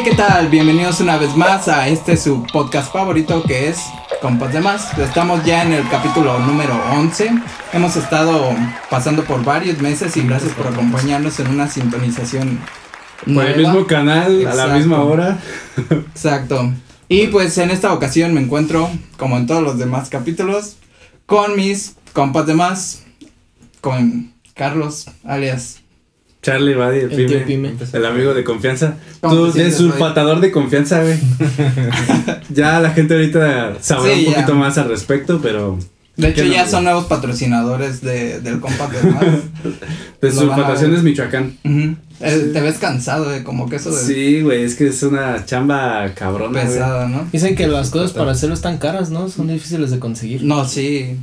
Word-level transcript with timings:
Hey, 0.00 0.04
¿qué 0.10 0.14
tal? 0.14 0.46
Bienvenidos 0.46 1.00
una 1.00 1.18
vez 1.18 1.34
más 1.36 1.66
a 1.66 1.88
este 1.88 2.16
su 2.16 2.44
podcast 2.52 2.92
favorito 2.92 3.42
que 3.42 3.68
es 3.68 3.80
Compas 4.22 4.52
de 4.52 4.60
Más. 4.60 4.96
Estamos 4.96 5.44
ya 5.44 5.64
en 5.64 5.72
el 5.72 5.88
capítulo 5.88 6.38
número 6.38 6.80
11. 6.92 7.32
Hemos 7.72 7.96
estado 7.96 8.54
pasando 8.90 9.24
por 9.24 9.42
varios 9.42 9.80
meses 9.80 10.16
y 10.16 10.22
gracias 10.22 10.52
por 10.52 10.68
acompañarnos 10.68 11.40
en 11.40 11.48
una 11.48 11.66
sintonización. 11.66 12.60
Por 13.24 13.44
el 13.44 13.56
mismo 13.56 13.88
canal, 13.88 14.46
a 14.46 14.54
la 14.54 14.62
Exacto. 14.66 14.74
misma 14.76 15.02
hora. 15.02 15.38
Exacto. 15.90 16.72
Y 17.08 17.26
pues 17.26 17.58
en 17.58 17.72
esta 17.72 17.92
ocasión 17.92 18.32
me 18.34 18.40
encuentro, 18.40 18.88
como 19.16 19.36
en 19.36 19.48
todos 19.48 19.64
los 19.64 19.80
demás 19.80 20.10
capítulos, 20.10 20.76
con 21.26 21.56
mis 21.56 21.96
compas 22.12 22.46
de 22.46 22.54
más, 22.54 23.02
con 23.80 24.32
Carlos, 24.54 25.06
alias. 25.24 25.80
Charlie 26.50 26.74
Buddy, 26.74 26.98
el, 27.00 27.12
El 27.32 27.42
Pyme. 27.44 27.74
el 27.92 28.06
amigo 28.06 28.34
de 28.34 28.44
confianza. 28.44 28.94
¿Cómo 29.20 29.34
Tú 29.52 29.58
eres 29.58 29.76
sulfatador 29.76 30.40
de 30.40 30.50
confianza, 30.50 31.02
güey. 31.02 31.18
ya 32.50 32.80
la 32.80 32.90
gente 32.90 33.14
ahorita 33.14 33.74
sabrá 33.80 34.14
Sí, 34.14 34.20
un 34.20 34.24
ya. 34.26 34.34
poquito 34.36 34.54
más 34.54 34.78
al 34.78 34.88
respecto, 34.88 35.40
pero 35.42 35.78
De 36.16 36.28
hecho 36.28 36.42
¿Qué 36.42 36.50
ya 36.50 36.66
son 36.66 36.84
nuevos 36.84 37.04
patrocinadores 37.06 38.00
de, 38.00 38.40
del 38.40 38.60
compas 38.60 38.90
de 39.02 39.10
más. 39.10 39.24
de 40.20 40.32
sulfataciones. 40.32 41.02
Michoacán. 41.02 41.56
Eh, 42.20 42.50
Te 42.52 42.60
ves 42.60 42.78
cansado, 42.78 43.28
de 43.30 43.44
como 43.44 43.68
que 43.68 43.76
eso 43.76 43.94
de 43.94 44.02
Sí, 44.02 44.40
güey, 44.42 44.64
es 44.64 44.74
que 44.74 44.88
es 44.88 45.02
una 45.04 45.44
chamba 45.44 46.10
cabrona, 46.14 46.60
güey. 46.60 46.72
pesada, 46.74 47.06
¿no? 47.08 47.26
Dicen 47.32 47.54
que 47.54 47.68
las 47.68 47.90
cosas 47.90 48.12
para 48.12 48.32
hacerlo 48.32 48.54
están 48.54 48.78
caras, 48.78 49.10
¿no? 49.10 49.28
Son 49.28 49.46
difíciles 49.48 49.90
de 49.92 49.98
conseguir. 50.00 50.42
No, 50.42 50.64
sí. 50.66 51.16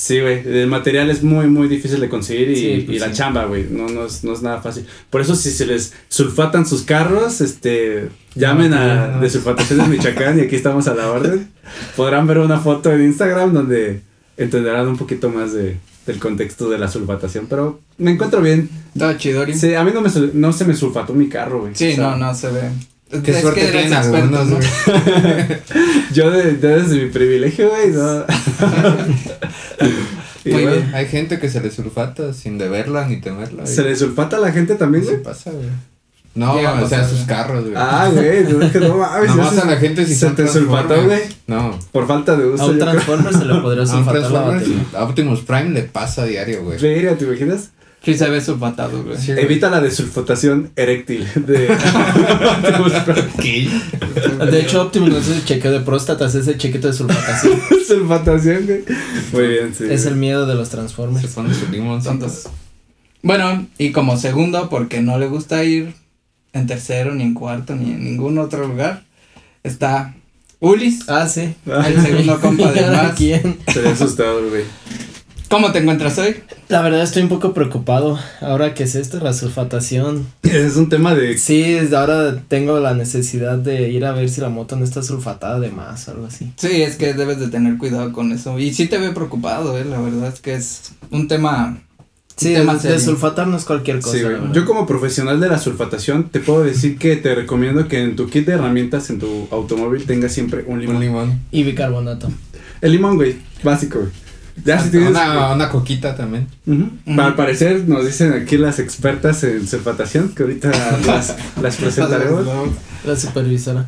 Sí, 0.00 0.18
güey, 0.18 0.40
el 0.46 0.66
material 0.66 1.10
es 1.10 1.22
muy, 1.22 1.46
muy 1.46 1.68
difícil 1.68 2.00
de 2.00 2.08
conseguir 2.08 2.50
y, 2.52 2.56
Sí, 2.56 2.82
pues 2.86 2.96
y 2.96 3.00
la 3.00 3.08
sí. 3.08 3.12
chamba, 3.12 3.44
güey, 3.44 3.66
no, 3.70 3.86
no, 3.86 4.06
es, 4.06 4.24
no 4.24 4.32
es 4.32 4.40
nada 4.40 4.62
fácil. 4.62 4.86
Por 5.10 5.20
eso 5.20 5.36
si 5.36 5.50
se 5.50 5.66
les 5.66 5.92
sulfatan 6.08 6.64
sus 6.64 6.84
carros, 6.84 7.42
este, 7.42 8.08
llamen 8.34 8.72
a 8.72 9.08
no. 9.08 9.20
de 9.20 9.28
sulfataciones 9.28 9.88
Michoacán 9.88 10.38
y 10.38 10.42
aquí 10.42 10.56
estamos 10.56 10.88
a 10.88 10.94
la 10.94 11.10
orden. 11.10 11.50
Podrán 11.96 12.26
ver 12.26 12.38
una 12.38 12.58
foto 12.58 12.90
en 12.90 13.04
Instagram 13.04 13.52
donde 13.52 14.00
entenderán 14.38 14.88
un 14.88 14.96
poquito 14.96 15.28
más 15.28 15.52
de, 15.52 15.76
del 16.06 16.18
contexto 16.18 16.70
de 16.70 16.78
la 16.78 16.88
sulfatación, 16.88 17.46
pero 17.46 17.80
me 17.98 18.12
encuentro 18.12 18.40
bien. 18.40 18.70
Todo 18.98 19.12
chidori. 19.18 19.52
Sí, 19.52 19.60
Sí, 19.68 19.74
a 19.74 19.84
mí 19.84 19.90
no, 19.92 20.00
me, 20.00 20.08
no 20.32 20.52
se 20.54 20.64
me 20.64 20.74
sulfató 20.74 21.12
mi 21.12 21.28
carro, 21.28 21.60
güey. 21.60 21.72
O 21.72 21.76
sea, 21.76 21.94
no, 21.98 22.16
no 22.16 22.34
se 22.34 22.50
ve. 22.50 22.70
Qué 23.24 23.30
Es 23.32 23.40
suerte 23.40 23.60
que 23.60 23.66
tienen 23.72 23.92
algunos, 23.92 24.46
¿no? 24.46 24.56
güey. 24.56 24.68
Yo, 26.12 26.30
de, 26.30 26.58
yo 26.60 26.68
desde 26.68 27.04
mi 27.04 27.10
privilegio, 27.10 27.68
güey, 27.70 27.90
no. 27.90 28.24
Y. 30.44 30.52
Hay 30.94 31.06
gente 31.06 31.38
que 31.38 31.50
se 31.50 31.60
le 31.60 31.70
sulfata 31.70 32.32
sin 32.32 32.56
deberla 32.56 33.06
ni 33.06 33.20
temerla. 33.20 33.66
¿Se 33.66 33.82
le 33.82 33.94
sulfata 33.94 34.36
a 34.36 34.40
la 34.40 34.52
gente 34.52 34.74
también, 34.74 35.04
¿Qué 35.04 35.10
güey? 35.10 35.22
pasa, 35.22 35.50
güey? 35.50 35.66
No, 36.34 36.54
Llega 36.56 36.78
a 36.78 36.82
o 36.82 36.88
sea, 36.88 37.06
sus 37.06 37.20
carros, 37.26 37.64
güey. 37.64 37.74
Ah, 37.76 38.08
güey, 38.14 38.44
no, 38.44 38.62
es 38.62 38.72
que 38.72 38.80
no 38.80 38.96
mames. 38.96 39.30
Nomás 39.30 39.58
a 39.58 39.64
la 39.66 39.76
gente 39.76 40.06
si 40.06 40.14
se 40.14 40.30
te 40.30 40.46
sulfató, 40.48 41.04
güey. 41.04 41.22
No. 41.46 41.78
Por 41.92 42.06
falta 42.06 42.36
de 42.36 42.46
uso. 42.46 42.62
A 42.62 42.66
un. 42.66 42.78
Transformer 42.78 43.34
se 43.34 43.44
le 43.44 43.54
podría 43.60 43.82
A 43.82 43.84
un 43.84 43.90
sulfatar 43.90 44.14
la 44.22 44.28
Transformers, 44.28 44.68
batería. 44.68 44.98
a 44.98 45.04
Optimus 45.04 45.40
Prime 45.40 45.70
le 45.70 45.82
pasa 45.82 46.22
a 46.22 46.26
diario, 46.26 46.62
güey. 46.64 46.78
¿te 46.78 47.24
imaginas? 47.24 47.70
Sí 48.02 48.16
se 48.16 48.30
ve 48.30 48.40
sulfatado, 48.40 49.02
güey. 49.04 49.18
Sí, 49.18 49.32
güey. 49.32 49.44
Evita 49.44 49.68
la 49.68 49.80
desulfatación 49.80 50.70
eréctil 50.76 51.26
de. 51.34 51.68
De 54.50 54.60
hecho, 54.60 54.82
Optimus 54.82 55.10
no 55.10 55.18
es 55.18 55.28
el 55.28 55.44
chequeo 55.44 55.72
de 55.72 55.80
próstata, 55.80 56.26
es 56.26 56.34
ese 56.34 56.56
chequito 56.56 56.88
de 56.88 56.94
sulfatación. 56.94 57.60
sulfatación, 57.86 58.66
güey. 58.66 58.84
Muy 59.32 59.48
bien, 59.48 59.74
sí. 59.74 59.84
es 59.90 60.06
el 60.06 60.16
miedo 60.16 60.46
de 60.46 60.54
los 60.54 60.68
Se 60.68 60.76
Transformers. 60.76 61.26
pone 61.28 61.54
su 61.54 61.68
limoncito. 61.70 62.10
Tontos. 62.12 62.48
Bueno, 63.22 63.66
y 63.78 63.92
como 63.92 64.16
segundo, 64.16 64.68
porque 64.70 65.02
no 65.02 65.18
le 65.18 65.26
gusta 65.26 65.62
ir 65.64 65.92
en 66.52 66.66
tercero, 66.66 67.14
ni 67.14 67.22
en 67.24 67.34
cuarto, 67.34 67.74
ni 67.76 67.90
en 67.90 68.04
ningún 68.04 68.38
otro 68.38 68.66
lugar, 68.66 69.04
está 69.62 70.14
Ulis, 70.58 71.08
Ah, 71.08 71.28
sí. 71.28 71.54
el 71.66 72.00
segundo 72.02 72.40
compa 72.40 72.72
de 72.72 72.76
¿Y 72.80 72.84
ahora 72.84 73.02
más. 73.04 73.12
quién? 73.14 73.58
Sería 73.72 73.92
asustador, 73.92 74.48
güey. 74.48 74.64
¿Cómo 75.50 75.72
te 75.72 75.80
encuentras 75.80 76.16
hoy? 76.18 76.36
La 76.68 76.80
verdad 76.80 77.02
estoy 77.02 77.24
un 77.24 77.28
poco 77.28 77.52
preocupado. 77.52 78.16
Ahora 78.40 78.72
que 78.72 78.84
es 78.84 78.94
esto, 78.94 79.18
la 79.18 79.32
sulfatación. 79.32 80.28
Es 80.44 80.76
un 80.76 80.88
tema 80.88 81.16
de. 81.16 81.36
Sí, 81.38 81.72
desde 81.72 81.96
ahora 81.96 82.40
tengo 82.46 82.78
la 82.78 82.94
necesidad 82.94 83.58
de 83.58 83.88
ir 83.90 84.04
a 84.04 84.12
ver 84.12 84.28
si 84.28 84.40
la 84.40 84.48
moto 84.48 84.76
no 84.76 84.84
está 84.84 85.02
sulfatada 85.02 85.58
de 85.58 85.70
más 85.70 86.06
o 86.06 86.12
algo 86.12 86.26
así. 86.26 86.52
Sí, 86.56 86.82
es 86.82 86.94
que 86.94 87.14
debes 87.14 87.40
de 87.40 87.48
tener 87.48 87.78
cuidado 87.78 88.12
con 88.12 88.30
eso. 88.30 88.60
Y 88.60 88.72
sí 88.72 88.86
te 88.86 88.98
ve 88.98 89.10
preocupado, 89.10 89.76
eh, 89.76 89.84
la 89.84 90.00
verdad 90.00 90.28
es 90.32 90.40
que 90.40 90.54
es 90.54 90.92
un 91.10 91.26
tema... 91.26 91.82
Sí, 92.36 92.54
tema 92.54 92.76
de, 92.76 92.88
de 92.88 93.00
sulfatar 93.00 93.48
no 93.48 93.56
es 93.56 93.64
cualquier 93.64 93.98
cosa. 93.98 94.18
Sí. 94.18 94.24
Yo 94.52 94.64
como 94.64 94.86
profesional 94.86 95.40
de 95.40 95.48
la 95.48 95.58
sulfatación 95.58 96.28
te 96.28 96.38
puedo 96.38 96.62
decir 96.62 96.96
que 96.96 97.16
te 97.16 97.34
recomiendo 97.34 97.88
que 97.88 98.00
en 98.00 98.14
tu 98.14 98.30
kit 98.30 98.46
de 98.46 98.52
herramientas 98.52 99.10
en 99.10 99.18
tu 99.18 99.48
automóvil 99.50 100.06
tengas 100.06 100.32
siempre 100.32 100.62
un 100.68 100.80
limón. 100.80 100.96
Un 100.96 101.02
limón. 101.02 101.40
Y 101.50 101.64
bicarbonato. 101.64 102.30
El 102.80 102.92
limón, 102.92 103.16
güey, 103.16 103.36
básico, 103.64 103.98
güey. 103.98 104.29
Ya 104.64 104.78
si 104.78 104.90
tienes 104.90 105.10
Una, 105.10 105.52
una 105.52 105.68
coquita 105.70 106.16
también. 106.16 106.48
Ujú. 106.66 107.20
Al 107.20 107.34
parecer 107.34 107.88
nos 107.88 108.04
dicen 108.04 108.32
aquí 108.32 108.56
las 108.56 108.78
expertas 108.78 109.42
en 109.44 109.66
sulfatación 109.66 110.34
que 110.34 110.42
ahorita 110.42 110.70
las, 111.06 111.36
las 111.60 111.76
presentaremos. 111.76 112.46
La 113.04 113.16
supervisora. 113.16 113.86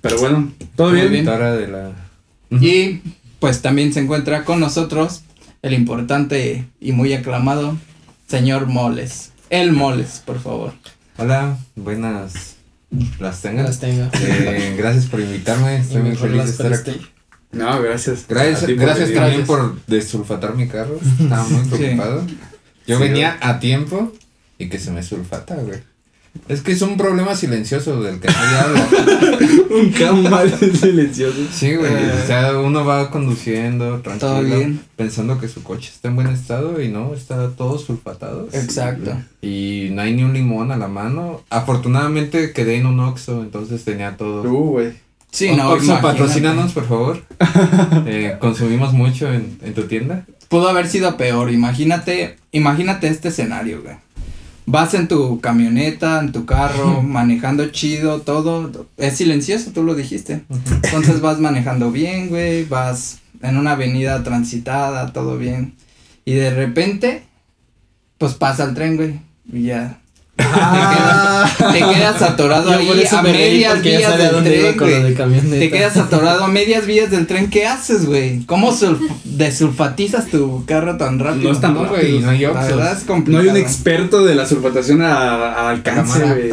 Pero 0.00 0.18
bueno, 0.18 0.52
todo 0.76 0.92
bien. 0.92 1.10
bien. 1.10 1.24
Doctora 1.24 1.54
de 1.54 1.68
la. 1.68 1.90
Y 2.50 3.00
pues 3.40 3.62
también 3.62 3.92
se 3.92 4.00
encuentra 4.00 4.44
con 4.44 4.60
nosotros 4.60 5.22
el 5.62 5.74
importante 5.74 6.66
y 6.80 6.92
muy 6.92 7.12
aclamado 7.12 7.76
señor 8.28 8.66
Moles. 8.66 9.32
El 9.50 9.72
Moles, 9.72 10.22
por 10.24 10.40
favor. 10.40 10.72
Hola, 11.16 11.58
buenas. 11.74 12.56
Las 13.18 13.42
tengas. 13.42 13.66
Las 13.66 13.80
tenga. 13.80 14.10
Eh, 14.22 14.74
gracias 14.78 15.06
por 15.06 15.20
invitarme. 15.20 15.76
Estoy 15.78 16.00
Y 16.00 16.04
muy 16.04 16.16
feliz 16.16 16.44
de 16.44 16.50
estar 16.50 16.72
aquí. 16.72 17.00
No, 17.52 17.80
gracias. 17.82 18.26
Gracias, 18.28 18.66
ti 18.66 18.74
gracias 18.74 19.12
también 19.12 19.46
por 19.46 19.74
desulfatar 19.86 20.54
mi 20.54 20.68
carro. 20.68 20.98
Estaba 21.20 21.44
muy 21.48 21.64
preocupado. 21.68 22.24
Yo 22.86 22.96
Sí, 22.96 23.02
venía 23.02 23.36
a 23.40 23.58
tiempo 23.60 24.12
y 24.58 24.68
que 24.68 24.78
se 24.78 24.90
me 24.90 25.02
sulfata, 25.02 25.54
güey. 25.56 25.80
Es 26.46 26.60
que 26.62 26.72
es 26.72 26.82
un 26.82 26.96
problema 26.96 27.34
silencioso 27.34 28.00
del 28.02 28.20
que 28.20 28.28
nadie 28.28 28.58
habla. 28.58 28.88
Un 29.70 29.90
cambal 29.90 30.52
silencioso. 30.58 31.38
Sí, 31.52 31.74
güey. 31.74 31.92
O 31.92 32.26
sea, 32.26 32.58
uno 32.58 32.84
va 32.84 33.10
conduciendo 33.10 33.98
Todo 34.00 34.16
tranquilo, 34.16 34.56
bien. 34.56 34.80
pensando 34.94 35.40
que 35.40 35.48
su 35.48 35.62
coche 35.62 35.90
está 35.92 36.08
en 36.08 36.16
buen 36.16 36.28
estado 36.28 36.80
y 36.80 36.88
no, 36.88 37.12
está 37.14 37.50
todo 37.50 37.78
sulfatado. 37.78 38.48
Exacto. 38.52 39.16
Y 39.42 39.88
no 39.92 40.02
hay 40.02 40.14
ni 40.14 40.22
un 40.22 40.32
limón 40.32 40.70
a 40.70 40.76
la 40.76 40.88
mano. 40.88 41.42
Afortunadamente 41.50 42.52
quedé 42.52 42.76
en 42.76 42.86
un 42.86 43.00
Oxxo, 43.00 43.42
entonces 43.42 43.84
tenía 43.84 44.16
todo. 44.16 44.42
Uh, 44.42 44.70
güey. 44.70 45.07
Sí, 45.30 45.54
no, 45.54 45.70
Oxxo, 45.72 46.00
patrocínanos, 46.00 46.72
por 46.72 46.86
favor. 46.86 47.24
Eh, 48.06 48.36
consumimos 48.40 48.92
mucho 48.92 49.32
en, 49.32 49.58
en 49.62 49.74
tu 49.74 49.82
tienda. 49.82 50.24
Pudo 50.48 50.68
haber 50.68 50.88
sido 50.88 51.16
peor. 51.16 51.50
Imagínate, 51.50 52.36
imagínate 52.52 53.08
este 53.08 53.28
escenario, 53.28 53.82
güey. 53.82 53.96
Vas 54.66 54.92
en 54.94 55.08
tu 55.08 55.40
camioneta, 55.40 56.20
en 56.20 56.32
tu 56.32 56.44
carro, 56.44 57.02
manejando 57.02 57.68
chido, 57.68 58.20
todo. 58.20 58.86
Es 58.96 59.16
silencioso, 59.16 59.70
tú 59.72 59.82
lo 59.82 59.94
dijiste. 59.94 60.44
Entonces 60.82 61.20
vas 61.20 61.38
manejando 61.38 61.90
bien, 61.90 62.28
güey. 62.28 62.64
Vas 62.64 63.20
en 63.42 63.56
una 63.56 63.72
avenida 63.72 64.22
transitada, 64.22 65.12
todo 65.12 65.38
bien. 65.38 65.74
Y 66.24 66.34
de 66.34 66.50
repente, 66.50 67.22
pues 68.18 68.34
pasa 68.34 68.64
el 68.64 68.74
tren, 68.74 68.96
güey. 68.96 69.20
Y 69.50 69.64
ya. 69.64 70.00
Ah. 70.38 71.50
Te 71.72 71.78
quedas 71.78 72.22
atorado 72.22 72.70
ahí 72.70 73.04
a 73.10 73.22
medias 73.22 73.82
vías 73.82 74.18
del 74.18 74.42
tren, 74.44 74.76
con 74.76 74.88
lo 74.90 74.94
de 74.96 75.02
güey. 75.02 75.14
camioneta. 75.14 75.58
Te 75.58 75.70
quedas 75.70 75.96
atorado 75.96 76.44
a 76.44 76.48
medias 76.48 76.86
vías 76.86 77.10
del 77.10 77.26
tren. 77.26 77.50
¿Qué 77.50 77.66
haces, 77.66 78.06
güey? 78.06 78.44
¿Cómo 78.46 78.72
sulf- 78.72 79.08
desulfatizas 79.24 80.26
tu 80.28 80.64
carro 80.66 80.96
tan 80.96 81.18
rápido? 81.18 81.48
No 81.48 81.54
es 81.54 81.60
tan 81.60 81.74
No, 81.74 81.84
rápido. 81.84 82.00
güey, 82.00 82.18
no 82.20 82.30
hay 82.30 82.40
La 82.40 82.50
Oxxos. 82.50 82.68
verdad 82.76 82.98
es 82.98 83.28
No 83.28 83.38
hay 83.38 83.48
un 83.48 83.56
experto 83.56 84.24
de 84.24 84.34
la 84.34 84.46
sulfatación 84.46 85.02
a, 85.02 85.14
a 85.52 85.70
alcance, 85.70 86.20
güey. 86.20 86.52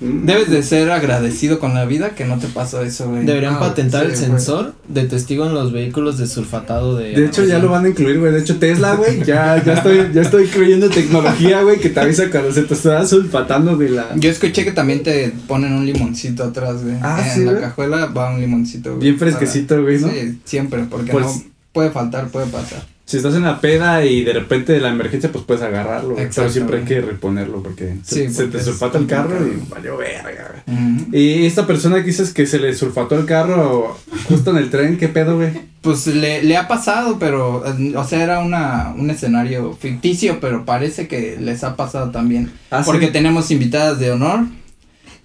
Mm. 0.00 0.26
Debes 0.26 0.50
de 0.50 0.62
ser 0.62 0.90
agradecido 0.90 1.58
con 1.58 1.74
la 1.74 1.84
vida 1.84 2.10
que 2.10 2.24
no 2.24 2.38
te 2.38 2.46
pasó 2.48 2.82
eso, 2.82 3.08
güey. 3.08 3.24
Deberían 3.24 3.54
No, 3.54 3.60
patentar 3.60 4.04
sí, 4.06 4.10
el 4.12 4.16
sensor 4.16 4.74
de 4.88 5.04
testigo 5.04 5.46
en 5.46 5.54
los 5.54 5.72
vehículos 5.72 6.18
de 6.18 6.26
sulfatado 6.26 6.96
de. 6.96 7.10
De 7.12 7.26
hecho, 7.26 7.44
ya 7.44 7.58
lo 7.58 7.68
van 7.70 7.84
a 7.84 7.88
incluir, 7.88 8.18
güey. 8.20 8.32
De 8.32 8.40
hecho, 8.40 8.56
Tesla, 8.58 8.94
güey, 8.94 9.22
ya, 9.24 9.62
ya 9.64 9.74
estoy, 9.74 10.10
ya 10.12 10.22
estoy 10.22 10.46
creyendo 10.46 10.88
tecnología, 10.88 11.62
güey, 11.62 11.78
que 11.80 11.90
te 11.90 12.00
avisa 12.00 12.30
cuando 12.30 12.52
se 12.52 12.62
te 12.62 12.74
está 12.74 13.06
sulfatando 13.26 13.76
de 13.76 13.90
la. 13.90 14.14
Yo 14.16 14.30
escuché 14.30 14.64
que 14.64 14.72
también 14.72 15.02
te 15.02 15.32
ponen 15.46 15.72
un 15.72 15.84
limoncito 15.86 16.44
atrás, 16.44 16.82
güey. 16.82 16.96
Ah, 17.02 17.22
en 17.26 17.34
¿sí, 17.34 17.44
la 17.44 17.60
cajuela 17.60 18.06
va 18.06 18.30
un 18.34 18.40
limoncito, 18.40 18.90
güey. 18.90 19.02
Bien 19.02 19.18
fresquecito, 19.18 19.82
güey, 19.82 19.98
¿no? 20.00 20.08
Sí, 20.08 20.40
siempre, 20.44 20.84
porque 20.90 21.12
Pues- 21.12 21.26
no 21.26 21.42
puede 21.72 21.90
faltar, 21.90 22.28
puede 22.28 22.46
pasar. 22.46 22.86
Si 23.06 23.18
estás 23.18 23.36
en 23.36 23.42
la 23.42 23.60
peda 23.60 24.04
y 24.04 24.24
de 24.24 24.32
repente 24.32 24.72
de 24.72 24.80
la 24.80 24.88
emergencia, 24.88 25.30
pues 25.30 25.44
puedes 25.44 25.62
agarrarlo. 25.62 26.16
Pero 26.16 26.50
siempre 26.50 26.78
hay 26.78 26.84
que 26.84 27.00
reponerlo 27.00 27.62
porque 27.62 27.94
Sí, 28.02 28.28
se, 28.28 28.48
te 28.48 28.60
sulfata 28.60 28.98
el 28.98 29.06
carro 29.06 29.46
y 29.46 29.62
valió 29.70 29.96
verga. 29.96 30.64
Ujú. 30.66 31.16
Y 31.16 31.46
esta 31.46 31.68
persona 31.68 31.98
que 31.98 32.06
dices 32.08 32.34
que 32.34 32.46
se 32.48 32.58
le 32.58 32.74
sulfató 32.74 33.16
el 33.16 33.24
carro 33.24 33.96
justo 34.28 34.50
en 34.50 34.56
el 34.56 34.70
tren, 34.70 34.98
¿qué 34.98 35.06
pedo, 35.06 35.36
güey? 35.36 35.50
Pues 35.82 36.08
le, 36.08 36.42
le 36.42 36.56
ha 36.56 36.66
pasado, 36.66 37.16
pero, 37.20 37.62
o 37.94 38.04
sea, 38.04 38.24
era 38.24 38.40
una, 38.40 38.92
un 38.98 39.08
escenario 39.08 39.72
ficticio, 39.80 40.40
pero 40.40 40.64
parece 40.64 41.06
que 41.06 41.36
les 41.40 41.62
ha 41.62 41.76
pasado 41.76 42.10
también. 42.10 42.50
Ah, 42.72 42.82
sí. 42.82 42.90
Porque 42.90 43.06
tenemos 43.06 43.52
invitadas 43.52 44.00
de 44.00 44.10
honor. 44.10 44.40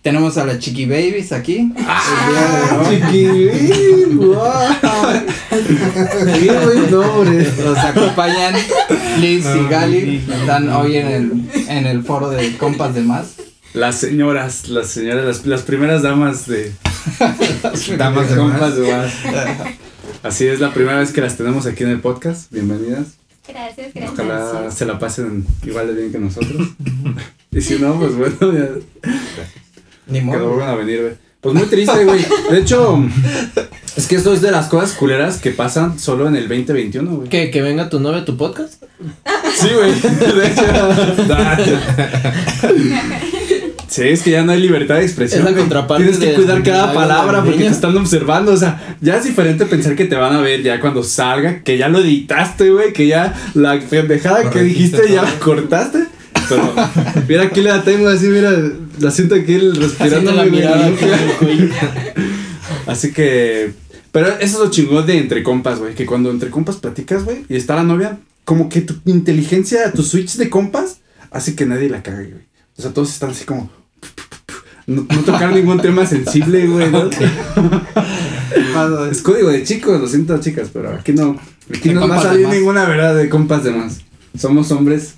Tenemos 0.01 0.36
a 0.39 0.45
las 0.45 0.57
Chiqui 0.57 0.86
Babies 0.86 1.31
aquí. 1.31 1.71
Ah. 1.77 2.83
Qué 6.39 6.51
buen 6.63 6.92
nombre. 6.92 7.48
Nos 7.63 7.77
acompañan 7.77 8.56
Liz 9.19 9.45
y 9.45 9.69
Gali. 9.69 10.25
Están 10.27 10.69
hoy 10.69 10.98
en 10.98 11.07
el, 11.07 11.50
en 11.68 11.86
el 11.86 12.03
foro 12.03 12.31
de 12.31 12.57
Compas 12.57 12.95
de 12.95 13.01
Más. 13.01 13.36
Las 13.74 13.98
señoras, 13.98 14.69
las 14.69 14.88
señoras, 14.88 15.24
las, 15.24 15.45
las 15.45 15.62
primeras 15.62 16.01
damas 16.01 16.48
de 16.48 16.74
Damas 17.98 18.30
de 18.30 18.36
compas 18.36 18.59
más. 18.59 18.75
de 18.75 18.92
más. 18.92 19.13
Así 20.24 20.48
es, 20.48 20.59
la 20.59 20.74
primera 20.74 20.98
vez 20.98 21.12
que 21.12 21.21
las 21.21 21.38
tenemos 21.38 21.68
aquí 21.68 21.83
en 21.83 21.89
el 21.89 22.00
podcast. 22.00 22.51
Bienvenidas. 22.51 23.18
Gracias, 23.48 23.94
gracias. 23.94 24.13
Ojalá 24.13 24.71
se 24.71 24.86
la 24.86 24.98
pasen 24.98 25.45
igual 25.63 25.88
de 25.88 25.94
bien 25.94 26.12
que 26.12 26.19
nosotros. 26.19 26.69
y 27.51 27.62
si 27.62 27.77
no, 27.80 28.00
pues 28.00 28.15
bueno, 28.15 28.51
ya 28.51 28.69
Ni 30.11 30.19
que 30.19 30.25
no 30.25 30.31
modo. 30.33 30.47
vuelvan 30.49 30.69
a 30.69 30.75
venir, 30.75 31.01
güey. 31.01 31.13
Pues 31.41 31.55
muy 31.55 31.65
triste, 31.65 32.05
güey. 32.05 32.23
De 32.51 32.59
hecho, 32.59 33.03
es 33.97 34.05
que 34.07 34.15
esto 34.15 34.31
es 34.31 34.41
de 34.41 34.51
las 34.51 34.67
cosas 34.67 34.91
culeras 34.93 35.37
que 35.37 35.49
pasan 35.49 35.97
solo 35.97 36.27
en 36.27 36.35
el 36.35 36.47
2021, 36.47 37.09
güey. 37.15 37.29
¿Que, 37.29 37.49
que 37.49 37.61
venga 37.63 37.89
tu 37.89 37.99
novia 37.99 38.19
a 38.21 38.25
tu 38.25 38.37
podcast? 38.37 38.83
Sí, 39.55 39.67
güey. 39.75 39.91
De 40.35 40.47
hecho. 40.47 40.63
Sí, 43.87 44.03
es 44.03 44.21
que 44.23 44.31
ya 44.31 44.43
no 44.43 44.53
hay 44.53 44.61
libertad 44.61 44.95
de 44.95 45.03
expresión. 45.03 45.45
Es 45.45 45.51
la 45.51 45.57
contraparte 45.57 46.03
Tienes 46.05 46.19
que 46.21 46.27
de- 46.29 46.35
cuidar 46.35 46.63
cada 46.63 46.87
la 46.87 46.93
palabra 46.93 47.43
porque 47.43 47.57
te 47.59 47.67
están 47.67 47.97
observando. 47.97 48.53
O 48.53 48.57
sea, 48.57 48.95
ya 49.01 49.17
es 49.17 49.25
diferente 49.25 49.65
pensar 49.65 49.95
que 49.97 50.05
te 50.05 50.15
van 50.15 50.33
a 50.33 50.39
ver 50.39 50.63
ya 50.63 50.79
cuando 50.79 51.03
salga, 51.03 51.61
que 51.61 51.77
ya 51.77 51.89
lo 51.89 51.99
editaste, 51.99 52.69
güey, 52.69 52.93
que 52.93 53.07
ya 53.07 53.33
la 53.53 53.77
pendejada 53.79 54.49
que 54.49 54.61
dijiste 54.61 55.11
ya 55.11 55.23
la 55.23 55.33
cortaste. 55.39 56.05
Pero, 56.51 56.74
mira, 57.27 57.44
aquí 57.44 57.62
la 57.62 57.83
tengo 57.83 58.09
así, 58.09 58.27
mira, 58.27 58.51
la 59.00 59.12
siento 59.12 59.36
aquí 59.36 59.57
respirando. 59.57 60.33
La 60.33 60.45
mirada 60.45 60.89
güey. 60.89 60.94
aquí 60.94 61.06
en 61.06 61.13
el 61.13 61.38
cuello. 61.38 61.69
Así 62.88 63.12
que. 63.12 63.74
Pero 64.12 64.27
eso 64.27 64.39
es 64.42 64.59
lo 64.59 64.69
chingón 64.69 65.06
de 65.06 65.18
entre 65.18 65.44
compas, 65.44 65.80
güey. 65.80 65.95
Que 65.95 66.06
cuando 66.06 66.31
entre 66.31 66.50
compas 66.50 66.75
platicas, 66.75 67.24
güey, 67.24 67.45
y 67.48 67.56
está 67.56 67.75
la 67.75 67.83
novia, 67.83 68.19
como 68.44 68.68
que 68.68 68.81
tu 68.81 68.95
inteligencia, 69.06 69.94
tu 69.94 70.03
switch 70.03 70.36
de 70.36 70.50
compas, 70.50 70.98
hace 71.31 71.56
que 71.56 71.65
nadie 71.65 71.89
la 71.89 72.03
cague, 72.03 72.31
güey. 72.31 72.44
O 72.77 72.81
sea, 72.81 72.92
todos 72.92 73.09
están 73.09 73.31
así 73.31 73.45
como. 73.45 73.71
No, 74.88 75.06
no 75.09 75.19
tocar 75.21 75.53
ningún 75.53 75.80
tema 75.80 76.06
sensible, 76.06 76.68
güey. 76.68 76.92
¿no? 76.92 77.09
es 79.12 79.21
código 79.21 79.50
de 79.50 79.63
chicos, 79.63 80.01
lo 80.01 80.07
siento, 80.07 80.38
chicas, 80.39 80.69
pero 80.74 80.94
aquí 80.94 81.13
no. 81.13 81.39
Aquí 81.69 81.89
De 81.89 81.95
no 81.95 82.07
más. 82.07 82.36
ninguna 82.36 82.86
verdad 82.86 83.15
de 83.15 83.30
compas 83.30 83.63
de 83.63 83.71
más. 83.71 84.01
Somos 84.38 84.71
hombres 84.71 85.15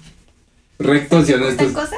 rectos 0.80 1.30
y 1.30 1.32
¿Tal 1.34 1.44
honestos. 1.44 1.72
cosa? 1.72 1.96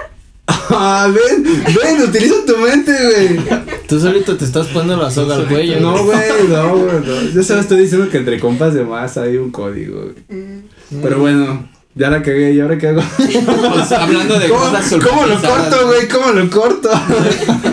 Ah, 0.47 1.07
ven, 1.13 1.43
ven, 1.43 2.01
utiliza 2.09 2.35
tu 2.45 2.57
mente, 2.57 2.91
güey. 2.91 3.39
Tú 3.87 3.99
solito 3.99 4.35
te 4.35 4.45
estás 4.45 4.67
poniendo 4.67 4.97
la 5.01 5.11
soga 5.11 5.35
al 5.35 5.47
cuello. 5.47 5.79
No, 5.79 6.03
güey, 6.03 6.17
no, 6.49 6.77
güey, 6.77 6.99
no. 7.05 7.21
Yo 7.33 7.43
solo 7.43 7.61
estoy 7.61 7.81
diciendo 7.81 8.09
que 8.09 8.17
entre 8.17 8.39
compas 8.39 8.73
de 8.73 8.83
más 8.83 9.17
hay 9.17 9.37
un 9.37 9.51
código, 9.51 10.01
güey. 10.01 10.61
Pero 11.03 11.19
bueno, 11.19 11.67
ya 11.95 12.09
la 12.09 12.21
cagué, 12.21 12.53
¿y 12.53 12.59
ahora 12.61 12.77
qué 12.77 12.89
hago? 12.89 13.01
Pues, 13.17 13.91
hablando 13.91 14.39
de 14.39 14.49
¿Cómo, 14.49 14.61
cosas 14.61 14.91
¿Cómo 15.07 15.25
lo 15.27 15.41
corto, 15.41 15.87
güey? 15.87 16.07
¿Cómo 16.07 16.31
lo 16.31 16.49
corto? 16.49 16.89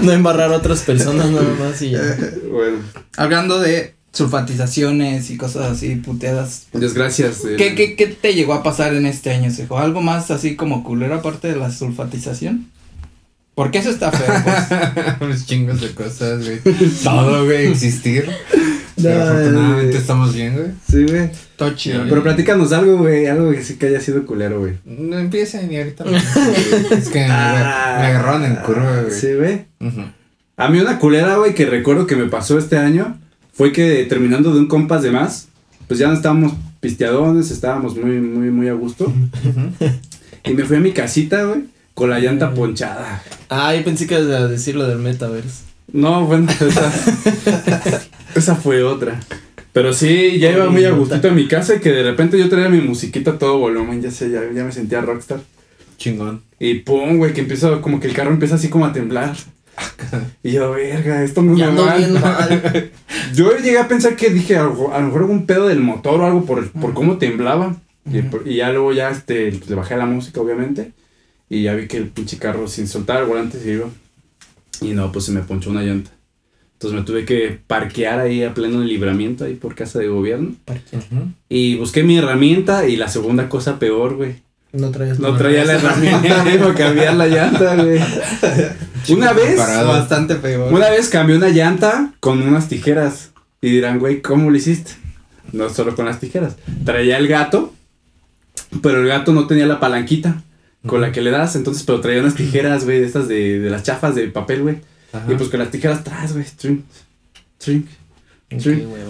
No 0.02 0.12
embarrar 0.12 0.52
a 0.52 0.56
otras 0.56 0.82
personas 0.82 1.30
nada 1.30 1.46
más 1.58 1.80
y 1.82 1.90
ya. 1.90 2.00
bueno, 2.50 2.78
Hablando 3.16 3.58
de 3.60 3.94
sulfatizaciones 4.12 5.30
y 5.30 5.36
cosas 5.36 5.70
así 5.72 5.96
puteadas. 5.96 6.66
desgracias. 6.72 7.42
de- 7.42 7.56
¿Qué, 7.56 7.74
qué, 7.74 7.96
¿Qué 7.96 8.06
te 8.08 8.34
llegó 8.34 8.54
a 8.54 8.62
pasar 8.62 8.94
en 8.94 9.06
este 9.06 9.30
año, 9.32 9.50
Sejo? 9.50 9.78
¿Algo 9.78 10.00
más 10.02 10.30
así 10.30 10.56
como 10.56 10.84
culero 10.84 11.14
aparte 11.14 11.48
de 11.48 11.56
la 11.56 11.70
sulfatización? 11.70 12.66
Porque 13.54 13.78
eso 13.78 13.90
está 13.90 14.10
feo, 14.10 14.32
pues. 14.44 15.16
Unos 15.20 15.46
chingos 15.46 15.80
de 15.80 15.90
cosas, 15.90 16.42
güey. 16.44 16.58
Todo, 17.04 17.44
güey, 17.44 17.66
existir. 17.68 18.26
No, 18.96 19.02
Pero 19.04 19.22
afortunadamente 19.24 19.86
güey. 19.88 19.96
estamos 20.00 20.34
bien, 20.34 20.54
güey. 20.54 20.66
Sí, 20.90 21.04
güey. 21.12 21.30
Todo 21.56 21.70
chido. 21.74 22.04
Pero 22.08 22.22
platícanos 22.22 22.72
algo, 22.72 22.96
güey. 22.98 23.26
Algo 23.26 23.50
que 23.50 23.62
sí 23.62 23.74
que 23.76 23.86
haya 23.86 24.00
sido 24.00 24.24
culero, 24.24 24.60
güey. 24.60 24.74
No 24.86 25.18
empieza 25.18 25.60
ni 25.62 25.76
ahorita. 25.76 26.04
güey. 26.04 26.16
es 26.16 27.08
que 27.08 27.20
me, 27.20 27.26
me 27.28 27.32
agarraron 27.32 28.44
en 28.44 28.56
curva, 28.56 29.02
güey. 29.02 29.12
Sí, 29.12 29.34
güey. 29.34 29.66
Ujú. 29.80 30.02
A 30.56 30.68
mí 30.68 30.80
una 30.80 30.98
culera, 30.98 31.36
güey, 31.36 31.54
que 31.54 31.66
recuerdo 31.66 32.06
que 32.06 32.16
me 32.16 32.26
pasó 32.26 32.58
este 32.58 32.78
año 32.78 33.18
fue 33.62 33.70
que 33.70 34.06
terminando 34.06 34.52
de 34.52 34.58
un 34.58 34.66
compas 34.66 35.04
de 35.04 35.12
más, 35.12 35.46
pues 35.86 36.00
ya 36.00 36.08
no 36.08 36.14
estábamos 36.14 36.52
pisteadones, 36.80 37.52
estábamos 37.52 37.96
muy, 37.96 38.18
muy, 38.18 38.50
muy 38.50 38.66
a 38.66 38.72
gusto. 38.72 39.12
y 40.44 40.50
me 40.52 40.64
fui 40.64 40.78
a 40.78 40.80
mi 40.80 40.90
casita, 40.90 41.44
güey, 41.44 41.66
con 41.94 42.10
la 42.10 42.18
llanta 42.18 42.52
ponchada. 42.54 43.22
Ah, 43.48 43.72
yo 43.72 43.84
pensé 43.84 44.08
que 44.08 44.14
ibas 44.14 44.26
a 44.32 44.48
decir 44.48 44.74
lo 44.74 44.88
del 44.88 44.98
metaverse. 44.98 45.62
No, 45.92 46.26
bueno, 46.26 46.50
esa, 46.50 46.92
esa 48.34 48.56
fue 48.56 48.82
otra. 48.82 49.20
Pero 49.72 49.92
sí, 49.92 50.40
ya 50.40 50.50
iba 50.50 50.68
muy 50.68 50.84
a 50.84 50.90
gustito 50.90 51.28
a 51.28 51.30
mi 51.30 51.46
casa 51.46 51.76
y 51.76 51.78
que 51.78 51.92
de 51.92 52.02
repente 52.02 52.40
yo 52.40 52.48
traía 52.48 52.68
mi 52.68 52.80
musiquita 52.80 53.38
todo 53.38 53.58
volumen, 53.58 54.02
ya 54.02 54.10
sé, 54.10 54.28
ya, 54.28 54.40
ya 54.52 54.64
me 54.64 54.72
sentía 54.72 55.02
rockstar. 55.02 55.38
Chingón. 55.98 56.42
Y 56.58 56.80
pum, 56.80 57.16
güey, 57.16 57.32
que 57.32 57.42
empiezo, 57.42 57.80
como 57.80 58.00
que 58.00 58.08
el 58.08 58.14
carro 58.14 58.32
empieza 58.32 58.56
así 58.56 58.68
como 58.68 58.86
a 58.86 58.92
temblar. 58.92 59.36
Y 60.42 60.52
yo, 60.52 60.72
verga, 60.72 61.22
esto 61.22 61.42
no 61.42 61.52
es 61.52 61.58
normal. 61.58 62.12
mal. 62.20 62.90
Yo 63.34 63.56
llegué 63.56 63.78
a 63.78 63.88
pensar 63.88 64.16
que 64.16 64.30
dije, 64.30 64.56
a 64.56 64.64
lo 64.64 64.92
a 64.92 64.98
lo 64.98 65.06
mejor 65.06 65.22
algún 65.22 65.46
pedo 65.46 65.68
del 65.68 65.80
motor 65.80 66.20
o 66.20 66.26
algo 66.26 66.44
por, 66.44 66.70
por 66.72 66.92
cómo 66.94 67.16
temblaba. 67.18 67.76
y, 68.12 68.22
por- 68.22 68.46
y 68.46 68.56
ya 68.56 68.70
luego 68.70 68.92
ya 68.92 69.10
este, 69.10 69.52
le 69.52 69.74
bajé 69.74 69.96
la 69.96 70.06
música, 70.06 70.40
obviamente. 70.40 70.92
Y 71.48 71.62
ya 71.62 71.74
vi 71.74 71.86
que 71.86 71.96
el 71.98 72.08
pinche 72.08 72.38
carro 72.38 72.66
sin 72.68 72.88
soltar 72.88 73.20
el 73.22 73.28
volante 73.28 73.58
se 73.60 73.72
iba. 73.72 73.88
Y 74.80 74.88
no, 74.94 75.12
pues 75.12 75.26
se 75.26 75.32
me 75.32 75.40
ponchó 75.42 75.70
una 75.70 75.82
llanta. 75.82 76.10
Entonces 76.74 76.98
me 76.98 77.06
tuve 77.06 77.24
que 77.24 77.60
parquear 77.66 78.18
ahí 78.18 78.42
a 78.42 78.52
pleno 78.54 78.80
libramiento 78.82 79.44
ahí 79.44 79.54
por 79.54 79.74
casa 79.76 80.00
de 80.00 80.08
gobierno. 80.08 80.54
Ujú. 80.92 81.28
Y 81.48 81.76
busqué 81.76 82.02
mi 82.02 82.18
herramienta 82.18 82.88
y 82.88 82.96
la 82.96 83.06
segunda 83.08 83.48
cosa 83.48 83.78
peor, 83.78 84.16
güey. 84.16 84.34
No 84.72 84.90
traes 84.90 85.20
No 85.20 85.36
traía 85.36 85.64
la 85.64 85.74
herramienta, 85.74 86.42
güey, 86.42 86.58
para 86.58 86.74
cambiar 86.74 87.14
la 87.14 87.28
llanta, 87.28 87.76
güey. 87.76 88.00
Una 89.08 89.32
vez, 89.32 89.46
Preparado. 89.54 89.88
Bastante 89.88 90.34
peor. 90.36 90.72
una 90.72 90.90
vez 90.90 91.08
cambié 91.08 91.36
una 91.36 91.48
llanta 91.48 92.12
con 92.20 92.42
unas 92.42 92.68
tijeras. 92.68 93.30
Y 93.60 93.70
dirán, 93.70 93.98
güey, 93.98 94.22
¿cómo 94.22 94.50
lo 94.50 94.56
hiciste? 94.56 94.92
No 95.52 95.68
solo 95.70 95.94
con 95.94 96.06
las 96.06 96.18
tijeras. 96.20 96.56
Traía 96.84 97.18
el 97.18 97.28
gato, 97.28 97.72
pero 98.82 99.00
el 99.02 99.08
gato 99.08 99.32
no 99.32 99.46
tenía 99.46 99.66
la 99.66 99.78
palanquita 99.80 100.42
con 100.86 101.00
la 101.00 101.12
que 101.12 101.20
le 101.20 101.30
das. 101.30 101.54
Entonces, 101.56 101.84
pero 101.84 102.00
traía 102.00 102.20
unas 102.20 102.34
tijeras, 102.34 102.84
güey, 102.84 103.00
de 103.00 103.06
estas 103.06 103.28
de, 103.28 103.60
de 103.60 103.70
las 103.70 103.82
chafas 103.82 104.14
de 104.14 104.28
papel, 104.28 104.62
güey. 104.62 104.76
Y 105.28 105.34
pues 105.34 105.50
con 105.50 105.60
las 105.60 105.70
tijeras 105.70 106.00
atrás, 106.00 106.32
güey. 106.32 106.44
Trink, 106.56 106.84
trink, 107.58 107.86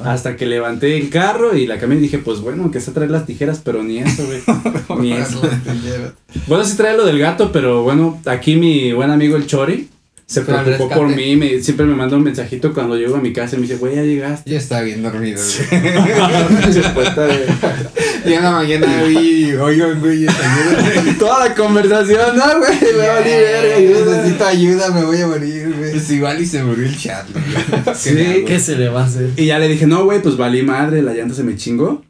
Hasta 0.04 0.36
que 0.36 0.46
levanté 0.46 0.96
el 0.96 1.10
carro 1.10 1.56
y 1.56 1.66
la 1.66 1.78
cambié 1.78 1.98
y 1.98 2.02
dije, 2.02 2.18
pues 2.18 2.40
bueno, 2.40 2.62
aunque 2.62 2.80
sea 2.80 2.94
traer 2.94 3.10
las 3.10 3.26
tijeras, 3.26 3.60
pero 3.64 3.82
ni 3.82 3.98
eso, 3.98 4.24
güey. 4.26 4.42
ni 5.00 5.12
eso. 5.12 5.40
Bueno, 6.46 6.64
sí 6.64 6.76
trae 6.76 6.96
lo 6.96 7.04
del 7.04 7.18
gato, 7.18 7.52
pero 7.52 7.82
bueno, 7.82 8.20
aquí 8.26 8.56
mi 8.56 8.92
buen 8.92 9.10
amigo 9.10 9.36
el 9.36 9.46
Chori 9.46 9.88
se 10.26 10.40
preocupó 10.42 10.88
por 10.88 11.08
mí, 11.08 11.36
me, 11.36 11.60
siempre 11.60 11.84
me 11.84 11.94
manda 11.94 12.16
un 12.16 12.22
mensajito 12.22 12.72
cuando 12.72 12.96
llego 12.96 13.16
a 13.16 13.20
mi 13.20 13.32
casa 13.32 13.56
y 13.56 13.58
me 13.58 13.66
dice, 13.66 13.76
güey, 13.78 13.96
ya 13.96 14.02
llegaste. 14.02 14.50
Ya 14.50 14.58
estaba 14.58 14.82
bien 14.82 15.02
dormido, 15.02 15.40
güey. 15.42 15.82
Respuesta 16.72 17.26
de- 17.26 17.46
Y 18.24 18.32
en 18.34 18.42
la 18.42 18.52
mañana 18.52 19.02
vi, 19.02 19.52
oigan, 19.54 20.00
güey. 20.00 20.26
Toda 21.18 21.48
la 21.48 21.54
conversación, 21.54 22.36
no, 22.36 22.58
güey, 22.58 22.78
me 22.96 23.08
valí 23.08 23.30
verga, 23.30 23.76
ayuda. 23.76 24.16
Necesito 24.16 24.46
ayuda, 24.46 24.90
me 24.90 25.04
voy 25.04 25.20
a 25.20 25.26
morir, 25.26 25.74
güey. 25.76 25.90
Pues 25.92 26.10
igual 26.10 26.40
y 26.40 26.46
se 26.46 26.62
murió 26.62 26.86
el 26.86 26.96
chat, 26.98 27.26
güey. 27.30 27.94
Sí, 27.96 28.14
¿Qué 28.14 28.44
¿Qué 28.46 28.58
se 28.60 28.76
le 28.76 28.88
va 28.88 29.02
a 29.02 29.06
hacer? 29.06 29.30
Y 29.36 29.46
ya 29.46 29.58
le 29.58 29.68
dije, 29.68 29.86
no, 29.86 30.04
güey, 30.04 30.22
pues 30.22 30.36
valí 30.36 30.62
madre, 30.62 31.02
la 31.02 31.12
llanta 31.14 31.34
se 31.34 31.42
me 31.44 31.56
chingó. 31.56 32.04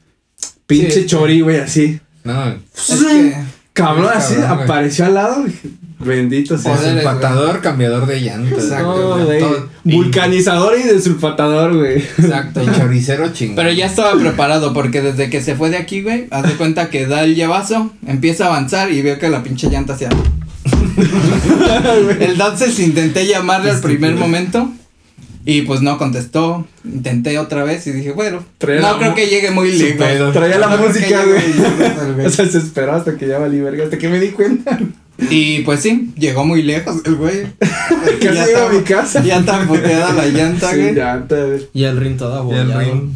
Pinche 0.67 0.91
Sí. 1.03 1.07
Chori, 1.07 1.41
güey, 1.41 1.59
así. 1.59 1.99
No, 2.25 2.51
Es 2.77 3.03
que 3.05 3.35
Cabrón, 3.73 4.11
Sí, 4.13 4.19
así, 4.19 4.35
cabrón, 4.35 4.61
apareció 4.65 5.05
al 5.07 5.15
lado. 5.15 5.45
dije, 5.45 5.69
Bendito 6.05 6.57
sea. 6.59 6.73
Poder. 6.75 6.79
Poderes, 6.93 7.03
sulfatador, 7.05 7.61
cambiador 7.61 8.07
de 8.07 8.21
llantas. 8.21 8.65
Exacto, 8.65 9.19
No, 9.19 9.25
güey. 9.25 9.41
Todo- 9.41 9.69
Vulcanizador 9.85 10.79
y 10.79 10.83
desulfatador, 10.85 11.77
güey. 11.77 11.99
exacto. 11.99 12.61
El 12.61 12.73
choricero 12.75 13.29
chingón. 13.33 13.57
Pero 13.57 13.71
ya 13.73 13.87
estaba 13.87 14.19
preparado 14.19 14.73
porque 14.73 15.01
desde 15.03 15.31
que 15.31 15.41
se 15.43 15.55
fue 15.57 15.71
de 15.71 15.77
aquí, 15.79 16.03
güey, 16.03 16.27
haz 16.31 16.45
de 16.49 16.55
cuenta 16.55 16.91
que 16.91 17.07
da 17.07 17.25
el 17.25 17.35
llevazo, 17.35 17.91
empieza 18.07 18.45
a 18.45 18.49
avanzar 18.49 18.91
y 18.93 19.03
veo 19.03 19.19
que 19.19 19.29
la 19.29 19.43
pinche 19.43 19.69
llanta 19.71 19.97
se 19.97 20.07
abre. 20.07 20.19
Entonces 22.21 22.79
intenté 22.79 23.27
llamarle 23.27 23.71
al 23.71 23.81
primer 23.81 24.15
momento 24.15 24.69
y 25.45 25.63
pues 25.63 25.83
no 25.83 25.99
contestó. 25.99 26.67
Intenté 26.85 27.39
otra 27.39 27.65
vez 27.65 27.87
y 27.87 27.93
dije, 27.93 28.13
bueno, 28.13 28.45
Traía 28.59 28.81
no 28.81 28.99
creo 28.99 29.15
que 29.15 29.27
llegue 29.27 29.51
muy 29.51 29.73
lejos. 29.73 30.33
Traía 30.33 30.59
la 30.59 30.69
No 30.77 30.79
música, 30.87 31.23
el 31.23 31.29
güey. 31.29 32.27
O 32.27 32.31
sea, 32.31 32.47
se 32.49 32.59
esperó 32.59 32.93
hasta 32.93 33.17
que 33.17 33.27
ya 33.27 33.39
valí 33.39 33.61
verga, 33.61 33.85
hasta 33.85 33.99
que 33.99 34.09
me 34.09 34.21
di 34.21 34.29
cuenta. 34.29 34.79
Y 35.31 35.61
pues 35.61 35.81
sí, 35.81 36.13
llegó 36.17 36.45
muy 36.45 36.63
lejos 36.63 36.97
el 37.05 37.15
güey. 37.17 37.47
Casi 37.61 38.19
Ya 38.21 38.31
llego 38.33 38.41
a 38.41 38.45
estaba- 38.47 38.73
mi 38.73 38.81
casa. 38.83 39.23
Ya 39.23 39.45
tan 39.45 39.69
puteada 39.69 40.13
la 40.15 40.27
llanta, 40.27 40.71
Sí, 40.71 40.77
güey. 40.81 40.95
llanta, 40.95 41.45
güey. 41.45 41.69
Y 41.75 41.85
el 41.85 41.97
rin 41.99 42.17
todo 42.17 42.35
abollado. 42.35 42.81
rin. 42.81 43.15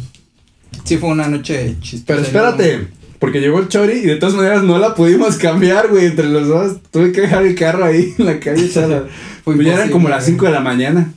Sí 0.83 0.97
fue 0.97 1.09
una 1.09 1.27
noche 1.27 1.75
chistosa. 1.81 2.05
Pero 2.07 2.21
espérate, 2.21 2.87
porque 3.19 3.41
llegó 3.41 3.59
el 3.59 3.67
Chori 3.67 3.93
y 3.97 4.05
de 4.05 4.15
todas 4.15 4.35
maneras 4.35 4.63
no 4.63 4.77
la 4.79 4.95
pudimos 4.95 5.35
cambiar, 5.37 5.89
güey, 5.89 6.05
entre 6.05 6.29
los 6.29 6.47
dos. 6.47 6.77
Tuve 6.91 7.11
que 7.11 7.21
dejar 7.21 7.45
el 7.45 7.55
carro 7.55 7.83
ahí 7.83 8.13
en 8.17 8.25
la 8.25 8.39
calle 8.39 8.65
echada. 8.65 9.07
Fue 9.43 9.55
Pues 9.55 9.67
ya 9.67 9.73
eran 9.73 9.89
como 9.89 10.07
las 10.07 10.23
güey. 10.23 10.33
5 10.35 10.45
de 10.45 10.51
la 10.51 10.59
mañana. 10.61 11.13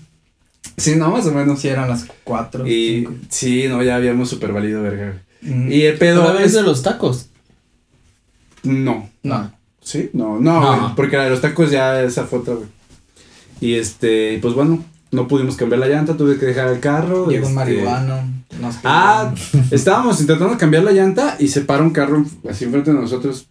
Sí, 0.77 0.97
no, 0.97 1.11
más 1.11 1.27
o 1.27 1.33
menos. 1.33 1.61
Sí, 1.61 1.69
eran 1.69 1.89
las 1.89 2.07
4. 2.25 2.67
Y 2.67 3.07
sí, 3.29 3.67
no, 3.69 3.83
ya 3.83 3.97
habíamos 3.97 4.29
super 4.31 4.53
valido, 4.53 4.83
verga. 4.83 5.21
güey. 5.43 5.75
Y 5.77 5.83
el 5.83 5.99
pedo 5.99 6.25
Pero 6.27 6.39
es... 6.45 6.53
de 6.55 6.63
los 6.63 6.83
tacos. 6.83 7.29
No. 8.63 9.09
no. 9.23 9.53
¿Sí? 9.91 10.11
No, 10.13 10.39
no, 10.39 10.61
No. 10.61 10.81
güey, 10.83 10.95
porque 10.95 11.17
la 11.17 11.25
de 11.25 11.31
los 11.31 11.41
tacos 11.41 11.71
ya 11.71 12.01
esa 12.03 12.25
foto, 12.25 12.57
güey. 12.57 12.69
Y 13.61 13.75
este, 13.75 14.39
pues 14.41 14.55
bueno, 14.55 14.85
no 15.11 15.27
pudimos 15.27 15.57
cambiar 15.57 15.81
la 15.81 15.89
llanta, 15.89 16.17
tuve 16.17 16.39
que 16.39 16.47
dejar 16.47 16.69
el 16.69 16.79
carro. 16.81 17.27
Llegó 17.29 17.47
un 17.49 17.53
este- 17.53 17.55
marihuano. 17.55 18.23
nos 18.61 18.77
Ah, 18.85 19.35
estábamos 19.71 20.21
intentando 20.21 20.57
cambiar 20.57 20.85
la 20.85 20.93
llanta 20.93 21.37
y 21.39 21.49
se 21.49 21.63
para 21.63 21.83
un 21.83 21.91
carro 21.91 22.25
así 22.49 22.65
enfrente 22.67 22.93
de 22.93 23.01
nosotros. 23.01 23.49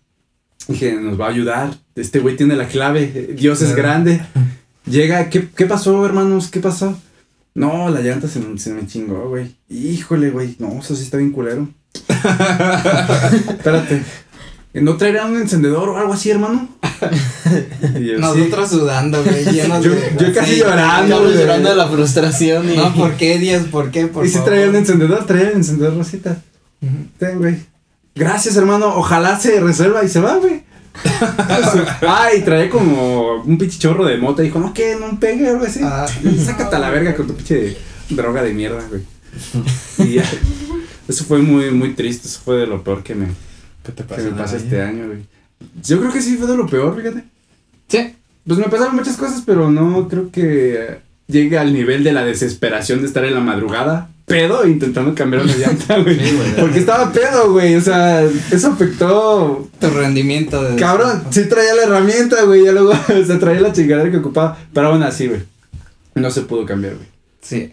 Dije, 0.68 0.94
nos 0.94 1.20
va 1.20 1.26
a 1.26 1.30
ayudar. 1.30 1.74
Este 1.96 2.20
güey 2.20 2.36
tiene 2.38 2.56
la 2.56 2.68
clave. 2.68 3.34
Dios 3.38 3.62
es 3.62 3.76
grande. 3.76 4.22
Llega, 4.86 5.30
¿qué, 5.30 5.48
qué 5.56 5.66
pasó, 5.66 6.06
hermanos? 6.06 6.48
¿Qué 6.50 6.60
pasó? 6.60 6.98
No, 7.54 7.90
la 7.90 8.00
llanta 8.02 8.28
se, 8.28 8.40
me- 8.40 8.58
se 8.58 8.74
me 8.74 8.88
chingó, 8.88 9.28
güey. 9.30 9.56
Híjole, 9.70 10.30
güey. 10.32 10.56
No, 10.60 10.80
eso 10.80 10.96
sí 10.96 11.04
está 11.04 11.18
bien 11.18 11.32
culero. 11.32 11.68
Espérate. 13.50 14.04
¿No 14.74 14.98
traerán 14.98 15.32
un 15.32 15.42
encendedor 15.42 15.90
o 15.90 15.98
algo 15.98 16.14
así, 16.14 16.30
hermano? 16.32 16.70
Sí. 17.50 18.14
Nosotros 18.20 18.70
sudando, 18.70 19.24
güey, 19.24 19.44
llenos 19.52 19.84
Yo- 19.84 19.92
de. 19.96 20.14
yo 20.20 20.34
casi 20.34 20.54
Sí, 20.56 20.60
llorando, 20.60 21.04
Estamos 21.16 21.24
güey. 21.32 21.38
llorando 21.38 21.70
de 21.70 21.76
la 21.76 21.88
frustración 21.88 22.72
y. 22.72 22.76
No, 22.76 22.94
¿por 22.94 23.14
qué, 23.18 23.38
Díaz? 23.40 23.64
¿Por 23.72 23.90
qué? 23.90 24.08
Por 24.08 24.26
y 24.26 24.28
si 24.30 24.34
favor. 24.36 24.50
traía 24.50 24.70
un 24.70 24.76
encendedor, 24.76 25.26
traía 25.26 25.50
el 25.50 25.56
encendedor 25.56 25.96
rosita. 25.98 26.42
Ten, 27.18 27.38
güey. 27.40 27.58
Gracias, 28.16 28.58
hermano. 28.58 28.94
Ojalá 28.96 29.40
se 29.40 29.60
resuelva 29.62 30.04
y 30.04 30.10
se 30.10 30.20
va, 30.20 30.36
güey. 30.38 30.64
ah, 32.08 32.30
y 32.38 32.42
traía 32.42 32.70
como 32.70 33.42
un 33.44 33.58
pinche 33.58 33.80
chorro 33.80 34.06
de 34.06 34.18
mota. 34.18 34.42
Dijo, 34.42 34.60
no, 34.60 34.74
que 34.74 34.96
no 35.00 35.18
pegue 35.20 35.48
o 35.50 35.54
algo 35.54 35.66
así. 35.66 35.80
Ah, 35.84 36.06
Sácate 36.46 36.76
a 36.76 36.80
la 36.80 36.90
verga 36.90 37.16
con 37.16 37.28
tu 37.28 37.34
pinche 37.36 37.78
droga 38.10 38.44
de 38.44 38.54
mierda, 38.54 38.84
güey. 38.90 39.02
Y 40.00 40.16
ya. 40.16 40.24
Eso 41.08 41.24
fue 41.24 41.40
muy, 41.40 41.72
muy 41.72 41.94
triste. 41.94 42.28
Eso 42.28 42.42
fue 42.44 42.58
de 42.58 42.68
lo 42.68 42.84
peor 42.84 43.04
que 43.04 43.16
me, 43.16 43.28
¿Qué 43.96 44.04
te 44.04 44.04
que 44.04 44.10
pasa? 44.16 44.22
me 44.24 44.32
pasó 44.32 44.54
Naya? 44.56 44.58
este 44.66 44.82
año, 44.82 45.08
güey. 45.08 45.20
Yo 45.84 46.00
creo 46.00 46.12
que 46.12 46.22
sí 46.22 46.38
fue 46.38 46.48
de 46.48 46.58
lo 46.58 46.68
peor, 46.68 46.96
fíjate. 46.96 47.24
Sí. 47.88 48.14
Pues 48.48 48.60
me 48.60 48.66
pasaron 48.70 48.96
muchas 48.96 49.18
cosas, 49.18 49.44
pero 49.46 49.70
no 49.70 50.08
creo 50.08 50.32
que 50.32 51.00
llegue 51.28 51.58
al 51.58 51.74
nivel 51.74 52.04
de 52.04 52.14
la 52.14 52.24
desesperación 52.26 53.02
de 53.02 53.08
estar 53.08 53.24
en 53.26 53.34
la 53.36 53.40
madrugada 53.42 54.10
pedo 54.26 54.68
intentando 54.68 55.16
cambiar 55.16 55.44
una 55.44 55.56
llanta, 55.56 55.98
güey. 56.04 56.20
Sí, 56.20 56.36
güey. 56.36 56.56
Porque 56.56 56.80
estaba 56.80 57.12
pedo, 57.12 57.52
güey. 57.52 57.76
O 57.76 57.82
sea, 57.82 58.22
eso 58.52 58.68
afectó. 58.68 59.68
Tu 59.80 59.90
rendimiento 59.90 60.62
de. 60.64 60.76
Cabrón, 60.76 61.24
sí 61.32 61.46
traía 61.50 61.74
la 61.76 61.84
herramienta, 61.84 62.44
güey. 62.44 62.64
Ya 62.64 62.72
luego, 62.72 62.92
o 63.22 63.26
sea, 63.26 63.40
traía 63.40 63.60
la 63.62 63.74
chingadera 63.74 64.12
que 64.12 64.18
ocupaba. 64.18 64.58
Pero 64.74 64.88
aún 64.88 65.02
así, 65.04 65.28
güey. 65.28 65.42
No 66.16 66.30
se 66.32 66.42
pudo 66.42 66.66
cambiar, 66.66 66.94
güey. 66.96 67.08
Sí. 67.42 67.72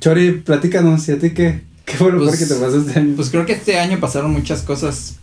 Chori, 0.00 0.32
platícanos, 0.32 1.08
¿y 1.08 1.12
a 1.12 1.18
ti 1.18 1.30
qué? 1.30 1.60
¿Qué 1.84 1.96
fue 1.96 2.10
lo 2.10 2.18
Pues- 2.18 2.30
peor 2.36 2.38
que 2.48 2.54
te 2.54 2.60
pasó 2.60 2.78
este 2.78 2.98
año? 2.98 3.12
Pues 3.16 3.30
creo 3.30 3.46
que 3.46 3.52
este 3.52 3.78
año 3.78 4.00
pasaron 4.00 4.32
muchas 4.32 4.62
cosas 4.62 5.16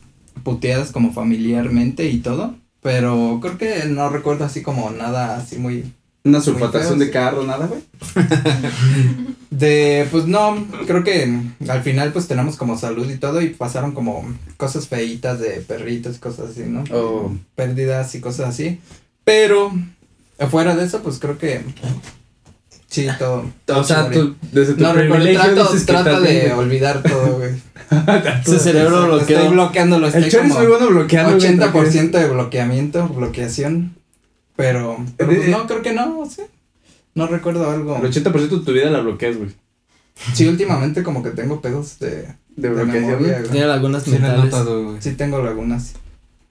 puteadas 0.44 0.92
como 0.92 1.14
familiarmente 1.14 2.10
y 2.10 2.20
todo. 2.20 2.56
Pero 2.82 3.40
creo 3.42 3.58
que 3.58 3.86
no 3.86 4.10
recuerdo 4.10 4.46
así 4.46 4.62
como 4.62 4.90
nada 4.92 5.38
así 5.38 5.58
muy. 5.58 5.94
Una 6.24 6.40
sulfatación 6.40 7.00
de 7.00 7.10
carro, 7.10 7.44
nada, 7.44 7.68
güey. 7.68 7.82
De, 9.50 10.08
pues 10.12 10.28
no, 10.28 10.66
creo 10.88 11.04
que 11.04 11.42
al 11.68 11.82
final 11.82 12.14
pues 12.14 12.28
tenemos 12.28 12.56
como 12.56 12.78
salud 12.78 13.10
y 13.10 13.18
todo 13.18 13.42
y 13.42 13.50
pasaron 13.50 13.92
como 13.92 14.26
cosas 14.56 14.88
feitas 14.88 15.40
de 15.40 15.62
perritos 15.62 16.16
y 16.16 16.20
cosas 16.20 16.52
así, 16.52 16.62
¿no? 16.62 16.84
Oh. 16.94 17.36
Pérdidas 17.56 18.16
y 18.16 18.22
cosas 18.22 18.50
así. 18.50 18.80
Pero, 19.26 19.72
afuera 20.40 20.76
de 20.76 20.86
eso, 20.86 21.02
pues 21.04 21.20
creo 21.20 21.38
que 21.38 21.62
sí, 22.92 23.08
todo. 23.18 23.46
todo 23.66 23.80
O 23.80 23.84
sea, 23.84 24.12
tú, 24.12 24.36
desde 24.52 24.74
tu 24.76 24.84
No 24.84 24.94
recuerdo, 24.94 25.24
privilegio 25.26 25.54
trato, 25.56 25.72
dices 25.72 25.88
que 25.88 25.94
trato 25.94 26.22
de 26.22 26.40
bien, 26.42 26.52
olvidar 26.52 27.02
todo, 27.02 27.38
güey. 27.40 27.52
Su 28.46 28.60
cerebro 28.60 29.06
bloqueó. 29.08 29.38
Estoy 29.40 29.54
bloqueándolo, 29.54 30.08
estoy 30.08 30.24
El 30.24 30.30
Chori 30.32 30.48
es 30.48 30.54
muy 30.54 30.68
bueno 30.68 30.88
bloqueando. 30.90 31.36
güey, 31.38 31.52
80% 31.52 32.12
de 32.12 32.28
bloqueamiento, 32.30 33.08
bloqueación. 33.08 33.96
Pero, 34.56 35.04
pero 35.18 35.32
pues, 35.32 35.48
Eh, 35.48 35.50
no, 35.50 35.66
creo 35.66 35.82
que 35.82 35.94
no, 35.94 36.24
sí. 36.30 36.44
No 37.16 37.26
recuerdo 37.28 37.70
algo. 37.72 37.98
El 37.98 38.04
80% 38.12 38.34
de 38.60 38.66
tu 38.66 38.72
vida 38.72 38.90
la 38.92 39.00
bloqueas, 39.02 39.38
güey. 39.38 39.50
Sí, 40.34 40.48
últimamente 40.48 41.02
como 41.04 41.24
que 41.24 41.32
tengo 41.32 41.62
pedos 41.62 41.98
de, 42.00 42.10
De 42.10 42.28
de 42.56 42.70
bloqueación. 42.70 43.50
Tiene 43.52 43.68
Sí, 44.12 44.16
he 44.16 44.20
mentales. 44.20 44.46
notado, 44.46 44.84
güey. 44.84 44.98
Sí 45.02 45.12
tengo 45.14 45.42
lagunas. 45.42 45.94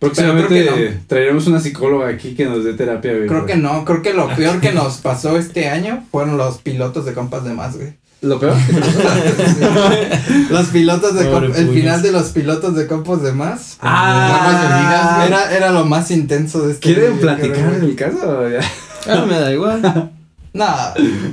Próximamente 0.00 0.64
que 0.64 0.98
traeremos 1.06 1.46
una 1.46 1.60
psicóloga 1.60 2.08
aquí 2.08 2.34
que 2.34 2.46
nos 2.46 2.64
dé 2.64 2.72
terapia, 2.72 3.12
güey. 3.12 3.26
Creo 3.26 3.44
que 3.46 3.56
no, 3.56 3.84
creo 3.84 4.00
que 4.00 4.14
lo 4.14 4.28
peor 4.36 4.60
que 4.60 4.72
nos 4.72 4.96
pasó 4.96 5.36
este 5.36 5.68
año 5.68 6.04
fueron 6.10 6.38
los 6.38 6.58
pilotos 6.58 7.04
de 7.04 7.12
compas 7.12 7.44
de 7.44 7.52
más, 7.52 7.76
güey. 7.76 7.92
¿Lo 8.22 8.38
peor? 8.38 8.54
Los 10.50 10.66
pilotos 10.66 11.14
de 11.14 11.24
Pobre 11.24 11.46
compas, 11.46 11.58
el 11.58 11.70
final 11.70 12.02
de 12.02 12.12
los 12.12 12.28
pilotos 12.28 12.74
de 12.76 12.86
compas 12.86 13.22
de 13.22 13.32
más. 13.32 13.78
Ah, 13.80 15.24
era, 15.26 15.56
era 15.56 15.70
lo 15.70 15.86
más 15.86 16.10
intenso 16.10 16.66
de 16.66 16.74
este 16.74 16.82
¿Quieren 16.92 17.16
video, 17.16 17.20
platicar 17.22 17.56
creo, 17.56 17.80
del 17.80 17.96
caso? 17.96 18.40
o 18.40 18.48
ya? 18.50 18.60
Ah, 19.08 19.24
me 19.26 19.40
da 19.40 19.50
igual. 19.50 20.10
No, 20.52 20.66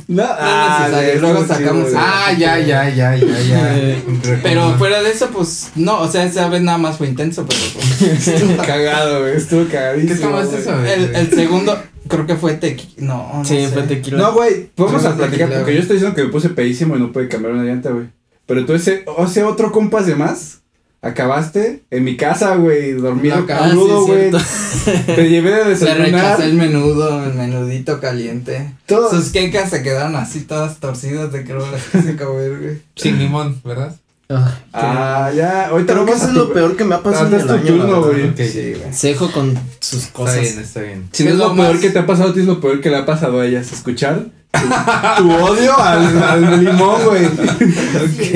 No, 0.07 0.23
es 0.23 0.79
necesario, 0.79 1.21
luego 1.21 1.45
sacamos-. 1.47 1.91
Ah, 1.95 2.31
ya, 2.37 2.59
ya, 2.59 2.87
ya, 2.89 3.15
ya, 3.15 3.39
ya. 3.41 3.97
Pero 4.43 4.77
fuera 4.77 5.01
de 5.01 5.11
eso, 5.11 5.29
pues, 5.31 5.71
no, 5.75 6.01
o 6.01 6.07
sea, 6.11 6.23
esa 6.25 6.47
vez 6.49 6.61
nada 6.61 6.77
más 6.77 6.97
fue 6.97 7.07
intenso, 7.07 7.45
pero 7.47 7.59
pues, 7.73 8.27
Estuvo 8.27 8.57
cagado, 8.65 9.21
güey. 9.21 9.37
Estuvo 9.37 9.67
cagadísimo. 9.67 10.13
¿Qué 10.13 10.21
tomaste 10.21 10.61
güey. 10.61 10.81
vez? 10.83 10.97
el, 10.97 11.15
el 11.15 11.31
segundo, 11.31 11.81
creo 12.07 12.27
que 12.27 12.35
fue 12.35 12.53
tequila, 12.55 13.07
no, 13.07 13.31
no 13.39 13.45
sí, 13.45 13.65
sé. 13.65 13.69
fue 13.69 13.83
tequila. 13.83 14.17
No, 14.17 14.33
güey, 14.33 14.69
vamos 14.77 15.03
a 15.03 15.15
platicar 15.15 15.29
tequila, 15.31 15.47
porque 15.47 15.63
güey. 15.63 15.75
yo 15.75 15.81
estoy 15.81 15.95
diciendo 15.95 16.15
que 16.15 16.23
me 16.23 16.29
puse 16.29 16.49
pedísimo 16.49 16.95
y 16.95 16.99
no 16.99 17.11
pude 17.11 17.27
cambiar 17.27 17.53
una 17.53 17.63
llanta, 17.63 17.89
güey. 17.89 18.07
Pero 18.45 18.65
tú 18.65 18.73
ese, 18.73 19.03
o 19.07 19.25
ese 19.25 19.43
otro 19.43 19.71
compas 19.71 20.05
de 20.05 20.15
más, 20.15 20.61
acabaste 21.07 21.83
en 21.91 22.03
mi 22.03 22.17
casa, 22.17 22.55
güey, 22.55 22.93
dormido 22.93 23.37
No, 23.41 23.45
Ah, 23.49 23.69
crudo, 23.71 24.05
sí, 24.05 24.11
güey. 24.11 24.31
Te 25.15 25.29
llevé 25.29 25.51
de 25.51 25.63
Le 25.65 25.73
rechacé 25.73 25.99
desayunar. 26.01 26.41
el 26.41 26.53
menudo, 26.53 27.23
el 27.25 27.33
menudito 27.33 27.99
caliente. 27.99 28.73
Todo. 28.85 29.09
Sus 29.09 29.29
quecas 29.31 29.69
se 29.69 29.83
quedaron 29.83 30.15
así 30.15 30.41
todas 30.41 30.77
torcidas 30.79 31.31
de 31.31 31.43
que 31.43 31.53
no 31.53 31.59
las 31.71 31.83
quise 31.83 32.15
comer, 32.15 32.59
güey. 32.59 32.81
Sin 32.95 33.17
limón, 33.19 33.59
¿verdad? 33.63 33.95
Ah, 34.29 34.53
Ah, 34.73 35.31
ya, 35.33 35.67
ahorita 35.69 35.93
Creo 35.93 36.05
que 36.05 36.11
eso 36.11 36.27
es 36.27 36.33
lo 36.33 36.51
peor 36.51 36.75
que 36.75 36.83
me 36.83 36.95
ha 36.95 37.01
pasado 37.01 37.27
en 37.27 37.41
el 37.41 37.49
año. 37.49 37.55
la 37.55 37.61
turno, 37.65 38.01
verdad. 38.01 38.11
güey. 38.11 38.29
Ok. 38.47 38.51
Sí, 38.51 38.73
güey. 38.77 38.93
Sejo 38.93 39.31
con 39.31 39.57
sus 39.79 40.07
cosas. 40.07 40.35
Está 40.35 40.49
bien, 40.51 40.63
está 40.65 40.81
bien. 40.81 41.09
Si 41.13 41.23
no 41.23 41.27
¿Qué 41.29 41.29
es 41.29 41.33
es 41.35 41.39
lo 41.39 41.55
lo 41.55 41.55
peor 41.63 41.79
que 41.79 41.89
te 41.91 41.99
ha 41.99 42.05
pasado 42.05 42.29
a 42.29 42.33
ti, 42.33 42.41
es 42.41 42.45
lo 42.45 42.59
peor 42.59 42.81
que 42.81 42.89
le 42.89 42.97
ha 42.97 43.05
pasado 43.05 43.39
a 43.39 43.45
ellas. 43.45 43.71
Escuchar 43.71 44.25
tu, 44.51 45.23
tu 45.23 45.31
odio 45.31 45.77
al, 45.77 46.23
al 46.23 46.63
limón, 46.63 47.03
güey. 47.05 47.25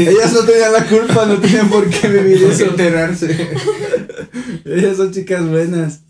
Ellas 0.08 0.34
no 0.34 0.44
tenían 0.44 0.74
la 0.74 0.86
culpa, 0.88 1.26
no 1.26 1.40
tenían 1.40 1.70
por 1.70 1.90
qué 1.90 2.08
vivir 2.08 2.44
eso. 2.44 2.66
enterarse. 2.66 3.50
Ellas 4.66 4.98
son 4.98 5.12
chicas 5.12 5.48
buenas. 5.48 6.02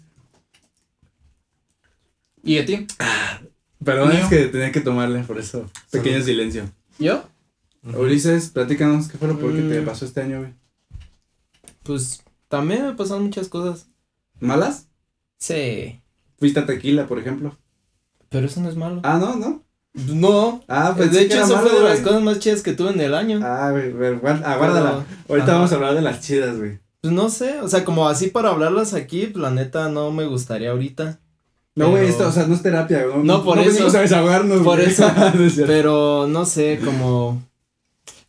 ¿Y 2.43 2.57
a 2.57 2.65
ti? 2.65 2.87
Perdón, 3.83 4.09
Mío. 4.09 4.19
es 4.23 4.29
que 4.29 4.45
tenía 4.47 4.71
que 4.71 4.81
tomarle, 4.81 5.19
por 5.23 5.39
eso. 5.39 5.69
Pequeño 5.91 6.15
Salud. 6.15 6.25
silencio. 6.25 6.71
¿Yo? 6.99 7.23
Ulises, 7.83 8.49
platícanos, 8.49 9.07
¿qué 9.07 9.17
fue 9.17 9.27
lo 9.27 9.39
peor 9.39 9.55
que 9.55 9.61
te 9.61 9.81
Mm. 9.81 9.85
pasó 9.85 10.05
este 10.05 10.21
año, 10.21 10.39
güey? 10.39 10.53
Pues 11.83 12.23
también 12.47 12.85
me 12.85 12.93
pasaron 12.93 13.23
muchas 13.23 13.47
cosas. 13.47 13.87
¿Malas? 14.39 14.87
Sí. 15.39 15.99
Fuiste 16.37 16.59
a 16.59 16.65
tequila, 16.65 17.07
por 17.07 17.17
ejemplo. 17.19 17.57
Pero 18.29 18.45
eso 18.47 18.61
no 18.61 18.69
es 18.69 18.75
malo. 18.75 19.01
Ah, 19.03 19.17
no, 19.19 19.35
no. 19.35 19.63
No. 19.93 20.63
Ah, 20.67 20.93
pues 20.95 21.11
de 21.11 21.23
hecho, 21.23 21.41
eso 21.41 21.59
fue 21.59 21.71
de 21.71 21.81
las 21.83 21.99
cosas 21.99 22.21
más 22.21 22.39
chidas 22.39 22.61
que 22.61 22.73
tuve 22.73 22.91
en 22.91 23.01
el 23.01 23.13
año. 23.13 23.39
Ah, 23.43 23.71
güey, 23.71 23.91
aguárdala. 24.43 25.05
Ahorita 25.27 25.45
ajá. 25.47 25.53
vamos 25.55 25.71
a 25.71 25.75
hablar 25.75 25.95
de 25.95 26.01
las 26.01 26.21
chidas, 26.21 26.57
güey. 26.57 26.79
Pues 27.01 27.13
no 27.13 27.29
sé, 27.29 27.59
o 27.61 27.67
sea, 27.67 27.83
como 27.83 28.07
así 28.07 28.27
para 28.27 28.49
hablarlas 28.49 28.93
aquí, 28.93 29.25
pues, 29.27 29.41
la 29.41 29.49
neta 29.51 29.89
no 29.89 30.11
me 30.11 30.25
gustaría 30.25 30.69
ahorita. 30.71 31.19
No, 31.75 31.89
güey, 31.89 32.03
Pero- 32.03 32.11
esto, 32.13 32.27
o 32.27 32.31
sea, 32.31 32.45
no 32.47 32.53
es 32.53 32.61
terapia, 32.61 33.05
güey. 33.05 33.23
No, 33.23 33.43
por 33.43 33.57
no 33.57 33.63
eso. 33.63 33.87
a 33.97 34.01
desahogarnos, 34.01 34.61
Por 34.61 34.77
güey. 34.77 34.89
eso. 34.89 35.07
No. 35.33 35.65
Pero 35.65 36.27
no 36.27 36.45
sé, 36.45 36.79
como. 36.83 37.41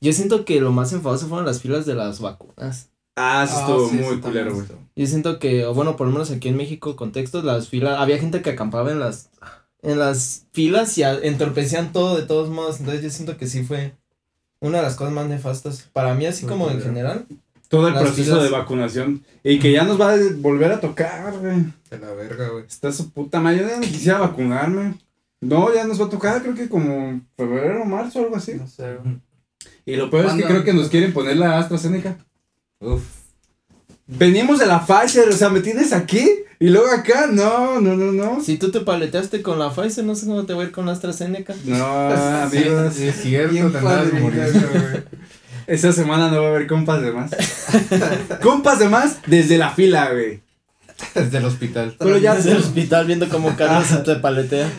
Yo 0.00 0.12
siento 0.12 0.44
que 0.44 0.60
lo 0.60 0.72
más 0.72 0.92
enfadoso 0.92 1.28
fueron 1.28 1.46
las 1.46 1.60
filas 1.60 1.86
de 1.86 1.94
las 1.94 2.20
vacunas. 2.20 2.88
Ah, 3.14 3.44
eso 3.46 3.60
estuvo 3.60 3.88
sí, 3.90 3.96
muy 3.96 4.20
culero, 4.20 4.50
güey. 4.52 4.62
estuvo. 4.62 4.78
Yo 4.96 5.06
siento 5.06 5.38
que, 5.38 5.66
o 5.66 5.74
bueno, 5.74 5.96
por 5.96 6.06
lo 6.06 6.12
menos 6.12 6.30
aquí 6.30 6.48
en 6.48 6.56
México, 6.56 6.96
contextos, 6.96 7.44
las 7.44 7.68
filas, 7.68 8.00
había 8.00 8.18
gente 8.18 8.42
que 8.42 8.50
acampaba 8.50 8.90
en 8.90 9.00
las, 9.00 9.28
en 9.82 9.98
las 9.98 10.44
filas 10.52 10.96
y 10.98 11.02
a- 11.02 11.18
entorpecían 11.18 11.92
todo 11.92 12.16
de 12.16 12.22
todos 12.26 12.48
modos, 12.50 12.78
entonces 12.80 13.02
yo 13.02 13.10
siento 13.10 13.36
que 13.36 13.46
sí 13.46 13.64
fue 13.64 13.92
una 14.60 14.78
de 14.78 14.84
las 14.84 14.94
cosas 14.96 15.12
más 15.12 15.26
nefastas. 15.26 15.88
Para 15.92 16.14
mí, 16.14 16.24
así 16.26 16.46
como 16.46 16.70
en 16.70 16.80
general, 16.80 17.26
Todo 17.68 17.88
el 17.88 17.94
proceso 17.94 18.22
filas. 18.32 18.42
de 18.44 18.50
vacunación. 18.50 19.24
Y 19.42 19.58
que 19.58 19.72
ya 19.72 19.82
nos 19.84 20.00
va 20.00 20.12
a 20.12 20.16
volver 20.36 20.70
a 20.72 20.80
tocar, 20.80 21.32
güey. 21.38 21.64
De 21.90 21.98
la 21.98 22.12
verga, 22.12 22.48
güey. 22.50 22.64
Está 22.66 22.92
su 22.92 23.10
puta 23.10 23.40
madre. 23.40 23.60
Yo 23.62 23.68
ya 23.68 23.76
no 23.76 23.82
quisiera 23.82 24.18
vacunarme. 24.18 24.94
No, 25.40 25.74
ya 25.74 25.84
nos 25.84 26.00
va 26.00 26.04
a 26.06 26.10
tocar, 26.10 26.40
creo 26.42 26.54
que 26.54 26.68
como 26.68 27.20
febrero 27.36 27.82
o 27.82 27.84
marzo 27.84 28.20
o 28.20 28.24
algo 28.24 28.36
así. 28.36 28.54
No 28.54 28.68
sé, 28.68 28.94
güey. 29.02 29.18
Y 29.84 29.96
lo 29.96 30.08
peor 30.10 30.26
es 30.26 30.32
que 30.34 30.44
creo 30.44 30.62
que 30.62 30.72
nos 30.72 30.88
quieren 30.88 31.12
poner 31.12 31.36
la 31.36 31.58
AstraZeneca. 31.58 32.16
Uf. 32.78 33.02
Venimos 34.06 34.58
de 34.58 34.66
la 34.66 34.84
Pfizer, 34.84 35.28
o 35.28 35.32
sea, 35.32 35.48
me 35.48 35.60
tienes 35.60 35.92
aquí 35.92 36.28
Y 36.62 36.68
luego 36.68 36.92
acá, 36.92 37.26
no, 37.26 37.80
no, 37.80 37.96
no, 37.96 38.12
no. 38.12 38.40
Si 38.40 38.56
tú 38.56 38.70
te 38.70 38.78
paleteaste 38.78 39.42
con 39.42 39.58
la 39.58 39.70
Pfizer, 39.70 40.04
no 40.04 40.14
sé 40.14 40.26
cómo 40.26 40.44
te 40.44 40.54
va 40.54 40.62
a 40.62 40.66
ir 40.66 40.70
con 40.70 40.86
la 40.86 40.92
AstraZeneca. 40.92 41.56
No, 41.64 41.84
amigos. 41.84 42.94
Sí, 42.94 43.08
es 43.08 43.16
cierto, 43.16 43.68
te 43.72 44.20
muriendo, 44.20 44.68
güey. 44.68 45.02
Esta 45.66 45.92
semana 45.92 46.30
no 46.30 46.40
va 46.40 46.46
a 46.46 46.50
haber 46.50 46.68
compas 46.68 47.02
de 47.02 47.10
más. 47.10 47.32
compas 48.42 48.78
de 48.78 48.88
más 48.88 49.16
desde 49.26 49.58
la 49.58 49.70
fila, 49.70 50.12
güey. 50.12 50.40
Desde 51.16 51.38
el 51.38 51.46
hospital. 51.46 51.96
Pero 51.98 52.16
ya 52.18 52.36
Desde 52.36 52.52
el 52.52 52.58
hospital 52.58 53.06
viendo 53.08 53.28
cómo 53.28 53.56
Carlos 53.56 53.88
se 53.88 53.96
te 53.96 54.14
paletea. 54.14 54.70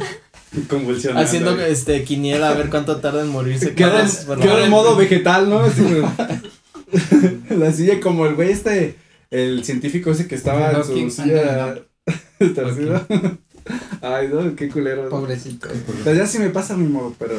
convulsionando. 0.69 1.27
Haciendo 1.27 1.55
güey. 1.55 1.69
este 1.69 2.05
quiniela 2.05 2.47
a 2.47 2.53
ver 2.53 2.69
cuánto 2.69 3.01
tarda 3.01 3.23
en 3.23 3.27
morirse. 3.27 3.75
Queda 3.75 4.05
en, 4.05 4.69
modo 4.69 4.95
vegetal, 4.95 5.49
¿no? 5.49 5.59
Así 5.63 5.83
la 7.49 7.73
silla 7.73 7.99
como 7.99 8.25
el 8.25 8.35
güey 8.35 8.51
este, 8.51 8.95
el 9.33 9.63
científico 9.65 10.11
ese 10.11 10.27
que 10.27 10.35
estaba 10.35 10.71
en 10.71 10.83
su 10.83 11.09
silla 11.09 11.75
torcida. 12.55 13.07
Ay, 14.01 14.29
no, 14.31 14.55
qué 14.55 14.69
culero. 14.69 15.09
Pobrecito. 15.09 15.69
Pues 16.03 16.17
ya 16.17 16.27
sí 16.27 16.37
me 16.37 16.49
pasa 16.49 16.77
mi 16.77 16.87
modo, 16.87 17.15
pero 17.17 17.35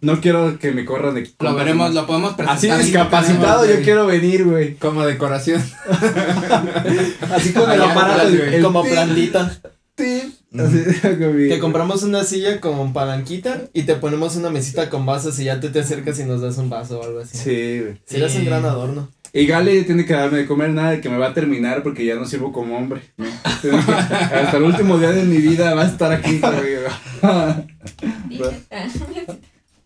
no 0.00 0.20
quiero 0.20 0.58
que 0.58 0.72
me 0.72 0.84
corran 0.84 1.14
de 1.14 1.30
Lo 1.38 1.54
veremos, 1.54 1.94
lo 1.94 2.06
podemos 2.06 2.34
presentar. 2.34 2.78
Así 2.78 2.86
discapacitado 2.86 3.64
yo 3.64 3.80
quiero 3.82 4.06
venir, 4.06 4.44
güey. 4.44 4.74
Como 4.74 5.06
decoración. 5.06 5.62
Así 7.30 7.52
con 7.52 7.70
el 7.70 7.80
aparato, 7.80 8.30
Como 8.62 8.82
plantita. 8.82 9.60
tip, 9.94 10.34
así, 10.58 10.82
Te 11.48 11.58
compramos 11.58 12.02
una 12.02 12.24
silla 12.24 12.60
con 12.60 12.92
palanquita 12.92 13.62
y 13.72 13.84
te 13.84 13.94
ponemos 13.94 14.36
una 14.36 14.50
mesita 14.50 14.90
con 14.90 15.06
vasos 15.06 15.38
y 15.38 15.44
ya 15.44 15.60
tú 15.60 15.70
te 15.70 15.80
acercas 15.80 16.18
y 16.18 16.24
nos 16.24 16.40
das 16.40 16.58
un 16.58 16.68
vaso 16.68 17.00
o 17.00 17.04
algo 17.04 17.20
así. 17.20 17.36
Sí, 17.38 17.80
güey. 17.80 18.00
Serías 18.04 18.34
un 18.34 18.44
gran 18.46 18.64
adorno. 18.64 19.08
Y 19.36 19.46
Gale 19.46 19.82
tiene 19.82 20.06
que 20.06 20.14
darme 20.14 20.38
de 20.38 20.46
comer 20.46 20.70
nada 20.70 20.92
de 20.92 21.02
que 21.02 21.10
me 21.10 21.18
va 21.18 21.26
a 21.26 21.34
terminar 21.34 21.82
porque 21.82 22.06
ya 22.06 22.14
no 22.14 22.24
sirvo 22.24 22.52
como 22.52 22.74
hombre. 22.74 23.02
Hasta 23.44 24.56
el 24.56 24.62
último 24.62 24.96
día 24.96 25.12
de 25.12 25.24
mi 25.24 25.36
vida 25.36 25.74
va 25.74 25.82
a 25.82 25.88
estar 25.88 26.10
aquí 26.10 26.40
conmigo. 26.40 26.88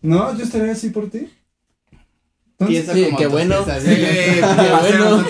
No, 0.01 0.37
yo 0.37 0.45
estaría 0.45 0.71
así 0.71 0.89
por 0.91 1.09
ti. 1.09 1.27
Piensa 2.67 2.93
Sí, 2.93 3.05
como 3.05 3.17
qué 3.17 3.27
bueno. 3.27 3.63
piezas, 3.63 3.83
Sí, 3.83 3.89
¿eh? 3.95 4.41
bueno. 4.81 5.25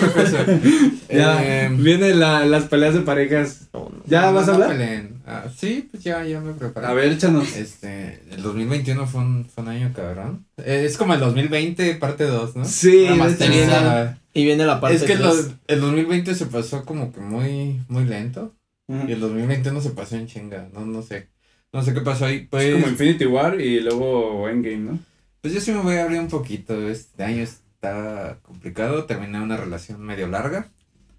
Ya, 1.08 1.42
Eh, 1.44 1.68
vienen 1.72 2.18
la- 2.20 2.44
las 2.46 2.64
peleas 2.64 2.94
de 2.94 3.00
parejas. 3.00 3.68
¿Ya 4.06 4.22
no, 4.22 4.34
vas 4.34 4.44
a 4.44 4.46
no 4.48 4.54
hablar? 4.54 4.70
peleen. 4.70 5.22
Ah, 5.26 5.44
sí, 5.56 5.88
pues 5.90 6.02
ya, 6.02 6.24
ya 6.24 6.40
me 6.40 6.52
preparé. 6.52 6.86
A 6.86 6.92
ver, 6.92 7.12
échanos. 7.12 7.54
Este, 7.56 8.22
el 8.30 8.42
2021 8.42 9.06
fue 9.06 9.20
un, 9.20 9.44
fue 9.44 9.62
un 9.62 9.70
año 9.70 9.92
cabrón. 9.94 10.44
Eh, 10.58 10.84
Es 10.86 10.96
como 10.96 11.14
el 11.14 11.20
2020 11.20 11.94
parte 11.94 12.24
2, 12.24 12.56
¿no? 12.56 12.64
Sí, 12.64 13.06
de 13.06 13.14
hecho. 13.14 13.72
Ah, 13.72 14.16
Y 14.34 14.44
viene 14.44 14.64
la 14.66 14.80
parte 14.80 14.96
es 14.96 15.02
que 15.04 15.16
los- 15.16 15.50
el 15.68 15.80
2020 15.80 16.34
se 16.34 16.46
pasó 16.46 16.84
como 16.84 17.12
que 17.12 17.20
muy, 17.20 17.80
muy 17.88 18.04
lento. 18.04 18.52
Ujú. 18.88 19.08
Y 19.08 19.12
el 19.12 19.20
2021 19.20 19.80
se 19.80 19.90
pasó 19.90 20.16
en 20.16 20.26
chinga. 20.26 20.68
No, 20.74 20.84
no 20.86 21.02
sé. 21.02 21.28
No 21.72 21.82
sé 21.82 21.94
qué 21.94 22.00
pasó 22.00 22.26
ahí. 22.26 22.46
Pues, 22.50 22.64
Es 22.66 22.74
como 22.74 22.88
Infinity 22.88 23.26
War 23.26 23.60
y 23.60 23.80
luego 23.80 24.48
Endgame, 24.48 24.76
¿no? 24.78 24.98
Pues 25.42 25.52
yo 25.52 25.60
sí 25.60 25.72
me 25.72 25.80
voy 25.80 25.96
a 25.96 26.04
abrir 26.04 26.20
un 26.20 26.28
poquito. 26.28 26.88
Este 26.88 27.24
año 27.24 27.42
está 27.42 28.38
complicado. 28.42 29.04
Terminé 29.06 29.40
una 29.40 29.56
relación 29.56 30.00
medio 30.00 30.28
larga. 30.28 30.70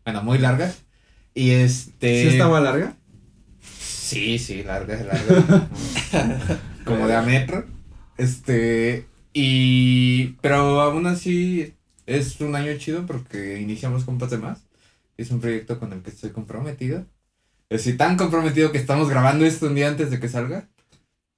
Bueno, 0.06 0.24
muy 0.24 0.38
larga. 0.38 0.74
Y 1.34 1.52
este. 1.52 2.22
¿Sí 2.22 2.28
estaba 2.30 2.62
larga? 2.62 2.96
Sí, 3.60 4.40
sí, 4.40 4.64
larga, 4.64 4.96
larga. 5.04 5.68
Como 6.86 7.06
de 7.06 7.16
a 7.16 7.22
metro. 7.22 7.66
Este. 8.18 9.08
Y. 9.34 10.38
Pero 10.42 10.80
aún 10.80 11.06
así 11.06 11.74
es 12.06 12.40
un 12.40 12.56
año 12.56 12.78
chido 12.78 13.06
porque 13.06 13.60
iniciamos 13.60 14.06
Compas 14.06 14.32
de 14.32 14.38
Más. 14.38 14.64
Es 15.18 15.32
un 15.32 15.42
proyecto 15.42 15.80
con 15.80 15.92
el 15.92 16.02
que 16.02 16.12
estoy 16.12 16.30
comprometido. 16.30 17.06
Estoy 17.70 17.94
tan 17.98 18.16
comprometido 18.16 18.72
que 18.72 18.78
estamos 18.78 19.10
grabando 19.10 19.46
esto 19.46 19.68
un 19.68 19.76
día 19.76 19.90
antes 19.90 20.12
de 20.12 20.20
que 20.22 20.30
salga. 20.30 20.70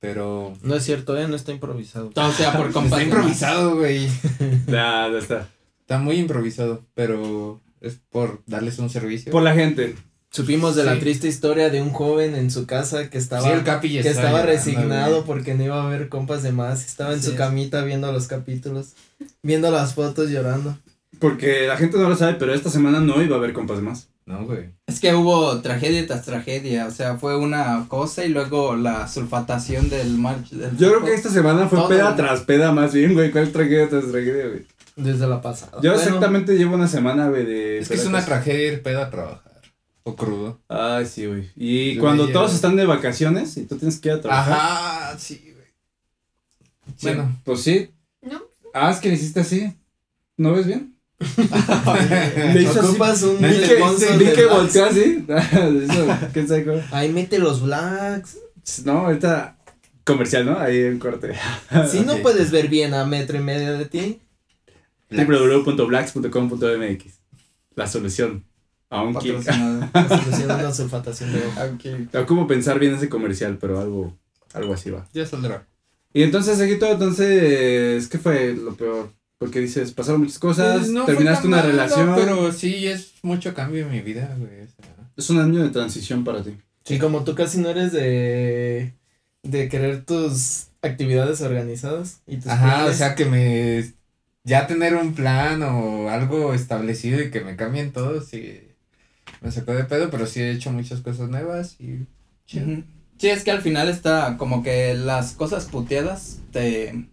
Pero. 0.05 0.53
No 0.61 0.75
es 0.75 0.83
cierto, 0.83 1.17
¿eh? 1.17 1.27
No 1.27 1.35
está 1.35 1.51
improvisado. 1.51 2.09
Todo 2.09 2.31
sea 2.31 2.55
por 2.55 2.71
compas. 2.71 2.85
Está 2.91 2.97
de 2.97 3.03
improvisado, 3.05 3.75
güey. 3.77 4.07
Ya, 4.67 5.09
ya 5.11 5.17
está. 5.17 5.49
Está 5.81 5.97
muy 5.97 6.17
improvisado. 6.17 6.85
Pero 6.93 7.59
es 7.81 7.99
por 8.11 8.43
darles 8.45 8.77
un 8.77 8.91
servicio. 8.91 9.31
Por 9.31 9.41
la 9.41 9.55
gente. 9.55 9.95
Supimos 10.29 10.75
de 10.75 10.83
la 10.83 10.99
triste 10.99 11.27
historia 11.27 11.69
de 11.69 11.81
un 11.81 11.91
joven 11.91 12.35
en 12.35 12.51
su 12.51 12.67
casa 12.67 13.09
que 13.09 13.17
estaba, 13.17 13.47
Sí, 13.47 13.49
el 13.49 13.63
Capi 13.63 13.89
ya 13.89 14.01
que 14.01 14.09
está 14.09 14.23
estaba 14.23 14.41
resignado 14.43 15.23
porque 15.23 15.55
no 15.55 15.63
iba 15.63 15.81
a 15.81 15.89
ver 15.89 16.09
compas 16.09 16.43
de 16.43 16.51
más. 16.51 16.85
Estaba 16.85 17.13
en 17.13 17.23
su 17.23 17.31
es. 17.31 17.37
camita 17.37 17.83
viendo 17.83 18.11
los 18.11 18.27
capítulos, 18.27 18.93
viendo 19.41 19.71
las 19.71 19.93
fotos, 19.93 20.29
llorando. 20.29 20.77
Porque 21.19 21.67
la 21.67 21.77
gente 21.77 21.97
no 21.97 22.09
lo 22.09 22.15
sabe, 22.17 22.33
pero 22.33 22.53
esta 22.53 22.69
semana 22.69 22.99
no 22.99 23.23
iba 23.23 23.37
a 23.37 23.39
haber 23.39 23.53
compas 23.53 23.81
más. 23.81 24.09
No, 24.25 24.43
güey. 24.45 24.71
Es 24.87 24.99
que 24.99 25.13
hubo 25.13 25.61
tragedia 25.61 26.07
tras 26.07 26.23
tragedia, 26.25 26.87
o 26.87 26.91
sea, 26.91 27.17
fue 27.17 27.37
una 27.37 27.85
cosa 27.87 28.25
y 28.25 28.29
luego 28.29 28.75
la 28.75 29.07
sulfatación 29.07 29.87
del 29.89 30.17
march. 30.17 30.49
del 30.49 30.75
Yo 30.77 30.89
creo 30.89 31.05
que 31.05 31.13
esta 31.13 31.29
semana 31.29 31.67
fue 31.67 31.77
Todo, 31.77 31.89
peda 31.89 32.03
güey. 32.05 32.15
tras 32.15 32.41
peda 32.41 32.71
más 32.71 32.91
bien, 32.93 33.13
güey. 33.13 33.31
¿Cuál 33.31 33.51
tragedia 33.51 33.87
tras 33.87 34.11
tragedia, 34.11 34.47
güey? 34.47 34.65
Desde 34.95 35.27
la 35.27 35.41
pasada. 35.41 35.73
Yo 35.81 35.91
Bueno, 35.91 35.95
exactamente 35.97 36.57
llevo 36.57 36.73
una 36.75 36.87
semana, 36.87 37.27
güey, 37.29 37.45
de... 37.45 37.79
Es 37.79 37.87
que 37.87 37.93
es 37.95 37.99
peda 37.99 38.09
una 38.09 38.19
tras- 38.19 38.25
tragedia 38.25 38.67
ir 38.73 38.81
pedo 38.81 39.01
a 39.03 39.09
trabajar. 39.11 39.61
O 40.03 40.15
crudo. 40.15 40.59
Ay, 40.69 41.05
sí, 41.05 41.25
güey. 41.27 41.49
Y 41.55 41.97
cuando 41.97 42.27
todos 42.29 42.49
ya. 42.51 42.55
están 42.55 42.75
de 42.75 42.85
vacaciones 42.85 43.57
y 43.57 43.65
tú 43.65 43.75
tienes 43.77 43.99
que 43.99 44.09
ir 44.09 44.15
a 44.15 44.21
trabajar. 44.21 44.53
Ajá, 44.53 45.19
sí, 45.19 45.39
güey. 45.53 45.67
Sí, 46.97 47.07
Bueno. 47.07 47.39
Pues 47.43 47.61
sí. 47.61 47.91
¿No? 48.21 48.41
Ah, 48.73 48.89
es 48.91 48.97
que 48.97 49.09
le 49.09 49.15
hiciste 49.15 49.39
así. 49.41 49.73
¿No 50.37 50.51
ves 50.53 50.65
bien? 50.67 50.94
Le 52.53 52.61
hizo 52.61 53.03
así. 53.03 53.25
Un 53.25 53.41
Vi 53.41 53.47
Vi 53.47 53.61
que, 53.61 54.41
vi 54.41 54.47
volteó 54.49 54.85
así. 54.85 55.25
Eso, 55.27 56.07
¿Qué 56.33 56.47
sabe 56.47 56.65
cómo? 56.65 56.81
Ahí 56.91 57.11
mete 57.11 57.39
los 57.39 57.61
blacks. 57.61 58.37
No, 58.83 59.05
ahorita 59.05 59.57
comercial, 60.05 60.45
¿no? 60.45 60.57
Ahí 60.59 60.79
en 60.83 60.99
corte. 60.99 61.33
Si 61.91 62.01
no 62.01 62.17
puedes 62.17 62.51
ver 62.51 62.69
bien 62.69 62.93
a 62.93 63.05
metro 63.05 63.37
y 63.37 63.41
medio 63.41 63.77
de 63.77 63.85
ti, 63.85 64.21
www.blacks.com.mx 65.09 67.05
La 67.75 67.87
solución. 67.87 68.45
A 68.89 69.01
un 69.01 69.15
kick. 69.15 69.43
la 69.45 70.07
solución 70.07 70.51
a 70.51 70.55
una 70.55 70.73
sulfatación 70.73 71.33
de 71.33 71.39
ojo. 71.45 71.59
Ok. 71.73 72.15
Ocupo 72.15 72.47
pensar 72.47 72.79
bien 72.79 72.93
ese 72.93 73.09
comercial, 73.09 73.57
pero 73.59 73.81
algo, 73.81 74.17
algo 74.53 74.73
así 74.73 74.91
va. 74.91 75.07
Ya 75.11 75.25
saldrá. 75.25 75.67
Y 76.13 76.23
entonces, 76.23 76.57
Seguito, 76.57 76.89
entonces, 76.89 78.07
¿qué 78.07 78.17
fue 78.17 78.53
lo 78.53 78.73
peor? 78.75 79.11
Porque 79.37 79.59
dices, 79.59 79.91
pasaron 79.91 80.21
muchas 80.21 80.39
cosas, 80.39 80.79
Pues 80.79 80.91
no 80.91 81.05
terminaste 81.05 81.47
una 81.47 81.57
malo, 81.57 81.69
relación. 81.69 82.15
Pero 82.15 82.51
sí 82.51 82.87
es 82.87 83.13
mucho 83.21 83.53
cambio 83.53 83.85
en 83.85 83.91
mi 83.91 84.01
vida, 84.01 84.33
güey. 84.37 84.61
o 84.61 84.67
sea. 84.67 85.11
Es 85.17 85.29
un 85.29 85.39
año 85.39 85.61
de 85.63 85.69
transición 85.69 86.23
para 86.23 86.41
ti. 86.43 86.57
Y 86.87 86.99
como 86.99 87.23
tú 87.23 87.35
casi 87.35 87.57
no 87.59 87.69
eres 87.69 87.91
de, 87.91 88.93
de 89.43 89.69
querer 89.69 90.05
tus 90.05 90.67
actividades 90.81 91.41
organizadas 91.41 92.21
y 92.27 92.37
tus 92.37 92.47
Ajá, 92.47 92.85
o 92.85 92.93
sea 92.93 93.15
que 93.15 93.25
me. 93.25 93.93
Ya 94.43 94.67
tener 94.67 94.95
un 94.95 95.15
plan 95.15 95.63
o 95.63 96.09
algo 96.09 96.53
establecido 96.53 97.19
y 97.19 97.31
que 97.31 97.41
me 97.41 97.55
cambien 97.55 97.91
todo, 97.91 98.21
sí. 98.21 98.59
Me 99.41 99.51
sacó 99.51 99.73
de 99.73 99.83
pedo, 99.85 100.11
pero 100.11 100.27
sí 100.27 100.41
he 100.41 100.51
hecho 100.51 100.71
muchas 100.71 101.01
cosas 101.01 101.29
nuevas 101.29 101.75
y. 101.79 102.05
chido. 102.45 102.83
Sí, 103.17 103.29
es 103.29 103.43
que 103.43 103.51
al 103.51 103.61
final 103.61 103.89
está 103.89 104.35
como 104.37 104.61
que 104.61 104.93
las 104.93 105.33
cosas 105.33 105.65
puteadas 105.65 106.39
te, 106.51 107.07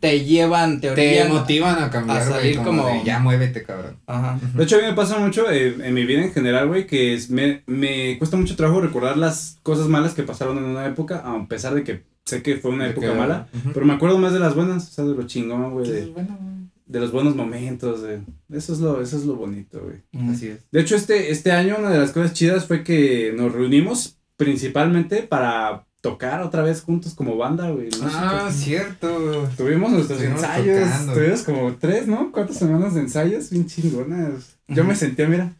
te 0.00 0.24
llevan, 0.24 0.80
te 0.80 0.90
Te 0.92 1.24
motivan 1.28 1.82
a 1.82 1.90
cambiar, 1.90 2.22
a 2.22 2.24
güey, 2.28 2.40
salir 2.40 2.56
como, 2.56 2.82
como- 2.82 2.98
de, 2.98 3.04
ya 3.04 3.18
muévete, 3.18 3.62
cabrón. 3.62 3.98
Ajá. 4.06 4.40
De 4.54 4.64
hecho, 4.64 4.76
a 4.76 4.80
mí 4.80 4.86
me 4.86 4.94
pasa 4.94 5.18
mucho 5.18 5.50
eh, 5.50 5.76
en 5.82 5.94
mi 5.94 6.04
vida 6.06 6.22
en 6.22 6.32
general, 6.32 6.68
güey, 6.68 6.86
que 6.86 7.14
es- 7.14 7.30
me, 7.30 7.62
me 7.66 8.16
cuesta 8.18 8.36
mucho 8.36 8.56
trabajo 8.56 8.80
recordar 8.80 9.16
las 9.18 9.58
cosas 9.62 9.86
malas 9.88 10.14
que 10.14 10.22
pasaron 10.22 10.58
en 10.58 10.64
una 10.64 10.86
época, 10.86 11.18
a 11.24 11.46
pesar 11.46 11.74
de 11.74 11.84
que 11.84 12.02
sé 12.24 12.42
que 12.42 12.56
fue 12.56 12.70
una 12.70 12.84
De 12.84 12.90
época 12.90 13.12
que- 13.12 13.18
mala. 13.18 13.48
Pero 13.74 13.84
me 13.86 13.92
acuerdo 13.92 14.18
más 14.18 14.32
de 14.32 14.40
las 14.40 14.54
buenas, 14.54 14.88
o 14.88 14.90
sea, 14.92 15.04
de 15.04 15.14
lo 15.14 15.22
chingón, 15.26 15.72
güey, 15.72 15.90
de, 15.90 16.06
bueno, 16.06 16.38
güey, 16.40 16.50
de 16.86 17.00
los 17.00 17.12
buenos 17.12 17.36
momentos, 17.36 18.02
de, 18.02 18.20
eso 18.52 18.72
es 18.72 18.80
lo, 18.80 19.00
eso 19.02 19.16
es 19.16 19.24
lo 19.24 19.34
bonito, 19.36 19.80
güey. 19.80 20.28
Así 20.32 20.48
es. 20.48 20.60
De 20.72 20.80
hecho, 20.80 20.96
este, 20.96 21.30
este 21.30 21.52
año 21.52 21.76
una 21.78 21.90
de 21.90 21.98
las 21.98 22.10
cosas 22.12 22.32
chidas 22.32 22.64
fue 22.66 22.82
que 22.84 23.32
nos 23.36 23.52
reunimos 23.52 24.16
principalmente 24.36 25.22
para 25.22 25.84
tocar 26.00 26.42
otra 26.42 26.62
vez 26.62 26.82
juntos 26.82 27.14
como 27.14 27.36
banda, 27.36 27.70
güey. 27.70 27.88
¿no? 27.90 28.06
Ah, 28.12 28.50
cierto. 28.52 29.48
Tuvimos 29.56 29.90
nuestros 29.90 30.20
Estuvimos 30.20 30.42
ensayos, 30.42 30.80
tocando. 30.90 31.12
tuvimos 31.14 31.42
como 31.42 31.76
tres, 31.76 32.06
¿no? 32.06 32.32
Cuatro 32.32 32.54
semanas 32.54 32.94
de 32.94 33.00
ensayos, 33.00 33.50
bien 33.50 33.66
chingonas. 33.66 34.58
Yo 34.68 34.84
me 34.84 34.94
sentía, 34.94 35.28
mira, 35.28 35.54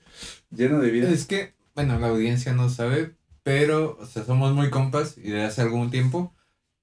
lleno 0.50 0.79
de 0.81 0.90
vida. 0.90 1.11
Es 1.11 1.26
que, 1.26 1.55
bueno, 1.74 1.98
la 1.98 2.09
audiencia 2.09 2.53
no 2.53 2.68
sabe, 2.70 3.14
pero, 3.42 3.98
o 4.00 4.07
sea, 4.07 4.24
somos 4.24 4.55
muy 4.55 4.70
compas 4.70 5.16
y 5.18 5.31
de 5.31 5.44
hace 5.44 5.61
algún 5.62 5.90
tiempo, 5.90 6.33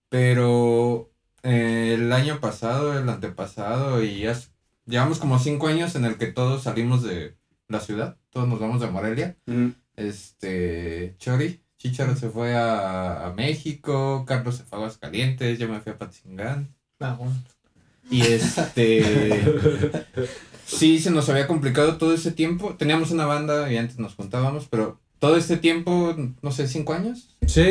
pero 0.10 1.12
eh, 1.44 1.96
el 1.98 2.12
año 2.14 2.40
pasado, 2.40 2.98
el 2.98 3.08
antepasado 3.10 4.04
y 4.04 4.20
ya 4.22 4.38
llevamos 4.86 5.20
como 5.20 5.40
cinco 5.40 5.68
años 5.68 5.96
en 5.96 6.06
el 6.06 6.18
que 6.18 6.28
todos 6.28 6.64
salimos 6.64 7.04
de 7.04 7.36
la 7.68 7.80
ciudad, 7.80 8.18
todos 8.30 8.48
nos 8.48 8.60
vamos 8.60 8.82
de 8.82 8.88
Morelia, 8.90 9.36
este, 9.96 11.16
Chori, 11.18 11.62
Chicharo 11.78 12.16
se 12.16 12.30
fue 12.30 12.56
a, 12.56 13.28
a 13.28 13.34
México, 13.34 14.26
Carlos 14.28 14.56
se 14.58 14.64
fue 14.64 14.78
a 14.78 14.82
Aguascalientes, 14.82 15.60
yo 15.60 15.68
me 15.70 15.80
fui 15.80 15.92
a 15.92 15.98
Patzingán, 15.98 16.74
Ah, 17.00 17.16
bueno. 17.18 17.36
y 18.10 18.22
este. 18.22 19.44
sí, 20.66 21.00
se 21.00 21.12
nos 21.12 21.30
había 21.30 21.48
complicado 21.48 21.98
todo 21.98 22.14
ese 22.14 22.32
tiempo. 22.32 22.76
Teníamos 22.76 23.12
una 23.12 23.26
banda 23.26 23.72
y 23.72 23.78
antes 23.78 24.00
nos 24.00 24.16
juntábamos, 24.16 24.68
pero 24.68 25.00
todo 25.20 25.38
este 25.38 25.58
tiempo, 25.58 26.16
no 26.42 26.52
sé, 26.52 26.68
cinco 26.68 26.94
años, 26.94 27.36
Sí, 27.46 27.64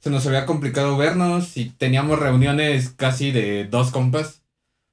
se 0.00 0.10
nos 0.10 0.26
había 0.26 0.44
complicado 0.46 0.96
vernos 0.96 1.56
y 1.56 1.70
teníamos 1.70 2.18
reuniones 2.18 2.90
casi 2.90 3.30
de 3.32 3.64
dos 3.64 3.90
compas. 3.90 4.42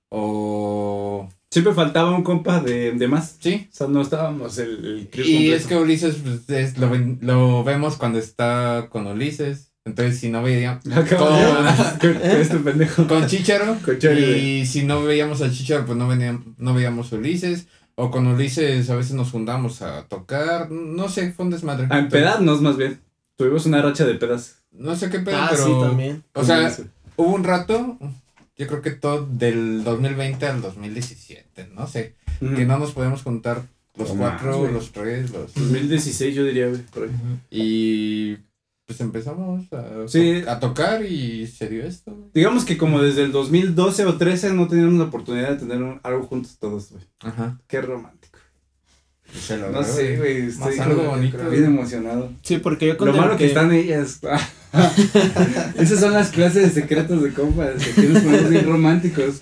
O... 0.10 1.11
siempre 1.52 1.74
faltaba 1.74 2.12
un 2.16 2.24
compa 2.24 2.60
de, 2.62 2.94
de 2.94 3.08
más. 3.08 3.36
Sí. 3.40 3.68
O 3.72 3.76
sea, 3.76 3.88
no 3.88 4.02
estábamos 4.02 4.58
el, 4.58 4.70
el 4.86 5.00
Y 5.02 5.04
completo. 5.06 5.56
es 5.56 5.68
que 5.68 5.76
Ulises 5.76 6.16
pues, 6.24 6.50
es- 6.50 6.78
lo, 6.78 6.90
ven- 6.90 7.20
lo 7.22 7.64
vemos 7.64 7.98
cuando 7.98 8.18
está 8.20 8.88
con 8.90 9.06
Ulises. 9.08 9.68
Entonces, 9.84 10.20
si 10.20 10.30
no 10.30 10.44
veíamos... 10.44 10.86
Acabo 10.96 11.30
de- 11.30 12.00
con 12.02 12.22
este 12.22 12.58
pendejo. 12.58 13.08
Con 13.08 13.28
Chicharo. 13.28 13.76
Con 13.86 13.98
y 14.18 14.66
si 14.66 14.84
no 14.86 15.04
veíamos 15.04 15.42
a 15.42 15.52
Chicharo, 15.52 15.86
pues 15.86 15.98
no, 15.98 16.08
veníamos, 16.08 16.44
no 16.58 16.74
veíamos 16.74 17.12
a 17.12 17.16
Ulises. 17.18 17.68
O 17.96 18.10
con 18.10 18.26
Ulises 18.26 18.90
a 18.90 18.96
veces 18.96 19.14
nos 19.14 19.32
juntamos 19.32 19.82
a 19.82 20.04
tocar. 20.08 20.72
No 20.72 21.10
sé, 21.10 21.34
fue 21.34 21.46
un 21.46 21.52
desmadre. 21.52 21.88
A 21.90 22.00
empedarnos 22.00 22.62
más 22.62 22.78
bien. 22.78 23.02
Tuvimos 23.36 23.66
una 23.66 23.82
racha 23.82 24.06
de 24.06 24.16
pedas. 24.16 24.56
No 24.72 24.96
sé 24.96 25.10
qué 25.10 25.20
pedo, 25.20 25.38
Ah, 25.38 25.48
pero... 25.52 25.66
sí, 25.66 25.72
también. 25.82 26.24
O 26.34 26.44
sea, 26.44 26.74
hubo 27.18 27.36
un 27.36 27.44
rato, 27.44 27.98
yo 28.62 28.68
creo 28.68 28.82
que 28.82 28.92
todo 28.92 29.26
del 29.26 29.84
2020 29.84 30.46
al 30.46 30.62
2017, 30.62 31.68
no 31.76 31.88
sé. 31.88 32.16
Que 32.40 32.66
no 32.66 32.78
nos 32.80 32.92
podemos 32.92 33.22
juntar 33.24 33.64
los 33.96 34.10
cuatro, 34.12 34.60
güey. 34.60 34.72
los 34.74 34.92
tres, 34.92 35.32
los... 35.32 35.54
2016 35.54 36.34
yo 36.36 36.44
diría, 36.46 36.68
güey, 36.68 36.82
por 36.84 37.04
ahí. 37.04 37.10
Y 37.50 38.38
pues 38.86 39.00
empezamos 39.02 39.72
a, 39.74 40.08
Sí. 40.08 40.44
a 40.48 40.60
tocar 40.60 41.06
y 41.06 41.48
se 41.48 41.68
dio 41.70 41.84
esto. 41.84 42.16
güey. 42.16 42.30
Digamos 42.34 42.66
que 42.66 42.78
como 42.78 43.02
desde 43.02 43.24
el 43.24 43.32
2012 43.32 44.06
o 44.06 44.18
13 44.18 44.54
no 44.54 44.68
teníamos 44.68 44.96
la 45.00 45.06
oportunidad 45.06 45.50
de 45.52 45.56
tener 45.58 45.82
un- 45.82 46.00
algo 46.04 46.24
juntos 46.24 46.58
todos, 46.60 46.92
güey. 46.92 47.04
Ajá. 47.20 47.60
Qué 47.68 47.82
romántico. 47.82 48.31
Se 49.34 49.58
No 49.58 49.84
sé, 49.84 50.18
güey, 50.18 50.44
Más 50.44 50.54
estoy 50.54 50.80
algo 50.80 50.98
como 50.98 51.10
bonito, 51.12 51.50
bien 51.50 51.66
emocionado. 51.66 52.32
Sí, 52.42 52.58
porque 52.58 52.88
yo 52.88 53.06
Lo 53.06 53.14
malo 53.14 53.38
que 53.38 53.48
están 53.48 53.72
ellas. 53.72 54.20
Esas 55.78 56.00
son 56.00 56.14
las 56.14 56.30
clases 56.30 56.74
de 56.74 56.82
secretos 56.82 57.22
de 57.22 57.34
compas, 57.34 57.84
que 57.84 58.02
ponemos 58.02 58.50
bien 58.50 58.66
románticos. 58.66 59.42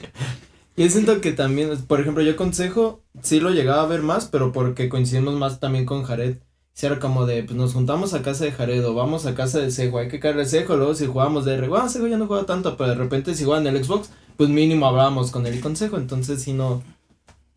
Yo 0.75 0.89
siento 0.89 1.21
que 1.21 1.33
también, 1.33 1.77
por 1.87 1.99
ejemplo, 1.99 2.23
yo 2.23 2.35
consejo, 2.35 3.03
sí 3.21 3.39
lo 3.39 3.51
llegaba 3.51 3.83
a 3.83 3.87
ver 3.87 4.01
más, 4.01 4.25
pero 4.25 4.51
porque 4.51 4.89
coincidimos 4.89 5.35
más 5.35 5.59
también 5.59 5.85
con 5.85 6.03
Jared. 6.03 6.37
Si 6.73 6.85
era 6.85 6.99
como 6.99 7.25
de, 7.25 7.43
pues 7.43 7.57
nos 7.57 7.73
juntamos 7.73 8.13
a 8.13 8.21
casa 8.21 8.45
de 8.45 8.53
Jared 8.53 8.85
o 8.87 8.93
vamos 8.93 9.25
a 9.25 9.35
casa 9.35 9.59
de 9.59 9.71
Sejo, 9.71 9.97
hay 9.99 10.07
que 10.07 10.21
caerle 10.21 10.43
a 10.43 10.45
Sejo, 10.45 10.77
luego 10.77 10.95
si 10.95 11.05
jugábamos 11.05 11.43
de 11.43 11.55
R, 11.55 11.67
bueno, 11.67 11.89
Sejo 11.89 12.07
ya 12.07 12.17
no 12.17 12.27
juega 12.27 12.45
tanto, 12.45 12.77
pero 12.77 12.91
de 12.91 12.95
repente 12.95 13.35
si 13.35 13.43
juegan 13.43 13.67
en 13.67 13.75
el 13.75 13.83
Xbox, 13.83 14.09
pues 14.37 14.49
mínimo 14.49 14.87
hablábamos 14.87 15.31
con 15.31 15.45
él 15.45 15.55
y 15.55 15.59
consejo, 15.59 15.97
entonces 15.97 16.41
sí 16.41 16.53
no, 16.53 16.81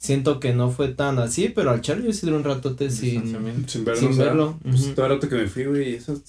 siento 0.02 0.40
que 0.40 0.52
no 0.52 0.70
fue 0.70 0.88
tan 0.88 1.18
así, 1.20 1.48
pero 1.48 1.70
al 1.70 1.80
Charlie 1.80 2.06
yo 2.06 2.12
sí 2.12 2.26
duré 2.26 2.36
un 2.36 2.44
ratote 2.44 2.90
sin. 2.90 3.24
Sin 3.68 3.84
vernos. 3.84 4.00
sin 4.00 4.18
verlo. 4.18 4.58
Pues 4.62 4.94
todo 4.94 5.06
el 5.06 5.12
rato 5.12 5.28
que 5.28 5.36
me 5.36 5.46
fui, 5.46 5.64
güey, 5.64 5.94
eso, 5.94 6.20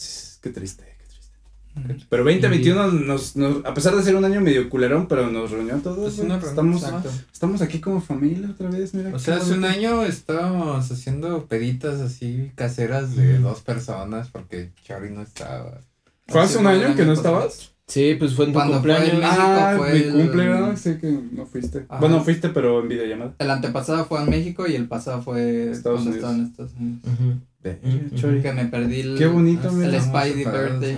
qué 0.41 0.51
triste, 0.51 0.83
qué 0.99 1.07
triste. 1.07 2.05
Pero 2.07 2.23
2021 2.23 2.91
nos, 2.91 3.35
nos, 3.35 3.65
a 3.65 3.73
pesar 3.73 3.95
de 3.95 4.03
ser 4.03 4.15
un 4.15 4.25
año 4.25 4.41
medio 4.41 4.69
culerón, 4.69 5.07
pero 5.07 5.27
nos 5.31 5.49
reunió 5.49 5.75
a 5.75 5.79
todos. 5.79 6.19
Pues 6.19 6.43
estamos, 6.43 6.83
exacto. 6.83 7.09
estamos 7.33 7.61
aquí 7.63 7.79
como 7.81 7.99
familia 7.99 8.51
otra 8.51 8.69
vez, 8.69 8.93
mira. 8.93 9.13
O 9.13 9.17
sea, 9.17 9.37
hace 9.37 9.53
un 9.53 9.65
año 9.65 10.03
estábamos 10.03 10.91
haciendo 10.91 11.47
peditas 11.47 11.99
así 11.99 12.51
caseras 12.53 13.15
de 13.15 13.39
dos 13.39 13.61
personas 13.61 14.29
porque 14.29 14.71
Chari 14.83 15.09
no 15.09 15.23
estaba. 15.23 15.81
¿Fue 16.27 16.41
hace 16.41 16.59
un 16.59 16.67
año 16.67 16.95
que 16.95 17.05
no 17.05 17.15
pasado. 17.15 17.47
estabas? 17.47 17.72
Sí, 17.87 18.15
pues 18.17 18.33
fue 18.33 18.45
en 18.45 18.51
tu 18.53 18.59
Cuando 18.59 18.81
fue 18.81 18.93
cumpleaños. 18.95 19.13
en 19.15 19.19
México 19.19 19.41
Ah, 19.41 19.73
fue 19.77 19.93
mi 19.93 19.99
el- 19.99 20.11
cumple, 20.13 20.47
¿verdad? 20.47 20.75
Sé 20.77 20.97
que 20.99 21.19
no 21.31 21.45
fuiste. 21.45 21.85
Ajá. 21.89 21.99
Bueno, 21.99 22.23
fuiste, 22.23 22.49
pero 22.49 22.81
en 22.81 22.87
videollamada. 22.87 23.33
El 23.39 23.51
antepasado 23.51 24.05
fue 24.05 24.21
en 24.21 24.29
México 24.29 24.65
y 24.67 24.75
el 24.75 24.87
pasado 24.87 25.21
fue 25.21 25.69
Estados 25.71 26.01
cuando 26.01 26.11
Unidos. 26.11 26.15
estaba 26.15 26.33
en 26.35 26.45
Estados 26.45 26.71
Unidos. 26.79 27.01
Ujú. 27.03 28.07
Ujú. 28.09 28.15
Chori. 28.15 28.41
Que 28.41 28.53
me 28.53 28.65
perdí 28.65 29.01
el, 29.01 29.17
Qué 29.17 29.27
bonito, 29.27 29.67
el 29.69 29.75
mira. 29.75 30.01
Spidey 30.01 30.45
Birthday. 30.45 30.97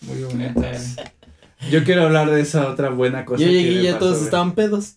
sí. 0.00 0.06
Muy 0.06 0.22
bonito. 0.24 0.62
Yo 1.70 1.84
quiero 1.84 2.02
hablar 2.04 2.30
de 2.30 2.40
esa 2.40 2.68
otra 2.68 2.90
buena 2.90 3.24
cosa. 3.24 3.42
Yo 3.42 3.50
llegué 3.50 3.80
y 3.80 3.82
ya 3.84 3.98
todos 3.98 4.22
estaban 4.22 4.52
pedos. 4.54 4.96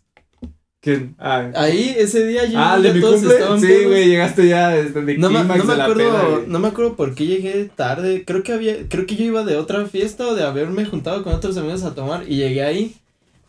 ¿Quién? 0.88 1.16
Ah, 1.20 1.52
Ahí, 1.56 1.94
ese 1.98 2.26
día 2.26 2.46
yo 2.46 2.58
ah, 2.58 2.78
llegué 2.78 2.88
¿el 2.88 2.94
de 3.02 3.08
mi 3.08 3.14
cumple. 3.14 3.36
Sí, 3.60 3.84
güey, 3.84 4.08
llegaste 4.08 4.48
ya 4.48 4.70
desde 4.70 5.02
mi 5.02 5.18
No, 5.18 5.30
no 5.30 5.44
me 5.44 5.58
de 5.58 5.66
la 5.76 5.84
acuerdo, 5.84 5.96
peda, 5.96 6.24
güey. 6.30 6.44
no 6.48 6.60
me 6.60 6.68
acuerdo 6.70 6.96
por 6.96 7.14
qué 7.14 7.26
llegué 7.26 7.70
tarde. 7.76 8.24
Creo 8.26 8.42
que 8.42 8.54
había, 8.54 8.88
creo 8.88 9.06
que 9.06 9.18
yo 9.18 9.26
iba 9.26 9.44
de 9.44 9.58
otra 9.58 9.86
fiesta 9.88 10.26
o 10.26 10.34
de 10.34 10.44
haberme 10.46 10.86
juntado 10.86 11.26
con 11.26 11.34
otros 11.34 11.58
amigos 11.58 11.84
a 11.84 11.94
tomar 11.94 12.24
y 12.26 12.38
llegué 12.38 12.64
ahí. 12.64 12.96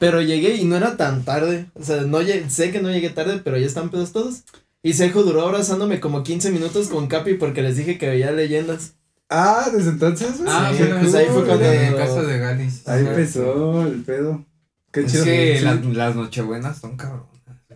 Pero 0.01 0.21
llegué 0.21 0.57
y 0.57 0.65
no 0.65 0.75
era 0.77 0.97
tan 0.97 1.25
tarde. 1.25 1.67
O 1.75 1.85
sea, 1.85 2.03
no 2.03 2.19
sé 2.49 2.73
que 2.73 2.81
no 2.81 2.91
llegué 2.91 3.11
tarde, 3.11 3.41
pero 3.45 3.57
ya 3.57 3.67
están 3.67 3.91
pedos 3.91 4.11
todos. 4.13 4.43
Y 4.83 4.95
Sejo 4.95 5.23
duró 5.23 5.43
abrazándome 5.43 6.01
como 6.01 6.25
15 6.25 6.51
minutos 6.51 6.89
con 6.89 7.07
Capi 7.07 7.35
porque 7.35 7.63
les 7.63 7.77
dije 7.77 7.99
que 7.99 8.09
veía 8.09 8.33
leyendas. 8.33 8.95
Ah, 9.31 9.69
desde 9.73 9.91
entonces. 9.91 10.29
Ah, 10.47 10.73
Sí, 10.73 10.83
bueno, 10.83 11.01
pues 11.03 11.15
ahí 11.15 11.27
fue 11.27 11.41
en 11.43 11.47
cuando- 11.47 11.65
la 11.67 11.97
casa 11.97 12.23
de 12.23 12.39
Galis. 12.39 12.89
Ahí 12.89 13.07
empezó 13.07 13.87
el 13.87 14.03
pedo. 14.03 14.45
Qué 14.93 15.01
Es 15.01 15.13
chido. 15.13 15.25
que 15.25 15.59
Sí. 15.59 15.65
las, 15.65 15.85
las 15.85 16.17
nochebuenas 16.17 16.79
son 16.79 16.97
cabronas. 16.97 17.27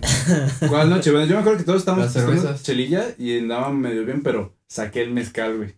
¿Cuál 0.68 0.90
noche? 0.90 1.10
Bueno, 1.10 1.26
yo 1.26 1.34
me 1.34 1.40
acuerdo 1.40 1.58
que 1.58 1.64
todos 1.64 1.80
estábamos 1.80 2.12
tomando 2.12 2.56
chelilla 2.60 3.14
y 3.18 3.38
andaban 3.38 3.78
medio 3.80 4.04
bien, 4.04 4.22
pero 4.22 4.54
saqué 4.66 5.02
el 5.02 5.10
mezcal, 5.12 5.56
güey. 5.58 5.76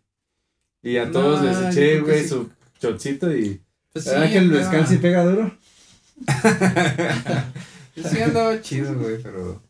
Y 0.82 0.96
a 0.98 1.06
No, 1.06 1.12
todos 1.12 1.42
les 1.42 1.58
eché, 1.76 2.00
güey, 2.00 2.22
sí. 2.22 2.28
su 2.28 2.50
chocito 2.80 3.34
y... 3.34 3.60
Pues 3.92 4.04
¿Verdad 4.06 4.30
que 4.30 4.38
el 4.38 4.44
andaba- 4.44 4.60
mezcal 4.60 4.86
sí 4.86 4.96
pega 4.98 5.24
duro? 5.24 5.56
sí 7.96 8.22
andaba 8.22 8.60
chido, 8.60 8.94
güey, 8.94 9.22
pero. 9.22 9.62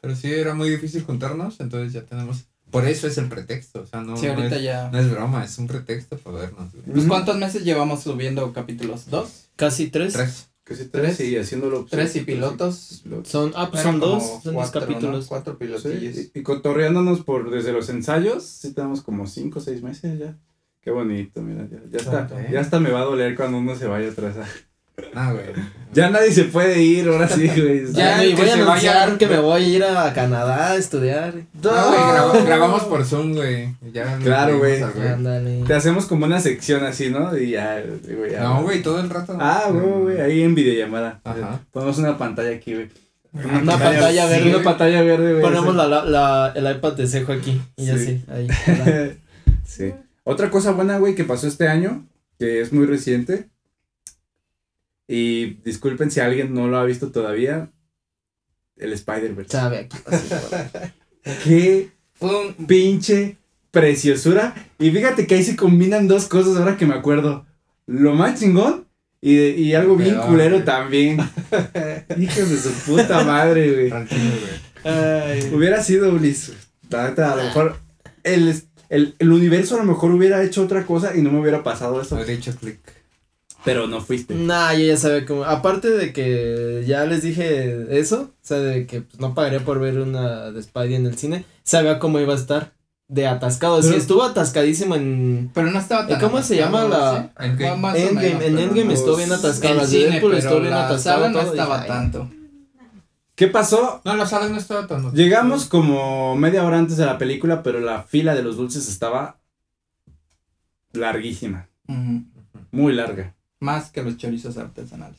Pero 0.00 0.16
sí 0.16 0.32
era 0.32 0.54
muy 0.54 0.70
difícil 0.70 1.02
juntarnos, 1.02 1.60
entonces 1.60 1.92
ya 1.92 2.02
tenemos. 2.02 2.44
Por 2.70 2.86
eso 2.86 3.06
es 3.08 3.18
el 3.18 3.28
pretexto, 3.28 3.82
o 3.82 3.86
sea, 3.86 4.00
no, 4.00 4.16
Sí, 4.16 4.26
no 4.26 4.34
ahorita 4.34 4.56
es, 4.56 4.62
ya. 4.62 4.90
no 4.92 4.98
es 4.98 5.10
broma, 5.10 5.44
es 5.44 5.58
un 5.58 5.66
pretexto 5.66 6.16
para 6.18 6.38
vernos, 6.38 6.70
güey. 6.72 6.84
Pues, 6.84 7.06
¿Cuántos 7.06 7.36
meses 7.36 7.64
llevamos 7.64 8.02
subiendo 8.04 8.52
capítulos? 8.52 9.10
¿Dos? 9.10 9.48
Casi 9.56 9.88
tres. 9.88 10.12
Tres. 10.12 10.49
Casi 10.70 10.84
tres, 10.88 11.16
Tres. 11.16 11.28
y 11.28 11.36
haciéndolo. 11.36 11.84
¿Tres 11.90 12.14
y 12.14 12.20
pilotos? 12.20 13.00
pilotos. 13.02 13.26
Son, 13.26 13.52
ah, 13.56 13.68
pues 13.72 13.82
son 13.82 13.98
dos, 13.98 14.22
son 14.44 14.54
dos 14.54 14.70
capítulos. 14.70 15.26
Cuatro 15.26 15.58
pilotillos. 15.58 16.14
Sí, 16.14 16.30
y, 16.32 16.38
y 16.38 16.42
cotorreándonos 16.44 17.22
por 17.22 17.50
desde 17.50 17.72
los 17.72 17.88
ensayos, 17.88 18.44
sí 18.44 18.72
tenemos 18.72 19.02
como 19.02 19.26
cinco 19.26 19.58
o 19.58 19.62
seis 19.62 19.82
meses 19.82 20.16
ya. 20.20 20.38
Qué 20.80 20.92
bonito, 20.92 21.42
mira, 21.42 21.68
ya, 21.68 21.82
ya 21.90 21.98
está, 21.98 22.40
¿eh? 22.40 22.50
ya 22.52 22.60
hasta 22.60 22.78
me 22.78 22.90
va 22.92 23.00
a 23.00 23.04
doler 23.04 23.34
cuando 23.34 23.58
uno 23.58 23.74
se 23.74 23.88
vaya 23.88 24.10
atrás. 24.10 24.36
Ah, 25.14 25.32
güey. 25.32 25.44
Ya 25.92 26.08
nadie 26.10 26.30
se 26.30 26.44
puede 26.44 26.80
ir, 26.82 27.08
ahora 27.08 27.26
sí, 27.28 27.48
güey. 27.48 27.84
Ya, 27.92 28.18
Ya, 28.18 28.24
y 28.24 28.30
que 28.34 28.42
voy 28.42 28.50
a 28.50 28.54
se 28.54 28.60
anunciar 28.62 29.06
vaya. 29.06 29.18
que 29.18 29.26
me 29.26 29.38
voy 29.40 29.62
a 29.62 29.66
ir 29.66 29.82
a 29.84 30.12
Canadá 30.12 30.72
a 30.72 30.76
estudiar. 30.76 31.34
Ah, 31.64 31.86
güey, 31.88 32.12
graba- 32.12 32.44
grabamos 32.46 32.84
por 32.84 33.04
Zoom, 33.04 33.34
güey. 33.34 33.74
Ya 33.92 34.16
Claro, 34.18 34.58
güey. 34.58 34.80
Te 35.66 35.74
hacemos 35.74 36.06
como 36.06 36.26
una 36.26 36.38
sección 36.40 36.84
así, 36.84 37.10
¿no? 37.10 37.36
Y 37.36 37.50
ya, 37.50 37.82
güey. 38.16 38.30
ya. 38.32 38.42
No, 38.42 38.62
güey, 38.62 38.82
todo 38.82 39.00
el 39.00 39.10
rato. 39.10 39.36
Ah, 39.40 39.64
güey, 39.70 40.02
güey, 40.02 40.20
ahí 40.20 40.42
en 40.42 40.54
videollamada. 40.54 41.20
Ajá. 41.24 41.60
Ponemos 41.72 41.98
una 41.98 42.16
pantalla 42.18 42.50
aquí, 42.54 42.74
güey. 42.74 42.88
Una 43.32 43.78
pantalla 43.78 44.26
verde. 44.26 44.54
Una 44.54 44.62
pantalla 44.64 45.02
verde, 45.02 45.30
güey. 45.32 45.42
Ponemos 45.42 45.74
la, 45.74 45.86
la, 45.88 46.04
la- 46.04 46.52
el 46.54 46.70
iPad 46.76 46.92
de 46.92 47.06
Sejo 47.06 47.32
aquí. 47.32 47.60
Y 47.76 47.86
ya 47.86 47.96
Sí. 47.98 48.22
ahí. 48.28 48.46
sí. 49.64 49.92
Otra 50.24 50.50
cosa 50.50 50.72
buena, 50.72 50.98
güey, 50.98 51.14
que 51.14 51.24
pasó 51.24 51.46
este 51.48 51.66
año, 51.68 52.06
que 52.38 52.60
es 52.60 52.72
muy 52.72 52.86
reciente. 52.86 53.48
Y 55.12 55.54
disculpen 55.64 56.08
si 56.12 56.20
alguien 56.20 56.54
no 56.54 56.68
lo 56.68 56.78
ha 56.78 56.84
visto 56.84 57.10
todavía. 57.10 57.72
El 58.76 58.92
Spider-Verse. 58.92 59.50
Sabe 59.50 59.78
aquí. 59.78 59.96
Qué 61.44 61.90
un- 62.20 62.54
pinche 62.66 63.36
preciosura. 63.72 64.54
Y 64.78 64.90
fíjate 64.92 65.26
que 65.26 65.34
ahí 65.34 65.42
se 65.42 65.56
combinan 65.56 66.06
dos 66.06 66.28
cosas 66.28 66.56
ahora 66.56 66.76
que 66.76 66.86
me 66.86 66.94
acuerdo. 66.94 67.44
Lo 67.86 68.14
más 68.14 68.38
chingón 68.38 68.86
y, 69.20 69.34
de- 69.34 69.50
y 69.50 69.74
algo 69.74 69.96
bien 69.96 70.16
culero 70.18 70.54
güey. 70.56 70.64
también. 70.64 71.18
Hijos 72.16 72.48
de 72.50 72.56
su 72.56 72.70
puta 72.86 73.24
madre, 73.24 73.72
güey. 73.72 73.88
Tranquilo, 73.88 74.30
güey. 74.84 74.94
Ay. 74.94 75.50
Hubiera 75.52 75.82
sido 75.82 76.10
Ulises. 76.14 76.54
A 76.92 77.36
lo 77.36 77.42
mejor 77.42 77.76
el, 78.22 78.54
el, 78.88 79.16
el 79.18 79.32
universo 79.32 79.74
a 79.74 79.78
lo 79.78 79.84
mejor 79.84 80.12
hubiera 80.12 80.42
hecho 80.44 80.62
otra 80.62 80.86
cosa 80.86 81.16
y 81.16 81.20
no 81.22 81.32
me 81.32 81.40
hubiera 81.40 81.64
pasado 81.64 82.00
eso. 82.00 82.16
Habría 82.16 82.36
hecho 82.36 82.54
clic. 82.54 82.78
Pero 83.64 83.86
no 83.86 84.00
fuiste. 84.00 84.34
Nah, 84.34 84.72
yo 84.72 84.86
ya 84.86 84.96
sabía 84.96 85.26
cómo. 85.26 85.44
Aparte 85.44 85.90
de 85.90 86.12
que 86.12 86.82
ya 86.86 87.04
les 87.04 87.22
dije 87.22 87.98
eso, 87.98 88.30
o 88.32 88.38
sea, 88.40 88.58
de 88.58 88.86
que 88.86 89.02
pues, 89.02 89.20
no 89.20 89.34
pagaría 89.34 89.60
por 89.60 89.78
ver 89.80 89.98
una 89.98 90.50
de 90.50 90.62
Spidey 90.62 90.94
en 90.94 91.06
el 91.06 91.16
cine, 91.18 91.44
sabía 91.62 91.98
cómo 91.98 92.18
iba 92.20 92.32
a 92.32 92.36
estar. 92.36 92.72
De 93.08 93.26
atascado. 93.26 93.82
Sí, 93.82 93.88
Pero- 93.88 94.00
estuvo 94.00 94.22
atascadísimo 94.22 94.94
en. 94.94 95.50
Pero 95.52 95.72
no 95.72 95.80
estaba 95.80 96.06
tan 96.06 96.16
¿Y 96.16 96.22
cómo 96.22 96.40
se 96.42 96.56
llama 96.56 96.84
la- 96.84 97.22
¿sí? 97.36 97.44
Endgame. 97.44 97.70
Fue 97.72 97.76
más 97.76 97.94
o 97.94 97.98
Endgame, 97.98 98.28
menos, 98.34 98.44
en 98.44 98.58
Endgame 98.58 98.94
estuvo 98.94 99.16
bien 99.16 99.32
atascado. 99.32 99.72
El 99.74 99.78
Las 99.80 99.90
de 99.90 99.98
cine, 99.98 100.10
Deadpool 100.12 100.34
estuvo 100.36 100.60
bien 100.60 100.72
atascado. 100.72 101.28
no 101.28 101.40
todo, 101.40 101.50
estaba 101.50 101.86
tanto. 101.86 102.30
¿Qué 103.34 103.48
pasó? 103.48 104.00
No, 104.04 104.14
la 104.16 104.26
sala 104.26 104.48
no 104.48 104.56
estaba 104.58 104.86
tan. 104.86 105.12
Llegamos 105.12 105.64
como 105.64 106.36
media 106.36 106.62
hora 106.64 106.78
antes 106.78 106.98
de 106.98 107.04
la 107.06 107.18
película, 107.18 107.62
pero 107.64 107.80
la 107.80 108.02
fila 108.04 108.34
de 108.36 108.42
los 108.44 108.56
dulces 108.56 108.88
estaba 108.88 109.40
larguísima. 110.92 111.68
Muy 112.70 112.92
larga. 112.92 113.34
Más 113.60 113.90
que 113.90 114.02
los 114.02 114.16
chorizos 114.16 114.56
artesanales. 114.56 115.18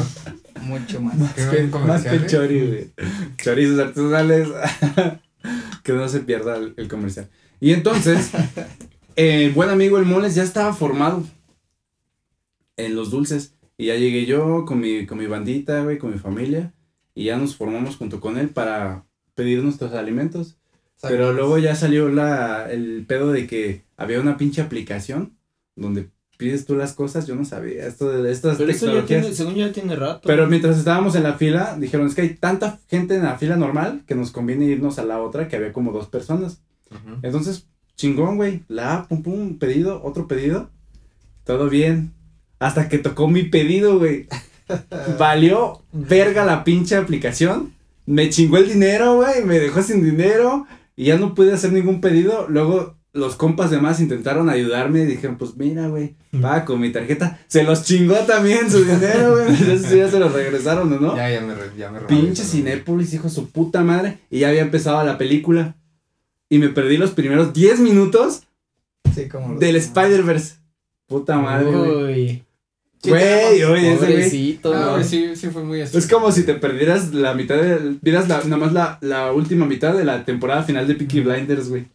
Mucho 0.62 1.00
más. 1.00 1.18
Más 1.18 1.34
que, 1.34 1.62
más 1.64 2.04
que 2.04 2.14
¿eh? 2.16 2.26
chori, 2.26 2.66
güey. 2.66 2.92
Chorizos 3.36 3.78
artesanales. 3.80 4.48
que 5.82 5.92
no 5.92 6.08
se 6.08 6.20
pierda 6.20 6.56
el, 6.56 6.74
el 6.76 6.88
comercial. 6.88 7.28
Y 7.60 7.72
entonces, 7.72 8.30
el 9.16 9.52
buen 9.52 9.70
amigo 9.70 9.98
el 9.98 10.04
Moles 10.04 10.34
ya 10.36 10.44
estaba 10.44 10.72
formado 10.72 11.24
en 12.76 12.94
los 12.94 13.10
dulces. 13.10 13.54
Y 13.76 13.86
ya 13.86 13.96
llegué 13.96 14.26
yo 14.26 14.64
con 14.64 14.80
mi, 14.80 15.06
con 15.06 15.18
mi 15.18 15.26
bandita, 15.26 15.82
güey, 15.82 15.98
con 15.98 16.12
mi 16.12 16.18
familia. 16.18 16.72
Y 17.14 17.24
ya 17.24 17.36
nos 17.36 17.56
formamos 17.56 17.96
junto 17.96 18.20
con 18.20 18.38
él 18.38 18.48
para 18.50 19.04
pedir 19.34 19.62
nuestros 19.62 19.92
alimentos. 19.92 20.56
Pero 21.00 21.32
luego 21.32 21.58
ya 21.58 21.74
salió 21.74 22.08
la, 22.08 22.70
el 22.70 23.04
pedo 23.08 23.32
de 23.32 23.48
que 23.48 23.82
había 23.96 24.20
una 24.20 24.36
pinche 24.36 24.62
aplicación 24.62 25.36
donde 25.74 26.10
pides 26.42 26.66
tú 26.66 26.74
las 26.74 26.92
cosas. 26.92 27.26
Yo 27.26 27.34
no 27.34 27.44
sabía 27.44 27.86
esto 27.86 28.10
de 28.10 28.30
estas 28.30 28.58
Pero 28.58 28.70
eso 28.70 28.92
ya 28.92 29.06
tiene, 29.06 29.32
según 29.32 29.54
ya 29.54 29.72
tiene 29.72 29.96
rato. 29.96 30.22
Pero 30.26 30.46
mientras 30.46 30.78
estábamos 30.78 31.14
en 31.14 31.22
la 31.22 31.34
fila, 31.34 31.76
dijeron, 31.78 32.06
es 32.06 32.14
que 32.14 32.22
hay 32.22 32.34
tanta 32.34 32.80
gente 32.88 33.14
en 33.14 33.22
la 33.22 33.38
fila 33.38 33.56
normal 33.56 34.02
que 34.06 34.14
nos 34.14 34.32
conviene 34.32 34.66
irnos 34.66 34.98
a 34.98 35.04
la 35.04 35.20
otra, 35.20 35.48
que 35.48 35.56
había 35.56 35.72
como 35.72 35.92
dos 35.92 36.08
personas. 36.08 36.60
Ujú. 36.90 37.18
Entonces, 37.22 37.66
chingón, 37.96 38.36
güey. 38.36 38.62
La, 38.68 39.06
pum, 39.08 39.22
pum, 39.22 39.58
pedido, 39.58 40.02
otro 40.04 40.26
pedido. 40.26 40.70
Todo 41.44 41.68
bien. 41.68 42.12
Hasta 42.58 42.88
que 42.88 42.98
tocó 42.98 43.28
mi 43.28 43.44
pedido, 43.44 43.98
güey. 43.98 44.26
Valió 45.18 45.82
verga 45.92 46.44
la 46.44 46.64
pinche 46.64 46.96
aplicación. 46.96 47.74
Me 48.06 48.30
chingó 48.30 48.58
el 48.58 48.68
dinero, 48.68 49.16
güey. 49.16 49.44
Me 49.44 49.58
dejó 49.58 49.82
sin 49.82 50.04
dinero. 50.04 50.66
Y 50.96 51.06
ya 51.06 51.18
no 51.18 51.34
pude 51.34 51.52
hacer 51.52 51.72
ningún 51.72 52.00
pedido. 52.00 52.46
Luego 52.48 52.96
los 53.14 53.36
compas 53.36 53.70
de 53.70 53.78
más 53.78 54.00
intentaron 54.00 54.48
ayudarme. 54.48 55.02
Y 55.02 55.06
dijeron, 55.06 55.36
pues 55.36 55.56
mira, 55.56 55.88
güey. 55.88 56.14
Va 56.42 56.64
con 56.64 56.80
mi 56.80 56.90
tarjeta. 56.90 57.38
Se 57.46 57.62
los 57.62 57.84
chingó 57.84 58.14
también 58.26 58.70
su 58.70 58.84
dinero, 58.84 59.32
güey. 59.32 59.50
No 59.50 59.56
sé 59.56 59.78
si 59.78 59.96
ya 59.98 60.08
se 60.10 60.18
los 60.18 60.32
regresaron 60.32 60.92
o 60.92 60.98
no. 61.00 61.16
Ya, 61.16 61.30
ya 61.30 61.40
me, 61.40 61.54
ya 61.76 61.90
me 61.90 62.00
Pinche. 62.00 62.42
Cinépolis, 62.44 63.12
hijo 63.14 63.24
de 63.24 63.30
su 63.34 63.50
puta 63.50 63.82
madre. 63.82 64.18
Y 64.30 64.40
ya 64.40 64.48
había 64.48 64.62
empezado 64.62 65.02
la 65.04 65.18
película. 65.18 65.76
Y 66.48 66.58
me 66.58 66.68
perdí 66.68 66.96
los 66.96 67.10
primeros 67.12 67.52
10 67.52 67.80
minutos 67.80 68.42
Sí, 69.14 69.28
como. 69.28 69.58
del 69.58 69.76
Spider-Verse. 69.76 70.56
Puta 71.06 71.38
madre, 71.38 71.70
güey. 71.70 72.44
Güey, 73.04 73.64
oye, 73.64 73.92
ese 73.94 74.12
güey. 74.12 74.60
No, 74.62 74.92
güey. 74.92 75.04
sí, 75.04 75.34
sí 75.34 75.48
fue 75.48 75.64
muy 75.64 75.80
así. 75.80 75.96
Es 75.98 76.06
como 76.06 76.30
si 76.30 76.44
te 76.44 76.54
perdieras 76.54 77.12
la 77.12 77.34
mitad 77.34 77.56
de. 77.56 77.96
Vieras 78.00 78.28
la, 78.28 78.42
nada 78.44 78.56
más 78.58 78.72
la, 78.72 78.98
la 79.00 79.32
última 79.32 79.66
mitad 79.66 79.92
de 79.94 80.04
la 80.04 80.24
temporada 80.24 80.62
final 80.62 80.86
de 80.86 80.94
Peaky 80.94 81.20
Blinders, 81.20 81.68
güey. 81.68 81.86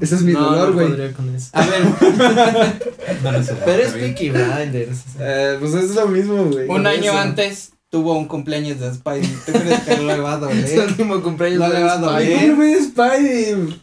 Ese 0.00 0.16
es 0.16 0.22
mi 0.22 0.32
no, 0.32 0.40
dolor, 0.50 0.68
no 0.70 0.74
güey. 0.74 0.88
podría 0.88 1.12
con 1.12 1.34
eso. 1.34 1.48
A 1.52 1.64
ver, 1.66 1.82
No 3.22 3.32
lo 3.32 3.42
soporto, 3.42 3.62
Pero 3.64 3.82
es. 3.84 3.92
Peaky 3.92 4.30
Blinders. 4.30 4.98
Eh, 5.20 5.56
pues 5.60 5.74
es 5.74 5.94
lo 5.94 6.08
mismo, 6.08 6.44
güey. 6.46 6.68
un 6.68 6.86
año 6.86 7.12
eso. 7.12 7.18
antes 7.18 7.72
tuvo 7.90 8.18
un 8.18 8.26
cumpleaños 8.26 8.80
de 8.80 8.92
Spidey. 8.92 9.28
¿Tú 9.46 9.52
crees 9.52 9.80
que 9.80 9.96
no 9.96 10.02
le 10.04 10.18
va 10.18 10.34
a 10.34 10.50
Es 10.50 10.70
el 10.72 10.76
doler? 10.76 10.88
último 10.88 11.22
cumpleaños 11.22 11.60
No 11.60 11.68
de. 11.70 11.88
Spidey. 11.88 12.34
Ay, 12.34 12.50
güey, 12.50 12.74
Spidey. 12.82 13.80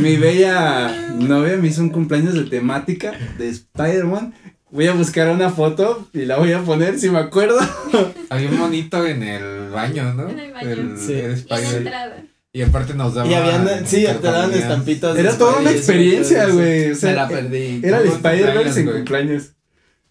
Mi 0.00 0.16
bella 0.16 1.10
novia 1.18 1.56
me 1.56 1.68
hizo 1.68 1.80
un 1.82 1.90
cumpleaños 1.90 2.34
de 2.34 2.44
temática 2.44 3.12
de 3.38 3.48
Spider-Man. 3.48 4.34
Voy 4.70 4.86
a 4.86 4.92
buscar 4.94 5.28
una 5.28 5.50
foto 5.50 6.08
y 6.14 6.24
la 6.24 6.38
voy 6.38 6.52
a 6.52 6.60
poner 6.62 6.98
si 6.98 7.10
me 7.10 7.18
acuerdo. 7.18 7.58
Había 8.30 8.48
un 8.48 8.58
monito 8.58 9.04
en 9.06 9.22
el 9.22 9.68
baño, 9.70 10.14
¿no? 10.14 10.28
En 10.30 10.38
el 10.38 10.52
baño. 10.52 10.68
El- 10.70 10.98
Sí. 10.98 11.12
el 11.14 11.18
Y 11.18 11.24
en 11.24 11.28
la 11.30 11.34
Spider. 11.56 11.76
entrada. 11.76 12.22
Y 12.54 12.62
aparte 12.62 12.94
nos 12.94 13.14
daba. 13.14 13.28
Y 13.28 13.34
habían, 13.34 13.86
sí, 13.86 14.04
te 14.04 14.18
daban 14.20 14.52
estampitas. 14.52 15.16
Era 15.16 15.36
toda 15.38 15.60
una 15.60 15.70
experiencia, 15.70 16.46
güey. 16.48 16.90
O 16.90 16.94
sea, 16.94 17.10
Me 17.10 17.16
la 17.16 17.28
perdí. 17.28 17.80
Era 17.82 18.00
el 18.00 18.08
Spider-Verse 18.08 18.80
en 18.80 18.90
cumpleaños. 18.90 19.52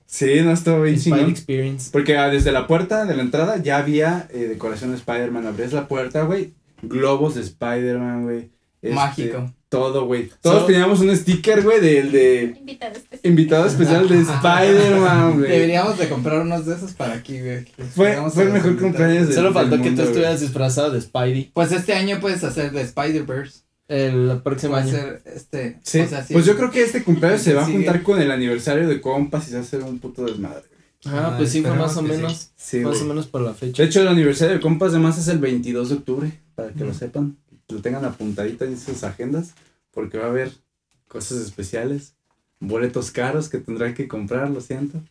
Sí, 0.08 0.42
no 0.44 0.52
estuvo 0.52 0.82
bien 0.82 1.00
chingón. 1.00 1.30
Experience. 1.30 1.90
Porque 1.92 2.18
ah, 2.18 2.30
desde 2.30 2.52
la 2.52 2.68
puerta 2.68 3.06
de 3.06 3.16
la 3.16 3.22
entrada 3.22 3.58
ya 3.58 3.78
había 3.78 4.28
eh, 4.32 4.40
decoración 4.40 4.92
de 4.92 4.98
Spider-Man. 4.98 5.48
Abrías 5.48 5.72
la 5.72 5.88
puerta, 5.88 6.24
güey. 6.24 6.54
Globos 6.82 7.36
de 7.36 7.42
Spider-Man, 7.42 8.24
güey. 8.24 8.50
Este, 8.82 8.96
Mágico. 8.96 9.54
Todo, 9.70 10.06
güey. 10.06 10.30
Todos 10.42 10.68
teníamos 10.68 11.00
un 11.00 11.16
sticker, 11.16 11.62
güey, 11.64 11.80
del 11.80 12.12
de 12.12 12.56
Invitado 12.60 12.94
especial. 12.94 13.20
invitado 13.32 13.66
especial 13.68 14.08
de 14.10 14.20
Spider-Man, 14.22 15.38
güey. 15.40 15.52
Deberíamos 15.52 15.98
de 15.98 16.10
comprar 16.10 16.42
unos 16.42 16.66
de 16.66 16.76
esos 16.76 16.92
para 16.94 17.14
aquí, 17.14 17.40
güey. 17.40 17.66
Fue, 17.96 18.14
fue 18.16 18.44
el 18.44 18.50
hacer 18.50 18.50
mejor 18.50 18.78
cumpleaños 18.80 19.28
del 19.28 19.36
Solo 19.36 19.54
del 19.54 19.54
faltó 19.54 19.82
que 19.82 19.92
tú 19.92 20.02
estuvieras 20.02 20.42
disfrazado 20.42 20.92
de 20.92 21.00
Spidey 21.00 21.52
Pues 21.54 21.72
este 21.72 21.94
año 21.94 22.20
puedes 22.20 22.44
hacer 22.44 22.72
de 22.72 22.82
Spider-Verse. 22.82 23.62
el 23.88 24.42
próximo 24.44 24.76
año. 24.76 24.90
ser 24.90 25.22
este. 25.26 25.80
Sí, 25.84 26.00
o 26.02 26.08
sea, 26.08 26.26
sí. 26.26 26.34
pues 26.34 26.46
yo 26.46 26.58
creo 26.58 26.70
que 26.72 26.82
este 26.82 27.04
cumpleaños 27.04 27.42
se 27.42 27.54
va 27.54 27.62
a 27.62 27.66
juntar 27.66 28.04
con 28.04 28.22
el 28.22 28.30
aniversario 28.32 28.88
de 28.90 29.00
compas 29.00 29.46
y 29.48 29.52
se 29.52 29.56
va 29.56 29.60
a 29.62 29.64
hacer 29.64 29.84
un 29.84 30.00
puto 30.00 30.26
desmadre. 30.26 30.64
Ah, 31.06 31.30
Ah, 31.32 31.36
pues 31.38 31.50
sí, 31.52 31.62
fue 31.62 31.74
más 31.76 31.96
o 31.98 32.02
sí. 32.02 32.08
menos. 32.08 32.52
Sí, 32.58 32.80
más 32.82 33.02
o 33.02 33.06
menos 33.06 33.26
por 33.28 33.42
la 33.42 33.54
fecha. 33.54 33.82
De 33.82 33.88
hecho, 33.88 34.02
el 34.02 34.08
aniversario 34.10 34.56
de 34.56 34.60
compas 34.62 34.92
de 34.92 35.00
más 35.00 35.18
es 35.18 35.28
el 35.30 35.40
22 35.40 35.90
de 35.90 35.96
octubre, 35.96 36.32
para 36.56 36.70
que 36.74 36.84
lo 36.84 36.94
sepan, 36.94 37.38
lo 37.72 37.82
tengan 37.82 38.06
apuntadito 38.06 38.66
en 38.66 38.80
sus 38.80 39.04
agendas, 39.04 39.54
porque 39.92 40.18
va 40.18 40.26
a 40.26 40.30
haber 40.30 40.52
cosas 41.08 41.40
especiales, 41.40 42.16
boletos 42.60 43.12
caros 43.12 43.50
que 43.50 43.58
tendrán 43.58 43.94
que 43.94 44.08
comprar, 44.08 44.50
lo 44.50 44.62
siento, 44.62 45.02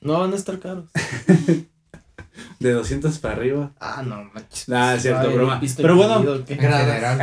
No 0.00 0.20
van 0.20 0.32
a 0.32 0.36
estar 0.36 0.58
caros. 0.60 0.90
de 2.60 2.72
200 2.72 3.18
para 3.18 3.34
arriba. 3.34 3.72
Ah, 3.80 4.02
no 4.06 4.24
manches. 4.32 4.68
Ah, 4.68 4.94
es 4.94 5.02
cierto, 5.02 5.32
broma. 5.32 5.58
¿viste 5.58 5.82
Pero 5.82 5.96
bueno. 5.96 6.44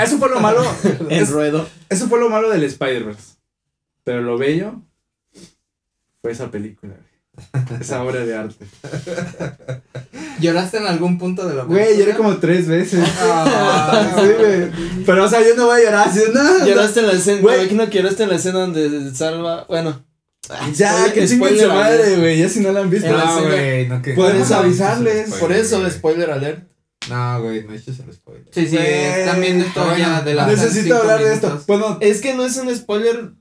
Eso 0.02 0.18
fue 0.18 0.30
lo 0.30 0.40
malo, 0.40 0.62
es- 1.10 1.30
ruedo. 1.30 1.68
eso 1.90 2.08
fue 2.08 2.20
lo 2.20 2.30
malo 2.30 2.50
del 2.50 2.64
Spider-Verse. 2.64 3.36
Pero 4.04 4.22
lo 4.22 4.38
bello 4.38 4.82
fue 6.22 6.32
esa 6.32 6.52
película. 6.52 6.96
esa 7.82 8.04
obra 8.04 8.26
de 8.26 8.36
arte. 8.36 8.66
¿Lloraste 10.40 10.78
en 10.78 10.88
algún 10.88 11.18
punto 11.18 11.48
de 11.48 11.56
la 11.56 11.64
Güey, 11.64 11.86
película? 11.86 12.06
lloré 12.06 12.18
como 12.18 12.38
tres 12.38 12.68
veces. 12.68 13.00
Ah, 13.22 14.14
Sí, 14.20 14.28
güey. 14.38 15.04
Pero, 15.06 15.24
o 15.26 15.28
sea, 15.30 15.40
yo 15.42 15.56
no 15.56 15.66
voy 15.68 15.82
a 15.82 15.84
llorar 15.86 16.08
así, 16.10 16.22
no. 16.34 16.66
Lloraste 16.66 17.00
en 17.02 17.08
la 17.08 17.14
escena. 17.14 17.42
Güey. 17.42 17.68
Que 17.90 17.98
lloraste 17.98 18.24
en 18.24 18.30
la 18.30 18.36
escena 18.36 18.60
donde 18.60 19.16
salva. 19.16 19.66
Bueno. 19.68 20.04
Ya, 20.76 20.92
Spoiler- 21.08 21.14
que 21.14 21.28
chinguen 21.28 21.30
su 21.30 21.36
spoiler 21.56 21.68
madre, 21.70 22.16
güey. 22.18 22.38
Ya 22.40 22.50
si 22.50 22.60
no 22.60 22.72
la 22.72 22.82
han 22.82 22.90
visto. 22.90 23.10
No, 23.12 23.42
güey, 23.44 23.88
no. 23.88 24.02
Podemos 24.16 24.50
no, 24.50 24.56
avisarles. 24.58 25.30
no, 25.30 25.36
Por 25.38 25.52
eso, 25.52 25.80
güey. 25.80 25.92
spoiler 25.92 26.30
alert. 26.32 26.68
No, 27.10 27.42
güey, 27.42 27.64
no 27.64 27.74
eches 27.74 28.00
el 28.00 28.14
spoiler. 28.14 28.46
Sí, 28.52 28.68
sí, 28.68 28.76
Güey. 28.78 29.40
viendo 29.42 29.66
esto 29.66 29.96
ya 29.98 30.22
de 30.22 30.34
la 30.34 30.48
Necesito 30.48 30.98
hablar 30.98 31.24
de 31.24 31.34
esto. 31.34 31.64
Bueno, 31.68 31.98
Es 32.02 32.20
que 32.22 32.34
no 32.34 32.46
es 32.46 32.58
un 32.58 32.76
spoiler. 32.76 33.32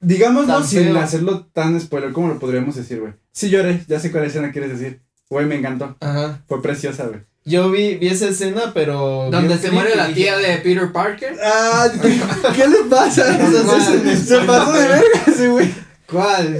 Digámoslo 0.00 0.62
sin 0.64 0.84
feo. 0.84 0.98
hacerlo 0.98 1.46
tan 1.52 1.80
spoiler. 1.80 2.12
¿Cómo 2.12 2.28
lo 2.28 2.38
podríamos 2.38 2.74
decir, 2.76 3.00
güey? 3.00 3.12
Sí 3.32 3.48
lloré. 3.50 3.84
Ya 3.88 4.00
sé 4.00 4.10
cuál 4.10 4.24
escena 4.24 4.52
quieres 4.52 4.78
decir. 4.78 5.02
Güey, 5.28 5.46
me 5.46 5.56
encantó. 5.56 5.96
Ajá. 6.00 6.42
Fue 6.48 6.60
preciosa, 6.62 7.06
güey. 7.06 7.20
Yo 7.44 7.70
vi, 7.70 7.94
vi 7.94 8.08
esa 8.08 8.28
escena, 8.28 8.72
pero. 8.74 9.28
Donde 9.30 9.56
se 9.58 9.70
muere 9.70 9.96
la 9.96 10.12
tía 10.12 10.36
de 10.36 10.58
Peter 10.58 10.92
Parker. 10.92 11.36
Ah, 11.42 11.88
¿qué 12.56 12.68
le 12.68 12.78
pasa? 12.90 13.24
Se- 13.38 14.16
Se 14.16 14.38
pasó 14.40 14.72
de 14.72 14.88
verga 14.88 15.22
ese, 15.26 15.48
güey. 15.48 15.70
¿Cuál? 16.06 16.58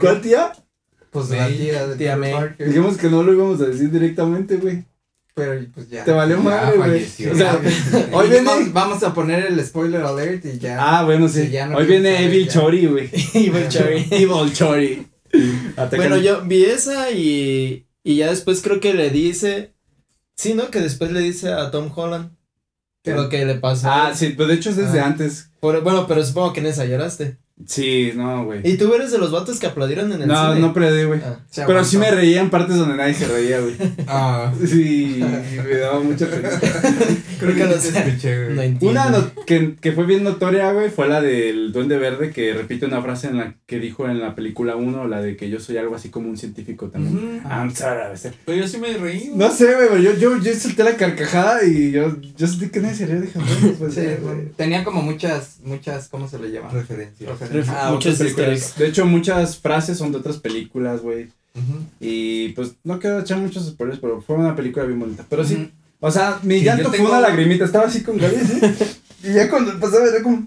¿Cuál 0.00 0.20
tía? 0.20 0.52
Pues 1.10 1.30
la 1.30 1.46
tía 1.48 1.86
de 1.86 1.96
Tía 1.96 2.16
Peter 2.16 2.18
May. 2.18 2.32
Parker. 2.32 2.66
Dijimos 2.68 2.96
que 2.96 3.08
no 3.08 3.22
lo 3.22 3.32
íbamos 3.32 3.60
a 3.60 3.66
decir 3.66 3.90
directamente, 3.90 4.56
güey. 4.56 4.84
Pero 5.38 5.66
pues 5.74 5.88
ya. 5.88 6.04
Te 6.04 6.12
valió 6.12 6.38
madre, 6.38 6.76
güey. 6.76 6.90
falleció. 6.90 7.32
O 7.32 7.34
sea, 7.36 7.60
hoy 8.12 8.28
viene. 8.28 8.44
Vamos, 8.44 8.72
vamos 8.72 9.02
a 9.02 9.14
poner 9.14 9.46
el 9.46 9.64
spoiler 9.64 10.02
alert 10.02 10.44
y 10.44 10.58
ya. 10.58 10.76
Ah, 10.98 11.04
bueno, 11.04 11.28
sí. 11.28 11.44
Sí, 11.44 11.50
ya 11.50 11.66
no 11.66 11.76
Hoy 11.78 11.86
viene 11.86 12.24
Evil 12.24 12.46
ya. 12.46 12.52
Chori, 12.52 12.86
güey. 12.86 13.10
Evil 13.34 13.66
Cherry. 13.68 14.06
Evil 14.10 14.52
Chori. 14.52 15.06
Bueno, 15.96 16.16
yo 16.16 16.42
vi 16.44 16.64
esa 16.64 17.10
y, 17.10 17.86
y 18.02 18.16
ya 18.16 18.30
después 18.30 18.62
creo 18.62 18.80
que 18.80 18.94
le 18.94 19.10
dice, 19.10 19.74
sí, 20.36 20.54
¿no? 20.54 20.70
Que 20.70 20.80
después 20.80 21.12
le 21.12 21.20
dice 21.20 21.52
a 21.52 21.70
Tom 21.70 21.90
Holland 21.94 22.30
¿Qué? 23.04 23.12
lo 23.14 23.28
que 23.28 23.44
le 23.44 23.56
pasó. 23.56 23.88
Ah, 23.90 24.12
sí, 24.14 24.34
pero 24.36 24.48
de 24.48 24.54
hecho 24.54 24.70
es 24.70 24.76
desde 24.76 25.00
Ah. 25.00 25.06
antes. 25.06 25.50
Por- 25.60 25.82
bueno, 25.82 26.06
pero 26.06 26.24
supongo 26.24 26.52
que 26.54 26.60
en 26.60 26.66
esa 26.66 26.84
lloraste. 26.86 27.36
Sí, 27.66 28.12
no, 28.14 28.44
güey. 28.44 28.60
¿Y 28.64 28.76
tú 28.76 28.92
eres 28.94 29.10
de 29.10 29.18
los 29.18 29.30
vatos 29.32 29.58
que 29.58 29.66
aplaudieron 29.66 30.12
en 30.12 30.22
el 30.22 30.28
No, 30.28 30.48
cine? 30.54 30.60
no 30.66 30.72
perdí, 30.72 31.04
güey. 31.04 31.20
Ah. 31.24 31.38
Pero 31.66 31.84
sí 31.84 31.98
me 31.98 32.10
reía 32.10 32.40
en 32.40 32.50
partes 32.50 32.76
donde 32.76 32.96
nadie 32.96 33.14
se 33.14 33.26
reía, 33.26 33.60
güey. 33.60 33.74
Ah, 34.06 34.52
Sí, 34.64 35.20
me 35.68 35.76
daba 35.76 36.00
mucha 36.00 36.26
pena. 36.28 36.48
Creo 37.40 37.54
que 37.54 37.60
no 37.64 37.66
no 37.68 37.74
te 37.74 37.88
escuché, 37.88 38.48
No 38.48 38.54
güey. 38.54 38.68
entiendo. 38.68 38.88
Una 39.00 39.10
no- 39.10 39.44
que, 39.46 39.76
que 39.80 39.92
fue 39.92 40.06
bien 40.06 40.24
notoria, 40.24 40.72
güey, 40.72 40.88
fue 40.90 41.08
la 41.08 41.20
del 41.20 41.72
Duende 41.72 41.98
Verde 41.98 42.30
que 42.32 42.52
repite 42.54 42.86
una 42.86 43.02
frase 43.02 43.28
en 43.28 43.36
la 43.38 43.54
que 43.66 43.78
dijo 43.78 44.08
en 44.08 44.20
la 44.20 44.34
película 44.34 44.76
1, 44.76 45.06
la 45.08 45.20
de 45.20 45.36
que 45.36 45.48
yo 45.50 45.60
soy 45.60 45.76
algo 45.76 45.94
así 45.94 46.08
como 46.10 46.28
un 46.28 46.36
científico 46.36 46.88
también. 46.88 47.16
Ujú. 47.16 47.48
I'm 47.48 47.74
sorry, 47.74 48.02
a 48.02 48.08
veces. 48.08 48.32
Pero 48.44 48.58
yo 48.58 48.66
sí 48.68 48.78
me 48.78 48.88
reí. 48.96 49.28
güey. 49.28 49.30
No 49.36 49.50
sé, 49.50 49.66
güey, 49.74 49.88
pero 49.88 50.00
yo, 50.00 50.14
yo, 50.14 50.38
yo 50.40 50.54
solté 50.54 50.84
la 50.84 50.96
carcajada 50.96 51.64
y 51.64 51.90
yo, 51.92 52.16
yo 52.36 52.46
sentí 52.46 52.70
que 52.70 52.80
nadie 52.80 52.94
se 52.96 53.06
reía. 53.06 53.20
Dije, 53.20 53.38
pues, 53.78 53.94
Sí, 53.94 54.02
bueno, 54.22 54.42
tenía 54.56 54.82
como 54.84 55.02
muchas, 55.02 55.58
muchas, 55.64 56.08
¿cómo 56.08 56.28
se 56.28 56.38
le 56.38 56.50
llama? 56.50 56.70
Referencia. 56.70 57.28
Referencias. 57.28 57.47
Ah, 57.68 57.98
easter 58.02 58.50
eggs. 58.50 58.76
De 58.76 58.88
hecho, 58.88 59.04
muchas 59.06 59.58
frases 59.58 59.98
son 59.98 60.12
de 60.12 60.18
otras 60.18 60.38
películas, 60.38 61.00
güey. 61.00 61.28
Y 62.00 62.50
pues 62.50 62.72
no 62.84 62.98
quiero 63.00 63.18
echar 63.20 63.38
muchos 63.38 63.66
spoilers, 63.66 63.98
pero 64.00 64.20
fue 64.20 64.36
una 64.36 64.54
película 64.54 64.84
bien 64.84 65.00
bonita. 65.00 65.24
Pero 65.28 65.44
sí, 65.44 65.72
o 66.00 66.10
sea, 66.10 66.38
mi 66.42 66.58
Sí, 66.60 66.64
llanto 66.64 66.88
fue 66.90 66.98
tengo- 66.98 67.10
una 67.10 67.20
lagrimita. 67.20 67.64
Estaba 67.64 67.86
así 67.86 68.02
con 68.02 68.16
Gaby, 68.18 68.36
¿sí? 68.36 68.60
Y 69.24 69.32
ya 69.34 69.50
cuando 69.50 69.78
pasaba 69.80 70.06
era 70.06 70.22
como. 70.22 70.46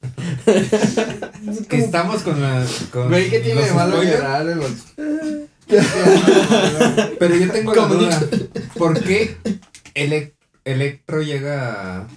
Que 1.68 1.76
estamos 1.78 2.22
con 2.22 2.40
la. 2.40 2.64
Con 2.92 3.08
Güey, 3.08 3.28
¿qué 3.28 3.40
tiene 3.40 3.60
de 3.60 3.66
los 3.66 3.76
malo 3.76 3.92
spoilers, 3.96 4.18
llorar 4.18 4.48
en 4.48 4.58
los... 4.58 4.72
Pero 7.18 7.34
yo 7.36 7.50
tengo 7.52 7.74
la 7.74 7.86
duda. 7.86 8.20
¿Por 8.78 9.02
qué 9.02 9.36
Elec- 9.94 10.34
Electro 10.64 11.22
llega 11.22 11.98
a, 12.02 12.08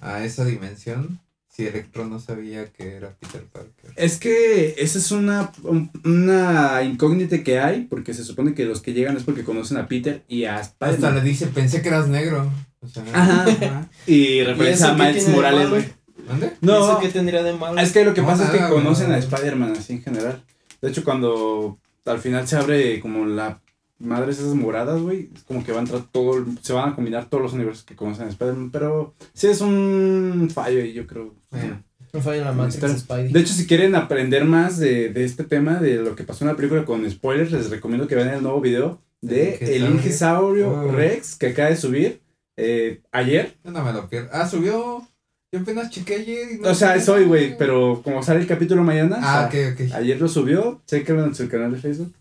a 0.00 0.24
esa 0.24 0.44
dimensión 0.44 1.18
si 1.58 1.66
Electro 1.66 2.06
no 2.06 2.20
sabía 2.20 2.66
que 2.66 2.94
era 2.94 3.10
Peter 3.18 3.42
Parker. 3.52 3.90
Es 3.96 4.16
que 4.18 4.76
esa 4.78 4.98
es 4.98 5.10
una, 5.10 5.50
un- 5.64 5.90
una 6.04 6.84
incógnita 6.84 7.42
que 7.42 7.58
hay, 7.58 7.80
porque 7.90 8.14
se 8.14 8.22
supone 8.22 8.54
que 8.54 8.64
los 8.64 8.80
que 8.80 8.92
llegan 8.92 9.16
es 9.16 9.24
porque 9.24 9.42
conocen 9.42 9.76
a 9.76 9.88
Peter 9.88 10.22
y 10.28 10.44
a 10.44 10.58
Hasta 10.58 10.90
Spider-Man. 10.90 11.16
le 11.24 11.28
dice, 11.28 11.46
pensé 11.48 11.82
que 11.82 11.88
eras 11.88 12.06
negro. 12.06 12.48
O 12.80 12.86
sea, 12.86 13.02
Ajá. 13.12 13.88
Y 14.06 14.44
referencia 14.44 14.90
a 14.90 14.94
Miles 14.94 15.28
Morales, 15.30 15.68
güey. 15.68 15.84
¿Dónde? 16.28 16.52
¿Y 16.62 16.64
No, 16.66 16.76
¿Eso 16.76 17.00
qué 17.00 17.08
tendría 17.08 17.42
de 17.42 17.52
malo? 17.54 17.80
es 17.80 17.90
que 17.90 18.04
lo 18.04 18.14
que 18.14 18.20
No, 18.20 18.28
pasa 18.28 18.44
es 18.44 18.50
que 18.50 18.68
conocen 18.68 19.08
no. 19.08 19.16
a 19.16 19.18
Spider-Man 19.18 19.72
así 19.76 19.94
en 19.94 20.02
general. 20.04 20.40
De 20.80 20.90
hecho, 20.90 21.02
cuando 21.02 21.76
al 22.06 22.20
final 22.20 22.46
se 22.46 22.54
abre 22.56 23.00
como 23.00 23.26
la 23.26 23.60
madres 23.98 24.38
esas 24.38 24.54
moradas, 24.54 25.00
güey, 25.00 25.30
es 25.34 25.42
como 25.42 25.64
que 25.64 25.72
va 25.72 25.78
a 25.78 25.82
entrar 25.82 26.02
todo, 26.12 26.44
se 26.62 26.72
van 26.72 26.90
a 26.90 26.94
combinar 26.94 27.28
todos 27.28 27.42
los 27.42 27.52
universos 27.52 27.84
que 27.84 27.96
conocen 27.96 28.26
a 28.26 28.30
Spider-Man, 28.30 28.70
pero 28.70 29.14
sí 29.34 29.46
es 29.48 29.60
un 29.60 30.50
fallo 30.52 30.80
y 30.80 30.92
yo 30.92 31.06
creo. 31.06 31.34
Bueno. 31.50 31.82
Un 32.12 32.22
fallo 32.22 32.38
en 32.38 32.44
la 32.46 32.52
Matrix. 32.52 33.00
Spidey. 33.00 33.32
De 33.32 33.40
hecho, 33.40 33.52
si 33.52 33.66
quieren 33.66 33.94
aprender 33.94 34.44
más 34.46 34.78
de, 34.78 35.10
de 35.10 35.24
este 35.24 35.44
tema, 35.44 35.74
de 35.74 35.96
lo 35.96 36.16
que 36.16 36.24
pasó 36.24 36.44
en 36.44 36.48
la 36.48 36.56
película 36.56 36.84
con 36.86 37.08
spoilers, 37.10 37.52
les 37.52 37.68
recomiendo 37.68 38.06
que 38.08 38.14
vean 38.14 38.30
el 38.30 38.42
nuevo 38.42 38.60
video 38.62 39.02
de 39.20 39.56
El 39.76 39.84
Ingesaurio. 39.84 40.70
Oh. 40.70 40.90
Rex 40.92 41.34
que 41.36 41.48
acaba 41.48 41.68
de 41.68 41.76
subir 41.76 42.22
eh, 42.56 43.02
ayer. 43.12 43.56
No 43.62 43.84
me 43.84 43.92
lo 43.92 44.08
pierdo. 44.08 44.30
Ah, 44.32 44.48
subió. 44.48 45.06
Yo 45.52 45.60
apenas 45.60 45.90
chequé 45.90 46.14
ayer. 46.16 46.52
y 46.52 46.58
no 46.60 46.70
O 46.70 46.74
sea, 46.74 46.96
es 46.96 47.08
hoy, 47.10 47.24
güey, 47.24 47.56
pero 47.58 48.00
como 48.02 48.22
sale 48.22 48.40
el 48.40 48.46
capítulo 48.46 48.82
mañana, 48.82 49.18
Ah, 49.20 49.48
o 49.48 49.52
sea, 49.52 49.68
ok, 49.70 49.80
ok. 49.88 49.94
ayer 49.94 50.20
lo 50.20 50.28
subió, 50.28 50.80
chéquenlo 50.86 51.24
en 51.24 51.34
su 51.34 51.46
canal 51.48 51.72
de 51.72 51.78
Facebook. 51.78 52.12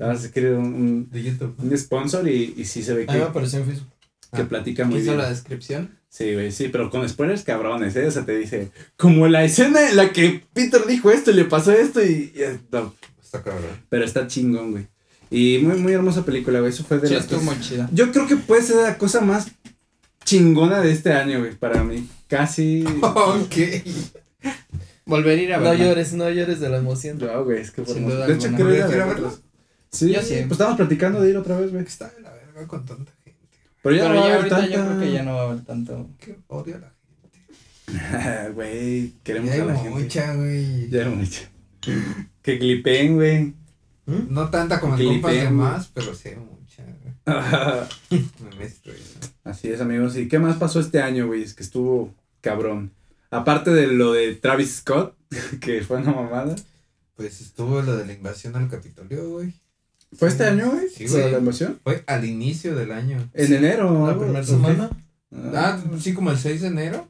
Ahora 0.00 0.16
se 0.16 0.30
quiere 0.30 0.54
un, 0.54 0.66
un, 0.74 1.10
De 1.10 1.22
YouTube. 1.22 1.54
un 1.58 1.76
sponsor 1.78 2.28
y, 2.28 2.54
y 2.56 2.64
sí 2.64 2.82
se 2.82 2.94
ve 2.94 3.04
A 3.08 3.12
mí 3.12 3.18
me 3.18 3.24
que, 3.24 3.30
apareció 3.30 3.58
en 3.60 3.66
Facebook. 3.66 3.88
que 4.34 4.42
Ah. 4.42 4.48
platica 4.48 4.84
muy 4.84 4.96
Hizo 5.00 5.12
bien. 5.12 5.18
la 5.18 5.30
descripción. 5.30 5.96
Sí, 6.10 6.32
güey, 6.34 6.52
sí, 6.52 6.68
pero 6.68 6.90
con 6.90 7.06
spoilers 7.08 7.42
cabrones, 7.44 7.94
¿eh? 7.96 8.06
O 8.06 8.10
sea, 8.10 8.24
te 8.24 8.36
dice, 8.36 8.70
como 8.96 9.28
la 9.28 9.44
escena 9.44 9.88
en 9.90 9.96
la 9.96 10.10
que 10.12 10.42
Peter 10.54 10.86
dijo 10.86 11.10
esto 11.10 11.30
y 11.30 11.34
le 11.34 11.44
pasó 11.44 11.72
esto 11.72 12.02
y... 12.04 12.32
y- 12.34 12.60
no, 12.72 12.94
Está 13.22 13.42
cabrón. 13.42 13.70
pero 13.90 14.04
está 14.04 14.26
chingón, 14.26 14.70
güey. 14.72 14.86
Y 15.30 15.58
muy, 15.58 15.76
muy 15.78 15.92
hermosa 15.92 16.24
película, 16.24 16.60
güey. 16.60 16.70
Eso 16.72 16.84
fue 16.84 16.98
de 16.98 17.08
Sí, 17.08 17.14
las 17.14 17.26
cosas- 17.26 17.42
muy 17.44 17.60
chida. 17.60 17.88
Yo 17.92 18.10
creo 18.10 18.26
que 18.26 18.36
puede 18.36 18.62
ser 18.62 18.76
la 18.76 18.96
cosa 18.96 19.20
más 19.20 19.48
chingona 20.24 20.80
de 20.80 20.92
este 20.92 21.12
año, 21.12 21.40
güey, 21.40 21.54
para 21.54 21.84
mí. 21.84 22.08
Casi... 22.28 22.84
ok. 23.02 23.54
Volver 25.06 25.38
a 25.38 25.42
ir 25.42 25.52
a 25.54 25.58
No 25.58 25.64
verla. 25.70 25.84
llores, 25.86 26.12
no 26.12 26.28
llores 26.30 26.60
de 26.60 26.68
la 26.68 26.78
emoción. 26.78 27.18
No, 27.18 27.44
güey, 27.44 27.60
es 27.60 27.70
que 27.70 27.84
Sin 27.86 28.06
duda 28.06 28.26
De 28.26 28.34
hecho, 28.34 28.48
quiero 28.54 28.74
ir 28.74 28.82
a 28.82 28.86
¿Quieres 28.86 28.94
ir 28.96 29.02
a 29.02 29.06
verla. 29.06 29.32
Sí, 29.90 30.12
Yo. 30.12 30.20
Pues 30.20 30.30
estábamos 30.52 30.76
platicando 30.76 31.20
de 31.20 31.30
ir 31.30 31.36
otra 31.36 31.58
vez, 31.58 31.70
güey. 31.72 31.84
Está 31.84 32.08
de 32.10 32.20
la 32.20 32.30
verga 32.32 32.66
con 32.66 32.84
tanta 32.84 33.12
gente. 33.24 33.38
Pero 33.82 33.96
ya 33.96 34.02
Pero 34.02 34.14
no 34.14 34.20
va 34.20 34.26
ya 34.28 34.34
a 34.34 34.38
haber 34.38 34.52
ahorita 34.52 34.66
yo 34.68 34.72
tanta... 34.76 34.86
creo 34.96 35.00
que 35.00 35.12
ya 35.12 35.22
no 35.22 35.34
va 35.34 35.40
a 35.42 35.50
haber 35.50 35.64
tanto. 35.64 36.10
Que 36.18 36.38
odio 36.48 36.76
a 36.76 36.78
la 36.80 36.92
gente. 36.92 38.50
Güey, 38.54 39.14
queremos 39.22 39.54
Ya 39.54 39.62
a 39.62 39.66
la 39.66 39.72
hay 39.72 39.78
gente. 39.78 39.90
mucha, 40.00 40.34
güey. 40.34 40.90
Ya 40.90 41.02
hay 41.06 41.14
mucha. 41.14 41.50
que 42.42 42.58
clipen, 42.58 43.14
güey. 43.16 43.54
No 44.06 44.48
tanta 44.50 44.80
como 44.80 44.94
el 44.94 45.00
Que 45.00 45.06
compas 45.06 45.32
de 45.34 45.50
más, 45.50 45.90
pero 45.94 46.14
sí 46.14 46.28
hay 46.30 46.36
mucha. 46.36 46.82
güey. 46.82 47.08
Me 48.50 48.56
mezclo 48.56 48.92
eso. 48.92 49.18
Así 49.44 49.68
es, 49.68 49.80
amigos. 49.80 50.16
¿Y 50.16 50.28
qué 50.28 50.38
más 50.38 50.56
pasó 50.56 50.80
este 50.80 51.00
año, 51.00 51.26
güey? 51.26 51.42
Es 51.42 51.54
que 51.54 51.62
estuvo 51.62 52.14
cabrón. 52.40 52.92
Aparte 53.30 53.70
de 53.70 53.86
lo 53.86 54.12
de 54.12 54.34
Travis 54.34 54.76
Scott, 54.76 55.14
que 55.60 55.82
fue 55.82 55.98
una 55.98 56.12
mamada. 56.12 56.56
Pues 57.14 57.40
estuvo 57.40 57.82
lo 57.82 57.96
de 57.96 58.06
la 58.06 58.12
invasión 58.12 58.54
al 58.56 58.68
Capitolio, 58.68 59.28
güey. 59.30 59.52
¿Fue 60.16 60.28
este 60.28 60.44
año, 60.44 60.70
güey? 60.70 60.88
Sí, 60.88 61.06
¿Lo 61.06 61.14
de 61.14 61.20
güey. 61.20 61.32
la 61.32 61.38
invasión? 61.38 61.78
Fue 61.84 62.02
al 62.06 62.24
inicio 62.24 62.74
del 62.74 62.92
año. 62.92 63.28
En 63.34 63.52
enero. 63.52 64.06
La 64.06 64.14
primera 64.18 64.38
¿o 64.38 64.42
qué? 64.42 64.46
semana. 64.48 64.90
Ah, 65.54 65.78
sí, 66.00 66.14
como 66.14 66.30
el 66.30 66.38
6 66.38 66.62
de 66.62 66.68
enero. 66.68 67.08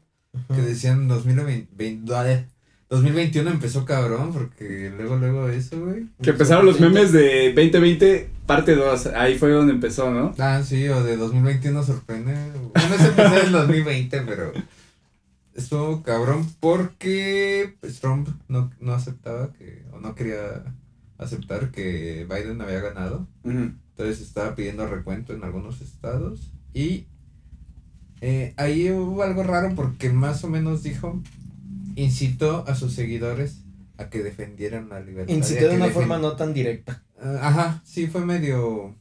Que 0.55 0.61
decían 0.63 1.09
2020, 1.09 1.69
vein- 1.77 2.05
ah, 2.13 2.45
2021 2.91 3.51
empezó 3.51 3.85
cabrón, 3.85 4.33
porque 4.33 4.91
luego, 4.97 5.17
luego 5.17 5.49
eso, 5.49 5.81
güey. 5.81 6.07
Que 6.23 6.31
empezaron 6.31 6.65
los 6.67 6.81
memes 6.81 7.13
de 7.13 7.53
2020, 7.55 8.31
parte 8.47 8.75
2. 8.75 9.07
Ahí 9.09 9.39
fue 9.39 9.51
donde 9.51 9.73
empezó, 9.73 10.11
¿no? 10.11 10.35
Ah, 10.39 10.63
sí, 10.65 10.89
o 10.89 11.03
de 11.03 11.17
2021 11.17 11.83
sorprende. 11.83 12.35
Bueno, 12.53 12.95
ese 12.95 13.09
empezó 13.09 13.37
en 13.39 13.47
el 13.47 13.53
2020, 13.53 14.21
pero 14.23 14.53
estuvo 15.55 16.03
cabrón 16.03 16.47
porque 16.61 17.75
pues, 17.81 18.01
Trump 18.01 18.29
no, 18.49 18.71
no 18.81 18.93
aceptaba 18.95 19.53
que, 19.53 19.85
o 19.93 19.99
no 20.01 20.15
quería 20.15 20.63
aceptar 21.19 21.71
que 21.71 22.27
Biden 22.29 22.61
había 22.61 22.81
ganado. 22.81 23.29
Entonces 23.45 24.21
estaba 24.21 24.55
pidiendo 24.55 24.87
recuento 24.87 25.33
en 25.35 25.43
algunos 25.45 25.81
estados 25.81 26.53
y 26.73 27.07
eh, 28.21 28.55
ahí 28.57 28.91
hubo 28.91 29.23
algo 29.23 29.43
raro 29.43 29.75
porque 29.75 30.11
más 30.11 30.43
o 30.45 30.49
menos 30.49 30.83
dijo, 30.83 31.21
incitó 31.97 32.65
a 32.69 32.75
sus 32.75 32.93
seguidores 32.95 33.63
a 33.97 34.09
que 34.09 34.23
defendieran 34.23 34.89
la 34.89 35.01
libertad. 35.01 35.35
Incité 35.35 35.69
de 35.69 35.77
una 35.77 35.89
forma 35.89 36.19
no 36.19 36.37
tan 36.37 36.55
directa. 36.55 37.03
Ah, 37.21 37.39
Ajá, 37.43 37.83
sí, 37.85 38.07
fue 38.07 38.25
medio. 38.25 38.85
O 38.87 38.95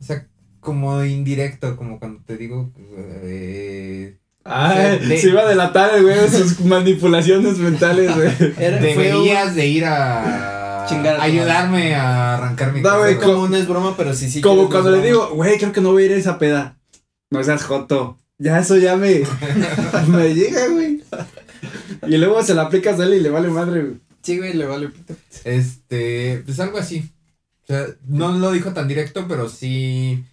sea, 0.00 0.26
como 0.60 1.04
indirecto, 1.04 1.76
como 1.76 2.00
cuando 2.00 2.20
te 2.24 2.36
digo. 2.36 2.72
Eh, 3.22 4.18
de- 4.44 5.18
se 5.18 5.28
iba 5.28 5.42
a 5.42 5.48
delatar, 5.48 6.02
güey, 6.02 6.28
sus 6.28 6.60
manipulaciones 6.64 7.58
mentales, 7.58 8.14
güey. 8.14 8.36
Deberías 8.56 9.54
de 9.54 9.66
ir 9.68 9.84
a. 9.84 10.63
Chingar 10.86 11.14
a 11.14 11.18
tu 11.18 11.22
ayudarme 11.22 11.94
a 11.94 12.36
arrancar 12.36 12.72
mi 12.72 12.80
No, 12.80 12.98
güey, 12.98 13.18
como 13.18 13.48
no 13.48 13.56
es 13.56 13.66
broma, 13.66 13.96
pero 13.96 14.14
sí, 14.14 14.30
sí. 14.30 14.40
Como 14.40 14.68
cuando 14.68 14.90
le 14.90 15.02
digo, 15.02 15.30
güey, 15.30 15.58
creo 15.58 15.72
que 15.72 15.80
no 15.80 15.92
voy 15.92 16.04
a 16.04 16.06
ir 16.06 16.12
a 16.12 16.16
esa 16.16 16.38
peda. 16.38 16.78
No 17.30 17.42
seas 17.42 17.64
joto. 17.64 18.18
Ya 18.38 18.58
eso 18.58 18.76
ya 18.76 18.96
me, 18.96 19.22
me 20.08 20.34
llega, 20.34 20.68
güey. 20.68 21.02
Y 22.06 22.16
luego 22.16 22.42
se 22.42 22.54
la 22.54 22.62
aplicas 22.62 22.98
a 22.98 23.04
él 23.04 23.14
y 23.14 23.20
le 23.20 23.30
vale 23.30 23.48
madre, 23.48 23.82
güey. 23.82 24.00
Sí, 24.22 24.38
güey, 24.38 24.54
le 24.54 24.66
vale 24.66 24.88
pito. 24.88 25.14
Este, 25.44 26.42
pues 26.44 26.58
algo 26.60 26.78
así. 26.78 27.10
O 27.62 27.66
sea, 27.66 27.86
no 28.06 28.32
lo 28.32 28.52
dijo 28.52 28.72
tan 28.72 28.88
directo, 28.88 29.26
pero 29.28 29.48
sí 29.48 30.24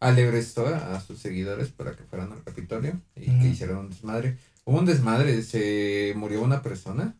alebrestó 0.00 0.66
a 0.66 1.00
sus 1.00 1.18
seguidores 1.18 1.68
para 1.68 1.92
que 1.92 2.04
fueran 2.04 2.32
al 2.32 2.42
Capitolio 2.44 3.00
y 3.14 3.26
que 3.40 3.48
hicieran 3.48 3.78
un 3.78 3.88
desmadre. 3.90 4.38
Hubo 4.64 4.78
un 4.78 4.86
desmadre, 4.86 5.42
se 5.42 6.12
murió 6.16 6.42
una 6.42 6.62
persona 6.62 7.16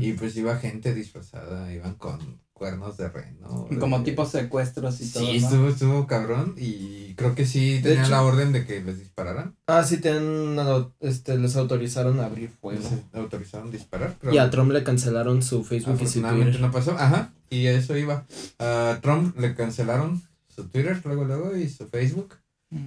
Y 0.00 0.12
pues 0.12 0.36
iba 0.36 0.56
gente 0.58 0.94
disfrazada, 0.94 1.72
iban 1.72 1.94
con 1.94 2.18
cuernos 2.52 2.96
de 2.98 3.08
reno. 3.08 3.66
Como 3.80 3.98
de- 4.00 4.04
tipo 4.04 4.26
secuestros 4.26 5.00
y 5.00 5.10
todo. 5.10 5.24
Sí, 5.24 5.40
¿no? 5.40 5.46
estuvo, 5.46 5.68
estuvo 5.68 6.06
cabrón 6.06 6.54
y 6.58 7.14
creo 7.14 7.34
que 7.34 7.46
sí 7.46 7.76
De 7.78 7.82
tenían 7.82 8.02
hecho- 8.04 8.10
la 8.12 8.22
orden 8.22 8.52
de 8.52 8.64
que 8.66 8.82
les 8.82 8.98
dispararan. 9.00 9.56
Ah, 9.66 9.82
sí, 9.84 9.96
te 9.96 10.10
han, 10.10 10.56
au- 10.58 10.92
este, 11.00 11.38
les 11.38 11.56
autorizaron 11.56 12.20
a 12.20 12.26
abrir 12.26 12.50
fuego. 12.50 12.80
Les 12.82 13.20
autorizaron 13.20 13.70
disparar. 13.70 14.16
creo. 14.20 14.32
Y 14.34 14.38
a 14.38 14.50
Trump 14.50 14.70
le 14.72 14.84
cancelaron 14.84 15.42
su 15.42 15.64
Facebook 15.64 15.98
y 16.02 16.06
su 16.06 16.20
Twitter. 16.20 16.60
no 16.60 16.70
pasó, 16.70 16.92
ajá, 16.92 17.32
y 17.50 17.66
a 17.66 17.72
eso 17.72 17.96
iba. 17.96 18.26
A 18.58 18.98
Trump 19.02 19.36
le 19.38 19.54
cancelaron 19.54 20.22
su 20.54 20.64
Twitter 20.68 21.00
luego, 21.04 21.24
luego, 21.24 21.56
y 21.56 21.68
su 21.68 21.86
Facebook. 21.88 22.36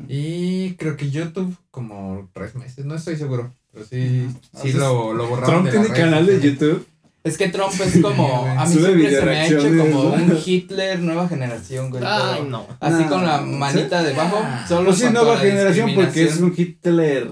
Y 0.07 0.73
creo 0.75 0.97
que 0.97 1.11
YouTube 1.11 1.55
como 1.71 2.29
tres 2.33 2.55
meses, 2.55 2.85
no 2.85 2.95
estoy 2.95 3.17
seguro, 3.17 3.53
pero 3.75 3.85
sí, 3.85 4.25
Ujú. 4.27 4.39
sí 4.63 4.69
O 4.69 4.71
sea, 4.71 4.79
lo, 4.79 5.13
lo 5.13 5.27
borraron 5.27 5.49
Trump 5.49 5.65
de 5.65 5.71
tiene 5.71 5.89
canal 6.01 6.25
de. 6.25 6.39
YouTube. 6.41 6.87
Es 7.23 7.37
que 7.37 7.49
Trump 7.49 7.73
es 7.83 8.01
como. 8.01 8.45
A 8.57 8.65
mí 8.65 8.73
Sube 8.73 8.85
siempre 8.87 9.09
se 9.15 9.21
me 9.25 9.31
ha 9.31 9.45
hecho 9.47 9.57
como 9.77 10.01
un 10.13 10.39
Hitler 10.45 10.99
nueva 10.99 11.27
generación, 11.27 11.89
güey. 11.89 12.03
Ay, 12.05 12.33
pero 12.37 12.45
no. 12.49 12.67
Así 12.79 13.03
No. 13.03 13.09
con 13.09 13.25
la 13.25 13.41
manita 13.41 14.01
debajo. 14.03 14.41
Solo 14.67 14.85
Pues 14.91 14.99
sí, 14.99 15.05
nueva 15.11 15.37
generación 15.37 15.91
porque 15.95 16.23
es 16.23 16.37
un 16.39 16.53
Hitler. 16.55 17.29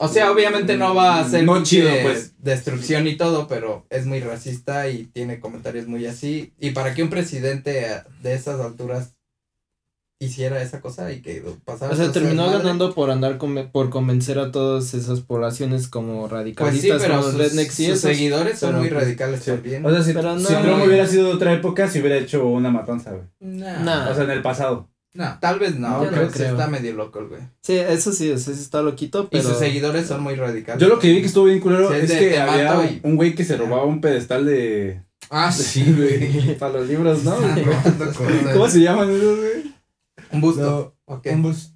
O 0.00 0.08
sea, 0.08 0.30
obviamente 0.30 0.76
no 0.76 0.94
va 0.94 1.18
a 1.20 1.28
No 1.42 1.62
chido, 1.64 1.90
pues. 2.02 2.32
destrucción 2.38 3.06
y 3.08 3.16
todo, 3.16 3.48
pero 3.48 3.84
es 3.90 4.06
muy 4.06 4.20
racista 4.20 4.88
y 4.88 5.04
tiene 5.06 5.40
comentarios 5.40 5.88
muy 5.88 6.06
así. 6.06 6.52
Y 6.60 6.70
para 6.70 6.94
que 6.94 7.02
un 7.02 7.10
presidente 7.10 7.86
de 8.22 8.34
esas 8.34 8.60
alturas 8.60 9.14
hiciera 10.20 10.60
esa 10.60 10.80
cosa 10.80 11.12
y 11.12 11.20
que 11.22 11.42
pasara 11.64 11.92
O 11.92 11.96
sea, 11.96 12.10
terminó 12.10 12.50
ganando 12.50 12.92
por 12.94 13.10
andar 13.10 13.38
come- 13.38 13.64
por 13.64 13.88
convencer 13.88 14.38
a 14.40 14.50
todas 14.50 14.92
esas 14.94 15.20
poblaciones 15.20 15.86
como 15.86 16.20
Pues 16.22 16.30
sí, 16.30 16.34
radicalistas, 16.34 17.02
pero 17.02 17.16
como 17.18 17.30
sus, 17.30 17.38
rednecks 17.38 17.80
y 17.80 17.84
sus 17.86 17.96
esos. 17.98 18.00
seguidores 18.10 18.58
son 18.58 18.76
muy 18.78 18.88
pues, 18.88 19.02
radicales 19.04 19.40
Sí. 19.44 19.50
también. 19.52 19.86
O 19.86 19.90
sea, 19.90 20.02
si, 20.02 20.12
Pero 20.12 20.34
no, 20.34 20.40
si 20.40 20.54
Trump 20.54 20.84
hubiera 20.84 21.06
sido 21.06 21.26
de 21.28 21.32
otra 21.34 21.52
época, 21.52 21.88
se 21.88 22.00
hubiera 22.00 22.16
hecho 22.16 22.46
una 22.48 22.70
matanza, 22.70 23.12
güey. 23.12 23.24
Nah. 23.40 23.78
Nah. 23.84 24.10
O 24.10 24.14
sea, 24.14 24.24
en 24.24 24.30
el 24.30 24.42
pasado. 24.42 24.88
No, 25.14 25.38
Tal 25.40 25.58
vez 25.58 25.76
no, 25.78 25.88
No, 26.04 26.08
creo 26.10 26.22
no 26.24 26.28
sí 26.28 26.34
creo. 26.34 26.50
está 26.50 26.66
medio 26.66 26.92
loco 26.94 27.18
el 27.20 27.28
güey. 27.28 27.40
Sí, 27.62 27.76
eso 27.78 28.12
sí, 28.12 28.30
ese 28.30 28.54
sí 28.54 28.60
está 28.60 28.82
loquito, 28.82 29.22
Y 29.24 29.28
pero... 29.36 29.48
sus 29.48 29.58
seguidores 29.58 30.06
son 30.06 30.22
muy 30.22 30.34
radicales. 30.34 30.80
Yo 30.82 30.88
lo 30.88 30.98
que 30.98 31.10
vi 31.12 31.20
que 31.20 31.26
estuvo 31.28 31.44
bien 31.44 31.60
culero 31.60 31.92
es 31.92 32.04
es 32.04 32.10
de 32.10 32.18
que 32.18 32.38
había 32.38 32.84
y- 32.90 33.00
un 33.04 33.16
güey 33.16 33.34
que 33.34 33.44
se 33.44 33.56
robaba 33.56 33.84
un 33.84 34.00
pedestal 34.00 34.44
de. 34.44 35.02
Ah, 35.30 35.50
sí, 35.50 35.82
güey. 35.96 36.56
para 36.58 36.74
los 36.74 36.88
libros, 36.88 37.24
¿no? 37.24 37.36
¿Cómo 38.52 38.68
se 38.68 38.80
llaman 38.80 39.10
esos, 39.10 39.38
güey? 39.38 39.77
Un 40.32 40.40
busto. 40.40 40.96
No, 41.06 41.22
un 41.32 41.42
bus. 41.42 41.74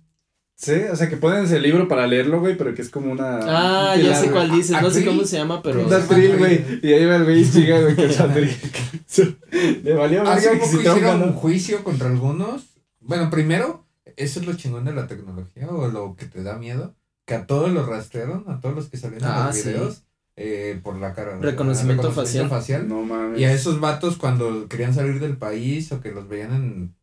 Sí, 0.55 0.74
o 0.93 0.95
sea, 0.95 1.09
que 1.09 1.16
ponen 1.16 1.45
ese 1.45 1.59
libro 1.59 1.88
para 1.88 2.07
leerlo, 2.07 2.38
güey, 2.38 2.57
pero 2.57 2.72
que 2.74 2.82
es 2.82 2.88
como 2.90 3.11
una. 3.11 3.40
Ah, 3.43 3.97
ya 3.97 4.14
sé 4.14 4.30
cuál 4.30 4.51
dices, 4.51 4.80
no 4.80 4.90
sé 4.90 5.05
cómo 5.05 5.24
se 5.24 5.36
llama, 5.38 5.61
pero... 5.61 5.84
Un 5.84 5.93
atril, 5.93 6.36
güey. 6.38 6.64
Y 6.82 6.93
ahí 6.93 7.05
va 7.05 7.16
el 7.16 7.24
güey 7.24 7.40
y 7.40 7.45
siga, 7.45 7.80
güey, 7.80 7.97
que 7.97 8.05
es 8.07 8.20
atril. 8.20 8.51
Le 9.82 9.95
valió 9.95 10.22
más 10.22 10.47
que 10.47 10.61
si 10.66 10.76
hicieron 10.76 11.22
un 11.22 11.32
juicio 11.32 11.82
contra 11.82 12.09
algunos. 12.09 12.62
Bueno, 13.01 13.28
primero, 13.30 13.86
eso 14.16 14.38
es 14.40 14.47
lo 14.47 14.55
chingón 14.55 14.84
de 14.84 14.93
la 14.95 15.07
tecnología 15.09 15.68
o 15.68 15.88
lo 15.88 16.14
que 16.14 16.26
te 16.26 16.43
da 16.45 16.57
miedo. 16.59 16.95
que 17.24 17.34
a 17.34 17.47
todos 17.47 17.70
los 17.72 17.86
rastrearon, 17.88 18.45
a 18.49 18.61
todos 18.61 18.74
los 18.76 18.88
que 18.88 18.97
salieron 18.99 19.28
en 19.28 19.34
Ah, 19.34 19.47
los 19.49 19.57
sí. 19.57 19.68
videos, 19.68 20.05
eh, 20.36 20.78
por 20.82 20.97
la 20.97 21.12
cara. 21.14 21.38
Reconocimiento 21.40 22.12
facial. 22.12 22.88
No 22.88 23.03
mames. 23.03 23.40
Y 23.40 23.45
a 23.45 23.53
esos 23.53 23.80
vatos 23.80 24.16
cuando 24.16 24.68
querían 24.68 24.95
salir 24.95 25.18
del 25.18 25.36
país 25.36 25.90
o 25.93 26.01
que 26.01 26.12
los 26.12 26.28
veían 26.28 26.53
en... 26.55 26.95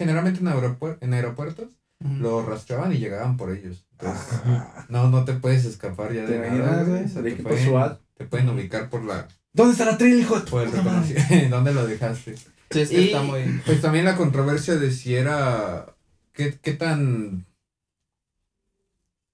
Generalmente 0.00 0.40
en, 0.40 0.46
aeropuer- 0.48 0.96
en 1.02 1.12
aeropuertos, 1.14 1.68
Ujú. 2.02 2.14
los 2.14 2.46
rastreaban 2.46 2.92
y 2.92 2.98
llegaban 2.98 3.36
por 3.36 3.52
ellos. 3.52 3.84
Entonces, 3.92 4.40
Ah, 4.46 4.86
no, 4.88 5.10
no 5.10 5.24
te 5.24 5.34
puedes 5.34 5.64
escapar 5.66 6.12
ya 6.12 6.24
¿Te 6.26 6.38
de 6.38 6.50
nada, 6.50 6.82
güey. 6.84 7.04
te 7.06 7.42
pueden- 7.42 7.68
SWAT. 7.68 8.00
Te 8.16 8.24
pueden 8.24 8.48
ubicar 8.48 8.88
por 8.90 9.04
la... 9.04 9.28
¿Dónde 9.52 9.72
está 9.72 9.84
la 9.84 9.98
trail, 9.98 10.20
hijo? 10.20 10.36
reconocimiento. 10.38 11.48
¿Dónde 11.50 11.74
lo 11.74 11.86
dejaste? 11.86 12.36
Sí, 12.36 12.80
es 12.80 12.88
que 12.88 13.00
Y, 13.00 13.04
está 13.06 13.22
muy. 13.22 13.42
Pues 13.66 13.80
también 13.80 14.04
la 14.06 14.16
controversia 14.16 14.76
de 14.76 14.90
si 14.92 15.14
era. 15.14 15.86
¿Qué, 16.32 16.56
qué 16.62 16.72
tan. 16.72 17.44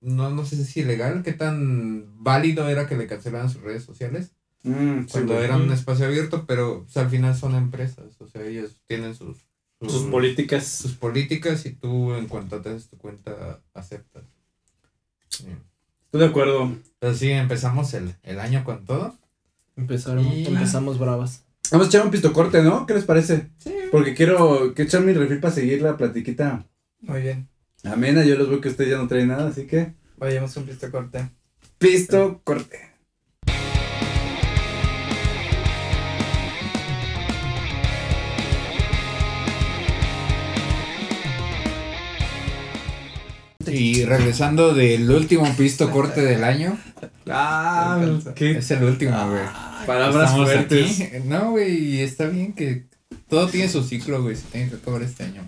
No, 0.01 0.31
no 0.31 0.45
sé 0.45 0.65
si 0.65 0.81
ilegal, 0.81 1.23
qué 1.23 1.33
tan 1.33 2.23
válido 2.23 2.69
era 2.69 2.87
que 2.87 2.97
le 2.97 3.07
cancelaran 3.07 3.51
sus 3.51 3.63
redes 3.63 3.85
sociales 3.85 4.33
Mm, 4.63 5.03
sí, 5.03 5.07
cuando 5.13 5.35
güey. 5.35 5.45
era 5.45 5.57
un 5.57 5.71
espacio 5.71 6.07
abierto, 6.07 6.45
pero 6.47 6.81
o 6.87 6.89
sea, 6.89 7.03
al 7.03 7.11
final 7.11 7.37
son 7.37 7.55
empresas, 7.55 8.21
o 8.21 8.27
sea, 8.27 8.43
ellos 8.43 8.81
tienen 8.89 9.15
sus, 9.15 9.47
Sus 9.81 10.05
políticas. 10.05 10.67
sus 10.67 10.93
políticas 10.95 11.67
y 11.67 11.71
tú 11.73 12.15
en 12.15 12.27
cuanto 12.27 12.61
te 12.63 12.71
des 12.73 12.89
tu 12.89 12.97
cuenta 12.97 13.61
aceptas. 13.75 14.25
Sí. 15.29 15.47
Estoy 16.07 16.21
de 16.21 16.27
acuerdo. 16.27 16.75
Pero 16.99 17.15
sí, 17.15 17.31
empezamos 17.31 17.93
el, 17.95 18.15
el 18.23 18.41
año 18.41 18.65
con 18.65 18.85
todo. 18.87 19.15
Empezaron, 19.77 20.27
Y- 20.27 20.47
empezamos 20.47 20.99
bravas. 20.99 21.45
Vamos 21.71 21.89
a 21.89 21.91
echar 21.91 22.05
un 22.05 22.11
pistocorte, 22.13 22.63
¿no? 22.63 22.87
¿Qué 22.87 22.95
les 22.95 23.05
parece? 23.05 23.51
Sí. 23.59 23.75
Porque 23.91 24.15
quiero 24.15 24.73
que 24.73 24.83
echar 24.85 25.03
mi 25.03 25.13
refil 25.13 25.41
para 25.41 25.53
seguir 25.53 25.83
la 25.83 25.97
platiquita 25.97 26.65
Muy 27.01 27.21
bien. 27.23 27.49
amena. 27.85 28.25
Yo 28.25 28.37
los 28.37 28.49
veo 28.49 28.61
que 28.61 28.69
ustedes 28.69 28.91
ya 28.91 28.99
no 28.99 29.09
traen 29.09 29.29
nada, 29.29 29.49
así 29.49 29.67
que. 29.67 29.93
Vayamos 30.17 30.57
un 30.57 30.65
pisto 30.65 30.91
corte. 30.91 31.29
Pisto 31.79 32.41
corte. 32.45 32.86
Y 43.79 44.05
regresando 44.05 44.75
del 44.75 45.11
último 45.11 45.47
pisto 45.57 45.91
corte 45.91 46.23
del 46.23 46.45
año. 46.45 46.79
Ah, 47.29 48.01
qué 48.35 48.53
Es 48.59 48.71
el 48.71 48.85
último, 48.85 49.13
güey. 49.29 49.43
palabras 49.87 50.31
Estamos 50.31 50.51
fuertes. 50.53 51.01
aquí. 51.01 51.11
No, 51.25 51.51
güey, 51.51 52.01
está 52.01 52.27
bien 52.27 52.53
que 52.55 52.85
todo 53.29 53.49
tiene 53.49 53.69
su 53.69 53.83
ciclo, 53.83 54.23
güey. 54.23 54.37
Se 54.37 54.45
tiene 54.45 54.71
que 54.71 54.77
acabar 54.77 55.03
este 55.03 55.25
año. 55.25 55.43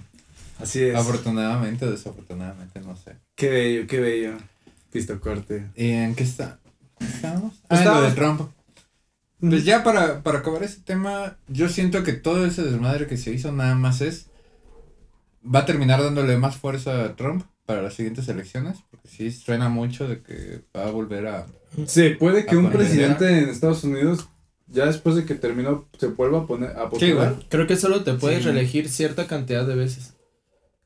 Así 0.60 0.82
es. 0.82 0.94
Afortunadamente 0.96 1.84
o 1.86 1.90
desafortunadamente, 1.90 2.80
no 2.80 2.96
sé. 2.96 3.12
Qué 3.36 3.48
bello, 3.48 3.86
qué 3.86 4.00
bello. 4.00 4.32
Pisto 4.92 5.20
corte. 5.20 5.66
¿Y 5.76 5.90
en 5.90 6.14
qué 6.14 6.24
está? 6.24 6.58
¿Estamos? 7.00 7.54
Ah, 7.68 7.74
en 7.74 7.78
Estábamos- 7.78 8.02
lo 8.02 8.08
de 8.10 8.14
Trump. 8.14 8.40
Pues 9.40 9.64
ya 9.64 9.84
para, 9.84 10.22
para 10.24 10.40
acabar 10.40 10.64
ese 10.64 10.80
tema, 10.80 11.36
yo 11.46 11.68
siento 11.68 12.02
que 12.02 12.12
todo 12.12 12.44
ese 12.44 12.62
desmadre 12.64 13.06
que 13.06 13.16
se 13.16 13.30
hizo 13.32 13.52
nada 13.52 13.74
más 13.76 14.00
es. 14.00 14.26
Va 15.46 15.60
a 15.60 15.64
terminar 15.66 16.02
dándole 16.02 16.36
más 16.36 16.56
fuerza 16.56 17.04
a 17.04 17.14
Trump 17.16 17.44
para 17.68 17.82
las 17.82 17.92
siguientes 17.94 18.26
elecciones. 18.30 18.78
Porque 18.90 19.06
sí 19.08 19.30
suena 19.30 19.68
mucho 19.68 20.08
de 20.08 20.22
que 20.22 20.62
va 20.74 20.86
a 20.86 20.90
volver 20.90 21.26
a. 21.26 21.46
Sí, 21.86 22.10
puede 22.18 22.46
que 22.46 22.56
un 22.56 22.64
poner 22.64 22.78
presidente 22.78 23.28
en 23.42 23.50
Estados 23.50 23.84
Unidos, 23.84 24.26
ya 24.68 24.86
después 24.86 25.16
de 25.16 25.26
que 25.26 25.34
terminó, 25.34 25.86
se 25.98 26.06
vuelva 26.06 26.40
a 26.40 26.46
poner 26.46 26.70
a 26.70 26.84
Sí, 26.84 26.88
postular. 26.90 27.36
Creo 27.50 27.66
que 27.66 27.76
solo 27.76 28.02
te 28.04 28.14
puedes 28.14 28.38
Sí. 28.38 28.44
reelegir 28.46 28.88
cierta 28.88 29.26
cantidad 29.26 29.66
de 29.66 29.74
veces. 29.74 30.14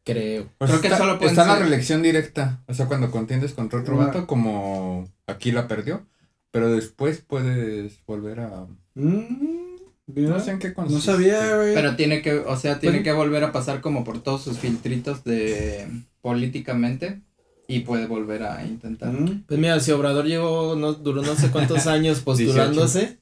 Creo. 0.04 0.48
Pues 0.58 0.70
Creo 0.72 0.80
que 0.82 0.88
está, 0.88 0.98
solo 0.98 1.18
pueden 1.18 1.30
está 1.34 1.46
la 1.46 1.52
ser- 1.54 1.62
reelección 1.62 2.02
directa. 2.02 2.64
O 2.66 2.74
sea, 2.74 2.86
cuando 2.86 3.12
contiendes 3.12 3.52
contra 3.52 3.80
otro 3.80 3.96
vato, 3.96 4.26
como 4.26 5.08
aquí 5.28 5.52
la 5.52 5.68
perdió. 5.68 6.04
Pero 6.50 6.70
después 6.74 7.20
puedes 7.24 8.04
volver 8.04 8.40
a. 8.40 8.66
Mm, 8.94 9.76
mira, 10.08 10.30
No 10.30 10.40
sé 10.40 10.50
en 10.50 10.58
qué 10.58 10.68
no 10.70 10.74
consiste. 10.74 11.06
sabía, 11.12 11.56
güey. 11.56 11.72
Pero 11.74 11.94
tiene 11.94 12.20
que, 12.20 12.34
o 12.34 12.56
sea, 12.56 12.80
tiene 12.80 12.98
Bueno. 12.98 13.04
que 13.04 13.12
volver 13.12 13.44
a 13.44 13.52
pasar 13.52 13.80
como 13.80 14.02
por 14.04 14.20
todos 14.22 14.42
sus 14.42 14.58
filtritos 14.58 15.22
de 15.24 15.86
políticamente 16.22 17.20
y 17.68 17.80
puede 17.80 18.06
volver 18.06 18.42
a 18.44 18.64
intentar. 18.64 19.12
Mm. 19.12 19.44
Pues 19.46 19.60
mira, 19.60 19.78
si 19.80 19.92
Obrador 19.92 20.24
llegó, 20.26 20.74
no, 20.76 20.94
duró 20.94 21.22
no 21.22 21.34
sé 21.34 21.50
cuántos 21.50 21.86
años 21.86 22.20
postulándose, 22.20 23.18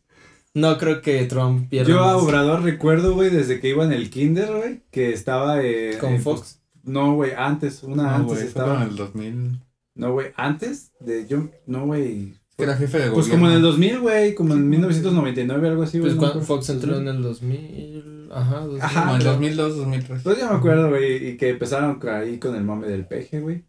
no 0.54 0.78
creo 0.78 1.00
que 1.00 1.24
Trump 1.24 1.68
pierda 1.68 1.88
Yo 1.88 2.00
a 2.04 2.14
más. 2.14 2.22
Obrador 2.22 2.62
recuerdo, 2.62 3.14
güey, 3.14 3.30
desde 3.30 3.60
que 3.60 3.68
iba 3.68 3.84
en 3.84 3.92
el 3.92 4.10
kinder, 4.10 4.50
güey, 4.56 4.82
que 4.90 5.12
estaba 5.12 5.62
eh, 5.62 5.98
Con 6.00 6.14
eh, 6.14 6.18
Fox. 6.20 6.40
pues, 6.40 6.60
no, 6.84 7.14
güey, 7.14 7.32
antes, 7.36 7.82
una 7.82 8.02
No, 8.04 8.08
antes 8.10 8.26
güey, 8.26 8.38
fue 8.38 8.48
estaba. 8.48 8.82
en 8.82 8.88
el 8.90 8.96
2000. 8.96 9.60
No, 9.96 10.12
güey, 10.12 10.28
antes 10.36 10.92
de 11.00 11.26
yo, 11.26 11.48
no, 11.66 11.86
güey. 11.86 12.34
Que 12.60 12.64
era 12.64 12.76
jefe 12.76 12.98
de 12.98 13.10
Pues 13.10 13.26
gobierno. 13.26 13.34
como 13.34 13.50
en 13.50 13.56
el 13.56 13.62
2000, 13.62 14.00
güey, 14.00 14.34
como 14.34 14.54
en 14.54 14.68
1999, 14.68 15.68
algo 15.68 15.82
así, 15.82 15.98
güey. 15.98 16.14
Pues 16.14 16.18
cuando. 16.28 16.44
Fox 16.46 16.70
entró 16.70 16.96
en 16.98 17.08
el 17.08 17.22
2000, 17.22 18.28
ajá, 18.32 18.60
2000. 18.60 18.82
Ajá, 18.82 19.00
Como 19.02 19.12
en 19.14 19.18
pero- 19.18 19.30
2002, 19.32 19.76
2003. 19.76 20.22
Pues 20.22 20.38
ya 20.38 20.50
me 20.50 20.56
acuerdo, 20.56 20.88
güey, 20.90 21.28
y 21.30 21.36
que 21.36 21.48
empezaron 21.50 21.98
ahí 22.08 22.38
con 22.38 22.54
el 22.54 22.64
mame 22.64 22.86
del 22.88 23.06
peje, 23.06 23.40
güey. 23.40 23.64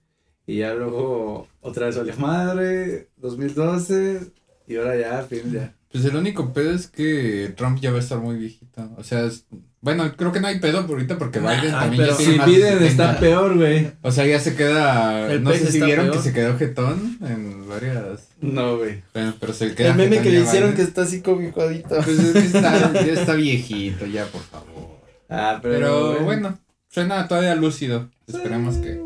Y 0.48 0.58
ya 0.60 0.74
luego 0.74 1.48
otra 1.62 1.88
vez 1.88 1.98
valió 1.98 2.14
madre, 2.18 3.10
2012, 3.18 4.20
y 4.68 4.76
ahora 4.76 4.98
ya, 4.98 5.22
fin, 5.24 5.52
ya. 5.52 5.76
Pues 5.92 6.06
el 6.06 6.16
único 6.16 6.54
pedo 6.54 6.72
es 6.74 6.88
que 6.88 7.54
Trump 7.58 7.80
ya 7.82 7.92
va 7.92 7.98
a 7.98 8.02
estar 8.02 8.18
muy 8.20 8.38
viejito. 8.38 8.90
O 8.98 9.04
sea, 9.04 9.26
es- 9.26 9.46
bueno, 9.82 10.10
creo 10.16 10.32
que 10.32 10.40
no 10.40 10.48
hay 10.48 10.60
pedo 10.60 10.86
por 10.86 10.92
ahorita 10.96 11.18
porque 11.18 11.40
Biden 11.40 11.72
también 11.72 12.04
pero 12.04 12.12
ya 12.12 12.18
tiene 12.18 12.32
Si 12.34 12.38
más 12.38 12.48
de 12.48 12.54
Biden 12.54 12.70
70. 12.80 12.86
está 12.88 13.20
peor, 13.20 13.58
güey. 13.58 13.92
O 14.04 14.12
sea, 14.12 14.26
ya 14.28 14.40
se 14.40 14.56
queda. 14.56 15.32
El 15.32 15.44
no 15.44 15.52
sé 15.54 15.72
si 15.72 15.82
vieron 15.82 16.06
peor. 16.06 16.18
que 16.18 16.24
se 16.24 16.34
quedó 16.34 16.58
jetón 16.58 17.18
en 17.28 17.68
varias. 17.68 18.30
No, 18.40 18.78
güey. 18.78 19.02
Bueno, 19.14 19.34
pero 19.40 19.54
se 19.54 19.74
queda 19.76 19.90
El 19.90 19.96
meme 19.96 20.22
que 20.22 20.30
le 20.30 20.42
hicieron 20.42 20.74
que 20.76 20.84
está 20.84 21.02
así 21.02 21.22
cobijadito. 21.22 21.96
Pues 22.04 22.20
es 22.20 22.32
que 22.34 22.40
está, 22.58 22.94
ya 22.94 23.14
está 23.14 23.34
viejito, 23.34 24.06
ya, 24.06 24.26
por 24.28 24.42
favor. 24.42 24.98
Ah, 25.30 25.60
pero, 25.62 25.74
Pero 25.76 26.24
bueno, 26.26 26.58
suena 26.90 27.28
todavía 27.28 27.56
lúcido. 27.56 28.10
Esperemos 28.28 28.78
que 28.78 29.02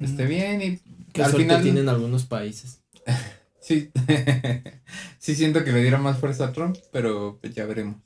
esté 0.00 0.26
bien 0.26 0.60
y 0.62 0.80
Que 1.12 1.22
al 1.22 1.32
final. 1.32 1.62
tienen 1.62 1.88
algunos 1.88 2.24
países. 2.24 2.80
Sí. 3.68 3.90
sí 5.18 5.34
siento 5.34 5.62
que 5.62 5.72
le 5.72 5.82
diera 5.82 5.98
más 5.98 6.18
fuerza 6.18 6.46
a 6.46 6.52
Trump, 6.52 6.76
pero 6.90 7.38
pues 7.40 7.54
ya 7.54 7.66
veremos. 7.66 7.96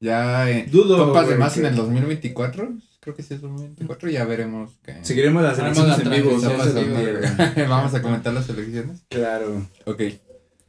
Ya 0.00 0.48
eh, 0.50 0.66
Dudo, 0.70 0.96
compas 1.04 1.28
de 1.28 1.36
más 1.36 1.58
en 1.58 1.66
el 1.66 1.76
2024, 1.76 2.70
creo 3.00 3.14
que 3.14 3.22
sí 3.22 3.34
es 3.34 3.42
2024, 3.42 4.08
ya 4.08 4.24
veremos 4.24 4.70
que 4.82 5.04
Seguiremos 5.04 5.42
las 5.42 5.58
elecciones 5.58 5.98
en 5.98 6.10
vivo. 6.10 6.40
Vamos 7.68 7.92
a 7.94 8.00
comentar 8.00 8.32
las 8.32 8.48
elecciones. 8.48 9.02
Claro. 9.10 9.66
Ok. 9.84 10.02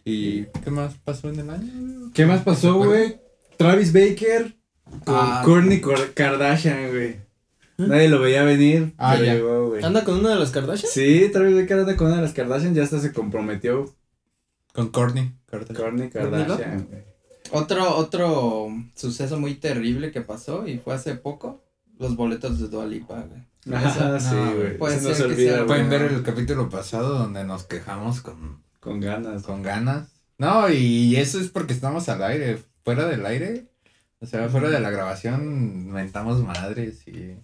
¿Y 0.04 0.44
qué 0.64 0.70
más 0.72 0.96
pasó 1.06 1.30
en 1.30 1.40
el 1.40 1.50
año? 1.50 2.12
¿Qué 2.14 2.26
más 2.26 2.42
pasó, 2.42 2.76
güey? 2.76 3.22
Travis 3.58 3.94
Baker 3.94 4.54
con 5.06 5.16
Ah. 5.16 5.42
Kourtney 5.46 5.80
Kardashian, 6.14 6.90
güey. 6.90 7.16
Nadie 7.78 8.10
lo 8.10 8.20
veía 8.20 8.44
venir, 8.44 8.94
Ah, 8.98 9.16
ya. 9.16 9.34
llegó, 9.36 9.70
güey. 9.70 9.84
¿Anda 9.84 10.04
con 10.04 10.20
una 10.20 10.32
de 10.32 10.36
las 10.36 10.52
Kardashian? 10.52 10.92
Sí, 10.92 11.30
Travis 11.32 11.56
Baker 11.56 11.80
anda 11.80 11.96
con 11.96 12.08
una 12.08 12.18
de 12.18 12.24
las 12.24 12.34
Kardashian, 12.34 12.76
ya 12.76 12.84
hasta 12.84 13.00
se 13.00 13.14
comprometió 13.14 13.96
Con 14.74 14.90
Courtney. 14.90 15.34
Kardashian. 15.48 16.10
Kardashian, 16.12 16.88
güey. 16.90 17.04
Otro, 17.52 17.96
otro 17.98 18.70
suceso 18.96 19.40
muy 19.40 19.56
terrible 19.56 20.12
que 20.12 20.22
pasó 20.22 20.66
y 20.68 20.78
fue 20.78 20.94
hace 20.96 21.16
poco, 21.16 21.64
los 22.00 22.16
boletos 22.16 22.60
de 22.60 22.68
Dua 22.70 22.86
Lipa, 22.86 23.26
güey. 23.28 23.42
Ah, 23.76 24.18
sí, 24.20 24.34
no, 24.34 24.56
güey. 24.56 24.78
puede 24.78 24.96
Eso 24.96 25.10
no 25.10 25.16
ser 25.16 25.18
se 25.18 25.24
que 25.24 25.34
olvida, 25.34 25.50
sea- 25.50 25.56
güey. 25.64 25.68
Pueden 25.68 25.90
ver 25.90 26.02
el 26.14 26.24
capítulo 26.24 26.70
pasado 26.70 27.18
donde 27.18 27.44
nos 27.44 27.64
quejamos 27.64 28.22
con, 28.22 28.64
Con 28.80 29.00
ganas. 29.02 29.44
con 29.44 29.62
ganas. 29.62 30.08
No, 30.38 30.70
y 30.70 31.16
eso 31.18 31.40
es 31.40 31.50
porque 31.50 31.74
estamos 31.74 32.08
al 32.10 32.24
aire. 32.24 32.58
Fuera 32.84 33.06
del 33.06 33.24
aire, 33.28 33.68
o 34.22 34.26
sea, 34.26 34.50
fuera 34.50 34.70
de 34.70 34.80
la 34.80 34.90
grabación, 34.90 35.88
mentamos 35.92 36.42
madres 36.44 37.08
y... 37.08 37.36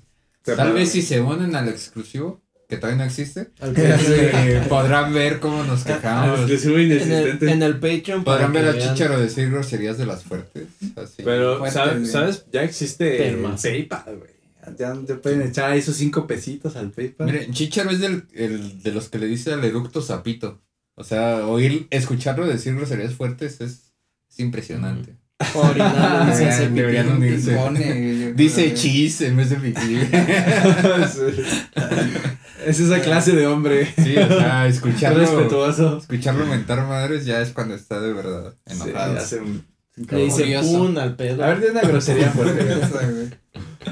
Tal 0.44 0.72
vez 0.74 0.92
si 0.94 1.02
se 1.04 1.20
unen 1.22 1.56
al 1.56 1.68
exclusivo, 1.68 2.42
que 2.68 2.76
todavía 2.76 2.98
no 2.98 3.04
existe, 3.06 3.48
eh, 3.62 4.62
podrán 4.68 5.14
ver 5.14 5.40
cómo 5.40 5.64
nos 5.64 5.86
quejamos. 5.86 6.50
en, 6.50 7.12
el, 7.12 7.38
en 7.42 7.64
el 7.64 7.80
Patreon. 7.80 8.26
Podrán 8.26 8.52
ver 8.52 8.68
a. 8.68 8.78
Chicharo 8.78 9.18
decir 9.20 9.50
groserías 9.50 9.98
de 9.98 10.06
las 10.06 10.24
fuertes. 10.24 10.68
Así. 10.98 11.24
Pero, 11.24 11.60
fuerte, 11.60 12.06
¿sabes? 12.08 12.46
Ya 12.52 12.64
existe 12.64 13.18
Permas. 13.18 13.62
PayPal, 13.62 14.18
güey. 14.18 14.32
Ya 14.78 14.94
te 15.06 15.16
pueden 15.16 15.44
echar 15.44 15.78
esos 15.78 15.96
cinco 15.96 16.28
pesitos 16.28 16.76
al 16.76 16.92
PayPal. 16.92 17.28
Miren, 17.28 17.54
Chicharo 17.54 17.90
es 17.90 18.02
del, 18.02 18.26
el, 18.34 18.84
de 18.84 18.92
los 18.92 19.08
que 19.08 19.20
le 19.20 19.28
dice 19.28 19.54
al 19.54 19.64
eructo 19.64 20.02
zapito. 20.02 20.62
O 20.96 21.06
sea, 21.06 21.48
oír, 21.48 21.88
escucharlo 21.90 22.46
decir 22.46 22.76
groserías 22.76 23.14
fuertes 23.14 23.62
es, 23.62 23.94
es 24.30 24.40
impresionante. 24.40 25.16
Original, 25.54 26.28
dice 26.28 26.70
deberían 26.70 27.12
unirse. 27.12 28.74
Chis 28.74 29.22
en 29.22 29.38
vez 29.38 29.52
de 29.52 29.56
pipí. 29.56 29.80
es 32.70 32.80
esa 32.80 33.02
clase 33.02 33.32
de 33.34 33.48
hombre. 33.48 33.86
Sí, 33.96 34.16
o 34.18 34.28
sea, 34.28 34.68
escucharlo, 34.70 35.20
Respetuoso. 35.20 35.98
escucharlo 35.98 36.46
mentar 36.46 36.86
madres 36.88 37.26
ya 37.26 37.42
es 37.42 37.52
cuando 37.52 37.76
está 37.76 38.00
de 38.00 38.14
verdad 38.14 38.54
enojado. 38.66 39.14
Sí, 39.14 39.18
hace 39.24 39.40
un- 39.40 39.66
un 39.98 40.08
Le 40.12 40.24
dice 40.26 40.60
pun 40.62 40.98
al 40.98 41.16
pedo. 41.16 41.44
A 41.44 41.48
ver, 41.48 41.60
di 41.62 41.68
una 41.68 41.82
grosería 41.82 42.30
fuerte. 42.32 43.38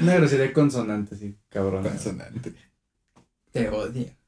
Una 0.02 0.16
grosería 0.16 0.52
consonante, 0.54 1.16
sí, 1.16 1.36
cabrón. 1.50 1.82
Consonante. 1.84 2.52
Te 3.54 3.70
odio. 3.70 4.06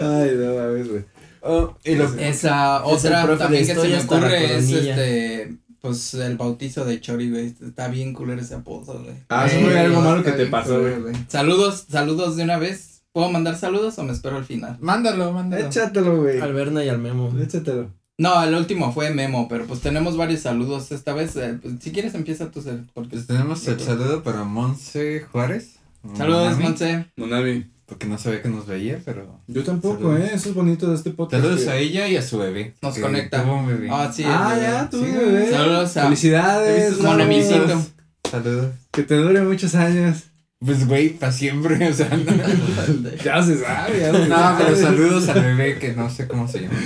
Ay, 0.00 0.30
no 0.36 0.54
mames, 0.56 0.88
güey. 0.88 1.04
Oh, 1.42 1.76
y 1.84 1.96
lo- 1.96 2.14
Esa 2.14 2.84
otra 2.84 3.36
también 3.36 3.66
que 3.66 3.74
se 3.74 3.88
me 3.88 3.98
ocurre 3.98 4.56
es 4.58 4.70
este. 4.70 5.56
Pues 5.82 6.14
el 6.14 6.36
bautizo 6.38 6.84
de 6.84 7.00
Chori, 7.00 7.28
güey. 7.30 7.54
Está 7.60 7.88
bien 7.88 8.14
culero 8.14 8.40
ese 8.40 8.54
apodo, 8.54 9.02
güey. 9.02 9.16
Ah, 9.28 9.46
eso 9.46 9.56
Eh, 9.56 9.64
fue 9.64 9.78
algo 9.78 10.00
malo 10.00 10.22
que 10.22 10.32
te 10.32 10.46
pasó, 10.46 10.78
culero, 10.78 11.08
Saludos, 11.28 11.86
saludos 11.90 12.36
de 12.36 12.44
una 12.44 12.56
vez. 12.56 13.02
¿Puedo 13.12 13.30
mandar 13.30 13.58
saludos 13.58 13.98
o 13.98 14.04
me 14.04 14.12
espero 14.12 14.36
al 14.36 14.44
final? 14.44 14.78
Mándalo, 14.80 15.32
mándalo. 15.32 15.66
Échatelo, 15.66 16.22
güey. 16.22 16.40
Al 16.40 16.54
Berna 16.54 16.82
y 16.84 16.88
al 16.88 16.98
Memo. 16.98 17.30
Échatelo. 17.38 17.90
No, 18.16 18.42
el 18.44 18.54
último 18.54 18.92
fue 18.92 19.10
Memo, 19.10 19.48
pero 19.48 19.66
pues 19.66 19.80
tenemos 19.80 20.16
varios 20.16 20.40
saludos 20.42 20.92
esta 20.92 21.12
vez. 21.12 21.34
eh, 21.36 21.58
pues, 21.60 21.74
si 21.80 21.90
quieres 21.90 22.14
empieza 22.14 22.50
tú, 22.50 22.62
porque 22.94 23.10
Pues 23.16 23.26
tenemos 23.26 23.66
el 23.66 23.80
saludo 23.80 24.22
para 24.22 24.44
Monse 24.44 25.20
Juárez. 25.32 25.78
Saludos, 26.16 26.58
Monse. 26.58 27.06
Monami. 27.16 27.66
Porque 27.92 28.06
no 28.06 28.16
sabía 28.16 28.40
que 28.40 28.48
nos 28.48 28.66
veía, 28.66 28.98
pero. 29.04 29.38
Yo 29.48 29.62
tampoco, 29.64 29.96
Saludos. 29.98 30.20
eh. 30.20 30.30
Eso 30.32 30.48
es 30.48 30.54
bonito 30.54 30.88
de 30.88 30.96
este 30.96 31.10
podcast. 31.10 31.42
Saludos 31.42 31.64
que- 31.64 31.70
a 31.70 31.76
ella 31.76 32.08
y 32.08 32.16
a 32.16 32.22
su 32.22 32.38
bebé. 32.38 32.72
Nos 32.80 32.94
que 32.94 33.00
conecta. 33.02 33.42
tuvo 33.42 33.56
un 33.58 33.66
bebé. 33.66 33.88
Ah, 33.90 34.10
sí. 34.10 34.24
Ah, 34.26 34.54
bebé. 34.54 34.62
ya, 34.66 34.88
tú, 34.88 35.04
Sí, 35.04 35.10
bebé. 35.10 35.50
Saludos 35.50 35.96
a 35.98 36.04
Felicidades. 36.04 36.98
Monemicito. 37.02 37.82
Saludos. 38.30 38.72
Que 38.90 39.02
te 39.02 39.14
dure 39.16 39.42
muchos 39.42 39.74
años. 39.74 40.22
Pues, 40.64 40.86
güey, 40.88 41.10
para 41.10 41.32
siempre, 41.32 41.86
o 41.86 41.92
sea, 41.92 42.08
no. 42.16 42.22
Ya 43.24 43.42
se 43.42 43.58
sabe, 43.58 44.00
ya 44.00 44.12
se 44.12 44.28
No, 44.28 44.36
sabe. 44.36 44.64
pero 44.64 44.76
saludos 44.76 45.28
al 45.28 45.42
bebé 45.42 45.78
que 45.78 45.92
no 45.92 46.08
sé 46.08 46.26
cómo 46.26 46.48
se 46.48 46.60
llama. 46.62 46.78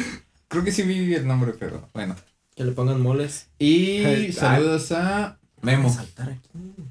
Creo 0.49 0.65
que 0.65 0.73
sí 0.73 0.83
vi 0.83 1.15
el 1.15 1.27
nombre, 1.29 1.53
pero 1.57 1.89
bueno. 1.95 2.17
Que 2.57 2.65
le 2.65 2.73
pongan 2.73 3.01
moles. 3.01 3.47
Y 3.61 4.33
saludos 4.33 4.91
a 4.91 5.39
Memo. 5.63 5.89
Saltar 5.93 6.31
aquí. 6.31 6.49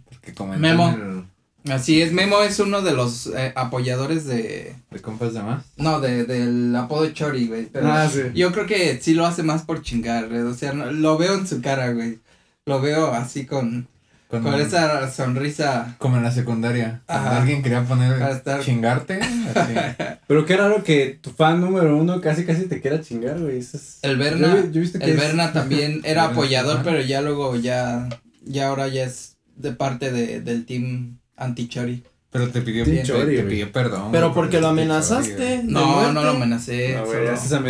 Porque 0.09 0.34
comentó 0.34 0.61
Memo. 0.61 1.26
Así 1.70 2.01
es, 2.01 2.11
Memo 2.11 2.41
es 2.41 2.59
uno 2.59 2.82
de 2.82 2.91
los 2.93 3.28
eh, 3.28 3.51
apoyadores 3.55 4.26
de. 4.26 4.76
de 4.91 4.99
compas 5.01 5.34
de 5.34 5.41
más. 5.41 5.63
No, 5.78 5.99
de, 5.99 6.26
del 6.26 6.76
apodo 6.76 7.09
Chori, 7.09 7.47
güey. 7.47 7.66
Pero 7.66 7.91
Ah, 7.91 8.07
sí. 8.07 8.22
yo 8.36 8.51
creo 8.51 8.66
que 8.68 8.99
sí 9.01 9.13
lo 9.16 9.26
hace 9.26 9.41
más 9.43 9.63
por 9.63 9.82
chingar, 9.82 10.30
güey. 10.30 10.41
O 10.41 10.53
sea, 10.53 10.74
no- 10.74 10.91
lo 10.91 11.18
veo 11.18 11.34
en 11.36 11.47
su 11.47 11.61
cara, 11.61 11.91
güey. 11.91 12.20
Lo 12.68 12.82
veo 12.82 13.11
así 13.13 13.45
con, 13.47 13.88
Con, 14.28 14.43
con 14.43 14.55
esa 14.61 15.09
sonrisa. 15.11 15.95
Como 15.97 16.18
en 16.18 16.24
la 16.24 16.32
secundaria. 16.32 17.01
Ajá. 17.07 17.38
alguien 17.41 17.63
quería 17.63 17.84
poner 17.84 18.22
estar- 18.22 18.61
chingarte. 18.61 19.20
Así. 19.22 19.74
Pero 20.28 20.45
qué 20.45 20.57
raro 20.57 20.84
que 20.84 21.18
tu 21.22 21.32
fan 21.32 21.61
número 21.61 21.95
uno 21.97 22.22
casi 22.22 22.45
casi 22.45 22.66
te 22.68 22.80
quiera 22.82 23.01
chingar, 23.01 23.39
güey. 23.39 23.57
Es- 23.59 23.99
El 24.03 24.18
Berna, 24.18 24.66
Yo 24.72 24.82
visto 24.82 24.99
que 24.99 25.05
el 25.05 25.11
es- 25.11 25.18
Berna 25.20 25.51
también 25.53 26.01
era 26.03 26.26
apoyador, 26.26 26.82
pero 26.84 27.01
ya 27.01 27.22
luego 27.22 27.55
ya, 27.55 28.07
ya 28.43 28.68
ahora 28.68 28.88
ya 28.88 29.03
es 29.05 29.38
de 29.55 29.72
parte 29.72 30.11
de, 30.11 30.41
del 30.41 30.66
team 30.66 31.18
anti-Chori. 31.38 32.04
Pero 32.32 32.50
te 32.50 32.62
pidió, 32.62 32.84
te, 32.84 33.02
Chori, 33.04 33.36
te 33.36 33.42
güey. 33.44 33.48
pidió 33.48 33.72
perdón. 33.72 34.12
Pero 34.12 34.34
porque 34.34 34.60
lo 34.60 34.68
amenazaste. 34.68 35.32
Chori, 35.36 35.46
güey. 35.56 35.58
¿De 35.68 35.72
No, 35.72 35.86
muerte? 35.88 36.14
no 36.14 36.24
lo 36.24 36.30
amenacé. 36.32 36.96
No, 36.96 37.06
güey, 37.06 37.28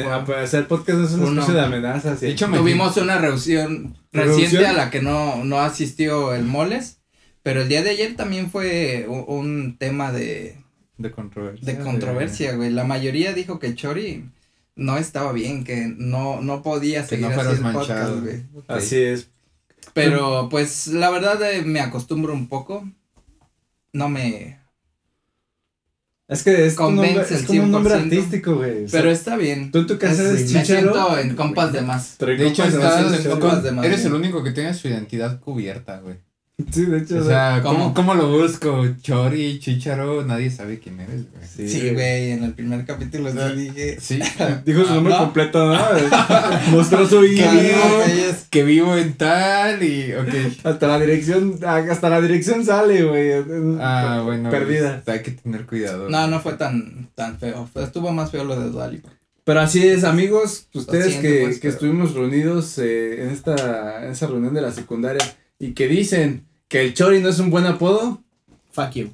ah, 0.08 0.24
pues, 0.26 0.38
hacer 0.40 0.68
podcast 0.68 1.00
es 1.02 1.12
una 1.14 1.30
especie 1.42 1.54
de 1.54 1.62
amenaza. 1.62 2.16
sí. 2.18 2.26
De 2.26 2.32
hecho, 2.32 2.48
Tuvimos 2.48 2.98
una 2.98 3.18
reunión 3.20 3.96
reciente 4.12 4.66
a 4.66 4.74
la 4.74 4.90
que 4.90 5.02
no, 5.04 5.44
no 5.44 5.60
asistió 5.60 6.34
el 6.34 6.46
Moles, 6.46 6.98
pero 7.44 7.62
el 7.62 7.70
día 7.70 7.84
de 7.84 7.92
ayer 7.92 8.16
también 8.16 8.50
fue 8.50 9.06
un, 9.08 9.78
tema 9.78 10.12
de, 10.12 10.58
de 10.98 11.12
controversia. 11.12 11.64
de 11.74 11.84
controversia, 11.84 12.56
güey. 12.56 12.72
La 12.72 12.86
mayoría 12.86 13.34
dijo 13.34 13.60
que 13.60 13.76
Chori 13.76 14.26
no 14.76 14.98
estaba 14.98 15.32
bien, 15.32 15.64
que 15.64 15.94
no, 15.96 16.42
no 16.42 16.64
podía 16.64 17.04
Que 17.04 17.10
seguir 17.10 17.28
no 17.28 17.34
así 17.34 17.36
fueras 17.36 17.54
el 17.58 17.62
podcast, 17.62 17.90
manchado. 17.90 18.22
güey. 18.22 18.44
Así 18.68 18.96
es. 19.00 19.30
Pero 19.94 20.50
pues 20.50 20.88
la 20.88 21.12
verdad 21.12 21.40
eh, 21.54 21.62
me 21.62 21.82
acostumbro 21.82 22.34
un 22.34 22.48
poco. 22.50 22.90
No 23.96 24.10
me... 24.10 24.60
Es 26.28 26.44
que 26.44 26.66
es, 26.66 26.76
tu 26.76 26.82
Convence 26.82 27.14
nombre, 27.16 27.36
es 27.36 27.42
el 27.42 27.48
como 27.48 27.64
un 27.64 27.72
nombre 27.72 27.94
100%. 27.96 27.98
artístico, 28.04 28.56
güey. 28.56 28.86
O 28.86 28.90
sea, 28.90 29.00
Pero 29.00 29.12
está 29.12 29.38
bien. 29.38 29.72
tú 29.72 29.80
en 29.80 29.88
tu 29.88 29.98
casa 30.00 30.24
Es- 30.24 30.30
eres 30.42 30.52
me 30.54 30.66
siento 30.66 31.18
en 31.20 31.36
compas 31.36 31.72
de 31.72 31.82
más. 31.82 32.18
De 32.18 32.48
hecho, 32.48 32.64
estás- 32.66 33.12
eres 33.14 33.26
en 33.26 33.32
compas 33.32 33.64
de 33.64 33.72
más. 33.72 33.86
Eres 33.86 34.06
el 34.06 34.14
único 34.14 34.44
que 34.44 34.52
tiene 34.52 34.74
su 34.74 34.88
identidad 34.88 35.40
cubierta, 35.40 36.00
güey. 36.00 36.18
Sí, 36.72 36.86
de 36.86 37.00
hecho. 37.00 37.18
O 37.20 37.24
sea, 37.24 37.60
¿cómo? 37.62 37.94
¿cómo, 37.94 38.14
lo 38.16 38.30
busco? 38.30 38.86
Chori, 39.02 39.60
Chicharo, 39.60 40.24
nadie 40.26 40.50
sabe 40.50 40.80
quién 40.80 41.00
eres, 41.02 41.24
güey. 41.30 41.70
Sí, 41.70 41.90
güey, 41.92 42.32
en 42.32 42.44
el 42.46 42.54
primer 42.54 42.86
capítulo 42.86 43.30
sí 43.32 43.38
dije... 43.58 43.98
Sí. 44.00 44.20
Dijo 44.66 44.86
su 44.86 44.94
nombre 44.94 45.14
Ah, 45.14 45.18
¿no? 45.20 45.24
completo, 45.26 45.74
¿no? 45.74 45.80
Mostró 46.72 47.06
su 47.08 47.26
ID. 47.26 47.42
vivo, 47.42 48.40
que 48.50 48.64
vivo 48.64 48.96
en 48.98 49.14
tal 49.16 49.84
y. 49.84 50.14
Ok. 50.14 50.34
Hasta 50.64 50.88
la 50.88 51.00
dirección, 51.00 51.60
hasta 51.64 52.10
la 52.10 52.22
dirección 52.22 52.64
sale, 52.66 53.04
güey. 53.04 53.32
Ah, 53.82 54.22
bueno. 54.24 54.50
Perdida. 54.50 55.02
pues, 55.04 55.18
hay 55.18 55.24
que 55.24 55.32
tener 55.32 55.66
cuidado. 55.66 56.10
No, 56.10 56.28
no 56.28 56.40
fue 56.40 56.54
tan, 56.54 57.10
tan 57.16 57.38
feo. 57.38 57.70
Estuvo 57.76 58.12
más 58.14 58.32
feo 58.32 58.46
lo 58.46 58.58
de 58.60 58.70
Dualipa. 58.70 59.10
Pero 59.44 59.60
así 59.60 59.88
es, 59.88 60.04
amigos, 60.04 60.68
ustedes 60.74 61.12
siento, 61.12 61.22
que, 61.22 61.42
pues, 61.44 61.56
que 61.56 61.62
pero- 61.64 61.74
estuvimos 61.74 62.14
reunidos 62.16 62.78
eh, 62.80 63.24
en 63.24 63.30
esta 63.30 64.04
en 64.06 64.12
esa 64.12 64.26
reunión 64.28 64.54
de 64.56 64.62
la 64.62 64.72
secundaria 64.72 65.24
y 65.60 65.74
que 65.74 65.88
dicen 65.88 66.46
que 66.68 66.82
el 66.82 66.94
Chori 66.94 67.22
no 67.22 67.30
es 67.30 67.40
un 67.40 67.50
buen 67.50 67.66
apodo, 67.66 68.22
Fuck 68.72 68.92
you. 68.92 69.14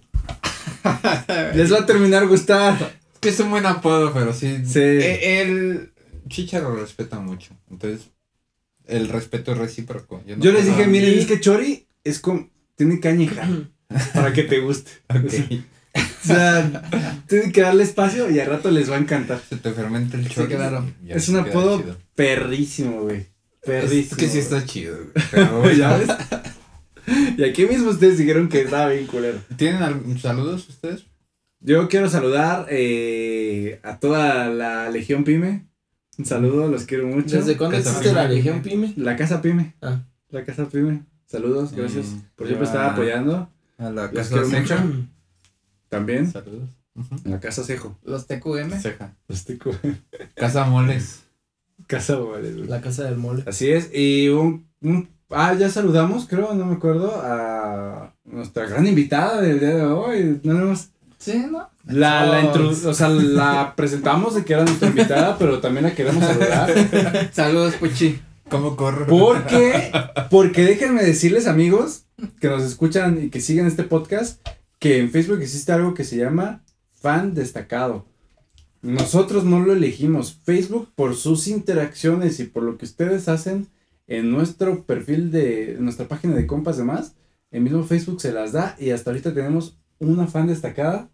les 1.53 1.71
va 1.71 1.79
a 1.79 1.85
terminar 1.85 2.27
gustar. 2.27 2.99
Que 3.19 3.29
es 3.29 3.39
un 3.39 3.51
buen 3.51 3.65
apodo, 3.67 4.11
pero 4.13 4.33
sí. 4.33 4.63
Sí. 4.65 4.79
Eh, 4.79 5.41
El 5.41 5.91
Chicharo 6.27 6.75
respeta 6.75 7.19
mucho. 7.19 7.55
Entonces, 7.69 8.09
el 8.87 9.07
respeto 9.09 9.51
es 9.51 9.59
recíproco. 9.59 10.23
no 10.25 10.43
Yo 10.43 10.51
les 10.51 10.65
dije, 10.65 10.87
miren, 10.87 11.19
es 11.19 11.27
que 11.27 11.39
Chori 11.39 11.87
es 12.03 12.19
como, 12.19 12.49
tiene 12.75 12.99
cañeja 12.99 13.47
para 14.13 14.33
que 14.33 14.43
te 14.43 14.59
guste. 14.59 14.91
Ok. 15.93 16.03
O 16.23 16.27
sea, 16.27 16.83
tiene 17.27 17.51
que 17.51 17.61
darle 17.61 17.83
espacio 17.83 18.29
y 18.29 18.39
al 18.39 18.47
rato 18.47 18.69
les 18.71 18.89
va 18.89 18.95
a 18.95 18.99
encantar. 18.99 19.41
Se 19.49 19.57
te 19.57 19.71
fermenta 19.71 20.17
el 20.17 20.27
Sí, 20.27 20.33
chori. 20.35 20.53
claro. 20.55 20.87
y 21.03 21.07
ya 21.07 21.15
Es 21.15 21.27
un 21.29 21.37
apodo 21.37 21.81
chido. 21.81 21.97
perrísimo, 22.15 23.01
güey. 23.01 23.25
Perrísimo. 23.65 24.11
Es 24.11 24.15
que 24.17 24.27
sí 24.27 24.39
está 24.39 24.65
chido, 24.65 24.95
güey. 24.97 25.25
Pero, 25.31 25.71
¿Ya 25.77 25.97
ves? 25.97 26.09
Y 27.37 27.43
aquí 27.43 27.65
mismo 27.65 27.89
ustedes 27.89 28.17
dijeron 28.19 28.47
que 28.47 28.61
estaba 28.61 28.87
bien 28.89 29.07
culero. 29.07 29.39
¿Tienen 29.57 29.81
algún- 29.83 30.17
saludos 30.19 30.69
ustedes? 30.69 31.05
Yo 31.59 31.89
quiero 31.89 32.09
saludar 32.09 32.67
eh, 32.69 33.79
a 33.83 33.97
toda 33.99 34.47
la 34.49 34.89
Legión 34.89 35.23
Pyme. 35.23 35.65
Un 36.17 36.25
saludo, 36.25 36.67
los 36.67 36.85
quiero 36.85 37.07
mucho. 37.07 37.37
¿Desde 37.37 37.57
cuándo 37.57 37.75
Casa 37.77 37.89
existe 37.89 38.09
Pyme. 38.09 38.21
la 38.21 38.29
Legión 38.29 38.61
Pyme? 38.61 38.93
La 38.97 39.15
Casa 39.15 39.41
Pyme. 39.41 39.75
Ah. 39.81 40.03
La 40.29 40.43
Casa 40.45 40.69
Pyme. 40.69 41.03
Saludos, 41.25 41.71
gracias 41.73 42.07
Mm, 42.07 42.19
por 42.35 42.47
siempre 42.47 42.67
estar 42.67 42.91
apoyando. 42.91 43.49
A 43.77 43.89
la 43.89 44.03
Los 44.03 44.11
casa 44.11 44.29
quiero 44.41 44.49
mucho. 44.49 44.75
También. 45.89 46.31
Saludos. 46.31 46.69
Ujú. 46.95 47.15
La 47.25 47.39
Casa 47.39 47.63
Cejo. 47.63 47.97
Los 48.03 48.27
TQM. 48.27 48.79
Ceja. 48.79 49.15
Este 49.27 49.57
cu- 49.57 49.71
Casa 50.35 50.65
Moles. 50.65 51.23
Casa 51.91 52.15
güey. 52.15 52.67
La 52.67 52.81
casa 52.81 53.03
del 53.03 53.17
mole. 53.17 53.43
Así 53.45 53.69
es. 53.71 53.89
Y 53.93 54.29
un, 54.29 54.67
un- 54.81 55.09
Ah, 55.33 55.53
ya 55.53 55.69
saludamos, 55.69 56.27
creo, 56.27 56.53
no 56.53 56.65
me 56.65 56.73
acuerdo, 56.75 57.21
a 57.23 58.13
nuestra 58.25 58.65
gran 58.65 58.85
invitada 58.85 59.39
del 59.41 59.61
día 59.61 59.75
de 59.75 59.85
hoy. 59.85 60.41
No 60.43 60.59
hemos- 60.59 60.89
Sí, 61.17 61.45
¿no? 61.49 61.69
La, 61.85 62.25
la, 62.25 62.41
introdu- 62.43 62.85
o 62.87 62.93
sea, 62.93 63.07
la 63.09 63.73
presentamos 63.77 64.35
de 64.35 64.43
que 64.43 64.53
era 64.53 64.65
nuestra 64.65 64.89
invitada, 64.89 65.37
pero 65.37 65.59
también 65.59 65.85
la 65.85 65.93
queremos 65.95 66.23
saludar. 66.25 67.29
Saludos, 67.33 67.75
Puchi. 67.75 68.19
¿Cómo 68.49 68.75
corro? 68.75 69.05
¿Por 69.07 69.45
qué? 69.45 69.91
Porque 70.29 70.65
déjenme 70.65 71.01
decirles, 71.03 71.47
amigos, 71.47 72.03
que 72.41 72.49
nos 72.49 72.63
escuchan 72.63 73.23
y 73.23 73.29
que 73.29 73.39
siguen 73.39 73.67
este 73.67 73.83
podcast, 73.83 74.45
que 74.79 74.99
en 74.99 75.11
Facebook 75.11 75.39
existe 75.41 75.71
algo 75.71 75.93
que 75.93 76.03
se 76.03 76.17
llama 76.17 76.61
fan 76.99 77.33
destacado. 77.33 78.05
Nosotros 78.81 79.43
no 79.43 79.59
lo 79.59 79.73
elegimos. 79.73 80.33
Facebook, 80.43 80.89
por 80.95 81.15
sus 81.15 81.47
interacciones 81.47 82.39
y 82.39 82.45
por 82.45 82.63
lo 82.63 82.77
que 82.77 82.85
ustedes 82.85 83.27
hacen 83.27 83.67
en 84.07 84.31
nuestro 84.31 84.83
perfil 84.85 85.31
de 85.31 85.73
en 85.73 85.83
nuestra 85.83 86.07
página 86.07 86.35
de 86.35 86.47
compas 86.47 86.77
de 86.77 86.83
más, 86.83 87.13
el 87.51 87.61
mismo 87.61 87.83
Facebook 87.83 88.21
se 88.21 88.31
las 88.31 88.53
da 88.53 88.75
y 88.79 88.91
hasta 88.91 89.11
ahorita 89.11 89.33
tenemos 89.33 89.77
una 89.99 90.27
fan 90.27 90.47
destacada, 90.47 91.09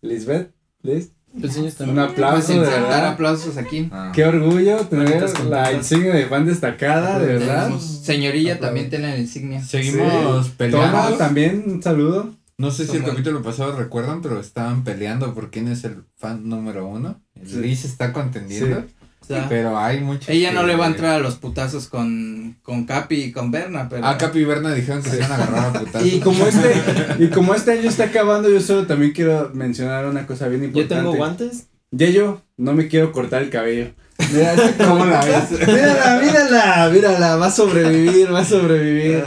Lisbeth. 0.00 0.52
Liz, 0.82 1.10
sí, 1.50 1.66
está 1.66 1.84
un 1.84 1.98
aplauso 1.98 2.52
de 2.52 2.60
verdad. 2.60 3.08
aplausos 3.08 3.56
aquí. 3.56 3.88
Ah. 3.90 4.12
Qué 4.14 4.24
orgullo 4.24 4.78
tener 4.86 5.20
la 5.20 5.26
contentas. 5.32 5.74
insignia 5.74 6.14
de 6.14 6.26
fan 6.26 6.46
destacada, 6.46 7.18
de 7.18 7.26
verdad. 7.26 7.78
Señorilla 7.78 8.58
también 8.60 8.90
tiene 8.90 9.08
la 9.08 9.18
insignia. 9.18 9.62
Seguimos 9.62 10.08
Toma 10.08 10.56
peleando. 10.56 11.16
también 11.16 11.64
un 11.66 11.82
saludo. 11.82 12.34
No 12.60 12.72
sé 12.72 12.86
si 12.88 12.96
el 12.96 13.04
capítulo 13.04 13.40
pasado 13.40 13.76
recuerdan, 13.76 14.20
pero 14.20 14.40
estaban 14.40 14.82
peleando 14.82 15.32
por 15.32 15.50
quién 15.50 15.68
es 15.68 15.84
el 15.84 16.02
fan 16.16 16.48
número 16.48 16.88
uno. 16.88 17.20
Sí. 17.46 17.56
Liz 17.60 17.84
está 17.84 18.12
contendiendo, 18.12 18.84
O 19.20 19.24
sea, 19.24 19.46
pero 19.48 19.78
hay 19.78 20.00
mucho. 20.00 20.32
ella 20.32 20.50
no 20.50 20.64
le 20.66 20.74
va 20.74 20.86
a 20.86 20.88
entrar 20.88 21.12
a 21.12 21.18
los 21.20 21.36
putazos 21.36 21.86
con, 21.86 22.56
con 22.62 22.84
Capi 22.84 23.14
y 23.14 23.32
con 23.32 23.52
Berna, 23.52 23.88
pero. 23.88 24.04
A 24.04 24.18
Capi 24.18 24.40
y 24.40 24.44
Berna 24.44 24.74
dijeron 24.74 25.04
que 25.04 25.10
se 25.10 25.16
iban 25.18 25.30
a 25.30 25.34
agarrar 25.36 25.76
a 25.76 25.78
putazos. 25.84 26.08
Y 26.08 26.18
como 26.18 26.46
este, 26.46 26.74
y 27.20 27.28
como 27.28 27.54
este 27.54 27.72
año 27.78 27.88
está 27.88 28.04
acabando, 28.04 28.50
yo 28.50 28.60
solo 28.60 28.88
también 28.88 29.12
quiero 29.12 29.52
mencionar 29.54 30.06
una 30.06 30.26
cosa 30.26 30.48
bien 30.48 30.62
Yo 30.62 30.66
importante. 30.68 30.94
tengo 30.96 31.14
guantes. 31.14 31.68
Yayo, 31.92 32.42
no 32.56 32.74
me 32.74 32.88
quiero 32.88 33.12
cortar 33.12 33.42
el 33.42 33.50
cabello. 33.50 33.92
Mira, 34.32 34.54
¿Cómo 34.78 35.06
la 35.06 35.24
ves? 35.24 35.52
Mírala, 35.64 36.20
mírala, 36.20 36.90
mírala, 36.92 37.36
va 37.36 37.46
a 37.46 37.50
sobrevivir, 37.52 38.34
va 38.34 38.40
a 38.40 38.44
sobrevivir. 38.44 39.22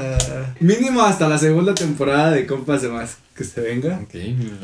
Mínimo 0.61 1.01
hasta 1.01 1.27
la 1.27 1.37
segunda 1.37 1.73
temporada 1.73 2.31
de 2.31 2.45
Compas 2.45 2.81
de 2.81 2.89
Más. 2.89 3.17
que 3.35 3.43
se 3.43 3.61
venga. 3.61 3.99
Ok, 4.03 4.13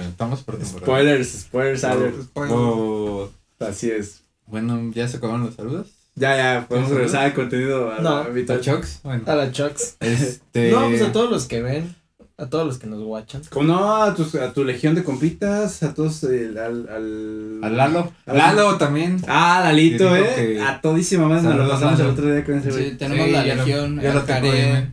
estamos 0.09 0.43
por 0.43 0.57
temporada. 0.57 0.85
Spoilers, 0.85 1.27
spoilers, 1.41 1.83
alert. 1.83 2.15
Oh, 2.35 3.29
Así 3.59 3.89
es. 3.89 4.21
bueno, 4.45 4.91
¿ya 4.93 5.07
se 5.07 5.17
acabaron 5.17 5.45
los 5.45 5.55
saludos? 5.55 5.87
Ya, 6.15 6.35
ya, 6.35 6.65
podemos 6.67 6.89
regresar 6.91 7.25
al 7.25 7.33
contenido 7.33 7.91
a 7.91 7.99
No. 8.01 8.27
la. 8.29 8.45
¿Tachox? 8.45 9.01
Bueno. 9.03 9.23
A 9.27 9.35
la 9.35 9.51
Chucks. 9.51 9.97
Este... 9.99 10.71
No, 10.71 10.87
pues 10.89 11.01
a 11.01 11.11
todos 11.11 11.29
los 11.29 11.45
que 11.45 11.61
ven. 11.61 11.95
A 12.39 12.45
todos 12.47 12.67
los 12.67 12.77
que 12.77 12.85
nos 12.85 13.01
watchan. 13.01 13.41
Como 13.49 13.67
no, 13.67 13.95
a, 14.03 14.13
tus, 14.13 14.35
a 14.35 14.53
tu 14.53 14.63
legión 14.63 14.93
de 14.93 15.03
compitas, 15.03 15.81
a 15.81 15.95
todos, 15.95 16.21
el- 16.23 16.55
al, 16.59 16.87
al... 16.87 17.59
A 17.63 17.69
Lalo. 17.69 18.11
Al- 18.27 18.37
Lalo 18.37 18.77
también. 18.77 19.19
Ah, 19.27 19.61
Lalito, 19.63 20.15
eh. 20.15 20.33
que- 20.35 20.61
A 20.61 20.79
todísima 20.79 21.27
madre 21.27 21.43
nos 21.49 21.55
lo 21.57 21.67
pasamos 21.69 21.99
el 21.99 22.05
otro 22.07 22.31
día 22.31 22.43
con 22.45 22.59
ese 22.59 22.71
Sí, 22.71 22.95
tenemos 22.95 23.25
Sí, 23.25 23.31
la 23.31 23.43
ya 23.45 23.55
lo- 23.55 23.65
Legión, 23.65 23.99
ya 24.01 24.13
lo 24.13 24.21
tengo, 24.21 24.39
Jared, 24.49 24.65
dime. 24.67 24.91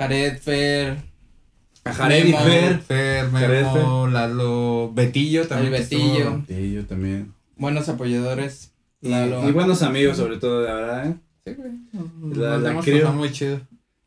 Jared, 0.00 0.38
Fer, 0.38 0.96
A 1.84 1.92
Jared 1.92 2.24
Memo. 2.24 2.38
Fer. 2.38 2.78
Fer, 2.80 3.28
Memo, 3.30 4.06
Lalo, 4.08 4.90
Betillo 4.94 5.46
también. 5.46 5.74
El 5.74 5.80
Betillo. 5.82 6.42
yo 6.48 6.86
también. 6.86 7.34
buenos 7.56 7.88
apoyadores. 7.90 8.72
Y, 9.02 9.10
Lalo. 9.10 9.46
y 9.48 9.52
buenos 9.52 9.82
amigos, 9.82 10.16
sobre 10.16 10.38
todo, 10.38 10.62
la 10.62 10.74
verdad, 10.74 11.06
eh. 11.10 11.14
Sí, 11.44 11.54
güey. 11.54 12.34
La- 12.34 12.56
la 12.58 12.80
creo. 12.80 12.98
pasado 13.00 13.12
muy 13.18 13.30
chido. 13.32 13.60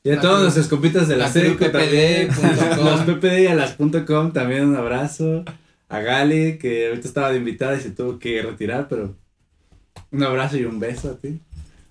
Y 0.03 0.09
a 0.09 0.15
La 0.15 0.21
todos 0.21 0.41
nuestros 0.41 0.67
compitas 0.67 1.07
de 1.07 1.15
la, 1.17 1.27
la. 1.27 1.31
PPD.com. 1.33 2.85
Las 2.85 3.01
PPD 3.05 3.43
y 3.43 3.47
a 3.47 3.55
las 3.55 3.71
punto 3.73 4.03
.com 4.05 4.33
también 4.33 4.65
un 4.65 4.75
abrazo. 4.75 5.45
A 5.89 5.99
Gali, 5.99 6.57
que 6.57 6.87
ahorita 6.87 7.07
estaba 7.07 7.29
de 7.31 7.37
invitada 7.37 7.77
y 7.77 7.81
se 7.81 7.91
tuvo 7.91 8.17
que 8.17 8.41
retirar, 8.41 8.87
pero 8.89 9.15
un 10.11 10.23
abrazo 10.23 10.57
y 10.57 10.65
un 10.65 10.79
beso 10.79 11.11
a 11.11 11.17
ti. 11.17 11.39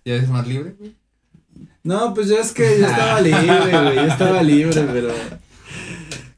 ¿Ya 0.05 0.17
es 0.17 0.29
más 0.29 0.47
libre, 0.49 0.75
güey? 0.77 0.93
No, 1.85 2.15
pues 2.15 2.29
yo 2.29 2.39
es 2.39 2.53
que 2.53 2.79
yo 2.79 2.87
estaba 2.87 3.21
libre, 3.21 3.47
güey. 3.47 3.95
Yo 3.97 4.03
estaba 4.03 4.43
libre, 4.43 4.83
pero. 4.93 5.09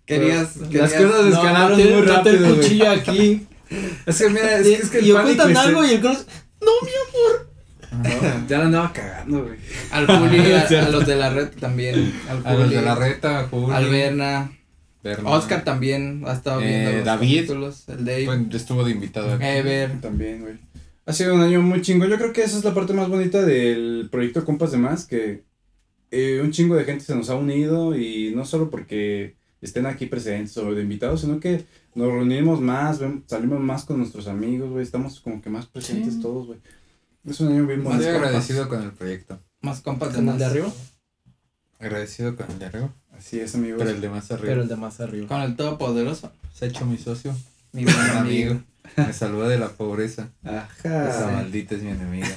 Querías, 0.07 0.57
Las 0.57 0.69
querías- 0.93 0.93
cosas 0.93 1.25
No, 1.27 1.29
escalaron 1.37 1.79
no 1.79 1.85
muy 1.85 1.93
no 1.93 2.03
rápido, 2.03 2.35
el 2.37 2.45
güey. 2.45 2.55
cuchillo 2.57 2.91
aquí. 2.91 3.47
Es 4.07 4.19
que 4.19 4.29
mira, 4.29 4.59
es 4.59 4.63
que, 4.67 4.73
es 4.75 4.91
que 4.91 4.99
el 4.99 5.07
y 5.07 5.13
ocultan 5.13 5.57
algo 5.57 5.85
y 5.85 5.91
el 5.93 6.01
cross. 6.01 6.27
Ya 8.49 8.59
la 8.59 8.65
andaba 8.65 8.93
cagando, 8.93 9.45
güey. 9.45 9.57
Al 9.93 10.07
Juli, 10.07 10.53
a, 10.53 10.89
los 10.91 11.07
de 11.07 11.17
la 11.17 11.31
red 11.31 11.49
también. 11.61 12.13
Al 12.29 12.43
A 12.45 12.53
los 12.55 12.65
Juli, 12.65 12.77
de 12.77 12.83
la 12.83 12.95
reta, 12.95 13.47
Juli. 13.51 13.73
Al 13.75 13.89
Berna. 13.89 14.53
Berna. 15.03 15.31
Oscar 15.31 15.65
también 15.65 16.23
ha 16.27 16.33
estado 16.33 16.61
Eh, 16.61 16.67
viendo 16.67 16.93
los 16.97 17.05
David. 17.05 17.37
capítulos, 17.37 17.85
El 17.89 18.05
Dave. 18.05 18.25
Pues, 18.27 18.41
estuvo 18.55 18.85
de 18.85 18.91
invitado 18.91 19.33
aquí. 19.35 19.45
Ever. 19.45 20.01
También, 20.01 20.41
güey. 20.41 20.55
Ha 21.07 21.13
sido 21.13 21.35
un 21.35 21.43
año 21.43 21.61
muy 21.61 21.83
chingo. 21.83 22.07
Yo 22.07 22.17
creo 22.17 22.33
que 22.33 22.43
esa 22.43 22.57
es 22.59 22.65
la 22.65 22.73
parte 22.75 22.93
más 22.95 23.09
bonita 23.09 23.43
del 23.43 24.09
proyecto 24.11 24.45
Compas 24.45 24.73
de 24.73 24.79
Más, 24.79 25.05
que 25.07 25.45
eh, 26.11 26.41
un 26.43 26.51
chingo 26.51 26.77
de 26.77 26.85
gente 26.85 27.05
se 27.05 27.15
nos 27.15 27.29
ha 27.31 27.35
unido 27.35 27.97
y 27.97 28.33
no 28.35 28.45
solo 28.47 28.71
porque 28.71 29.37
estén 29.61 29.87
aquí 29.87 30.07
presentes 30.07 30.57
o 30.57 30.75
de 30.75 30.83
invitados, 30.83 31.21
sino 31.23 31.41
que 31.41 31.65
nos 31.95 32.09
reunimos 32.09 32.61
más, 32.61 33.01
salimos 33.27 33.61
más 33.61 33.85
con 33.85 33.99
nuestros 33.99 34.29
amigos, 34.29 34.71
güey. 34.71 34.83
Estamos 34.83 35.21
como 35.21 35.43
que 35.43 35.51
más 35.51 35.67
presentes 35.67 36.15
Sí. 36.15 36.21
todos, 36.23 36.47
güey. 36.47 36.59
Es 37.27 37.41
un 37.41 37.49
año 37.49 37.67
bien 37.67 37.83
Más 37.83 37.95
bonito. 37.95 38.13
compas. 38.13 38.29
agradecido 38.29 38.69
con 38.69 38.83
el 38.83 38.93
proyecto. 38.93 39.41
Más 39.63 39.81
compas 39.81 40.11
de 40.11 40.15
¿Con 40.17 40.25
el 40.25 40.31
más. 40.31 40.39
de 40.39 40.45
arriba? 40.45 40.73
Agradecido 41.79 42.37
con 42.37 42.51
el 42.51 42.59
de 42.59 42.67
arriba. 42.67 42.95
Así 43.17 43.41
es, 43.41 43.55
amigos. 43.55 43.79
Pero 43.79 43.91
el 43.91 44.01
de 44.01 44.09
más 44.09 44.31
arriba. 44.31 44.49
Pero 44.49 44.63
el 44.63 44.69
de 44.69 44.77
más 44.77 45.01
arriba. 45.01 45.29
Con 45.29 45.41
el 45.43 45.57
todopoderoso. 45.57 46.33
Se 46.53 46.65
ha 46.65 46.69
hecho 46.69 46.85
mi 46.87 46.97
socio. 46.99 47.35
Mi 47.73 47.85
buen 47.85 47.97
amigo. 48.17 48.61
Me 48.97 49.13
salvó 49.13 49.45
de 49.49 49.59
la 49.59 49.69
pobreza. 49.71 50.31
Esa 50.45 51.31
maldita 51.33 51.75
es 51.75 51.83
mi 51.83 51.91
enemiga. 51.91 52.29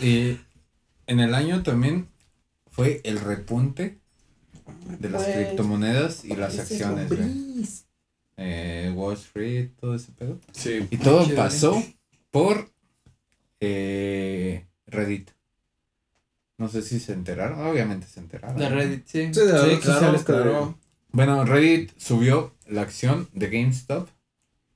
y 0.00 0.38
en 1.06 1.20
el 1.20 1.34
año 1.34 1.62
también 1.62 2.08
fue 2.70 3.00
el 3.04 3.18
repunte 3.20 3.98
de 5.00 5.10
las 5.10 5.24
Pues, 5.24 5.36
criptomonedas 5.36 6.24
y 6.24 6.36
las 6.36 6.58
acciones, 6.58 7.08
güey. 7.08 7.64
Eh, 8.38 8.92
Wall 8.94 9.14
Street, 9.14 9.70
todo 9.80 9.94
ese 9.94 10.12
pedo. 10.12 10.38
Sí. 10.52 10.86
Y 10.90 10.98
todo 10.98 11.20
Chévere. 11.22 11.36
pasó 11.36 11.82
por 12.30 12.70
eh, 13.60 14.66
Reddit. 14.86 15.30
No 16.58 16.68
sé 16.68 16.82
si 16.82 17.00
se 17.00 17.12
enteraron, 17.14 17.66
obviamente 17.66 18.06
se 18.06 18.20
enteraron. 18.20 18.56
De 18.58 18.68
Reddit, 18.68 19.06
sí. 19.06 19.28
Sí, 19.32 19.40
de 19.40 19.58
Sí, 19.76 19.80
claro, 19.80 20.24
claro. 20.24 20.78
Bueno, 21.12 21.44
Reddit 21.44 21.92
subió 21.98 22.54
la 22.66 22.82
acción 22.82 23.28
de 23.32 23.48
GameStop 23.48 24.08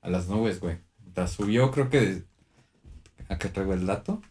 a 0.01 0.09
las 0.09 0.27
nubes, 0.27 0.59
güey. 0.59 0.77
La 1.15 1.27
subió, 1.27 1.71
creo 1.71 1.89
que. 1.89 2.01
de- 2.01 2.23
Acá 3.29 3.51
traigo 3.51 3.73
el 3.73 3.85
dato. 3.85 4.21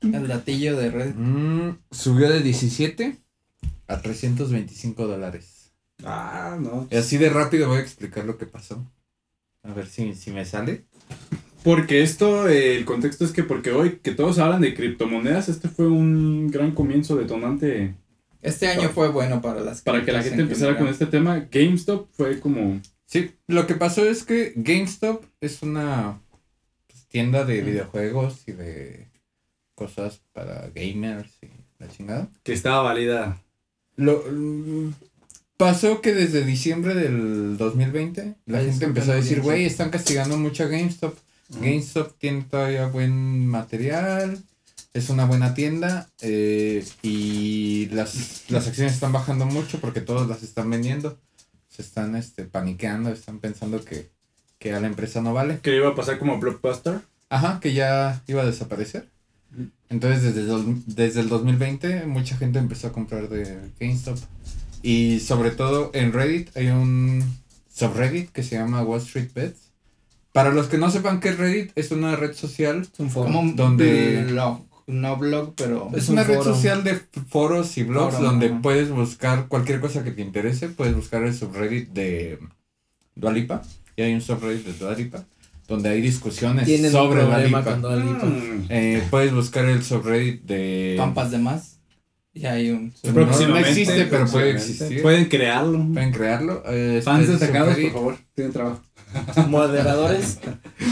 El 0.00 0.28
datillo 0.28 0.76
de 0.76 0.90
Reddit. 0.90 1.14
Mm, 1.16 1.76
subió 1.90 2.30
de 2.30 2.40
17 2.40 3.18
a 3.86 4.00
325 4.00 5.06
dólares. 5.06 5.72
Ah, 6.04 6.56
no. 6.58 6.88
Y 6.90 6.96
así 6.96 7.18
de 7.18 7.28
rápido 7.28 7.68
voy 7.68 7.78
a 7.78 7.82
explicar 7.82 8.24
lo 8.24 8.38
que 8.38 8.46
pasó. 8.46 8.82
A 9.62 9.74
ver 9.74 9.86
si, 9.86 10.14
si 10.14 10.30
me 10.30 10.46
sale. 10.46 10.86
Porque 11.62 12.02
esto, 12.02 12.48
eh, 12.48 12.76
el 12.78 12.86
contexto 12.86 13.26
es 13.26 13.32
que 13.32 13.44
porque 13.44 13.72
hoy 13.72 13.98
que 14.02 14.12
todos 14.12 14.38
hablan 14.38 14.62
de 14.62 14.74
criptomonedas, 14.74 15.50
este 15.50 15.68
fue 15.68 15.86
un 15.86 16.50
gran 16.50 16.72
comienzo 16.72 17.16
detonante 17.16 17.94
Este 18.40 18.68
año 18.68 18.88
fue 18.88 19.08
bueno 19.08 19.42
para 19.42 19.60
las 19.60 19.82
para 19.82 20.02
que 20.02 20.12
la 20.12 20.22
gente 20.22 20.36
en 20.36 20.40
empezara 20.42 20.78
con 20.78 20.88
este 20.88 21.04
tema. 21.04 21.46
GameStop 21.50 22.08
fue 22.12 22.40
como... 22.40 22.80
Sí, 23.10 23.32
lo 23.48 23.66
que 23.66 23.74
pasó 23.74 24.08
es 24.08 24.22
que 24.22 24.52
GameStop 24.54 25.24
es 25.40 25.62
una 25.62 26.20
pues, 26.86 27.06
tienda 27.08 27.44
de 27.44 27.60
videojuegos 27.60 28.44
y 28.46 28.52
de 28.52 29.08
cosas 29.74 30.20
para 30.32 30.70
gamers 30.72 31.32
y 31.42 31.48
la 31.80 31.88
chingada. 31.88 32.28
que 32.44 32.52
estaba 32.52 32.82
válida. 32.82 33.42
Lo, 33.96 34.22
mm, 34.30 34.94
pasó 35.56 36.00
que 36.00 36.14
desde 36.14 36.44
diciembre 36.44 36.94
del 36.94 37.56
2020 37.56 38.36
la 38.46 38.58
Ahí 38.58 38.66
gente 38.66 38.84
empezó 38.84 39.10
a 39.10 39.16
decir, 39.16 39.40
güey, 39.40 39.64
están 39.64 39.90
castigando 39.90 40.36
mucho 40.36 40.62
a 40.62 40.68
GameStop. 40.68 41.18
GameStop 41.48 42.16
tiene 42.16 42.42
todavía 42.42 42.86
buen 42.86 43.44
material, 43.44 44.40
es 44.94 45.10
una 45.10 45.24
buena 45.24 45.52
tienda 45.54 46.08
eh, 46.20 46.86
y 47.02 47.86
las, 47.86 48.44
las 48.50 48.68
acciones 48.68 48.92
están 48.92 49.10
bajando 49.10 49.46
mucho 49.46 49.80
porque 49.80 50.00
todos 50.00 50.28
las 50.28 50.44
están 50.44 50.70
vendiendo. 50.70 51.18
Se 51.80 51.86
están 51.88 52.14
este, 52.14 52.44
paniqueando, 52.44 53.10
están 53.10 53.38
pensando 53.38 53.82
que, 53.84 54.10
que 54.58 54.74
a 54.74 54.80
la 54.80 54.86
empresa 54.86 55.20
no 55.22 55.32
vale. 55.32 55.60
Que 55.62 55.74
iba 55.76 55.88
a 55.88 55.94
pasar 55.94 56.18
como 56.18 56.38
Blockbuster. 56.38 57.00
Ajá, 57.30 57.58
que 57.60 57.72
ya 57.72 58.22
iba 58.26 58.42
a 58.42 58.46
desaparecer. 58.46 59.08
Entonces 59.88 60.22
desde 60.22 60.40
el, 60.42 60.46
dos- 60.46 60.64
desde 60.86 61.20
el 61.20 61.28
2020 61.28 62.04
mucha 62.06 62.36
gente 62.36 62.58
empezó 62.58 62.88
a 62.88 62.92
comprar 62.92 63.28
de 63.28 63.58
GameStop. 63.80 64.18
Y 64.82 65.20
sobre 65.20 65.50
todo 65.50 65.90
en 65.94 66.12
Reddit 66.12 66.56
hay 66.56 66.68
un 66.68 67.24
subreddit 67.72 68.30
que 68.30 68.42
se 68.42 68.56
llama 68.56 68.82
Wall 68.82 69.00
Street 69.00 69.30
Bets. 69.34 69.58
Para 70.32 70.52
los 70.52 70.68
que 70.68 70.78
no 70.78 70.90
sepan 70.90 71.18
qué 71.20 71.30
es 71.30 71.38
Reddit, 71.38 71.72
es 71.74 71.90
una 71.90 72.14
red 72.14 72.34
social. 72.34 72.82
Es 72.82 73.00
un 73.00 73.56
Donde- 73.56 74.26
no 74.32 74.66
blog, 75.18 75.54
pero 75.56 75.90
Es 75.94 76.08
un 76.08 76.14
una 76.14 76.24
red 76.24 76.36
foro. 76.38 76.54
social 76.54 76.84
de 76.84 77.00
foros 77.28 77.76
y 77.78 77.82
blogs 77.84 78.14
Foro, 78.16 78.26
donde 78.28 78.46
ajá. 78.46 78.60
puedes 78.62 78.90
buscar 78.90 79.48
cualquier 79.48 79.80
cosa 79.80 80.04
que 80.04 80.10
te 80.10 80.22
interese. 80.22 80.68
Puedes 80.68 80.94
buscar 80.94 81.22
el 81.24 81.34
subreddit 81.34 81.90
de 81.90 82.38
Dualipa. 83.14 83.62
Y 83.96 84.02
hay 84.02 84.14
un 84.14 84.20
subreddit 84.20 84.66
de 84.66 84.72
Dualipa 84.72 85.24
donde 85.68 85.88
hay 85.88 86.00
discusiones 86.00 86.68
sobre 86.90 87.22
Dualipa. 87.22 87.76
Mm. 87.76 88.66
Eh, 88.68 89.02
puedes 89.08 89.32
buscar 89.32 89.64
el 89.66 89.82
subreddit 89.84 90.42
de. 90.42 90.96
pampas 90.98 91.30
de 91.30 91.38
más. 91.38 91.76
Y 92.32 92.46
hay 92.46 92.70
un 92.70 92.92
No, 93.02 93.12
Próximamente, 93.12 93.60
no 93.60 93.66
existe, 93.66 94.04
pero 94.06 94.26
puede 94.26 94.50
existir. 94.50 95.02
Pueden 95.02 95.26
crearlo. 95.26 95.84
Pueden 95.92 96.12
crearlo. 96.12 96.62
eh, 96.66 96.98
está 96.98 97.12
Fans 97.12 97.28
destacados, 97.28 97.76
por 97.76 97.92
favor. 97.92 98.16
Tienen 98.34 98.52
trabajo. 98.52 98.80
Moderadores. 99.48 100.38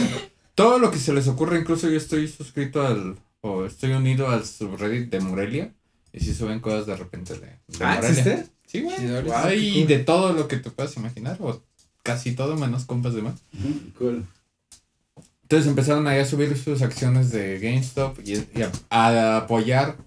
Todo 0.55 0.79
lo 0.79 0.91
que 0.91 0.97
se 0.97 1.13
les 1.13 1.27
ocurre, 1.27 1.59
incluso 1.59 1.89
yo 1.89 1.97
estoy 1.97 2.27
suscrito 2.27 2.85
al. 2.85 3.15
O 3.41 3.65
estoy 3.65 3.91
unido 3.91 4.29
al 4.29 4.45
subreddit 4.45 5.09
de 5.09 5.19
Morelia. 5.19 5.73
Y 6.11 6.19
si 6.21 6.33
suben 6.33 6.59
cosas 6.59 6.85
de 6.87 6.95
repente 6.95 7.33
de. 7.35 7.39
de 7.67 7.85
Ah, 7.85 7.95
Morelia. 7.95 8.09
¿existe? 8.09 8.45
Sí, 8.67 8.81
güey. 8.81 8.95
Seguidores. 8.97 9.31
Hay 9.33 9.73
cool. 9.79 9.87
de 9.87 9.99
todo 9.99 10.33
lo 10.33 10.47
que 10.47 10.57
te 10.57 10.71
puedas 10.71 10.95
imaginar. 10.97 11.37
O 11.39 11.61
casi 12.03 12.33
todo, 12.33 12.55
menos 12.57 12.85
compas 12.85 13.13
de 13.13 13.21
más. 13.21 13.35
Cool. 13.97 14.25
Entonces 15.43 15.67
empezaron 15.67 16.07
ahí 16.07 16.19
a 16.19 16.25
subir 16.25 16.55
sus 16.57 16.81
acciones 16.83 17.31
de 17.31 17.59
GameStop 17.59 18.19
y, 18.23 18.33
y 18.55 18.61
a, 18.61 18.71
a 18.89 19.37
apoyar 19.37 19.97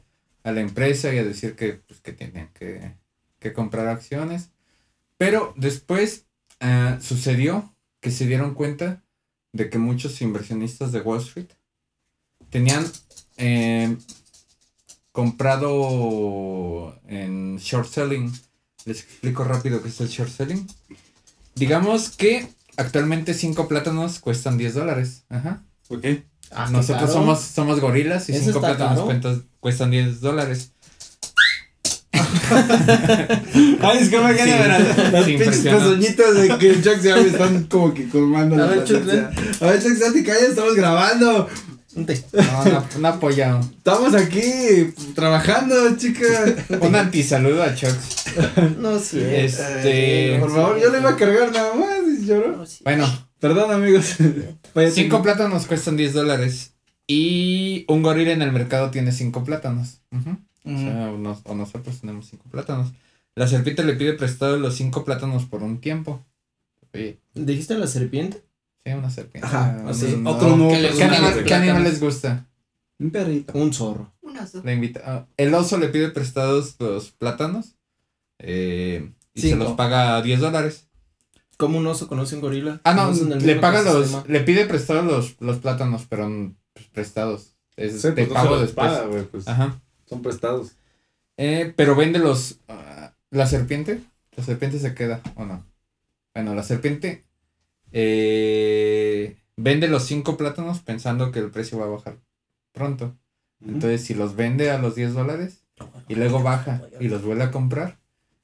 a 0.45 0.53
la 0.53 0.61
empresa 0.61 1.13
y 1.13 1.19
a 1.19 1.25
decir 1.25 1.57
que, 1.57 1.75
pues, 1.75 2.01
que 2.01 2.13
tenían 2.13 2.49
que, 2.55 2.93
que 3.41 3.53
comprar 3.53 3.89
acciones. 3.89 4.51
Pero 5.19 5.53
después 5.57 6.27
eh, 6.61 6.97
sucedió 7.01 7.75
que 8.01 8.11
se 8.13 8.27
dieron 8.27 8.55
cuenta 8.55 9.03
de 9.53 9.69
que 9.69 9.79
muchos 9.79 10.21
inversionistas 10.23 10.93
de 10.93 11.01
Wall 11.01 11.21
Street 11.21 11.49
tenían 12.51 12.85
eh, 13.43 13.97
comprado 15.13 16.97
en 17.09 17.57
short 17.59 17.89
selling. 17.89 18.33
Les 18.85 19.01
explico 19.01 19.45
rápido 19.45 19.83
qué 19.83 19.89
es 19.89 20.01
el 20.01 20.09
short 20.09 20.31
selling. 20.31 20.67
Digamos 21.55 22.11
que 22.11 22.49
actualmente 22.77 23.35
5 23.35 23.69
plátanos 23.69 24.19
cuestan 24.21 24.57
10 24.59 24.75
dólares. 24.75 25.25
Ajá. 25.29 25.63
Ok. 25.89 26.05
Ah, 26.51 26.69
Nosotros 26.71 27.11
caro. 27.11 27.13
somos, 27.13 27.41
somos 27.41 27.81
gorilas 27.81 28.29
y 28.29 28.33
¿Eso 28.33 28.45
5 28.47 28.59
está 28.59 28.77
plátanos 28.77 29.05
cuentas- 29.05 29.39
cuestan 29.61 29.91
10 29.91 30.21
dólares. 30.21 30.73
Ay, 33.81 33.99
es 34.01 34.09
que 34.11 34.19
me 34.19 34.37
Sí. 34.39 34.51
las 35.13 35.25
pinches 35.25 35.59
pezuñitas 35.59 36.35
de 36.35 36.59
que 36.59 36.83
Chuck 36.83 37.01
se 37.01 37.15
me 37.15 37.21
están 37.29 37.65
como 37.65 37.93
que 37.95 38.09
colmando 38.09 38.55
A 38.57 38.59
la 38.59 38.67
ver, 38.67 38.85
Chuck. 38.85 39.09
A 39.63 39.67
ver, 39.67 39.83
Chuck, 39.83 39.97
ya 39.99 40.13
te 40.13 40.23
callas, 40.25 40.43
estamos 40.51 40.75
grabando. 40.75 41.49
No, 42.33 42.63
una, 42.65 42.85
una 42.97 43.09
apoya. 43.11 43.61
Estamos 43.61 44.15
aquí 44.15 44.93
trabajando, 45.15 45.97
chica. 45.97 46.27
Un 46.81 46.95
antisaludo 46.97 47.63
a 47.63 47.75
Chuck. 47.75 47.95
No, 48.79 48.99
sí. 48.99 49.21
Este. 49.21 50.39
Por 50.41 50.51
favor, 50.55 50.81
yo 50.81 50.91
le 50.91 50.99
iba 51.01 51.11
a 51.11 51.17
cargar 51.17 51.53
nada 51.53 51.75
más 51.75 51.99
y 52.21 52.25
lloró. 52.27 52.57
No, 52.57 52.67
sí. 52.67 52.81
Bueno, 52.85 53.07
Perdón, 53.41 53.73
amigos. 53.73 54.17
Cinco 54.93 55.21
plátanos 55.23 55.67
cuestan 55.67 55.97
10 55.97 56.13
dólares. 56.15 56.75
Y 57.09 57.85
un 57.89 58.03
gorila 58.03 58.33
en 58.33 58.41
el 58.43 58.53
mercado 58.53 58.91
tiene 58.91 59.11
cinco 59.13 59.43
plátanos. 59.45 60.01
O 60.65 60.79
sea, 60.79 61.11
unos- 61.11 61.41
o 61.45 61.55
nosotros 61.55 62.01
tenemos 62.01 62.29
cinco 62.29 62.45
plátanos. 62.51 62.93
La 63.35 63.49
serpiente 63.49 63.83
le 63.85 63.95
pide 63.95 64.13
prestado 64.13 64.57
los 64.59 64.77
cinco 64.77 65.05
plátanos 65.05 65.45
por 65.45 65.63
un 65.65 65.81
tiempo. 65.81 66.25
Oye, 66.95 67.19
¿Dijiste 67.35 67.75
la 67.77 67.87
serpiente? 67.89 68.43
Sí, 68.85 68.93
una 68.93 69.11
serpiente. 69.11 69.47
Ajá, 69.47 69.73
no. 69.83 70.31
otro 70.31 70.57
nuevo 70.57 70.73
¿Qué 70.73 70.81
le 70.81 70.89
¿Qué 70.89 70.95
gustan 70.95 71.15
animal, 71.15 71.45
qué 71.45 71.55
animal 71.55 71.85
les 71.85 72.01
gusta? 72.01 72.47
Un 72.99 73.11
perrito. 73.11 73.53
Un 73.59 73.73
zorro. 73.73 74.13
Un 74.23 74.39
oso. 74.39 74.63
Le 74.65 74.75
invita, 74.75 75.01
ah, 75.05 75.27
el 75.37 75.53
oso 75.55 75.79
le 75.79 75.89
pide 75.89 76.11
prestados 76.11 76.77
los 76.79 77.11
plátanos. 77.11 77.75
eh, 78.39 79.11
y 79.35 79.41
se 79.41 79.57
los 79.57 79.73
paga 79.73 80.17
a 80.17 80.23
10 80.23 80.41
dólares. 80.41 80.89
¿Cómo 81.57 81.79
un 81.79 81.87
oso 81.87 82.09
conoce 82.09 82.35
un 82.35 82.41
gorila? 82.41 82.81
Ah, 82.85 82.93
no, 82.95 83.05
¿Conocen 83.05 83.33
el 83.33 83.47
le 83.47 83.57
paga 83.57 83.83
los, 83.83 84.29
le 84.29 84.41
pide 84.41 84.67
prestados 84.67 85.05
los, 85.05 85.37
los 85.41 85.59
plátanos, 85.59 86.07
pero 86.09 86.29
mm, 86.29 86.55
pues, 86.75 86.87
prestados. 86.89 87.55
Es, 87.77 88.03
Sí, 88.03 88.09
te 88.13 88.27
pues, 88.27 88.29
pago 88.29 88.59
después. 88.59 88.91
paga, 88.93 89.09
pues, 89.31 89.49
Ajá. 89.49 89.81
Son 90.07 90.23
prestados. 90.23 90.73
Eh, 91.37 91.73
pero 91.77 91.95
vende 91.97 92.19
los. 92.19 92.59
ah, 92.69 93.13
la 93.31 93.47
serpiente. 93.47 94.03
La 94.37 94.45
serpiente 94.45 94.79
se 94.79 94.95
queda, 94.95 95.23
¿o 95.37 95.45
no? 95.45 95.65
Bueno, 96.35 96.55
la 96.55 96.63
serpiente. 96.63 97.25
Eh, 97.93 99.37
vende 99.57 99.89
los 99.89 100.05
cinco 100.05 100.37
plátanos 100.37 100.81
pensando 100.81 101.31
que 101.31 101.39
el 101.39 101.51
precio 101.51 101.79
va 101.79 101.85
a 101.85 101.89
bajar 101.89 102.19
pronto. 102.73 103.17
Entonces, 103.65 104.03
si 104.03 104.15
los 104.15 104.35
vende 104.35 104.71
a 104.71 104.79
los 104.79 104.97
10 104.97 105.15
dólares 105.15 105.65
y 106.09 106.17
luego 106.17 106.43
baja 106.43 106.83
y 106.99 107.09
los 107.09 107.23
vuelve 107.23 107.45
a 107.45 107.51
comprar, 107.51 107.99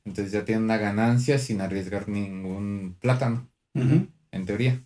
entonces 0.04 0.32
ya 0.32 0.44
tiene 0.44 0.62
una 0.62 0.76
ganancia 0.76 1.38
sin 1.38 1.60
arriesgar 1.60 2.08
ningún 2.08 2.96
plátano, 3.00 3.48
en 3.74 4.46
teoría. 4.46 4.82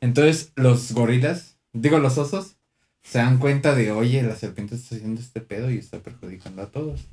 Entonces, 0.00 0.52
los 0.54 0.92
gorilas, 0.92 1.56
digo, 1.72 1.98
los 1.98 2.18
osos, 2.18 2.56
se 3.02 3.18
dan 3.18 3.38
cuenta 3.38 3.74
de, 3.74 3.90
oye, 3.90 4.22
la 4.22 4.36
serpiente 4.36 4.74
está 4.74 4.96
haciendo 4.96 5.20
este 5.20 5.40
pedo 5.40 5.70
y 5.70 5.78
está 5.78 6.00
perjudicando 6.00 6.62
a 6.62 6.70
todos. 6.70 7.06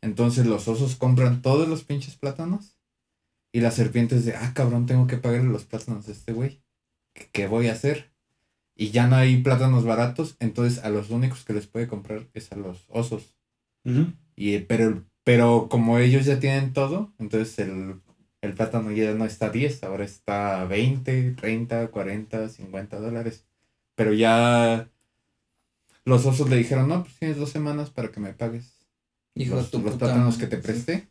Entonces, 0.00 0.46
los 0.46 0.68
osos 0.68 0.96
compran 0.96 1.42
todos 1.42 1.68
los 1.68 1.84
pinches 1.84 2.16
plátanos 2.16 2.79
y 3.52 3.60
la 3.60 3.70
serpiente 3.70 4.20
de, 4.20 4.34
ah, 4.34 4.52
cabrón, 4.54 4.86
tengo 4.86 5.06
que 5.06 5.16
pagarle 5.16 5.48
los 5.48 5.64
plátanos 5.64 6.08
a 6.08 6.12
este 6.12 6.32
güey. 6.32 6.62
¿Qué, 7.12 7.28
qué 7.32 7.46
voy 7.46 7.68
a 7.68 7.72
hacer? 7.72 8.12
Y 8.76 8.90
ya 8.90 9.06
no 9.06 9.16
hay 9.16 9.42
plátanos 9.42 9.84
baratos, 9.84 10.36
entonces 10.40 10.82
a 10.84 10.88
los 10.88 11.10
únicos 11.10 11.44
que 11.44 11.52
les 11.52 11.66
puede 11.66 11.86
comprar 11.86 12.28
es 12.32 12.50
a 12.52 12.56
los 12.56 12.86
osos. 12.88 13.34
Y, 14.36 14.58
pero, 14.60 15.04
pero 15.24 15.68
como 15.68 15.98
ellos 15.98 16.24
ya 16.24 16.40
tienen 16.40 16.72
todo, 16.72 17.12
entonces 17.18 17.58
el, 17.58 18.00
el 18.40 18.54
plátano 18.54 18.90
ya 18.92 19.12
no 19.14 19.26
está 19.26 19.46
a 19.46 19.50
10, 19.50 19.82
ahora 19.84 20.04
está 20.04 20.62
a 20.62 20.64
20, 20.64 21.32
30, 21.32 21.88
40, 21.88 22.48
50 22.48 23.00
dólares. 23.00 23.44
Pero 23.96 24.14
ya 24.14 24.88
los 26.06 26.24
osos 26.24 26.48
le 26.48 26.56
dijeron, 26.56 26.88
no, 26.88 27.02
pues 27.02 27.16
tienes 27.18 27.36
dos 27.36 27.50
semanas 27.50 27.90
para 27.90 28.10
que 28.10 28.20
me 28.20 28.32
pagues 28.32 28.80
Hijo 29.34 29.56
de 29.56 29.62
los, 29.62 29.70
tu 29.70 29.78
los 29.80 29.92
puta 29.92 30.06
plátanos 30.06 30.38
que 30.38 30.46
te 30.46 30.56
presté. 30.56 31.09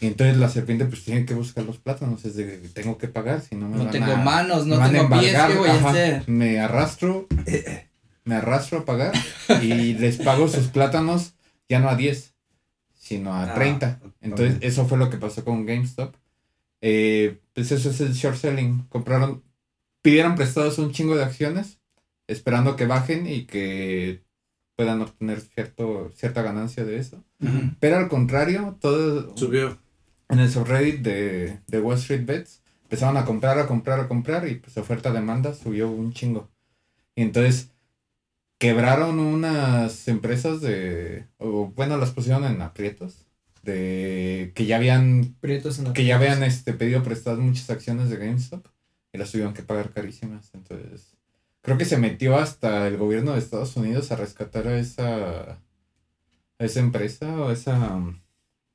Y 0.00 0.06
entonces 0.06 0.36
la 0.36 0.48
serpiente 0.48 0.84
pues 0.86 1.04
tiene 1.04 1.24
que 1.24 1.34
buscar 1.34 1.64
los 1.64 1.78
plátanos, 1.78 2.24
es 2.24 2.34
de, 2.34 2.58
tengo 2.74 2.98
que 2.98 3.06
pagar, 3.08 3.40
si 3.40 3.54
no 3.54 3.68
me 3.68 3.76
No 3.78 3.84
van 3.84 3.92
tengo 3.92 4.12
a- 4.12 4.16
manos, 4.16 4.66
me 4.66 4.74
no 4.74 4.80
van 4.80 4.96
a 4.96 4.98
tengo 4.98 5.20
pies, 5.20 5.32
¿qué 5.46 5.54
voy 5.54 5.68
a 5.68 5.74
ajá. 5.74 5.90
hacer? 5.90 6.28
Me 6.28 6.58
arrastro, 6.60 7.28
me 8.24 8.34
arrastro 8.34 8.78
a 8.78 8.84
pagar 8.84 9.12
y 9.62 9.94
les 9.94 10.16
pago 10.18 10.48
sus 10.48 10.66
plátanos 10.68 11.34
ya 11.68 11.78
no 11.78 11.88
a 11.88 11.94
10, 11.96 12.34
sino 12.94 13.32
a 13.32 13.44
Ah, 13.44 13.54
30. 13.54 14.00
Entonces, 14.20 14.56
ok. 14.56 14.64
eso 14.64 14.86
fue 14.86 14.98
lo 14.98 15.08
que 15.08 15.18
pasó 15.18 15.44
con 15.44 15.66
GameStop. 15.66 16.14
Eh, 16.80 17.38
pues 17.54 17.70
eso 17.70 17.90
es 17.90 18.00
el 18.00 18.12
short 18.12 18.36
selling. 18.36 18.82
Compraron, 18.88 19.44
pidieron 20.02 20.34
prestados 20.34 20.78
un 20.78 20.90
chingo 20.90 21.14
de 21.16 21.22
acciones, 21.24 21.78
esperando 22.26 22.74
que 22.74 22.86
bajen 22.86 23.26
y 23.28 23.44
que 23.46 24.24
puedan 24.76 25.02
obtener 25.02 25.40
cierto, 25.40 26.10
cierta 26.14 26.42
ganancia 26.42 26.84
de 26.84 26.98
eso. 26.98 27.22
Ujú. 27.40 27.70
Pero 27.80 27.96
al 27.96 28.08
contrario, 28.08 28.76
todo 28.80 29.36
Subió. 29.36 29.78
en 30.28 30.38
el 30.38 30.50
subreddit 30.50 31.00
de, 31.02 31.60
de 31.66 31.80
Wall 31.80 31.98
Street 31.98 32.24
Bets 32.24 32.62
empezaron 32.84 33.16
a 33.16 33.24
comprar, 33.24 33.58
a 33.58 33.66
comprar, 33.66 34.00
a 34.00 34.08
comprar 34.08 34.48
y 34.48 34.56
pues 34.56 34.76
oferta-demanda 34.76 35.54
subió 35.54 35.90
un 35.90 36.12
chingo. 36.12 36.50
Y 37.14 37.22
entonces 37.22 37.70
quebraron 38.58 39.18
unas 39.18 40.08
empresas 40.08 40.60
de, 40.60 41.26
o 41.38 41.66
bueno, 41.74 41.96
las 41.96 42.12
pusieron 42.12 42.44
en 42.44 42.62
aprietos, 42.62 43.26
de 43.62 44.52
que 44.54 44.66
ya 44.66 44.76
habían, 44.76 45.36
que 45.94 46.04
ya 46.04 46.16
habían 46.16 46.42
este, 46.42 46.72
pedido 46.72 47.02
prestadas 47.02 47.38
muchas 47.38 47.70
acciones 47.70 48.08
de 48.10 48.16
GameStop 48.16 48.66
y 49.12 49.18
las 49.18 49.30
tuvieron 49.30 49.54
que 49.54 49.62
pagar 49.62 49.90
carísimas. 49.90 50.50
Entonces, 50.54 51.16
creo 51.62 51.78
que 51.78 51.84
se 51.84 51.96
metió 51.96 52.36
hasta 52.36 52.86
el 52.86 52.98
gobierno 52.98 53.32
de 53.32 53.38
Estados 53.38 53.76
Unidos 53.76 54.12
a 54.12 54.16
rescatar 54.16 54.66
a 54.68 54.78
esa, 54.78 55.52
a 55.52 56.64
esa 56.64 56.80
empresa 56.80 57.40
o 57.40 57.50
esa, 57.50 58.00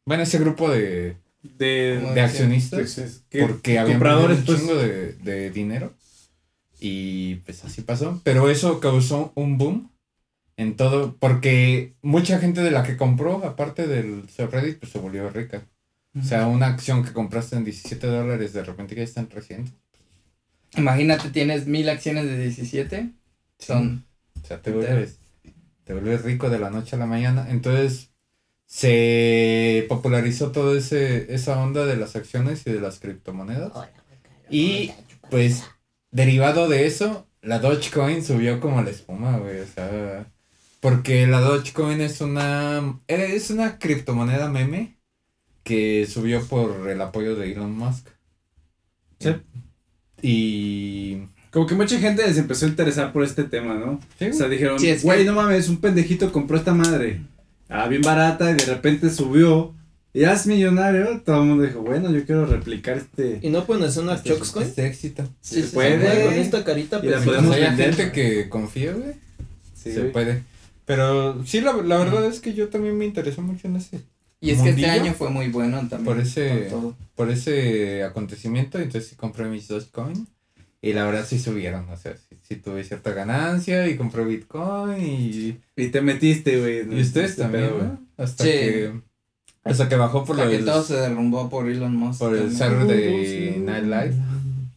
bueno, 0.06 0.24
ese 0.24 0.40
grupo 0.40 0.70
de, 0.70 1.18
De, 1.44 2.22
accionistas. 2.22 2.80
pues, 2.80 2.98
es 2.98 3.24
que 3.30 3.46
porque 3.46 3.78
habían 3.78 4.00
compradores, 4.00 4.40
un 4.40 4.46
pues. 4.46 4.60
chingo 4.60 4.76
de, 4.76 5.14
de 5.14 5.52
dinero 5.52 5.94
y 6.80 7.36
pues 7.36 7.64
así 7.66 7.82
pasó. 7.82 8.22
Pero 8.24 8.50
eso 8.50 8.80
causó 8.80 9.32
un 9.36 9.58
boom 9.58 9.92
en 10.56 10.76
todo 10.76 11.16
porque 11.20 11.94
mucha 12.02 12.40
gente 12.40 12.62
de 12.62 12.72
la 12.72 12.84
que 12.84 12.98
compró 12.98 13.46
aparte 13.46 13.88
del 13.88 14.30
subreddit 14.30 14.80
pues 14.80 14.92
se 14.92 15.00
volvió 15.00 15.30
rica. 15.30 15.68
O 16.20 16.24
sea 16.24 16.48
una 16.48 16.68
acción 16.68 17.04
que 17.04 17.14
compraste 17.14 17.58
en 17.58 17.64
17 17.64 18.08
dólares 18.08 18.52
de 18.54 18.64
repente 18.64 18.96
ya 18.96 19.04
está 19.04 19.20
en 19.20 19.28
300 19.28 19.72
Imagínate, 20.78 21.30
tienes 21.30 21.68
mil 21.68 21.90
acciones 21.90 22.26
de 22.26 22.38
17. 22.38 23.12
Son. 23.60 24.06
o 24.42 24.46
sea 24.46 24.62
te 24.62 24.72
vuelves 24.72 25.20
te 25.84 25.94
vuelves 25.94 26.24
rico 26.24 26.50
de 26.50 26.60
la 26.60 26.70
noche 26.70 26.96
a 26.96 27.00
la 27.00 27.08
mañana 27.08 27.48
entonces 27.50 28.12
se 28.68 29.86
popularizó 29.90 30.52
toda 30.52 30.78
ese 30.78 31.34
esa 31.34 31.60
onda 31.60 31.86
de 31.86 31.98
las 31.98 32.16
acciones 32.16 32.68
y 32.68 32.72
de 32.72 32.82
las 32.82 33.00
criptomonedas 33.00 33.72
Y, 34.50 34.92
pues, 35.30 35.64
derivado 36.12 36.70
de 36.70 36.86
eso, 36.88 37.28
la 37.42 37.60
Dogecoin 37.60 38.24
subió 38.24 38.60
como 38.60 38.82
la 38.82 38.90
espuma, 38.92 39.38
güey. 39.38 39.60
O 39.60 39.68
sea, 39.68 40.32
porque 40.80 41.28
la 41.28 41.42
Dogecoin 41.42 42.02
es 42.02 42.22
una, 42.22 43.02
es 43.08 43.50
una 43.50 43.80
criptomoneda 43.80 44.50
meme 44.50 45.00
que 45.64 46.06
subió 46.08 46.46
por 46.48 46.90
el 46.90 47.02
apoyo 47.02 47.36
de 47.36 47.52
Elon 47.52 47.78
Musk. 47.78 48.10
Sí. 49.20 49.36
Y... 50.22 51.18
Como 51.52 51.66
que 51.66 51.76
mucha 51.76 51.98
gente 52.00 52.32
se 52.34 52.40
empezó 52.40 52.66
a 52.66 52.70
interesar 52.70 53.14
por 53.14 53.24
este 53.24 53.44
tema, 53.44 53.76
¿no? 53.76 54.00
Sí, 54.20 54.26
O 54.26 54.34
sea, 54.34 54.48
dijeron, 54.50 54.80
Sí, 54.80 54.94
güey, 55.02 55.20
que- 55.20 55.26
no 55.26 55.34
mames, 55.34 55.70
un 55.70 55.78
pendejito 55.78 56.32
compró 56.32 56.58
esta 56.58 56.74
madre. 56.74 57.22
Ah, 57.70 57.88
bien 57.88 58.02
barata 58.02 58.52
y 58.52 58.56
de 58.56 58.66
repente 58.66 59.10
subió. 59.10 59.74
Y 60.14 60.22
ya 60.22 60.34
es 60.34 60.46
millonario. 60.48 61.22
Todo 61.26 61.42
el 61.42 61.48
mundo 61.48 61.64
dijo, 61.64 61.82
bueno, 61.82 62.12
yo 62.12 62.26
quiero 62.26 62.46
replicar 62.46 62.98
este. 62.98 63.40
¿Y 63.42 63.50
no 63.50 63.66
pueden 63.66 63.84
hacer 63.84 64.04
una 64.04 64.16
este, 64.16 64.30
Chuckscoin? 64.30 64.68
este 64.68 64.88
éxito. 64.88 65.24
Sí, 65.42 65.56
Se 65.62 65.68
sí, 65.68 65.74
puede. 65.74 66.16
se 66.16 66.24
Con 66.26 66.34
esta 66.34 66.64
carita, 66.64 67.02
pues, 67.02 67.22
podemos 67.24 67.48
Pues 67.56 67.62
hay 67.64 67.68
vender. 67.70 67.96
gente 67.96 68.12
que 68.12 68.50
confía, 68.50 68.94
güey. 68.94 69.14
Sí, 69.76 69.92
se 69.94 70.00
güey. 70.02 70.12
puede. 70.12 70.44
Pero 70.86 71.44
sí, 71.46 71.62
la, 71.62 71.74
la 71.74 71.98
verdad 71.98 72.26
es 72.26 72.40
que 72.40 72.54
yo 72.54 72.70
también 72.70 72.98
me 72.98 73.06
interesó 73.06 73.42
mucho 73.42 73.68
en 73.68 73.76
ese 73.78 74.02
Y 74.48 74.52
es 74.52 74.62
que 74.62 74.70
este 74.70 74.82
Mundillo. 74.82 75.04
año 75.04 75.14
fue 75.14 75.30
muy 75.30 75.48
bueno 75.50 75.78
también. 75.88 76.04
Por 76.06 76.20
ese- 76.20 76.70
por 77.16 77.30
ese 77.30 78.04
acontecimiento, 78.04 78.78
entonces 78.80 79.10
sí 79.10 79.16
compré 79.16 79.46
mis 79.46 79.68
Dogecoin 79.68 80.28
y 80.82 80.94
la 80.94 81.06
verdad 81.06 81.26
sí 81.28 81.40
subieron, 81.40 81.90
o 81.90 81.98
sea, 81.98 82.16
sí, 82.16 82.38
sí 82.42 82.56
tuve 82.58 82.84
cierta 82.84 83.12
ganancia 83.14 83.88
y 83.88 83.98
compré 83.98 84.24
Bitcoin 84.26 85.02
y, 85.04 85.58
Y 85.76 85.88
te 85.90 86.02
metiste, 86.02 86.60
güey. 86.60 86.80
en 86.80 86.98
y 86.98 87.02
ustedes 87.02 87.32
este 87.32 87.42
también, 87.44 87.66
pedo, 87.70 87.78
¿no? 87.84 88.00
Hasta 88.18 88.44
Sí. 88.44 88.50
que 88.52 89.02
hasta 89.64 89.90
que 89.90 89.96
bajó 89.98 90.24
por, 90.24 90.38
lo 90.38 90.50
que 90.50 90.60
todo 90.60 90.82
se 90.82 90.94
derrumbó 90.96 91.50
por 91.50 91.68
Elon 91.70 91.94
Musk. 91.96 92.20
por 92.20 92.34
el 92.36 92.56
también. 92.56 92.58
Saturday 92.58 93.60
Night 93.60 93.84
Live, 93.84 94.14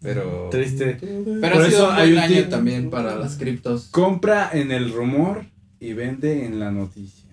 pero 0.00 0.48
Triste. 0.50 0.96
Pero 1.00 1.40
Por 1.40 1.62
ha 1.62 1.66
sido 1.66 1.66
eso 1.68 1.88
un 1.90 1.94
hay 1.94 2.12
buen 2.12 2.24
un 2.24 2.32
año 2.32 2.48
también 2.48 2.90
para 2.90 3.14
las 3.14 3.36
criptos. 3.36 3.86
Compra 3.92 4.50
en 4.52 4.72
el 4.72 4.92
rumor 4.92 5.44
y 5.78 5.92
vende 5.92 6.44
en 6.44 6.58
la 6.58 6.72
noticia. 6.72 7.30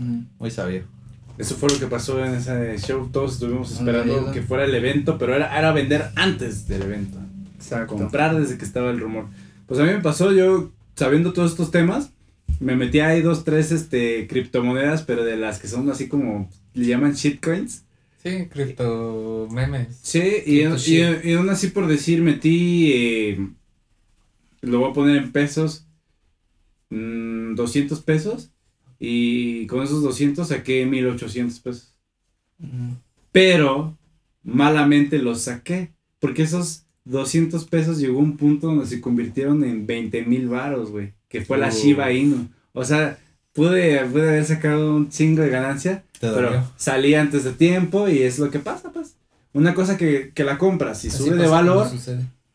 Mm. 0.00 0.22
muy 0.38 0.50
sabio. 0.50 0.82
Eso 1.38 1.54
fue 1.54 1.70
lo 1.70 1.78
que 1.78 1.86
pasó 1.86 2.24
en 2.24 2.34
ese 2.34 2.76
show. 2.78 3.08
Todos 3.12 3.34
estuvimos 3.34 3.72
esperando 3.72 4.32
que 4.32 4.42
fuera 4.42 4.64
el 4.64 4.74
evento, 4.74 5.16
pero 5.18 5.34
era, 5.34 5.56
era 5.56 5.72
vender 5.72 6.10
antes 6.16 6.66
del 6.66 6.82
evento. 6.82 7.18
Exacto. 7.54 7.94
Comprar 7.96 8.38
desde 8.38 8.58
que 8.58 8.64
estaba 8.64 8.90
el 8.90 8.98
rumor. 8.98 9.26
Pues 9.66 9.78
a 9.78 9.84
mí 9.84 9.90
me 9.90 10.00
pasó, 10.00 10.32
yo 10.32 10.72
sabiendo 10.96 11.32
todos 11.32 11.52
estos 11.52 11.70
temas, 11.70 12.10
me 12.60 12.74
metí 12.74 13.00
ahí 13.00 13.22
dos, 13.22 13.44
tres 13.44 13.70
este, 13.70 14.26
criptomonedas, 14.26 15.02
pero 15.02 15.24
de 15.24 15.36
las 15.36 15.60
que 15.60 15.68
son 15.68 15.88
así 15.90 16.08
como 16.08 16.50
le 16.74 16.86
llaman 16.86 17.14
shitcoins. 17.14 17.84
Sí, 18.22 18.46
cripto 18.50 19.46
memes. 19.50 19.96
Sí, 20.02 20.42
y, 20.44 20.64
Cripto 20.64 20.76
y, 20.90 21.30
y 21.30 21.34
aún 21.34 21.48
así 21.50 21.68
por 21.68 21.86
decir, 21.86 22.20
metí, 22.20 22.92
eh, 22.92 23.48
lo 24.62 24.80
voy 24.80 24.90
a 24.90 24.94
poner 24.94 25.16
en 25.16 25.30
pesos, 25.30 25.86
mm, 26.90 27.54
200 27.54 28.00
pesos, 28.00 28.50
y 28.98 29.66
con 29.66 29.82
esos 29.82 30.02
200 30.02 30.48
saqué 30.48 30.84
1800 30.86 31.60
pesos. 31.60 31.94
Pero 33.32 33.96
malamente 34.42 35.18
los 35.18 35.42
saqué, 35.42 35.92
porque 36.18 36.42
esos 36.42 36.84
200 37.04 37.64
pesos 37.66 37.98
llegó 37.98 38.18
a 38.18 38.22
un 38.22 38.36
punto 38.36 38.68
donde 38.68 38.86
se 38.86 39.00
convirtieron 39.00 39.64
en 39.64 39.86
20 39.86 40.22
mil 40.24 40.48
varos, 40.48 40.90
güey, 40.90 41.14
que 41.28 41.44
fue 41.44 41.58
la 41.58 41.68
Uh. 41.68 41.72
Shiba 41.72 42.12
Inu. 42.12 42.48
O 42.72 42.84
sea, 42.84 43.18
pude, 43.52 44.04
pude 44.06 44.28
haber 44.28 44.44
sacado 44.44 44.94
un 44.94 45.08
chingo 45.08 45.42
de 45.42 45.50
ganancia, 45.50 46.04
pero 46.20 46.70
salí 46.76 47.14
antes 47.14 47.44
de 47.44 47.52
tiempo 47.52 48.08
y 48.08 48.22
es 48.22 48.38
lo 48.38 48.50
que 48.50 48.58
pasa, 48.58 48.90
pues. 48.92 49.14
Una 49.52 49.74
cosa 49.74 49.96
que, 49.96 50.32
que 50.34 50.44
la 50.44 50.58
compras, 50.58 51.00
si 51.00 51.08
Así 51.08 51.18
sube 51.18 51.36
de 51.36 51.48
valor, 51.48 51.88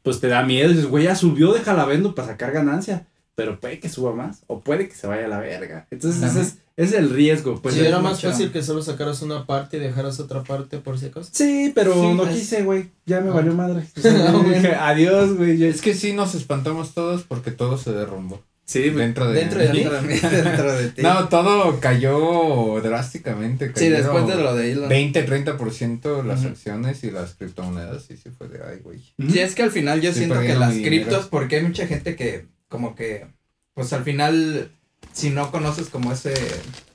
pues 0.04 0.20
te 0.20 0.28
da 0.28 0.44
miedo. 0.44 0.70
Dices, 0.70 0.86
güey, 0.86 1.06
ya 1.06 1.16
subió, 1.16 1.54
déjala 1.54 1.86
vendo 1.86 2.14
para 2.14 2.30
sacar 2.30 2.52
ganancia. 2.52 3.08
Pero 3.36 3.60
puede 3.60 3.80
que 3.80 3.90
suba 3.90 4.14
más 4.14 4.44
o 4.48 4.60
puede 4.62 4.88
que 4.88 4.96
se 4.96 5.08
vaya 5.08 5.26
a 5.26 5.30
la 5.30 5.40
verga. 5.40 5.88
Entonces, 5.90 6.22
ese 6.24 6.42
es, 6.42 6.48
ese 6.78 6.86
es 6.86 6.94
el 6.94 7.10
riesgo. 7.10 7.60
Pues, 7.62 7.74
sí, 7.76 7.82
era 7.86 8.00
más 8.00 8.22
fácil 8.22 8.52
que 8.52 8.62
solo 8.62 8.82
sacaras 8.84 9.22
una 9.24 9.46
parte 9.48 9.78
y 9.78 9.80
dejaras 9.80 10.20
otra 10.20 10.44
parte 10.44 10.78
por 10.78 11.00
si 11.00 11.08
acaso. 11.08 11.30
Sí, 11.32 11.72
pero 11.74 11.94
Sí, 11.96 12.14
no 12.14 12.28
es- 12.28 12.36
quise, 12.38 12.62
güey. 12.64 12.92
Ya 13.08 13.22
me 13.22 13.30
Ah. 13.32 13.34
valió 13.34 13.54
madre. 13.54 13.84
Dije, 13.96 14.76
adiós, 14.76 15.36
güey. 15.36 15.58
yo- 15.58 15.68
Es 15.68 15.82
que 15.82 15.96
sí 15.96 16.14
nos 16.14 16.36
espantamos 16.36 16.94
todos 16.94 17.24
porque 17.24 17.50
todo 17.52 17.78
se 17.80 17.92
derrumbó. 17.92 18.42
Sí, 18.66 18.90
güey. 18.92 19.04
Dentro 19.06 19.28
de 19.28 19.40
Dentro 19.40 19.60
de 19.60 19.68
ti. 19.70 19.78
Dentro 19.80 19.96
de 19.96 20.02
mí, 20.08 20.20
dentro 20.20 20.74
de 20.74 20.90
ti. 20.90 21.02
No, 21.04 21.28
todo 21.28 21.80
cayó 21.82 22.80
drásticamente. 22.82 23.72
sí, 23.76 23.90
después 23.90 24.26
de 24.28 24.36
lo 24.36 24.56
de 24.56 24.72
Elon. 24.72 24.90
20-30% 24.90 26.24
las 26.24 26.40
Ujú. 26.42 26.50
acciones 26.50 27.04
y 27.04 27.12
las 27.12 27.34
criptomonedas. 27.34 28.10
Y 28.10 28.18
sí 28.18 28.30
fue 28.38 28.48
de, 28.48 28.60
ay, 28.64 28.80
güey. 28.84 29.00
Y 29.18 29.40
es 29.40 29.56
que 29.56 29.64
al 29.64 29.72
final 29.72 30.02
yo 30.02 30.14
siento 30.14 30.40
que 30.40 30.56
las 30.56 30.74
criptos, 30.76 31.28
porque 31.28 31.58
hay 31.58 31.64
mucha 31.64 31.88
gente 31.88 32.16
que 32.16 32.46
como 32.74 32.96
que, 32.96 33.28
pues 33.76 33.94
al 33.94 34.04
final, 34.04 34.72
si 35.12 35.30
no 35.30 35.52
conoces 35.52 35.90
como 35.90 36.12
ese, 36.12 36.34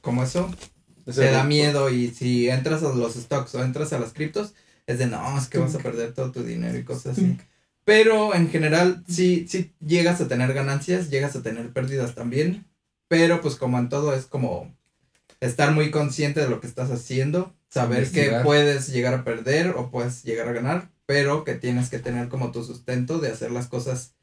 como 0.01 0.25
eso, 0.25 0.51
Ese 1.07 1.21
te 1.21 1.31
da 1.31 1.45
miedo 1.45 1.89
y 1.89 2.09
si 2.09 2.49
entras 2.49 2.83
a 2.83 2.93
los 2.93 3.15
stocks 3.15 3.55
o 3.55 3.63
entras 3.63 3.93
a 3.93 4.01
las 4.01 4.13
criptos, 4.13 4.55
es 4.89 4.99
de 4.99 5.07
no, 5.07 5.39
es 5.39 5.47
que 5.47 5.59
vas 5.59 5.77
a 5.77 5.79
perder 5.79 6.15
todo 6.15 6.33
tu 6.33 6.43
dinero 6.43 6.77
y 6.77 6.83
cosas 6.83 7.17
así. 7.17 7.39
Pero 7.85 8.35
en 8.35 8.51
general, 8.51 9.05
sí, 9.07 9.47
sí 9.49 9.73
llegas 9.79 10.21
a 10.21 10.27
tener 10.27 10.53
ganancias, 10.53 11.11
llegas 11.11 11.37
a 11.37 11.45
tener 11.45 11.73
pérdidas 11.73 12.17
también, 12.17 12.67
pero 13.07 13.41
pues 13.41 13.55
como 13.55 13.79
en 13.79 13.89
todo 13.89 14.13
es 14.13 14.27
como 14.27 14.75
estar 15.39 15.71
muy 15.71 15.93
consciente 15.93 16.41
de 16.41 16.49
lo 16.49 16.61
que 16.61 16.67
estás 16.67 16.91
haciendo, 16.91 17.55
saber 17.69 18.11
que 18.11 18.33
puedes 18.43 18.89
llegar 18.89 19.15
a 19.15 19.23
perder 19.23 19.75
o 19.77 19.93
puedes 19.93 20.25
llegar 20.25 20.49
a 20.49 20.53
ganar, 20.53 20.91
pero 21.07 21.45
que 21.45 21.55
tienes 21.55 21.89
que 21.89 22.01
tener 22.01 22.29
como 22.29 22.51
tu 22.51 22.65
sustento 22.65 23.21
de 23.21 23.31
hacer 23.31 23.53
las 23.53 23.69
cosas 23.69 24.18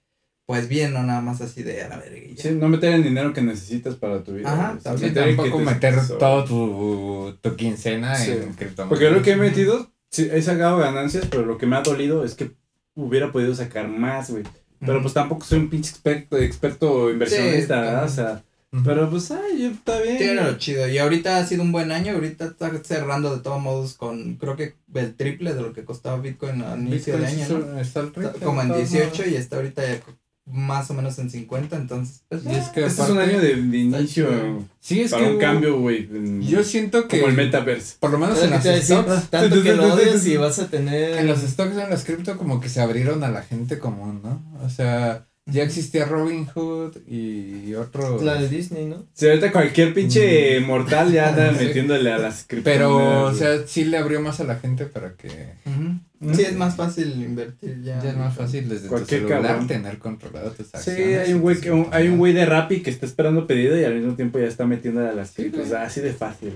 pues 0.45 0.67
bien, 0.67 0.93
no 0.93 1.01
nada 1.03 1.21
más 1.21 1.41
así 1.41 1.63
de 1.63 1.81
a 1.83 1.89
la 1.89 1.97
verga. 1.97 2.19
Sí, 2.37 2.51
no 2.51 2.67
meter 2.69 2.93
el 2.93 3.03
dinero 3.03 3.33
que 3.33 3.41
necesitas 3.41 3.95
para 3.95 4.23
tu 4.23 4.33
vida. 4.33 4.51
Ajá, 4.51 4.77
también. 4.83 5.13
Sí, 5.13 5.19
el 5.19 5.35
tampoco 5.35 5.57
te- 5.59 5.63
meter 5.65 5.99
so- 6.01 6.17
todo 6.17 6.43
tu, 6.45 7.37
tu 7.41 7.55
quincena 7.55 8.15
Sí. 8.15 8.31
en 8.31 8.53
criptomonedas. 8.53 8.89
Porque 8.89 9.09
lo 9.09 9.21
que 9.23 9.31
he 9.31 9.35
metido, 9.37 9.91
sí, 10.11 10.29
he 10.31 10.41
sacado 10.41 10.77
ganancias, 10.77 11.25
pero 11.29 11.45
lo 11.45 11.57
que 11.57 11.65
me 11.65 11.75
ha 11.75 11.81
dolido 11.81 12.23
es 12.23 12.35
que 12.35 12.51
hubiera 12.93 13.31
podido 13.31 13.55
sacar 13.55 13.87
más, 13.87 14.29
güey. 14.29 14.43
Pero 14.79 15.01
pues 15.01 15.13
tampoco 15.13 15.43
soy 15.45 15.59
un 15.59 15.69
pinche 15.69 15.89
experto, 15.91 16.37
experto 16.37 17.09
inversionista, 17.09 17.75
Sí, 17.75 17.81
¿verdad? 17.81 18.03
O 18.05 18.09
sea, 18.09 18.43
pero 18.83 19.09
pues, 19.09 19.31
ay, 19.31 19.61
yo 19.63 19.69
está 19.69 19.99
bien. 20.01 20.17
Tiene 20.17 20.43
lo 20.43 20.57
chido. 20.57 20.87
Y 20.87 20.97
ahorita 20.97 21.37
ha 21.37 21.45
sido 21.45 21.63
un 21.63 21.71
buen 21.71 21.91
año. 21.93 22.13
Ahorita 22.13 22.45
está 22.45 22.71
cerrando 22.83 23.33
de 23.35 23.41
todos 23.41 23.61
modos 23.61 23.93
con 23.95 24.35
creo 24.35 24.55
que 24.57 24.75
el 24.93 25.15
triple 25.15 25.53
de 25.55 25.61
lo 25.61 25.71
que 25.73 25.85
costaba 25.85 26.17
Bitcoin 26.19 26.61
al 26.61 26.81
inicio 26.85 27.17
de 27.17 27.25
Bitcoin 27.25 27.41
año. 27.41 27.59
¿no? 27.73 27.79
está 27.79 28.01
Está 28.01 28.11
triple, 28.11 28.45
como 28.45 28.61
en 28.61 28.67
de 28.67 28.73
todos 28.75 28.91
18 28.91 29.15
modos. 29.15 29.27
y 29.27 29.35
está 29.35 29.55
ahorita 29.55 29.81
ya 29.81 30.01
más 30.45 30.89
o 30.91 30.93
menos 30.93 31.17
en 31.19 31.29
50. 31.29 31.75
Entonces, 31.75 32.21
pues, 32.29 32.43
Y 32.45 32.49
es 32.49 32.67
que 32.69 32.85
Este 32.85 33.01
es 33.03 33.09
un 33.09 33.17
aparte- 33.17 33.31
año 33.35 33.41
de, 33.41 33.55
de 33.61 33.77
inicio. 33.77 34.29
Sí, 34.79 35.01
es 35.01 35.11
para 35.11 35.25
que 35.25 35.31
un 35.33 35.39
cambio, 35.39 35.79
güey. 35.79 36.07
Yo 36.41 36.63
siento 36.63 37.07
que 37.07 37.19
Como 37.19 37.29
el 37.31 37.35
metaverse. 37.37 37.95
por 37.99 38.11
lo 38.11 38.19
menos 38.19 38.41
en 38.43 38.51
las 38.51 38.63
stocks, 38.63 39.29
tanto 39.29 39.63
que 39.63 39.73
lo 39.73 39.83
odias 39.93 40.25
y 40.27 40.37
vas 40.37 40.59
a 40.59 40.67
tener. 40.69 41.17
en 41.17 41.27
los 41.27 41.39
stocks 41.39 41.75
en 41.77 41.89
las 41.89 42.03
cripto 42.03 42.37
como 42.37 42.59
que 42.59 42.69
se 42.69 42.81
abrieron 42.81 43.23
a 43.23 43.29
la 43.29 43.41
gente 43.41 43.79
común, 43.79 44.21
¿no? 44.23 44.43
O 44.63 44.69
sea, 44.69 45.25
ya 45.47 45.61
existía 45.63 46.05
Robinhood 46.05 46.97
y 47.07 47.73
otro 47.75 48.19
La 48.21 48.41
de 48.41 48.49
Disney, 48.49 48.87
¿no? 48.87 49.05
Si 49.13 49.27
ahorita 49.27 49.51
cualquier 49.51 49.93
pinche 49.93 50.59
mortal 50.61 51.11
ya 51.11 51.29
anda 51.29 51.53
Sí. 51.57 51.65
metiéndole 51.65 52.11
a 52.11 52.17
las 52.17 52.45
pero 52.63 53.25
o 53.25 53.33
sea, 53.33 53.65
sí 53.67 53.85
le 53.85 53.97
abrió 53.97 54.21
más 54.21 54.39
a 54.39 54.43
la 54.43 54.55
gente 54.55 54.85
para 54.85 55.13
que 55.13 55.29
sí, 56.33 56.41
es 56.41 56.55
más 56.55 56.75
fácil 56.75 57.21
invertir 57.21 57.81
ya. 57.83 58.01
ya 58.01 58.09
es 58.09 58.17
más 58.17 58.35
fácil 58.35 58.67
desde 58.67 58.87
Cualquier 58.87 59.21
tu 59.21 59.27
celular 59.27 59.47
cabrón. 59.51 59.67
tener 59.67 59.97
controlado 59.99 60.49
tus 60.51 60.65
Sí, 60.67 60.71
acciones. 60.73 61.19
hay 61.27 61.33
un 61.33 61.41
güey 61.41 61.59
que 61.61 61.71
un- 61.71 61.89
hay 61.91 62.07
un 62.07 62.17
güey 62.17 62.33
de 62.33 62.45
Rappi 62.47 62.81
que 62.81 62.89
está 62.89 63.05
esperando 63.05 63.45
pedido 63.45 63.79
y 63.79 63.83
al 63.83 63.93
mismo 63.93 64.15
tiempo 64.15 64.39
ya 64.39 64.47
está 64.47 64.65
metiendo 64.65 65.07
a 65.07 65.13
las 65.13 65.29
Sí, 65.29 65.43
criptos. 65.43 65.67
O 65.67 65.69
sea, 65.69 65.83
así 65.83 66.01
de 66.01 66.13
fácil. 66.13 66.53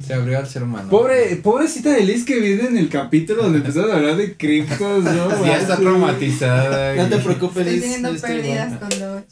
Se 0.00 0.14
abrió 0.14 0.38
al 0.38 0.46
ser 0.48 0.62
humano. 0.62 0.88
Pobre, 0.88 1.36
pobrecita 1.36 1.90
de 1.90 2.02
Liz 2.04 2.24
que 2.24 2.40
viene 2.40 2.66
en 2.66 2.76
el 2.76 2.88
capítulo 2.88 3.44
donde 3.44 3.58
empezamos 3.58 3.90
a 3.90 3.96
hablar 3.96 4.16
de 4.16 4.36
criptos, 4.36 5.04
¿no? 5.04 5.44
ya 5.46 5.58
está 5.58 5.76
traumatizada. 5.76 6.94
No 6.96 7.08
te 7.08 7.18
preocupes, 7.18 7.66
Estoy 7.66 7.80
teniendo 7.80 8.20
pérdidas 8.20 8.78
con 8.78 8.88
Dodge. 8.88 9.24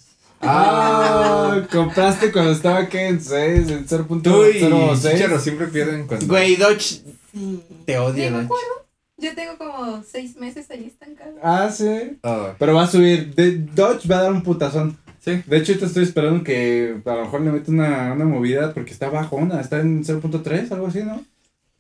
Ah, 0.45 1.63
compraste 1.71 2.33
cuando 2.33 2.53
estaba 2.53 2.79
aquí 2.79 2.99
en 2.99 3.21
6, 3.21 3.69
en 3.71 3.87
Tú 3.87 4.45
y 4.45 4.61
0.06. 4.61 5.13
Chicharo 5.13 5.39
siempre 5.39 5.69
pierden 5.69 6.07
cuando. 6.07 6.27
Güey, 6.27 6.57
Dodge 6.57 7.03
Sí. 7.33 7.63
te 7.87 7.99
odio, 7.99 8.27
acuerdo. 8.27 8.83
Yo 9.17 9.35
tengo 9.35 9.57
como 9.57 10.03
seis 10.03 10.37
meses 10.37 10.69
ahí 10.71 10.85
estancado. 10.85 11.33
Ah, 11.43 11.71
sí. 11.73 12.19
Ah, 12.25 12.55
Pero 12.59 12.75
va 12.75 12.83
a 12.83 12.87
subir. 12.89 13.35
De 13.35 13.53
Dodge 13.57 14.09
va 14.09 14.19
a 14.19 14.23
dar 14.25 14.33
un 14.33 14.43
putazón. 14.43 14.99
Sí. 15.25 15.43
De 15.47 15.57
hecho, 15.57 15.73
ahorita 15.73 15.87
estoy 15.87 16.03
esperando 16.05 16.45
que 16.45 17.01
a 17.05 17.15
lo 17.15 17.23
mejor 17.23 17.41
le 17.43 17.53
mete 17.53 17.71
una, 17.71 18.13
una 18.13 18.25
movida 18.25 18.75
porque 18.75 18.93
está 18.93 19.09
bajona. 19.11 19.61
Está 19.61 19.81
en 19.81 20.05
0.3, 20.05 20.71
algo 20.73 20.87
así, 20.89 21.03
¿no? 21.03 21.25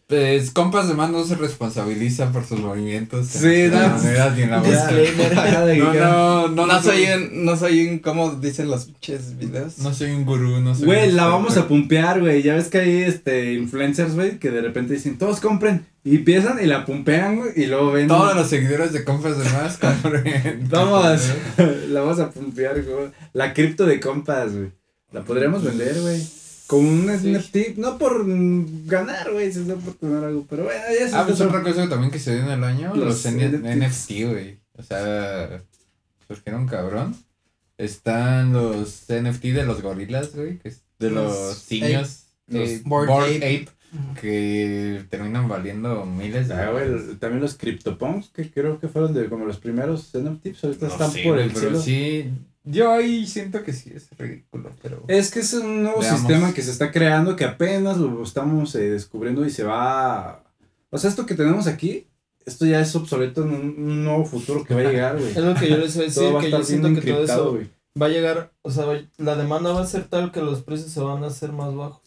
Pues 0.06 0.50
compas 0.50 0.88
de 0.88 0.94
más 0.94 1.10
no 1.10 1.24
se 1.24 1.36
responsabiliza 1.36 2.32
por 2.32 2.44
sus 2.44 2.60
movimientos. 2.60 3.28
Sí, 3.28 3.62
en 3.62 3.70
no. 3.70 3.80
las 3.80 4.02
monedas 4.02 4.36
ni 4.36 4.42
en 4.42 4.50
la. 4.50 4.62
No, 5.76 6.48
no, 6.48 6.48
no, 6.48 6.66
No, 6.66 6.82
soy 6.82 7.04
un, 7.04 7.44
no 7.44 7.56
soy 7.56 7.88
un, 7.88 7.98
¿cómo 8.00 8.30
dicen 8.32 8.68
los 8.68 8.86
pinches 8.86 9.38
videos? 9.38 9.78
No 9.78 9.94
soy 9.94 10.10
un 10.10 10.26
gurú, 10.26 10.60
no 10.60 10.74
soy 10.74 10.84
Güey, 10.84 11.12
la 11.12 11.26
vamos 11.26 11.56
a 11.56 11.66
pumpear, 11.66 12.20
güey. 12.20 12.42
Ya 12.42 12.54
ves 12.54 12.68
que 12.68 12.78
hay 12.78 13.02
este 13.02 13.54
influencers, 13.54 14.14
güey, 14.14 14.38
que 14.38 14.50
de 14.50 14.60
repente 14.60 14.94
dicen, 14.94 15.16
todos 15.16 15.40
compren. 15.40 15.86
Y 16.04 16.16
empiezan 16.16 16.62
y 16.62 16.66
la 16.66 16.84
pumpean, 16.84 17.36
güey, 17.36 17.52
y 17.56 17.66
luego 17.66 17.92
ven. 17.92 18.08
Todos 18.08 18.34
los 18.34 18.48
seguidores 18.48 18.92
de 18.92 19.04
compas 19.04 19.38
de 19.38 19.44
más 19.50 19.78
compren. 19.78 20.66
Vamos, 20.70 21.32
la 21.88 22.00
vamos 22.00 22.18
a 22.18 22.30
pumpear, 22.30 22.82
güey. 22.82 23.12
La 23.32 23.54
cripto 23.54 23.86
de 23.86 24.00
compas, 24.00 24.52
güey. 24.54 24.72
La 25.12 25.22
podríamos 25.22 25.62
vender, 25.62 26.00
güey. 26.00 26.41
Con 26.72 26.86
un 26.86 27.18
Sí. 27.20 27.32
NFT, 27.32 27.76
no 27.78 27.98
por 27.98 28.24
ganar, 28.86 29.30
güey, 29.32 29.52
sino 29.52 29.76
por 29.76 29.94
tener 29.94 30.24
algo. 30.24 30.46
Pero 30.48 30.64
bueno, 30.64 30.80
ya 30.98 31.08
se 31.08 31.14
Ah, 31.16 31.24
pues 31.26 31.40
otra 31.40 31.62
cosa 31.62 31.88
también 31.88 32.10
que 32.10 32.18
se 32.18 32.34
dio 32.34 32.44
en 32.44 32.50
el 32.50 32.64
año, 32.64 32.94
Los. 32.96 33.24
NFT, 33.26 34.10
güey. 34.30 34.58
O 34.78 34.82
sea, 34.82 35.62
surgieron 36.26 36.66
cabrón. 36.66 37.14
Están 37.78 38.52
los 38.52 39.04
NFT 39.08 39.52
de 39.52 39.64
los 39.64 39.82
gorilas, 39.82 40.34
güey, 40.34 40.58
que 40.58 40.68
es 40.70 40.82
de 40.98 41.10
Los 41.10 41.24
los 41.36 41.56
simios. 41.58 42.24
los 42.46 42.68
eh, 42.70 42.82
Bored 42.84 43.08
Bored 43.08 43.36
Ape. 43.36 43.68
Ape, 43.68 44.20
que 44.20 45.04
terminan 45.10 45.48
valiendo 45.48 46.06
miles 46.06 46.48
de 46.48 46.54
Ah, 46.54 46.70
güey, 46.70 46.86
también 47.18 47.42
los 47.42 47.54
CryptoPunks, 47.56 48.30
que 48.30 48.50
creo 48.50 48.78
que 48.80 48.88
fueron 48.88 49.12
de 49.14 49.28
como 49.28 49.44
los 49.44 49.58
primeros 49.58 50.10
NFTs, 50.14 50.64
ahorita 50.64 50.86
No 50.86 50.92
están 50.92 51.10
sé, 51.10 51.22
por 51.24 51.38
el 51.38 51.50
pero 51.50 51.60
cielo. 51.60 51.80
sí, 51.82 52.30
yo 52.64 52.92
ahí 52.92 53.26
siento 53.26 53.62
que 53.64 53.72
sí 53.72 53.92
es 53.94 54.08
ridículo, 54.16 54.70
pero... 54.82 55.04
Es 55.08 55.30
que 55.30 55.40
es 55.40 55.52
un 55.54 55.82
nuevo 55.82 56.00
Veamos. 56.00 56.20
sistema 56.20 56.52
que 56.54 56.62
se 56.62 56.70
está 56.70 56.90
creando, 56.92 57.34
que 57.36 57.44
apenas 57.44 57.96
lo 57.98 58.22
estamos 58.22 58.74
eh, 58.74 58.90
descubriendo 58.90 59.44
y 59.44 59.50
se 59.50 59.64
va... 59.64 60.44
O 60.90 60.98
sea, 60.98 61.10
esto 61.10 61.26
que 61.26 61.34
tenemos 61.34 61.66
aquí, 61.66 62.06
esto 62.44 62.66
ya 62.66 62.80
es 62.80 62.94
obsoleto 62.94 63.42
en 63.44 63.48
un, 63.50 63.60
un 63.78 64.04
nuevo 64.04 64.24
futuro 64.24 64.64
que 64.64 64.74
va 64.74 64.80
a 64.80 64.84
llegar, 64.84 65.18
güey. 65.18 65.30
Es 65.36 65.36
lo 65.38 65.54
que 65.54 65.68
yo 65.70 65.76
les 65.78 65.94
voy 65.96 66.04
a 66.04 66.06
decir, 66.08 66.40
que 66.40 66.50
yo 66.50 66.62
siento 66.64 67.00
que 67.00 67.12
todo 67.12 67.24
eso 67.24 67.58
va 68.00 68.06
a 68.06 68.10
llegar, 68.10 68.52
o 68.62 68.70
sea, 68.70 68.84
va- 68.86 69.00
la 69.18 69.36
demanda 69.36 69.72
va 69.72 69.82
a 69.82 69.86
ser 69.86 70.04
tal 70.04 70.32
que 70.32 70.40
los 70.40 70.62
precios 70.62 70.90
se 70.90 71.00
van 71.00 71.24
a 71.24 71.28
hacer 71.28 71.52
más 71.52 71.74
bajos. 71.74 72.00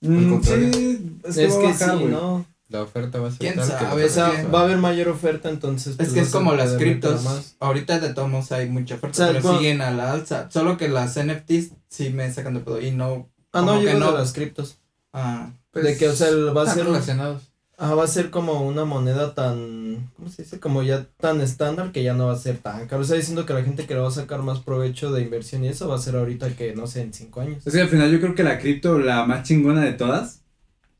Mm, 0.00 0.40
sí, 0.42 1.18
es 1.24 1.36
Es, 1.36 1.36
que, 1.36 1.46
va 1.48 1.54
a 1.54 1.60
que 1.60 1.66
bajar, 1.84 1.98
sí. 1.98 2.04
¿no? 2.04 2.46
La 2.74 2.82
oferta 2.82 3.20
va 3.20 3.28
a 3.28 3.30
ser 3.30 3.38
¿Quién 3.38 3.54
tal 3.54 3.64
que 3.64 3.70
sabe? 3.70 4.04
O 4.04 4.08
sea, 4.08 4.30
precios 4.30 4.52
va 4.54 4.60
a 4.60 4.64
haber 4.64 4.78
mayor 4.78 5.08
oferta, 5.08 5.48
entonces. 5.48 5.92
Es 5.92 5.96
pues, 5.96 6.12
que 6.12 6.20
es 6.20 6.30
como 6.30 6.54
las 6.54 6.72
criptos. 6.72 7.54
Ahorita 7.60 8.00
de 8.00 8.12
todos 8.12 8.28
modos 8.28 8.50
hay 8.50 8.68
mucha 8.68 8.96
oferta, 8.96 9.10
O 9.12 9.14
sea, 9.14 9.26
pero 9.28 9.42
bueno- 9.42 9.58
siguen 9.58 9.80
a 9.80 9.92
la 9.92 10.10
alza. 10.12 10.50
Solo 10.50 10.76
que 10.76 10.88
las 10.88 11.16
NFTs 11.16 11.70
sí 11.88 12.10
me 12.10 12.32
sacan 12.32 12.54
de 12.54 12.60
pedo 12.60 12.80
y 12.80 12.90
no. 12.90 13.30
Ah, 13.52 13.60
no, 13.60 13.66
como 13.68 13.82
yo 13.82 13.90
que 13.92 13.94
no. 13.94 14.10
de 14.10 14.18
las 14.18 14.32
criptos. 14.32 14.78
Ah, 15.12 15.52
de 15.72 15.96
que, 15.96 16.08
o 16.08 16.12
sea, 16.16 16.28
va 16.32 16.62
a 16.62 16.64
están 16.64 16.74
ser, 16.78 16.86
relacionados. 16.86 17.42
ajá, 17.78 17.94
va 17.94 18.02
a 18.02 18.08
ser 18.08 18.30
como 18.30 18.66
una 18.66 18.84
moneda 18.84 19.34
tan, 19.34 20.10
¿cómo 20.16 20.28
se 20.28 20.42
dice? 20.42 20.58
Como 20.58 20.82
ya 20.82 21.06
tan 21.20 21.40
estándar 21.40 21.92
que 21.92 22.02
ya 22.02 22.14
no 22.14 22.26
va 22.26 22.32
a 22.32 22.38
ser 22.38 22.58
tan 22.58 22.88
caro. 22.88 23.02
Está 23.02 23.14
diciendo 23.14 23.46
que 23.46 23.54
la 23.54 23.62
gente 23.62 23.86
que 23.86 23.94
le 23.94 24.00
va 24.00 24.08
a 24.08 24.10
sacar 24.10 24.42
más 24.42 24.58
provecho 24.58 25.12
de 25.12 25.22
inversión 25.22 25.64
y 25.64 25.68
eso 25.68 25.86
va 25.86 25.94
a 25.94 25.98
ser 25.98 26.16
ahorita 26.16 26.56
que, 26.56 26.74
no 26.74 26.88
sé, 26.88 27.02
en 27.02 27.12
cinco 27.14 27.40
años. 27.40 27.64
Es 27.64 27.72
que 27.72 27.80
al 27.82 27.88
final 27.88 28.10
yo 28.10 28.20
creo 28.20 28.34
que 28.34 28.42
la 28.42 28.58
cripto, 28.58 28.98
la 28.98 29.24
más 29.24 29.46
chingona 29.46 29.82
de 29.84 29.92
todas, 29.92 30.40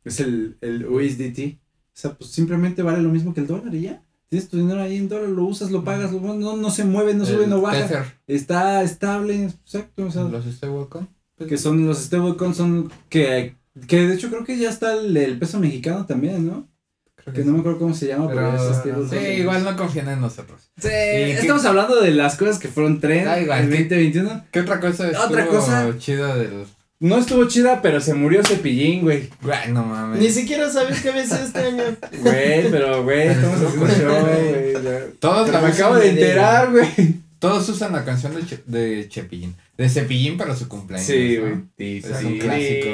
Es 0.05 0.21
el, 0.21 0.59
el 0.61 0.85
USDT. 0.87 1.59
O 1.95 1.97
sea, 1.97 2.13
pues 2.15 2.31
simplemente 2.31 2.83
vale 2.83 3.01
lo 3.03 3.09
mismo 3.09 3.33
que 3.33 3.41
el 3.41 3.47
dólar 3.47 3.75
y 3.75 3.83
ya. 3.83 4.03
Tienes 4.29 4.49
tu 4.49 4.57
dinero 4.57 4.81
ahí 4.81 4.97
en 4.97 5.09
dólar, 5.09 5.29
lo 5.29 5.45
usas, 5.45 5.71
lo 5.71 5.85
pagas, 5.85 6.11
lo- 6.13 6.21
no, 6.35 6.57
no 6.57 6.71
se 6.71 6.85
mueve, 6.85 7.15
no 7.15 7.25
sube, 7.25 7.47
no 7.47 7.61
baja. 7.61 7.87
Tether, 7.87 8.05
Está 8.27 8.83
estable, 8.83 9.45
exacto. 9.45 10.07
O 10.07 10.11
sea, 10.11 10.23
los 10.25 10.45
stablecoin. 10.45 11.09
que 11.49 11.57
son 11.57 11.87
los 11.87 11.99
stablecoins, 11.99 12.57
son 12.57 12.91
que, 13.09 13.55
que 13.87 14.09
de 14.09 14.15
hecho 14.15 14.31
creo 14.31 14.45
que 14.45 14.59
ya 14.59 14.71
está 14.71 14.95
el, 14.95 15.17
el 15.17 15.39
peso 15.39 15.61
mexicano 15.61 16.05
también, 16.07 16.47
¿no? 16.49 16.67
Creo 17.15 17.33
Que 17.33 17.41
que 17.41 17.47
no 17.47 17.53
me 17.53 17.61
acuerdo 17.61 17.79
cómo 17.79 17.95
se 17.95 18.09
llama, 18.09 18.27
pero, 18.29 18.51
Pero, 18.51 18.71
es 18.71 18.77
stablecoin. 18.79 19.09
sí, 19.11 19.17
igual 19.41 19.63
no 19.63 19.77
confían 19.77 20.09
en 20.09 20.21
nosotros. 20.21 20.63
Sí, 20.79 20.89
¿Y 20.89 21.31
estamos 21.31 21.65
hablando 21.65 22.01
de 22.01 22.11
las 22.11 22.37
cosas 22.37 22.59
que 22.59 22.67
fueron 22.69 22.99
tren 23.01 23.25
Da 23.27 23.41
igual, 23.41 23.61
en 23.65 23.71
¿qué? 23.71 23.77
2021. 23.85 24.45
¿Qué 24.51 24.61
otra 24.61 24.81
cosa 24.81 25.07
estuvo 25.11 25.25
Otra 25.27 25.47
cosa. 25.47 25.95
chida 25.99 26.35
del... 26.35 26.65
No 27.05 27.19
estuvo 27.19 27.47
chida, 27.49 27.83
pero 27.83 28.01
se 28.01 28.15
murió 28.15 28.43
Cepillín, 28.43 29.03
güey. 29.03 29.29
Güey, 29.43 29.73
no 29.73 29.85
mames. 29.85 30.21
Ni 30.21 30.31
siquiera 30.31 30.71
sabes 30.71 31.03
qué 31.03 31.11
había 31.11 31.27
sido 31.27 31.45
este 31.45 31.59
año. 31.61 31.83
Güey, 32.23 32.71
pero 32.71 33.05
güey, 33.05 33.29
estamos 33.29 33.61
haciendo 33.61 33.87
show, 33.89 34.21
güey. 34.27 34.73
Todos, 35.19 35.47
Pero 35.51 35.61
la 35.61 35.67
me 35.69 35.73
acabo 35.75 35.97
de 35.97 36.09
enterar, 36.11 36.71
güey. 36.71 36.87
todos 37.39 37.69
usan 37.69 37.93
la 37.93 38.05
canción 38.07 38.35
de, 38.35 38.41
Che- 38.47 38.63
de 38.67 39.07
Chepillín. 39.11 39.55
De 39.77 39.89
Cepillín 39.91 40.39
para 40.39 40.57
su 40.57 40.67
cumpleaños. 40.67 41.07
Sí, 41.07 41.37
¿no? 41.37 41.43
güey. 41.43 41.55
Sí, 41.77 42.03
Es 42.11 42.17
sí, 42.19 42.25
un 42.27 42.39
clásico. 42.39 42.89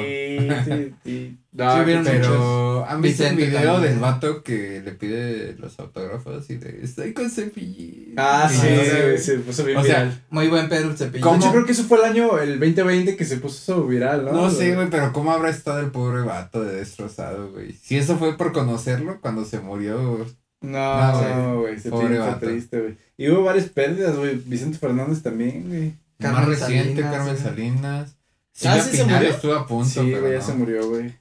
sí, 0.65 0.93
sí. 1.05 1.37
No, 1.53 1.79
Sí, 1.79 1.85
qué 1.85 1.97
muchos. 1.97 2.13
Pero 2.13 2.85
han 2.87 3.01
visto 3.01 3.25
el 3.25 3.35
video 3.35 3.73
también. 3.73 3.91
del 3.93 3.99
vato 3.99 4.41
que 4.41 4.81
le 4.85 4.91
pide 4.93 5.53
los 5.57 5.77
autógrafos 5.79 6.49
y 6.49 6.55
de 6.55 6.79
estoy 6.83 7.13
con 7.13 7.29
Cepillín. 7.29 8.13
Ah, 8.15 8.49
sí, 8.49 8.67
güey, 8.67 9.17
se 9.17 9.37
puso 9.39 9.65
bien 9.65 9.77
O 9.77 9.83
sea, 9.83 10.03
viral. 10.03 10.21
Muy 10.29 10.47
buen 10.47 10.69
pedo 10.69 10.89
el 10.97 11.19
¿cómo? 11.21 11.35
hecho, 11.37 11.51
creo 11.51 11.65
que 11.65 11.73
eso 11.73 11.83
fue 11.83 11.97
el 11.97 12.05
año, 12.05 12.39
el 12.39 12.57
2020, 12.59 13.17
que 13.17 13.25
se 13.25 13.35
puso 13.37 13.85
viral, 13.85 14.23
¿no? 14.25 14.31
No 14.31 14.49
sé, 14.49 14.73
güey, 14.75 14.89
pero 14.89 15.11
cómo 15.11 15.31
habrá 15.33 15.49
estado 15.49 15.79
el 15.81 15.91
pobre 15.91 16.21
vato 16.21 16.63
de 16.63 16.75
destrozado, 16.75 17.51
güey. 17.51 17.73
Si 17.73 17.97
eso 17.97 18.17
fue 18.17 18.37
por 18.37 18.53
conocerlo 18.53 19.19
cuando 19.19 19.43
se 19.43 19.59
murió. 19.59 20.25
No, 20.61 21.11
No, 21.11 21.59
güey. 21.61 21.75
no, 21.75 21.81
se 21.81 21.89
Pobre 21.89 22.17
vato. 22.17 22.45
triste, 22.45 22.79
güey. 22.79 22.97
Y 23.17 23.29
hubo 23.29 23.43
varias 23.43 23.65
pérdidas, 23.67 24.15
güey. 24.15 24.35
Vicente 24.45 24.77
Fernández 24.77 25.21
también, 25.21 25.67
güey. 25.67 25.95
Carmen 26.17 26.39
más 26.41 26.49
reciente, 26.59 27.01
Salinas, 27.01 27.11
Carmen 27.11 27.33
güey. 27.33 27.43
Salinas. 27.43 28.15
Ah, 28.63 28.79
Silvia 28.79 28.83
¿sí 28.83 28.97
se 28.97 29.03
murió? 29.05 29.29
estuvo 29.31 29.53
a 29.53 29.67
punto, 29.67 29.89
Sí, 29.89 29.99
pero 30.05 30.21
güey, 30.21 30.33
ya 30.33 30.39
no. 30.39 30.45
se 30.45 30.53
murió, 30.53 30.89
güey. 30.89 31.20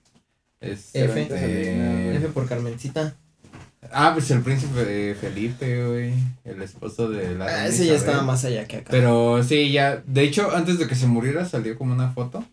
Este, 0.61 1.05
F. 1.05 1.27
eh, 1.31 2.15
F 2.17 2.29
por 2.29 2.47
Carmencita. 2.49 3.15
Ah, 3.93 4.11
pues 4.13 4.31
el 4.31 4.43
príncipe 4.43 5.15
Felipe, 5.19 5.87
güey. 5.87 6.13
El 6.45 6.61
esposo 6.63 7.09
de 7.09 7.35
la. 7.35 7.47
Ah, 7.47 7.67
ese 7.67 7.87
ya 7.87 7.95
estaba 7.95 8.23
más 8.23 8.45
allá 8.45 8.67
que 8.67 8.77
acá. 8.77 8.89
Pero 8.91 9.43
sí, 9.43 9.73
ya. 9.73 10.03
De 10.07 10.23
hecho, 10.23 10.55
antes 10.55 10.79
de 10.79 10.87
que 10.87 10.95
se 10.95 11.07
muriera 11.07 11.45
salió 11.47 11.77
como 11.79 11.95
una 11.95 12.11
foto 12.13 12.45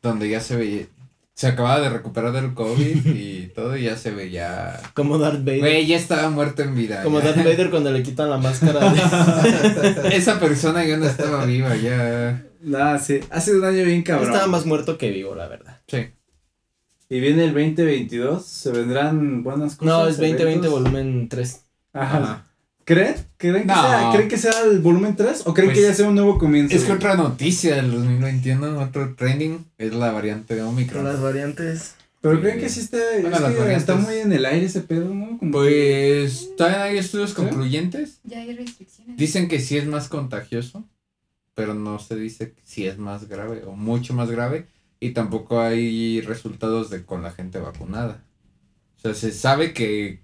donde 0.00 0.28
ya 0.28 0.40
se 0.40 0.56
veía. 0.56 0.84
Se 1.34 1.48
acababa 1.48 1.80
de 1.80 1.90
recuperar 1.90 2.32
del 2.32 2.54
COVID 2.54 3.04
y 3.14 3.48
todo, 3.54 3.76
y 3.76 3.82
ya 3.82 3.96
se 3.96 4.12
veía. 4.12 4.80
Como 4.94 5.18
Darth 5.18 5.40
Vader. 5.40 5.58
Güey, 5.58 5.86
ya 5.86 5.96
estaba 5.96 6.30
muerto 6.30 6.62
en 6.62 6.74
vida. 6.76 7.02
Como 7.02 7.18
ya. 7.18 7.26
Darth 7.32 7.44
Vader 7.44 7.68
cuando 7.70 7.90
le 7.92 8.02
quitan 8.02 8.30
la 8.30 8.38
máscara. 8.38 8.90
de- 8.92 10.10
Esa 10.16 10.38
persona 10.40 10.84
ya 10.86 10.96
no 10.96 11.06
estaba 11.06 11.44
viva, 11.44 11.74
ya. 11.76 12.42
Nah, 12.62 12.98
sí. 12.98 13.20
Ha 13.30 13.40
sido 13.40 13.58
un 13.58 13.64
año 13.64 13.84
bien 13.84 14.02
cabrón. 14.02 14.28
Estaba 14.28 14.46
más 14.46 14.64
muerto 14.64 14.96
que 14.96 15.10
vivo, 15.10 15.34
la 15.34 15.46
verdad. 15.48 15.78
Sí. 15.88 16.06
Y 17.08 17.20
viene 17.20 17.44
el 17.44 17.52
2022. 17.54 18.44
Se 18.44 18.70
vendrán 18.72 19.42
buenas 19.42 19.76
cosas. 19.76 19.86
No, 19.94 20.06
es 20.08 20.16
2020 20.16 20.42
eventos. 20.42 20.70
volumen 20.70 21.28
3. 21.28 21.60
Ajá. 21.92 22.16
Ajá. 22.18 22.46
¿Creen? 22.84 23.16
¿Creen 23.36 23.62
que, 23.62 23.64
No. 23.66 23.74
sea, 23.82 24.10
¿Creen 24.14 24.28
que 24.28 24.38
sea 24.38 24.52
el 24.64 24.78
volumen 24.80 25.16
3? 25.16 25.42
¿O 25.46 25.54
creen 25.54 25.70
Pues, 25.70 25.78
que 25.78 25.84
ya 25.86 25.94
sea 25.94 26.08
un 26.08 26.14
nuevo 26.14 26.38
comienzo? 26.38 26.74
Es 26.76 26.84
que 26.84 26.92
otra 26.92 27.16
noticia 27.16 27.76
del 27.76 27.90
2021, 27.90 28.80
otro 28.80 29.14
trending, 29.16 29.64
es 29.78 29.92
la 29.92 30.12
variante 30.12 30.54
de 30.54 30.62
Omicron. 30.62 31.04
variantes. 31.20 31.94
Pero 32.20 32.36
Sí. 32.36 32.42
creen 32.42 32.60
que 32.60 32.68
sí 32.68 32.80
está, 32.80 32.98
Bueno, 33.20 33.36
es 33.36 33.40
las 33.42 33.52
que 33.52 33.58
variantes. 33.58 33.78
está 33.78 33.94
muy 33.96 34.14
en 34.16 34.32
el 34.32 34.44
aire 34.46 34.66
ese 34.66 34.80
pedo, 34.82 35.12
¿no? 35.14 35.38
Como 35.38 35.38
que- 35.40 35.48
Pues, 36.22 36.56
todavía 36.56 36.82
hay 36.84 36.98
estudios 36.98 37.30
¿Sí? 37.30 37.36
concluyentes. 37.36 38.18
Ya 38.24 38.38
hay 38.40 38.54
restricciones. 38.54 39.16
Dicen 39.16 39.48
que 39.48 39.58
sí 39.60 39.76
es 39.76 39.86
más 39.86 40.08
contagioso, 40.08 40.84
pero 41.54 41.74
no 41.74 41.98
se 41.98 42.14
dice 42.16 42.54
si 42.64 42.86
es 42.86 42.98
más 42.98 43.28
grave 43.28 43.62
o 43.66 43.72
mucho 43.76 44.14
más 44.14 44.30
grave. 44.30 44.66
Y 45.00 45.10
tampoco 45.10 45.60
hay 45.60 46.20
resultados 46.22 46.90
de 46.90 47.04
con 47.04 47.22
la 47.22 47.30
gente 47.32 47.58
vacunada. 47.58 48.24
O 48.96 49.00
sea, 49.00 49.14
se 49.14 49.30
sabe 49.32 49.72
que 49.74 50.20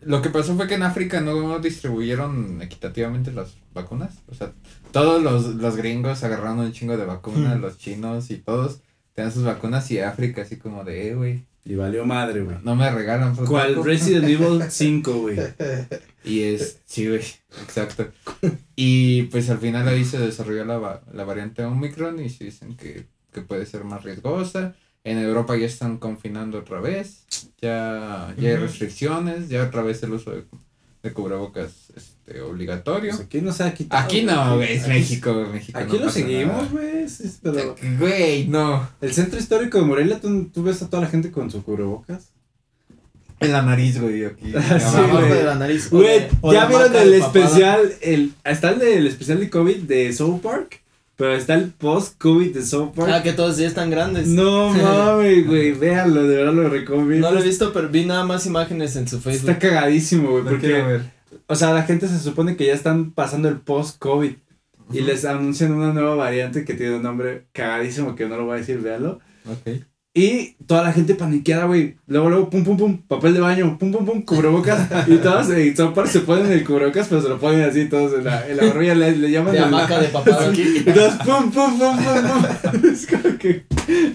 lo 0.00 0.22
que 0.22 0.30
pasó 0.30 0.54
fue 0.56 0.68
que 0.68 0.74
en 0.74 0.84
África 0.84 1.20
no 1.20 1.58
distribuyeron 1.58 2.62
equitativamente 2.62 3.32
las 3.32 3.56
vacunas. 3.74 4.18
O 4.28 4.34
sea, 4.34 4.52
todos 4.92 5.22
los, 5.22 5.56
los 5.56 5.76
gringos 5.76 6.22
agarraron 6.22 6.60
un 6.60 6.72
chingo 6.72 6.96
de 6.96 7.04
vacunas, 7.06 7.58
Hmm. 7.58 7.60
los 7.62 7.78
chinos 7.78 8.30
y 8.30 8.36
todos 8.38 8.80
tenían 9.14 9.32
sus 9.32 9.42
vacunas 9.44 9.90
y 9.90 9.98
África 9.98 10.42
así 10.42 10.56
como 10.56 10.84
de, 10.84 11.08
eh, 11.08 11.14
güey, 11.16 11.44
Y 11.64 11.74
valió 11.74 12.06
madre, 12.06 12.42
güey. 12.42 12.56
no 12.62 12.76
me 12.76 12.88
regalan. 12.90 13.34
pues, 13.34 13.48
¿Cuál? 13.48 13.70
taco". 13.74 13.82
Resident 13.82 14.24
Evil 14.28 14.62
5, 14.70 15.12
güey. 15.18 15.38
Y 16.24 16.42
es, 16.42 16.78
sí, 16.86 17.08
güey, 17.08 17.20
exacto. 17.62 18.06
Y 18.76 19.24
pues 19.24 19.50
al 19.50 19.58
final 19.58 19.88
ahí 19.88 20.04
se 20.04 20.18
desarrolló 20.20 20.64
la, 20.64 21.02
la 21.12 21.24
variante 21.24 21.64
Omicron 21.64 22.22
y 22.24 22.28
se 22.30 22.44
dicen 22.44 22.76
que, 22.76 23.06
que 23.32 23.40
puede 23.42 23.66
ser 23.66 23.84
más 23.84 24.02
riesgosa. 24.04 24.74
En 25.04 25.18
Europa 25.18 25.56
ya 25.56 25.66
están 25.66 25.96
confinando 25.98 26.58
otra 26.58 26.80
vez, 26.80 27.22
ya, 27.62 28.34
ya 28.38 28.50
hay 28.50 28.56
restricciones, 28.56 29.48
ya 29.48 29.62
otra 29.64 29.82
vez 29.82 30.02
el 30.02 30.12
uso 30.12 30.32
de, 30.32 30.44
de 31.02 31.12
cubrebocas 31.12 31.70
este, 31.96 32.40
obligatorio. 32.42 33.10
Pues 33.12 33.22
aquí 33.22 33.40
no 33.40 33.52
se 33.52 33.62
ha 33.64 33.72
quitado. 33.72 34.02
Aquí 34.04 34.22
no, 34.22 34.56
güey, 34.56 34.74
es 34.74 34.88
México, 34.88 35.46
México. 35.50 35.78
Aquí 35.78 35.92
no 35.94 35.98
lo 36.00 36.04
pasa 36.06 36.18
seguimos, 36.18 36.70
güey. 36.70 37.06
pero 37.42 37.76
Güey, 37.98 38.48
no. 38.48 38.88
el 39.00 39.12
centro 39.14 39.38
histórico 39.38 39.78
de 39.78 39.84
Morelia, 39.84 40.20
¿tú, 40.20 40.46
tú 40.52 40.62
ves 40.64 40.82
a 40.82 40.90
toda 40.90 41.04
la 41.04 41.08
gente 41.08 41.30
con 41.30 41.50
su 41.50 41.62
cubrebocas. 41.62 42.30
En 43.40 43.52
la 43.52 43.62
nariz, 43.62 44.00
güey, 44.00 44.24
aquí. 44.24 44.46
Sí, 44.52 44.56
Abajo 44.84 45.18
güey. 45.20 45.30
de 45.30 45.44
la 45.44 45.54
nariz. 45.54 45.88
Güey, 45.90 46.26
ya 46.52 46.66
vieron 46.66 46.94
el 46.96 47.20
papada. 47.20 47.44
especial, 47.44 47.92
el, 48.02 48.32
está 48.44 48.70
el 48.70 48.80
del 48.80 49.06
especial 49.06 49.38
de 49.38 49.48
COVID 49.48 49.76
de 49.84 50.12
South 50.12 50.40
Park, 50.42 50.82
pero 51.18 51.34
está 51.34 51.54
el 51.54 51.72
post-COVID 51.72 52.54
de 52.54 52.62
South 52.62 52.92
Park. 52.94 53.10
Ah, 53.12 53.22
que 53.24 53.32
todos 53.32 53.56
ya 53.56 53.66
están 53.66 53.90
grandes. 53.90 54.28
No 54.28 54.68
mames, 54.72 55.48
güey, 55.48 55.72
véanlo, 55.72 56.22
de 56.22 56.36
verdad 56.36 56.54
lo 56.54 56.68
recomiendo. 56.68 57.28
No 57.28 57.34
lo 57.34 57.40
he 57.40 57.44
visto, 57.44 57.72
pero 57.72 57.88
vi 57.88 58.06
nada 58.06 58.24
más 58.24 58.46
imágenes 58.46 58.94
en 58.94 59.08
su 59.08 59.20
Facebook. 59.20 59.50
Está 59.50 59.58
cagadísimo, 59.58 60.30
güey, 60.30 60.44
porque, 60.44 60.68
ver. 60.68 61.02
o 61.48 61.56
sea, 61.56 61.72
la 61.72 61.82
gente 61.82 62.06
se 62.06 62.20
supone 62.20 62.56
que 62.56 62.66
ya 62.66 62.72
están 62.72 63.10
pasando 63.10 63.48
el 63.48 63.58
post-COVID 63.58 64.32
y 64.92 65.00
les 65.00 65.24
anuncian 65.24 65.72
una 65.72 65.92
nueva 65.92 66.14
variante 66.14 66.64
que 66.64 66.74
tiene 66.74 66.94
un 66.94 67.02
nombre 67.02 67.48
cagadísimo 67.50 68.14
que 68.14 68.28
no 68.28 68.36
lo 68.36 68.44
voy 68.44 68.54
a 68.54 68.60
decir, 68.60 68.78
véanlo. 68.78 69.18
Ok. 69.44 69.82
Y 70.18 70.56
toda 70.66 70.82
la 70.82 70.92
gente 70.92 71.14
paniqueada, 71.14 71.66
güey. 71.66 71.96
Luego, 72.06 72.28
luego, 72.30 72.50
pum, 72.50 72.64
pum, 72.64 72.76
pum, 72.76 72.98
papel 73.06 73.34
de 73.34 73.40
baño, 73.40 73.76
pum, 73.78 73.92
pum, 73.92 74.04
pum, 74.04 74.22
cubrebocas. 74.22 74.88
y 75.06 75.16
todos 75.18 75.50
en 75.50 75.76
South 75.76 75.94
Park 75.94 76.08
se 76.08 76.20
ponen 76.20 76.50
el 76.50 76.64
cubrebocas, 76.64 77.06
pero 77.08 77.22
se 77.22 77.28
lo 77.28 77.38
ponen 77.38 77.60
así 77.62 77.88
todos 77.88 78.14
en 78.18 78.24
la, 78.24 78.48
en 78.48 78.56
la 78.56 78.64
barbilla, 78.64 78.94
le, 78.94 79.16
le 79.16 79.30
llaman 79.30 79.52
De 79.52 79.60
hamaca 79.60 80.00
de 80.00 80.08
papada. 80.08 80.52
Y 80.56 80.82
todos, 80.82 81.14
pum, 81.24 81.50
pum, 81.52 81.78
pum, 81.78 81.96
pum, 81.96 82.72
pum. 82.80 82.84
es 82.92 83.06
como 83.06 83.38
que, 83.38 83.64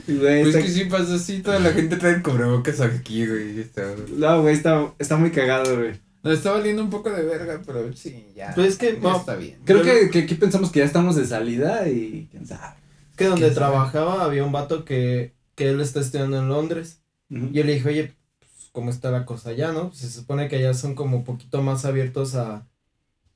güey, 0.08 0.43
Pues 0.43 0.47
está- 0.56 0.62
que 0.62 0.68
sí 0.70 0.86
pasa 0.86 1.16
así, 1.16 1.39
toda 1.41 1.60
la 1.60 1.72
gente 1.72 1.95
trae 1.95 2.16
el 2.16 2.22
cubrebocas 2.22 2.82
aquí, 2.82 3.26
güey. 3.26 3.60
Está, 3.62 3.84
No, 4.18 4.41
güey, 4.41 4.56
está, 4.56 4.91
está 4.99 5.16
muy 5.18 5.32
cagado, 5.32 5.78
güey. 5.78 5.91
nos 6.24 6.34
está 6.38 6.51
valiendo 6.51 6.84
un 6.84 6.89
poco 6.89 7.10
de 7.12 7.24
verga, 7.24 7.62
pero 7.66 7.93
sí, 7.93 8.26
ya. 8.36 8.51
Pues 8.56 8.68
es 8.70 8.78
que, 8.78 8.93
no, 9.01 9.18
está 9.18 9.36
bien. 9.36 9.58
Creo 9.64 9.82
que, 9.84 10.10
que 10.10 10.20
aquí 10.20 10.36
pensamos 10.36 10.72
que 10.72 10.80
ya 10.80 10.86
estamos 10.86 11.16
de 11.16 11.26
salida 11.26 11.88
y 11.88 12.28
quién 12.32 12.45
sabe. 12.45 12.76
que 13.16 13.26
donde 13.26 13.51
trabajaba 13.51 14.24
había 14.24 14.43
un 14.43 14.51
vato 14.51 14.84
que, 14.86 15.34
que 15.56 15.70
él 15.70 15.82
está 15.82 15.99
estudiando 15.99 16.38
en 16.38 16.49
Londres. 16.49 16.99
Ujú. 17.30 17.47
Y 17.51 17.54
yo 17.54 17.64
le 17.64 17.74
dije, 17.74 17.89
oye, 17.89 18.14
pues, 18.39 18.70
¿cómo 18.72 18.89
está 18.89 19.12
la 19.12 19.26
cosa 19.26 19.49
allá, 19.49 19.72
no? 19.72 19.89
Pues, 19.89 19.99
se 19.99 20.10
supone 20.12 20.47
que 20.47 20.58
allá 20.58 20.74
son 20.74 20.95
como 20.95 21.18
un 21.18 21.24
poquito 21.24 21.62
más 21.62 21.86
abiertos 21.86 22.36
a... 22.36 22.68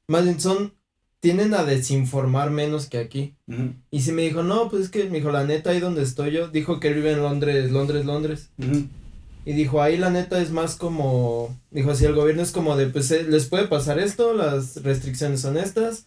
Más 0.08 0.24
bien 0.24 0.40
son... 0.40 0.74
Tienden 1.20 1.56
a 1.56 1.64
desinformar 1.64 2.52
menos 2.52 2.86
que 2.86 3.00
aquí. 3.00 3.36
Y 3.90 4.02
sí 4.02 4.12
me 4.12 4.22
dijo, 4.22 4.44
no, 4.44 4.70
pues 4.70 4.84
es 4.84 4.90
que, 4.90 5.06
me 5.06 5.18
dijo, 5.18 5.32
la 5.32 5.46
neta, 5.46 5.72
ahí 5.72 5.80
donde 5.80 6.04
estoy 6.04 6.32
yo, 6.32 6.48
dijo 6.48 6.80
que 6.80 6.90
él 6.90 6.94
vive 6.94 7.12
en 7.14 7.24
Londres, 7.24 7.72
Londres, 7.72 8.06
Londres. 8.06 8.50
Y 9.44 9.54
dijo, 9.54 9.82
ahí 9.82 9.98
la 9.98 10.12
neta 10.12 10.40
es 10.40 10.52
más 10.52 10.76
como, 10.76 11.58
dijo, 11.72 11.96
si 11.96 12.06
el 12.06 12.14
gobierno 12.14 12.44
es 12.44 12.52
como 12.52 12.78
de, 12.78 12.86
pues 12.88 13.10
eh, 13.10 13.24
les 13.24 13.48
puede 13.48 13.68
pasar 13.68 13.98
esto, 13.98 14.34
las 14.34 14.84
restricciones 14.84 15.42
son 15.42 15.58
estas, 15.58 16.06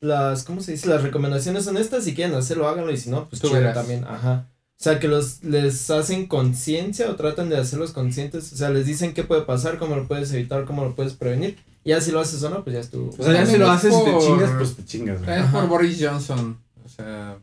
las, 0.00 0.44
¿cómo 0.44 0.60
se 0.60 0.72
dice? 0.72 0.88
Las 0.88 1.02
recomendaciones 1.02 1.64
son 1.64 1.78
estas, 1.78 2.04
si 2.04 2.14
quieren 2.14 2.34
hacerlo, 2.36 2.68
háganlo, 2.68 2.92
y 2.92 2.98
si 2.98 3.08
no, 3.08 3.30
pues 3.30 3.40
Tú 3.40 3.48
chido 3.48 3.60
verás. 3.60 3.74
también, 3.74 4.04
ajá. 4.04 4.46
O 4.80 4.82
sea, 4.82 4.98
que 4.98 5.08
los, 5.08 5.44
les 5.44 5.90
hacen 5.90 6.26
conciencia 6.26 7.10
o 7.10 7.14
tratan 7.16 7.50
de 7.50 7.58
hacerlos 7.58 7.92
conscientes, 7.92 8.50
o 8.50 8.56
sea, 8.56 8.70
les 8.70 8.86
dicen 8.86 9.12
qué 9.12 9.24
puede 9.24 9.42
pasar, 9.42 9.78
cómo 9.78 9.94
lo 9.94 10.08
puedes 10.08 10.32
evitar, 10.32 10.64
cómo 10.64 10.82
lo 10.84 10.94
puedes 10.94 11.12
prevenir, 11.12 11.58
y 11.84 11.90
ya 11.90 12.00
si 12.00 12.10
lo 12.12 12.18
haces 12.20 12.42
o 12.42 12.48
no, 12.48 12.64
pues 12.64 12.72
ya 12.74 12.80
estuvo. 12.80 13.10
O 13.10 13.22
sea, 13.22 13.34
ya 13.34 13.44
si 13.44 13.58
lo 13.58 13.66
es 13.66 13.70
haces 13.72 13.92
y 13.94 14.04
te 14.06 14.10
por- 14.12 14.22
chingas, 14.22 14.50
pues 14.56 14.76
te 14.76 14.84
chingas. 14.86 15.20
Es 15.28 15.44
por. 15.52 15.68
Boris 15.68 15.98
Johnson. 16.00 16.58
O 16.82 16.88
sea, 16.88 17.36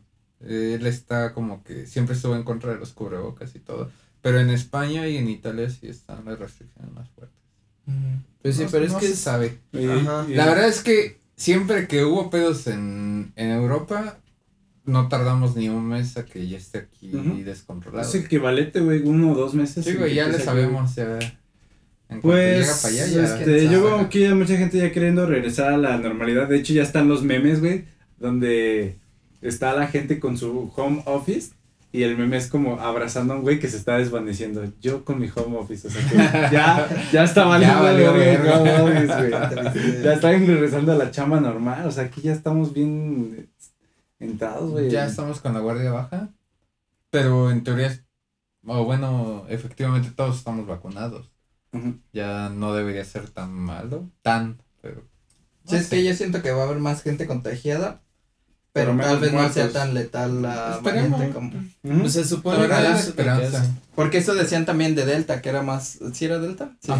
él 0.44 0.84
está 0.86 1.32
como 1.32 1.62
que 1.62 1.86
siempre 1.86 2.16
estuvo 2.16 2.34
en 2.34 2.42
contra 2.42 2.72
de 2.72 2.78
los 2.80 2.92
cubrebocas 2.92 3.54
y 3.54 3.60
todo. 3.60 3.88
Pero 4.20 4.40
en 4.40 4.50
España 4.50 5.06
y 5.06 5.16
en 5.16 5.28
Italia 5.28 5.70
sí 5.70 5.86
están 5.86 6.24
las 6.24 6.40
restricciones 6.40 6.92
más 6.92 7.08
fuertes. 7.10 7.36
Pues 8.42 8.56
sí, 8.56 8.64
No- 8.64 8.68
pero 8.72 8.84
es 8.84 8.92
no 8.94 8.98
que 8.98 9.06
se 9.06 9.16
sabe. 9.16 9.58
Y- 9.72 9.86
Ajá. 9.86 10.26
La 10.28 10.46
verdad 10.46 10.66
es 10.66 10.82
que 10.82 11.20
siempre 11.36 11.86
que 11.86 12.04
hubo 12.04 12.30
pedos 12.30 12.66
en, 12.66 13.32
en 13.36 13.50
Europa, 13.50 14.18
no 14.88 15.08
tardamos 15.08 15.54
ni 15.54 15.68
un 15.68 15.86
mes 15.86 16.16
a 16.16 16.24
que 16.24 16.48
ya 16.48 16.56
esté 16.56 16.78
aquí 16.78 17.14
Ujú. 17.14 17.42
descontrolado. 17.44 18.08
Es 18.08 18.14
equivalente, 18.14 18.80
güey, 18.80 19.02
uno 19.04 19.32
o 19.32 19.34
dos 19.34 19.54
meses. 19.54 19.84
Sí, 19.84 19.94
güey, 19.94 20.14
ya 20.14 20.26
le 20.28 20.38
sabemos, 20.40 20.94
ya. 20.96 21.18
En 22.08 22.20
Pues, 22.22 22.66
para 22.82 22.94
allá, 22.94 23.06
ya. 23.06 23.24
este, 23.24 23.68
yo 23.68 23.84
veo 23.84 24.08
que 24.08 24.20
ya 24.20 24.34
mucha 24.34 24.56
gente 24.56 24.78
ya 24.78 24.90
queriendo 24.90 25.26
regresar 25.26 25.74
a 25.74 25.76
la 25.76 25.98
normalidad. 25.98 26.48
De 26.48 26.56
hecho, 26.56 26.72
ya 26.72 26.82
están 26.82 27.06
los 27.06 27.22
memes, 27.22 27.60
güey, 27.60 27.84
donde 28.18 28.96
está 29.42 29.74
la 29.76 29.86
gente 29.88 30.18
con 30.18 30.36
su 30.38 30.72
home 30.74 31.02
office 31.04 31.50
y 31.92 32.02
el 32.02 32.16
meme 32.18 32.36
es 32.38 32.48
como 32.48 32.80
abrazando 32.80 33.34
a 33.34 33.36
un 33.36 33.42
güey 33.42 33.58
que 33.60 33.68
se 33.68 33.76
está 33.76 33.98
desvaneciendo. 33.98 34.64
Yo 34.80 35.04
con 35.04 35.18
mi 35.20 35.28
home 35.34 35.58
office, 35.58 35.86
o 35.86 35.90
sea 35.90 36.08
que 36.08 36.16
ya, 36.54 36.88
ya 37.12 37.24
está 37.24 37.44
valiendo 37.44 37.82
valió 37.82 38.12
verga 38.14 38.56
el 38.56 38.62
verga. 38.62 38.82
home 38.82 38.92
office, 39.00 39.28
güey. 39.84 40.02
Ya 40.02 40.12
están 40.14 40.46
regresando 40.46 40.92
a 40.92 40.96
la 40.96 41.10
chamba 41.10 41.40
normal, 41.40 41.86
o 41.86 41.90
sea, 41.90 42.04
aquí 42.04 42.22
ya 42.22 42.32
estamos 42.32 42.72
bien 42.72 43.47
entrados, 44.20 44.70
güey. 44.70 44.90
Ya 44.90 45.06
estamos 45.06 45.40
con 45.40 45.54
la 45.54 45.60
guardia 45.60 45.92
baja. 45.92 46.28
Pero 47.10 47.50
en 47.50 47.64
teoría, 47.64 47.98
o 48.66 48.84
bueno, 48.84 49.44
efectivamente 49.48 50.10
todos 50.10 50.36
estamos 50.38 50.66
vacunados. 50.66 51.30
Ya 52.12 52.48
no 52.48 52.74
debería 52.74 53.04
ser 53.04 53.28
tan 53.30 53.52
malo. 53.52 54.10
Tan, 54.22 54.60
pero. 54.82 55.02
Sí, 55.66 55.76
es 55.76 55.88
que 55.88 56.02
yo 56.02 56.14
siento 56.14 56.42
que 56.42 56.50
va 56.50 56.62
a 56.62 56.66
haber 56.66 56.78
más 56.78 57.02
gente 57.02 57.26
contagiada, 57.26 58.00
pero, 58.72 58.96
Pero 58.96 59.08
tal 59.08 59.18
vez 59.18 59.32
no 59.32 59.48
sea 59.50 59.70
tan 59.70 59.92
letal 59.92 60.40
la 60.42 60.80
variante 60.82 61.30
como... 61.30 61.50
Pues 61.82 62.12
se 62.12 62.24
supone 62.24 62.66
que 62.66 62.92
esperanza. 62.92 63.74
Porque 63.94 64.18
eso 64.18 64.34
decían 64.34 64.64
también 64.64 64.94
de 64.94 65.04
Delta, 65.04 65.42
que 65.42 65.48
era 65.48 65.62
más... 65.62 65.98
¿Sí 66.12 66.24
era 66.24 66.38
Delta? 66.38 66.76
Sí. 66.80 66.92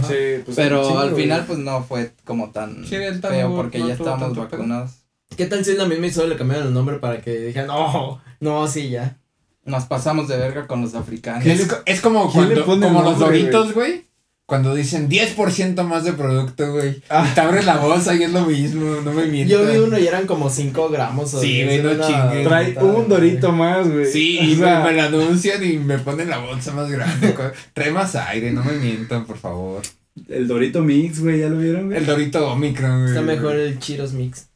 Pues, 0.44 0.56
Pero 0.56 0.98
al 0.98 1.14
final 1.14 1.44
pues 1.46 1.58
no 1.58 1.82
fue 1.82 2.12
como 2.24 2.50
tan 2.50 2.84
Sí, 2.84 2.96
Delta 2.96 3.28
feo 3.28 3.50
no- 3.50 3.56
porque 3.56 3.78
no 3.78 3.88
ya 3.88 3.94
estábamos 3.94 4.36
pedo. 4.48 4.88
¿Qué 5.36 5.46
tal 5.46 5.64
si 5.64 5.72
es 5.72 5.78
la 5.78 5.86
misma 5.86 6.06
y 6.06 6.10
solo 6.10 6.28
le 6.28 6.36
cambiaron 6.36 6.68
el 6.68 6.74
nombre 6.74 6.98
para 6.98 7.20
que 7.20 7.38
dijeran, 7.38 7.68
no, 7.68 8.20
no, 8.40 8.66
sí, 8.66 8.90
ya? 8.90 9.18
Nos 9.64 9.84
pasamos 9.84 10.28
de 10.28 10.36
verga 10.38 10.66
con 10.66 10.80
los 10.80 10.94
africanos. 10.94 11.44
Es, 11.46 11.68
es 11.84 12.00
como 12.00 12.32
¿Quién 12.32 12.48
le 12.48 12.62
cuando, 12.62 12.88
como 12.88 13.02
los 13.02 13.18
doritos, 13.18 13.74
güey. 13.74 14.08
Cuando 14.46 14.74
dicen 14.74 15.10
10% 15.10 15.82
más 15.84 16.04
de 16.04 16.14
producto, 16.14 16.72
güey. 16.72 17.02
Ah. 17.10 17.28
Y 17.30 17.34
te 17.34 17.40
abres 17.42 17.66
la 17.66 17.76
bolsa 17.76 18.14
y 18.14 18.22
es 18.22 18.32
lo 18.32 18.46
mismo, 18.46 19.02
no 19.04 19.12
me 19.12 19.26
mientas. 19.26 19.58
Yo 19.58 19.66
vi 19.70 19.76
uno 19.76 19.98
y 19.98 20.06
eran 20.06 20.26
como 20.26 20.48
5 20.48 20.88
gramos 20.88 21.34
o 21.34 21.40
Sí, 21.42 21.62
10, 21.62 21.82
güey, 21.82 21.96
no 21.98 22.06
chingues. 22.06 22.48
Trae 22.48 22.78
un 22.78 23.08
dorito 23.10 23.52
más, 23.52 23.86
güey. 23.86 24.06
Sí, 24.06 24.38
O 24.40 24.44
y 24.44 24.56
sea, 24.56 24.80
me, 24.80 24.92
me 24.92 24.96
lo 24.96 25.02
anuncian 25.02 25.62
y 25.62 25.76
me 25.76 25.98
ponen 25.98 26.30
la 26.30 26.38
bolsa 26.38 26.72
más 26.72 26.90
grande. 26.90 27.34
Trae 27.74 27.92
más 27.92 28.14
aire, 28.16 28.50
no 28.50 28.64
me 28.64 28.72
mientan, 28.72 29.26
por 29.26 29.36
favor. 29.36 29.82
El 30.28 30.48
Dorito 30.48 30.80
Mix, 30.82 31.20
güey, 31.20 31.40
¿ya 31.40 31.48
lo 31.50 31.58
vieron, 31.58 31.86
güey? 31.86 31.98
El 31.98 32.06
Dorito 32.06 32.50
Omicron, 32.50 33.02
güey. 33.02 33.10
Está 33.10 33.20
mejor 33.20 33.54
el 33.54 33.78
Chiros 33.78 34.14
Mix. 34.14 34.48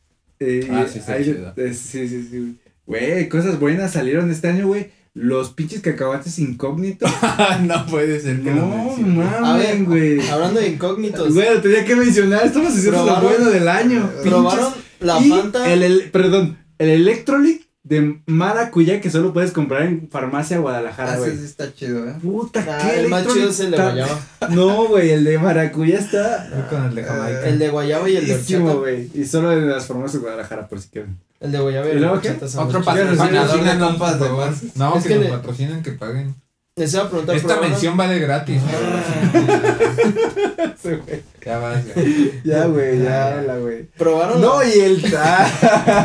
Eh, 0.45 0.68
Ah, 0.70 0.86
sí, 0.90 0.99
está 0.99 1.22
chido. 1.22 1.53
eh, 1.57 1.74
sí, 1.74 2.09
sí, 2.09 2.28
sí. 2.30 2.59
Güey, 2.86 3.28
cosas 3.28 3.59
buenas 3.61 3.93
salieron 3.93 4.30
este 4.30 4.49
año, 4.49 4.66
güey. 4.66 4.90
Los 5.14 5.51
pinches 5.53 5.80
cacahuates 5.82 6.38
incógnitos. 6.38 7.11
no 7.62 7.86
puede 7.86 8.18
ser 8.20 8.40
que 8.40 8.51
no 8.51 8.97
ver, 8.97 9.40
mames, 9.40 9.84
güey. 9.86 10.20
Hablando 10.28 10.61
de 10.61 10.68
incógnitos, 10.68 11.34
Güey, 11.34 11.55
lo 11.55 11.61
tenía 11.61 11.84
que 11.84 11.95
mencionar. 11.97 12.47
Estamos 12.47 12.72
haciendo 12.74 13.05
lo 13.05 13.20
bueno 13.20 13.51
del 13.51 13.68
año. 13.68 14.11
probaron 14.24 14.72
la 15.01 15.20
y 15.20 15.28
Fanta. 15.28 15.70
El, 15.72 15.82
el- 15.82 16.11
perdón, 16.11 16.59
el 16.78 16.88
Electrolyte 16.88 17.66
de 17.85 18.20
maracuyá 18.26 19.01
que 19.01 19.11
solo 19.11 19.33
puedes 19.33 19.51
comprar 19.51 19.83
en 19.83 20.09
farmacia 20.09 20.59
Guadalajara, 20.59 21.14
Ah, 21.14 21.18
güey. 21.18 21.33
sí, 21.33 21.39
sí 21.39 21.45
está 21.47 21.74
chido, 21.74 22.09
¿eh? 22.09 22.14
Puta, 22.22 22.64
Ah, 22.68 22.78
qué 22.80 23.01
el 23.01 23.09
más 23.09 23.26
chido 23.26 23.51
es 23.51 23.59
el 23.61 23.70
de 23.72 23.76
guayaba. 23.76 24.20
No, 24.51 24.87
güey, 24.89 25.11
el 25.11 25.24
de 25.24 25.39
maracuyá 25.39 25.99
está. 25.99 26.49
Yo 26.49 26.68
con 26.68 26.85
el 26.85 26.95
de 26.95 27.03
Jamaica. 27.05 27.49
El 27.49 27.59
de 27.59 27.68
guayaba 27.70 28.09
y 28.09 28.16
el 28.16 28.26
de 28.28 28.35
horchata. 28.37 28.72
güey. 28.74 29.11
Y 29.14 29.24
solo 29.24 29.53
en 29.53 29.68
las 29.68 29.87
farmacias 29.87 30.12
de 30.14 30.18
Guadalajara, 30.20 30.68
por 30.68 30.80
si 30.80 30.89
quieren. 30.91 31.18
El 31.41 31.51
de 31.51 31.59
guayaba 31.59 31.87
y 31.87 31.89
¿Y 31.89 31.93
el 31.93 31.97
de 31.97 32.07
luego 32.07 32.20
qué? 32.20 32.28
horchata 32.30 32.62
Otro 32.62 32.85
patrocinador 32.85 33.30
de 33.33 33.39
Patrocinan 33.41 33.78
compas 33.80 34.20
de. 34.20 34.28
No, 34.76 35.03
que, 35.03 35.14
nos 35.18 35.26
patrocinen, 35.28 35.83
que 35.83 35.93
paguen. 35.93 36.35
Les 36.75 36.95
iba 36.95 37.03
a 37.03 37.09
preguntar, 37.11 37.37
Esta 37.37 37.61
mención 37.61 37.97
vale 37.99 38.18
gratis. 38.18 38.62
Sí, 40.83 40.89
güey. 40.89 41.23
ya 41.45 41.59
vas, 41.59 41.85
güey. 41.95 42.43
Ya, 42.45 42.64
güey, 42.66 43.03
ya, 43.03 43.43
la 43.47 43.57
güey. 43.59 43.85
¿Probaron 43.97 44.41
No, 44.41 44.61
la, 44.61 44.68
y 44.68 44.81
el. 44.81 45.14
Ah, 45.16 45.47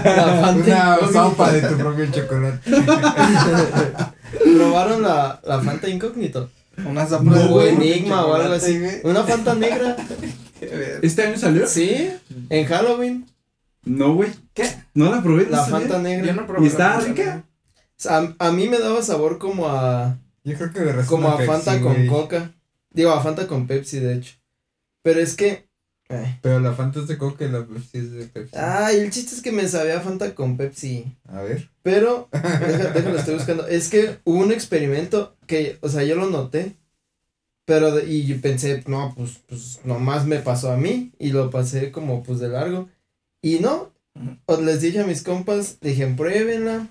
la 0.04 0.42
Fanta 0.42 1.00
Una 1.02 1.12
sopa 1.12 1.52
de 1.52 1.62
tu 1.62 1.78
propio 1.78 2.06
chocolate. 2.12 2.70
¿Probaron 4.56 5.02
la, 5.02 5.40
la 5.44 5.62
Fanta 5.62 5.90
incógnito? 5.90 6.52
Una 6.86 7.08
sopa 7.08 7.24
No, 7.24 7.36
de 7.36 7.46
huevo, 7.46 7.62
Enigma 7.64 8.26
o 8.26 8.36
algo 8.36 8.54
así. 8.54 8.80
Una 9.04 9.24
Fanta 9.24 9.56
negra. 9.56 9.96
¿Este 11.02 11.24
año 11.24 11.38
salió? 11.38 11.66
Sí, 11.66 12.12
en 12.50 12.66
Halloween. 12.66 13.26
No, 13.84 14.14
güey. 14.16 14.30
¿Qué? 14.54 14.70
No 14.94 15.10
la 15.10 15.24
probé. 15.24 15.48
La. 15.50 15.64
Fanta 15.66 15.98
negra. 16.00 16.28
Yo 16.28 16.34
no 16.34 16.46
probé 16.46 16.66
¿Y 16.66 16.68
está 16.68 17.00
rica? 17.00 17.46
O 18.06 18.10
a, 18.10 18.36
a 18.38 18.52
mí 18.52 18.68
me 18.68 18.78
daba 18.78 19.02
sabor 19.02 19.40
como 19.40 19.68
a 19.70 20.18
Yo 20.48 20.58
creo 20.58 20.72
que 20.72 20.80
de 20.80 20.94
razón 20.94 21.08
como 21.08 21.30
a 21.30 21.38
Pepsi, 21.38 21.52
Fanta 21.52 21.82
con 21.82 21.94
güey. 21.94 22.08
Coca. 22.08 22.54
Digo, 22.92 23.12
a 23.12 23.22
Fanta 23.22 23.48
con 23.48 23.68
Pepsi, 23.68 24.00
de 24.00 24.16
hecho. 24.16 24.36
Pero 25.04 25.20
es 25.20 25.36
que 25.36 25.68
ay, 26.10 26.40
Pero 26.42 26.60
la 26.60 26.74
Fanta 26.74 27.00
es 27.02 27.08
de 27.08 27.18
Coca 27.18 27.46
y 27.46 27.50
la 27.50 27.66
Pepsi 27.66 27.98
es 27.98 28.12
de 28.12 28.26
Pepsi. 28.28 28.56
ay, 28.58 28.98
el 29.00 29.12
chiste 29.12 29.36
es 29.36 29.42
que 29.42 29.52
me 29.52 29.68
sabía 29.68 30.00
Fanta 30.02 30.34
con 30.36 30.56
Pepsi. 30.58 31.16
A 31.28 31.42
ver. 31.42 31.70
Pero 31.84 32.30
deja- 32.32 32.92
déjalo 32.94 33.18
estoy 33.18 33.34
buscando. 33.36 33.68
Es 33.68 33.90
que 33.90 34.18
hubo 34.24 34.40
un 34.40 34.52
experimento 34.52 35.36
que, 35.48 35.78
o 35.82 35.90
sea, 35.90 36.04
yo 36.04 36.16
lo 36.16 36.30
noté. 36.30 36.76
Pero 37.66 37.92
de- 37.94 38.10
y 38.10 38.26
yo 38.26 38.40
pensé, 38.40 38.84
no, 38.88 39.14
pues 39.18 39.40
pues 39.48 39.82
nomás 39.84 40.26
me 40.26 40.40
pasó 40.40 40.72
a 40.72 40.78
mí 40.78 41.12
y 41.20 41.32
lo 41.32 41.50
pasé 41.50 41.92
como 41.92 42.24
pues 42.24 42.40
de 42.40 42.48
largo. 42.48 42.88
Y 43.42 43.60
no, 43.60 43.92
o 44.46 44.62
les 44.62 44.80
dije 44.82 45.00
a 45.02 45.06
mis 45.06 45.22
compas, 45.24 45.80
dije, 45.82 46.08
pruébenla. 46.08 46.88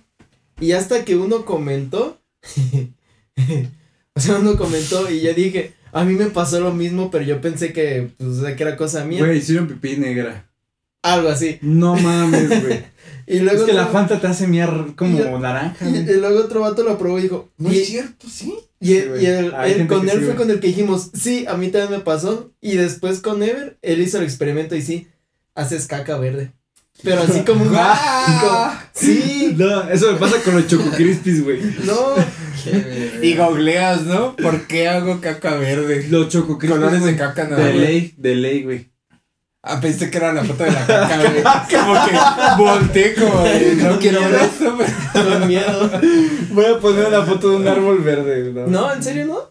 Y 0.60 0.72
hasta 0.72 1.04
que 1.06 1.16
uno 1.16 1.44
comentó, 1.46 2.20
o 4.14 4.20
sea, 4.20 4.36
uno 4.36 4.56
comentó 4.56 5.10
y 5.10 5.20
yo 5.20 5.32
dije, 5.34 5.74
a 5.92 6.04
mí 6.04 6.14
me 6.14 6.26
pasó 6.26 6.60
lo 6.60 6.72
mismo, 6.72 7.10
pero 7.10 7.24
yo 7.24 7.40
pensé 7.40 7.72
que, 7.72 8.10
pues, 8.18 8.30
o 8.30 8.40
sea, 8.42 8.56
que 8.56 8.62
era 8.62 8.76
cosa 8.76 9.04
mía. 9.04 9.20
Güey, 9.24 9.38
hicieron 9.38 9.66
pipí 9.68 9.96
negra. 9.96 10.48
Algo 11.02 11.28
así. 11.28 11.58
No 11.62 11.96
mames, 11.96 12.48
güey. 12.62 12.84
Y 13.28 13.40
luego, 13.40 13.58
es 13.62 13.64
que 13.64 13.72
la 13.72 13.86
Fanta 13.88 14.20
te 14.20 14.28
hace 14.28 14.46
miar 14.46 14.94
como 14.94 15.18
yo- 15.18 15.36
naranja, 15.40 15.88
y, 15.88 16.04
luego 16.14 16.38
otro 16.44 16.60
vato 16.60 16.84
lo 16.84 16.96
probó 16.96 17.18
y 17.18 17.22
dijo, 17.22 17.50
No 17.58 17.72
y, 17.72 17.78
es 17.80 17.88
cierto, 17.88 18.28
sí. 18.30 18.54
y, 18.78 18.86
Sí, 18.86 18.94
el- 18.94 19.52
y 19.82 19.86
con 19.88 20.08
él 20.08 20.20
sí, 20.20 20.24
fue 20.26 20.36
con 20.36 20.48
el 20.48 20.60
que 20.60 20.68
dijimos, 20.68 21.10
sí, 21.12 21.44
a 21.48 21.56
mí 21.56 21.66
también 21.72 21.90
me 21.90 22.04
pasó. 22.04 22.52
Y 22.60 22.76
después 22.76 23.18
con 23.18 23.42
Ever, 23.42 23.78
él 23.82 24.00
hizo 24.00 24.18
el 24.18 24.22
experimento 24.24 24.76
y 24.76 24.82
sí, 24.82 25.08
haces 25.56 25.88
caca 25.88 26.16
verde. 26.18 26.52
Pero 27.02 27.22
así 27.22 27.40
como 27.40 27.64
un... 27.64 27.72
¡Ah! 27.76 28.88
sí, 28.92 29.54
No, 29.56 29.90
eso 29.90 30.12
me 30.12 30.18
pasa 30.18 30.40
con 30.44 30.54
los 30.54 30.68
Choco 30.68 30.88
Crispies, 30.90 31.42
güey. 31.42 31.60
no. 31.84 32.14
Y 33.22 33.36
googleas, 33.36 34.02
¿no? 34.02 34.36
¿Por 34.36 34.66
qué 34.66 34.88
hago 34.88 35.20
caca 35.20 35.54
verde? 35.54 36.06
Los 36.10 36.28
Choco 36.28 36.58
Crispies. 36.58 36.78
Colores 36.80 37.04
de 37.04 37.16
caca, 37.16 37.44
no. 37.48 37.56
De 37.56 37.72
ley, 37.74 38.14
de 38.16 38.34
ley, 38.36 38.62
güey. 38.64 38.90
Ah, 39.62 39.80
pensé 39.80 40.10
que 40.10 40.18
era 40.18 40.32
la 40.32 40.44
foto 40.44 40.62
de 40.62 40.70
la 40.70 40.86
caca, 40.86 41.16
güey. 41.18 41.42
Como 41.70 41.94
que 42.06 42.62
volteé 42.62 43.14
como 43.14 43.42
de, 43.42 43.74
no 43.76 43.98
quiero 43.98 44.20
ver 44.20 44.34
esto, 44.42 44.76
pero... 44.78 45.28
Con 45.40 45.48
miedo. 45.48 45.90
Voy 46.50 46.64
a 46.66 46.78
poner 46.78 47.06
una 47.06 47.22
foto 47.22 47.50
de 47.50 47.56
un 47.56 47.66
árbol 47.68 47.98
verde, 48.00 48.52
¿no? 48.52 48.66
No, 48.68 48.92
¿en 48.94 49.02
serio 49.02 49.26
no? 49.26 49.50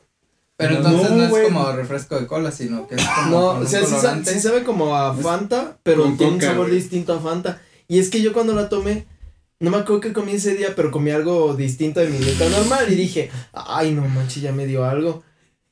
Pero 0.57 0.79
No, 0.79 0.87
entonces 0.89 1.11
no, 1.11 1.23
es 1.25 1.29
güey. 1.31 1.43
como 1.43 1.69
refresco 1.73 2.17
de 2.17 2.27
cola, 2.27 2.49
sino 2.51 2.87
que 2.87 2.95
es 2.95 3.03
como 3.03 3.29
No, 3.29 3.45
o 3.59 3.65
sea, 3.65 3.83
sí, 3.85 3.93
sa- 3.99 4.23
sí 4.23 4.39
sabe 4.39 4.63
como 4.63 4.95
a 4.95 5.13
Fanta, 5.13 5.77
pero 5.83 6.03
con 6.03 6.15
tiene 6.17 6.33
un 6.35 6.41
sabor 6.41 6.71
distinto 6.71 7.13
a 7.13 7.19
Fanta. 7.19 7.61
Y 7.89 7.99
es 7.99 8.09
que 8.09 8.21
yo 8.21 8.31
cuando 8.31 8.53
la 8.55 8.69
tomé, 8.69 9.05
no 9.59 9.71
me 9.71 9.77
acuerdo 9.77 10.01
que 10.01 10.13
comí 10.13 10.33
ese 10.33 10.55
día, 10.55 10.73
pero 10.75 10.91
comí 10.91 11.11
algo 11.11 11.55
distinto 11.55 11.99
de 11.99 12.09
mi 12.09 12.17
dieta 12.17 12.47
normal. 12.49 12.91
Y 12.91 12.95
dije, 12.95 13.29
ay, 13.53 13.91
no 13.91 14.01
manches, 14.07 14.43
ya 14.43 14.51
me 14.51 14.65
dio 14.65 14.85
algo. 14.85 15.23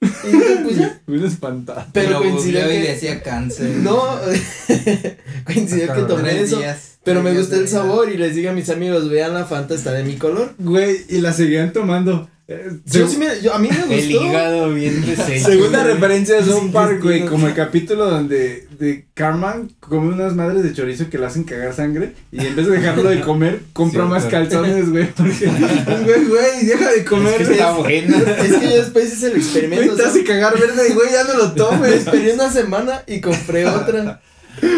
Y 0.02 0.28
dije, 0.28 0.60
pues 0.64 0.78
ya. 0.78 1.02
Me 1.08 1.26
espantado. 1.26 1.86
Pero 1.92 2.12
Lo 2.12 2.20
coincidió 2.20 2.62
googleó 2.62 2.80
y 2.80 2.82
que. 2.82 2.92
decía 2.92 3.24
cáncer. 3.24 3.70
No, 3.78 4.02
coincidió 5.46 5.94
que 5.94 6.02
tomé 6.04 6.42
eso. 6.42 6.60
días, 6.60 6.98
Pero 7.04 7.22
me 7.22 7.34
gustó 7.38 7.56
el 7.56 7.68
sabor 7.68 8.10
y 8.10 8.18
les 8.18 8.36
dije 8.36 8.50
a 8.50 8.54
mis 8.54 8.70
amigos, 8.70 9.10
vean 9.10 9.34
la 9.34 9.46
Fanta, 9.46 9.76
está 9.76 9.92
de 9.92 10.04
mi 10.04 10.16
color. 10.16 10.56
Güey, 10.58 11.06
y 11.10 11.20
la 11.20 11.34
seguían 11.34 11.74
tomando. 11.74 12.30
Eh, 12.56 12.72
Yo 12.86 13.08
sí 13.08 13.18
me, 13.18 13.42
yo- 13.42 13.54
a 13.54 13.60
mí 13.60 13.68
me 13.70 13.96
El 13.96 14.10
gustó. 14.10 14.26
hígado 14.26 14.74
bien 14.74 15.06
deshecho. 15.06 15.46
Segunda 15.48 15.84
referencia 15.84 16.42
Sin 16.44 16.52
South 16.54 16.72
Park, 16.72 17.02
güey, 17.02 17.26
como 17.26 17.48
el 17.48 17.54
capítulo 17.54 18.10
donde 18.10 18.68
de 18.80 19.06
Carmen 19.14 19.72
come 19.80 20.14
unas 20.14 20.36
madres 20.36 20.64
de 20.64 20.74
chorizo 20.74 21.10
que 21.10 21.18
le 21.18 21.26
hacen 21.26 21.44
cagar 21.46 21.74
sangre 21.74 22.14
y 22.32 22.46
en 22.46 22.56
vez 22.56 22.68
de 22.68 22.74
dejarlo 22.78 23.10
de 23.10 23.22
comer, 23.22 23.62
compra 23.74 24.06
más 24.06 24.26
calzones, 24.26 24.90
güey, 24.90 25.08
porque, 25.14 25.46
güey, 26.06 26.26
güey, 26.26 26.66
deja 26.66 26.92
de 26.92 27.06
comer, 27.06 27.42
Es 27.42 27.48
que 27.48 27.54
está 27.54 27.72
buena. 27.74 28.18
Es 28.18 28.54
que 28.58 28.70
yo 28.70 28.76
después 28.78 29.14
hice 29.14 29.28
el 29.28 29.32
güey, 29.34 29.44
experimento. 29.44 29.96
te 29.96 30.04
hace 30.04 30.24
cagar 30.24 30.60
verde 30.60 30.90
y, 30.90 30.94
güey, 30.94 31.12
ya 31.12 31.24
no 31.24 31.38
lo 31.38 31.52
tomes. 31.54 31.94
esperé 31.94 32.34
una 32.34 32.52
semana 32.52 33.04
y 33.08 33.22
compré 33.22 33.66
otra. 33.68 34.22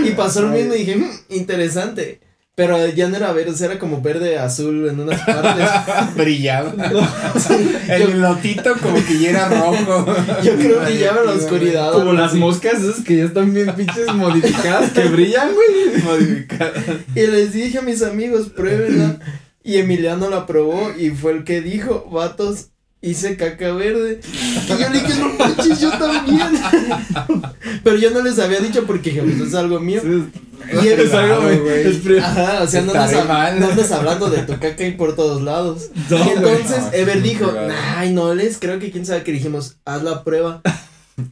Y 0.05 0.11
pasó 0.11 0.41
lo 0.41 0.49
mismo 0.49 0.73
y 0.73 0.79
dije, 0.79 0.95
"Mm, 0.95 1.09
interesante. 1.29 2.19
Pero 2.55 2.87
ya 2.87 3.09
no 3.09 3.17
era 3.17 3.33
verde, 3.33 3.51
o 3.51 3.53
sea, 3.53 3.69
era 3.69 3.79
como 3.79 4.01
verde 4.01 4.37
azul 4.37 4.87
en 4.87 5.01
unas 5.01 5.21
partes. 5.23 5.69
Brillaba. 6.15 6.73
El 7.89 8.21
lotito 8.21 8.73
como 8.81 8.95
que 9.05 9.19
ya 9.19 9.31
era 9.31 9.49
rojo. 9.49 10.05
yo 10.41 10.55
creo 10.55 10.79
que 10.79 10.85
brillaba 10.85 11.19
en 11.19 11.25
la 11.25 11.33
oscuridad. 11.33 11.91
Como 11.91 12.13
las 12.13 12.31
así. 12.31 12.39
moscas 12.39 12.81
esas 12.81 13.03
que 13.03 13.17
ya 13.17 13.25
están 13.25 13.53
bien 13.53 13.75
pinches 13.75 14.13
modificadas, 14.13 14.91
que 14.91 15.03
brillan, 15.03 15.49
güey. 15.53 16.01
Modificada. 16.01 16.71
Y 17.13 17.27
les 17.27 17.51
dije 17.51 17.79
a 17.79 17.81
mis 17.81 18.01
amigos, 18.01 18.47
pruébenla. 18.47 19.19
Y 19.61 19.77
Emiliano 19.77 20.29
la 20.29 20.45
probó 20.45 20.93
y 20.97 21.09
fue 21.09 21.33
el 21.33 21.43
que 21.43 21.59
dijo, 21.59 22.07
vatos, 22.09 22.69
hice 23.05 23.37
caca 23.37 23.71
verde. 23.73 24.19
Y 24.23 24.67
yo 24.67 24.89
le 24.89 24.99
dije, 24.99 25.19
no 25.19 25.29
manches, 25.33 25.79
yo 25.79 25.91
también. 25.91 26.39
Pero 27.83 27.97
yo 27.97 28.11
no 28.11 28.21
les 28.21 28.39
había 28.39 28.59
dicho 28.59 28.85
porque 28.85 29.11
dije, 29.11 29.21
pues 29.21 29.39
es 29.49 29.55
algo 29.55 29.79
mío. 29.79 30.01
Y 30.03 30.87
Es 30.87 31.13
algo, 31.13 31.41
güey. 31.41 32.19
Ajá, 32.19 32.63
o 32.63 32.67
sea, 32.67 32.81
no 32.81 32.93
andas, 32.93 33.59
no 33.59 33.67
andas 33.69 33.91
hablando 33.91 34.29
de 34.29 34.39
tu 34.43 34.53
caca 34.59 34.85
y 34.85 34.93
por 34.93 35.15
todos 35.15 35.41
lados. 35.41 35.89
No, 36.09 36.17
y 36.17 36.29
entonces 36.29 36.81
no, 36.81 36.93
Ever 36.93 37.21
dijo, 37.21 37.51
ay, 37.95 38.13
no 38.13 38.33
les 38.35 38.59
creo 38.59 38.79
que 38.79 38.91
quién 38.91 39.05
sabe 39.05 39.23
que 39.23 39.31
dijimos, 39.31 39.77
haz 39.85 40.03
la 40.03 40.23
prueba. 40.23 40.61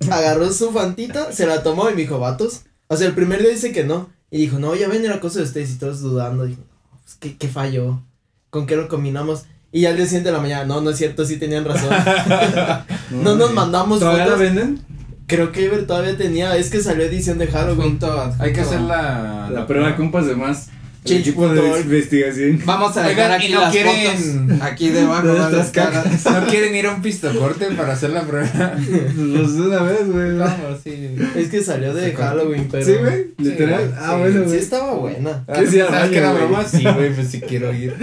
Agarró 0.10 0.52
su 0.52 0.72
fantita, 0.72 1.32
se 1.32 1.46
la 1.46 1.64
tomó 1.64 1.90
y 1.90 1.94
me 1.94 2.02
dijo, 2.02 2.20
vatos. 2.20 2.62
O 2.88 2.98
sea, 2.98 3.08
el 3.08 3.14
primer 3.14 3.42
día 3.42 3.50
dice 3.50 3.72
que 3.72 3.84
no. 3.84 4.10
Y 4.32 4.38
dijo, 4.40 4.58
no, 4.58 4.76
ya 4.76 4.88
ven, 4.88 5.06
era 5.06 5.20
cosa 5.20 5.40
de 5.40 5.46
ustedes 5.46 5.72
y 5.72 5.78
todos 5.78 6.02
dudando. 6.02 6.46
Dijo, 6.46 6.62
no, 6.62 7.00
pues, 7.04 7.16
¿qué, 7.20 7.38
¿qué 7.38 7.48
falló? 7.48 8.02
¿Con 8.50 8.66
qué 8.66 8.76
lo 8.76 8.88
combinamos? 8.88 9.46
Y 9.74 9.82
ya 9.82 9.90
al 9.90 9.98
día 9.98 10.06
siguiente 10.06 10.30
de 10.30 10.36
la 10.36 10.42
mañana, 10.42 10.66
no, 10.66 10.80
no 10.82 10.92
es 10.92 10.98
cierto, 10.98 11.26
sí 11.26 11.38
tenían 11.38 11.66
razón. 11.66 11.90
no 13.12 13.36
nos 13.36 13.54
mandamos 13.54 14.00
¿Todavía 14.00 14.26
la 14.26 14.32
fotos. 14.34 14.40
venden? 14.42 14.80
Creo 15.26 15.52
que 15.52 15.66
Ever 15.66 15.88
todavía 15.88 16.16
tenía, 16.16 16.56
es 16.58 16.70
que 16.70 16.80
salió 16.80 17.04
edición 17.06 17.38
de 17.40 17.48
Halloween. 17.48 17.82
Junto, 18.00 18.34
Hay 18.40 18.54
que 18.54 18.62
junto. 18.64 18.70
hacer 18.70 18.82
la. 18.82 19.50
La 19.52 19.66
prueba 19.68 19.88
de 19.90 19.96
compas 19.96 20.28
de 20.28 20.36
más. 20.36 20.68
El 21.06 21.18
equipo 21.18 21.50
de 21.50 21.82
investigación. 21.82 22.62
Vamos 22.66 22.96
a 22.96 23.02
Oigan, 23.08 23.16
dejar 23.18 23.32
¿y 23.32 23.44
aquí 23.46 23.54
no 23.54 23.62
las 23.62 23.72
quieren- 23.74 24.48
fotos. 24.50 24.62
Aquí 24.62 24.90
debajo 24.90 25.28
de 25.28 25.58
las 25.58 25.72
caras. 25.72 26.26
¿No 26.26 26.48
quieren 26.48 26.76
ir 26.76 26.86
a 26.88 26.94
un 26.96 27.02
pistocorte 27.02 27.66
para 27.72 27.92
hacer 27.94 28.12
la 28.12 28.22
prueba? 28.22 28.76
Los 29.18 29.56
de 29.56 29.62
una 29.64 29.82
vez, 29.84 30.10
güey. 30.10 30.38
Vamos, 30.38 30.80
sí. 30.84 31.16
Es 31.36 31.50
que 31.50 31.62
salió 31.62 31.94
de 31.94 32.12
Sí, 32.12 32.16
Halloween, 32.16 32.70
pero. 32.72 32.86
Sí, 32.86 32.94
güey. 33.02 33.26
Literal. 33.38 33.82
Sí, 33.90 33.96
ah, 34.00 34.12
sí, 34.14 34.20
bueno, 34.22 34.40
Sí 34.42 34.46
güey. 34.46 34.60
estaba 34.60 34.94
buena. 34.94 35.44
¿Qué 35.54 35.68
sí, 35.68 35.80
al 35.82 35.88
¿Sabes 35.90 36.12
que 36.12 36.18
era 36.20 36.32
güey? 36.32 36.44
broma? 36.46 36.64
Sí, 36.66 36.84
güey, 36.84 37.14
pues 37.16 37.28
sí 37.28 37.42
quiero 37.42 37.74
ir. 37.74 37.96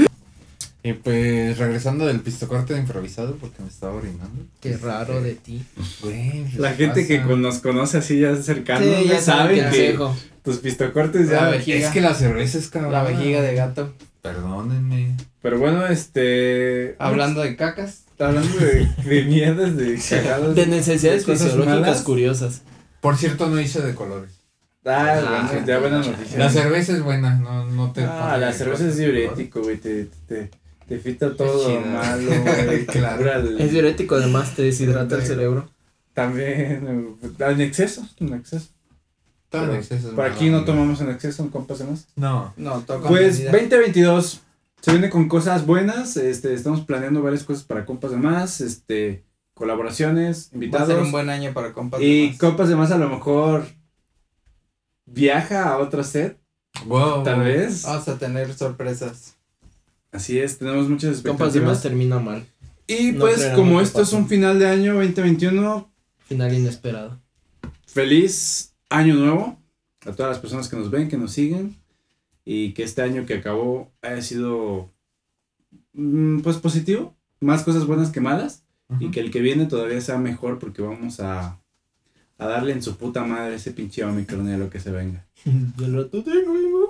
Y 0.82 0.94
pues 0.94 1.58
regresando 1.58 2.06
del 2.06 2.20
pistocorte 2.20 2.72
de 2.74 2.80
improvisado 2.80 3.36
porque 3.36 3.62
me 3.62 3.68
estaba 3.68 3.92
orinando. 3.94 4.46
Qué 4.60 4.76
raro 4.78 5.20
de 5.22 5.34
ti. 5.34 5.62
Güey, 6.02 6.42
pues, 6.44 6.54
La 6.56 6.74
¿qué 6.76 6.86
gente 6.86 7.06
que 7.06 7.18
pasa? 7.18 7.36
nos 7.36 7.58
conoce 7.58 7.98
así 7.98 8.20
ya 8.20 8.34
cercano, 8.36 8.84
Sí, 8.84 9.08
ya 9.08 9.20
sabe 9.20 9.58
saben 9.60 9.70
que 9.70 9.94
consejo. 9.96 10.16
tus 10.42 10.56
pistocortes 10.58 11.28
ya. 11.28 11.42
La 11.42 11.50
vejiga. 11.50 11.78
Es 11.78 11.88
que 11.92 12.00
la 12.00 12.14
cerveza 12.14 12.56
es 12.58 12.68
cabrón. 12.68 12.92
La 12.92 13.02
vejiga 13.02 13.42
de 13.42 13.54
gato. 13.54 13.94
Perdónenme. 14.22 15.16
Pero 15.42 15.58
bueno, 15.58 15.86
este. 15.86 16.96
Hablando 16.98 17.42
de 17.42 17.56
cacas. 17.56 18.04
Hablando 18.18 18.56
de, 18.58 18.86
de 19.04 19.24
mierdas, 19.26 19.76
de 19.76 19.98
cagadas. 20.08 20.54
De 20.54 20.66
necesidades 20.66 21.26
de 21.26 21.32
fisiológicas 21.34 21.80
malas. 21.80 22.02
curiosas. 22.02 22.62
Por 23.00 23.16
cierto, 23.16 23.48
no 23.48 23.60
hice 23.60 23.80
de 23.82 23.94
colores. 23.94 24.30
Ah, 24.84 25.20
Ah, 25.22 25.48
bueno, 25.52 25.66
ya 25.66 25.78
buena 25.78 25.98
noticia. 25.98 26.38
La 26.38 26.48
cerveza 26.50 26.92
es 26.92 27.02
buena, 27.02 27.34
no, 27.36 27.66
no 27.66 27.92
te. 27.92 28.02
Ah, 28.02 28.36
la 28.38 28.50
cerveza 28.52 28.88
es 28.88 28.96
diurético, 28.96 29.60
güey. 29.62 29.76
Te, 29.76 30.04
te, 30.26 30.44
te 30.44 30.50
fita 30.98 31.36
todo 31.36 31.66
chida. 31.68 31.80
malo, 31.80 32.30
güey. 32.42 32.86
te 32.86 32.92
Claro. 32.98 33.58
Es 33.58 33.70
diurético, 33.72 34.16
además 34.16 34.54
te 34.56 34.62
deshidrata 34.62 35.16
el 35.16 35.22
cerebro. 35.22 35.68
También, 36.14 37.16
eh, 37.22 37.44
en 37.52 37.60
exceso, 37.60 38.06
en 38.18 38.34
exceso. 38.34 38.68
Todo 39.48 39.64
en 39.72 39.76
exceso 39.78 40.14
Por 40.14 40.24
aquí 40.26 40.48
no 40.50 40.64
tomamos 40.64 41.00
en 41.00 41.10
exceso, 41.10 41.42
en 41.42 41.48
compas 41.50 41.78
demás. 41.80 42.06
No. 42.16 42.52
No, 42.56 42.80
toca 42.80 43.08
Pues 43.08 43.38
medida. 43.38 43.52
2022 43.52 44.40
se 44.80 44.90
viene 44.92 45.10
con 45.10 45.28
cosas 45.28 45.66
buenas, 45.66 46.16
este, 46.16 46.54
estamos 46.54 46.80
planeando 46.82 47.22
varias 47.22 47.44
cosas 47.44 47.64
para 47.64 47.84
compas 47.84 48.12
de 48.12 48.16
más, 48.16 48.60
este, 48.60 49.24
colaboraciones, 49.54 50.46
Va 50.48 50.50
a 50.52 50.54
invitados. 50.54 50.88
ser 50.88 50.98
un 51.00 51.12
buen 51.12 51.28
año 51.30 51.52
para 51.52 51.72
compas. 51.72 52.00
y 52.00 52.22
demás. 52.22 52.38
compas 52.38 52.68
de 52.68 52.76
más 52.76 52.90
a 52.90 52.98
lo 52.98 53.08
mejor 53.10 53.66
viaja 55.06 55.68
a 55.68 55.78
otra 55.78 56.02
set, 56.04 56.38
Wow. 56.86 57.24
tal 57.24 57.40
vez. 57.40 57.82
Vamos 57.82 58.08
a 58.08 58.16
tener 58.18 58.54
sorpresas. 58.54 59.36
Así 60.12 60.38
es, 60.38 60.58
tenemos 60.58 60.88
muchas 60.88 61.22
Compas 61.22 61.52
de 61.54 61.60
más 61.60 61.78
expectativas. 61.78 61.82
termina 61.82 62.18
mal. 62.18 62.44
Y 62.86 63.12
No 63.12 63.20
pues 63.20 63.44
como 63.54 63.74
lo 63.74 63.80
esto 63.80 64.02
es 64.02 64.12
un 64.12 64.26
final 64.28 64.58
de 64.58 64.66
año 64.68 64.94
2021, 64.94 65.88
Final 66.26 66.54
inesperado. 66.54 67.20
feliz 67.86 68.74
año 68.88 69.14
nuevo 69.14 69.58
a 70.06 70.12
todas 70.12 70.30
las 70.30 70.38
personas 70.38 70.68
que 70.68 70.76
nos 70.76 70.90
ven, 70.90 71.08
que 71.08 71.16
nos 71.16 71.32
siguen 71.32 71.76
y 72.44 72.72
que 72.72 72.82
este 72.82 73.02
año 73.02 73.26
que 73.26 73.34
acabó 73.34 73.92
haya 74.02 74.20
sido 74.22 74.90
mm, 75.92 76.40
pues 76.40 76.56
positivo, 76.56 77.14
más 77.40 77.62
cosas 77.62 77.86
buenas 77.86 78.10
que 78.10 78.20
malas 78.20 78.64
y 78.98 79.12
que 79.12 79.20
el 79.20 79.30
que 79.30 79.40
viene 79.40 79.66
todavía 79.66 80.00
sea 80.00 80.18
mejor 80.18 80.58
porque 80.58 80.82
vamos 80.82 81.20
a, 81.20 81.60
a 82.38 82.46
darle 82.46 82.72
en 82.72 82.82
su 82.82 82.96
puta 82.96 83.22
madre 83.24 83.54
ese 83.54 83.70
pinche 83.70 84.02
Omicron 84.04 84.48
y 84.48 84.52
a 84.54 84.58
lo 84.58 84.68
que 84.68 84.80
se 84.80 84.90
venga. 84.90 85.24
Del 85.44 85.94
rato 85.94 86.24
tengo. 86.24 86.89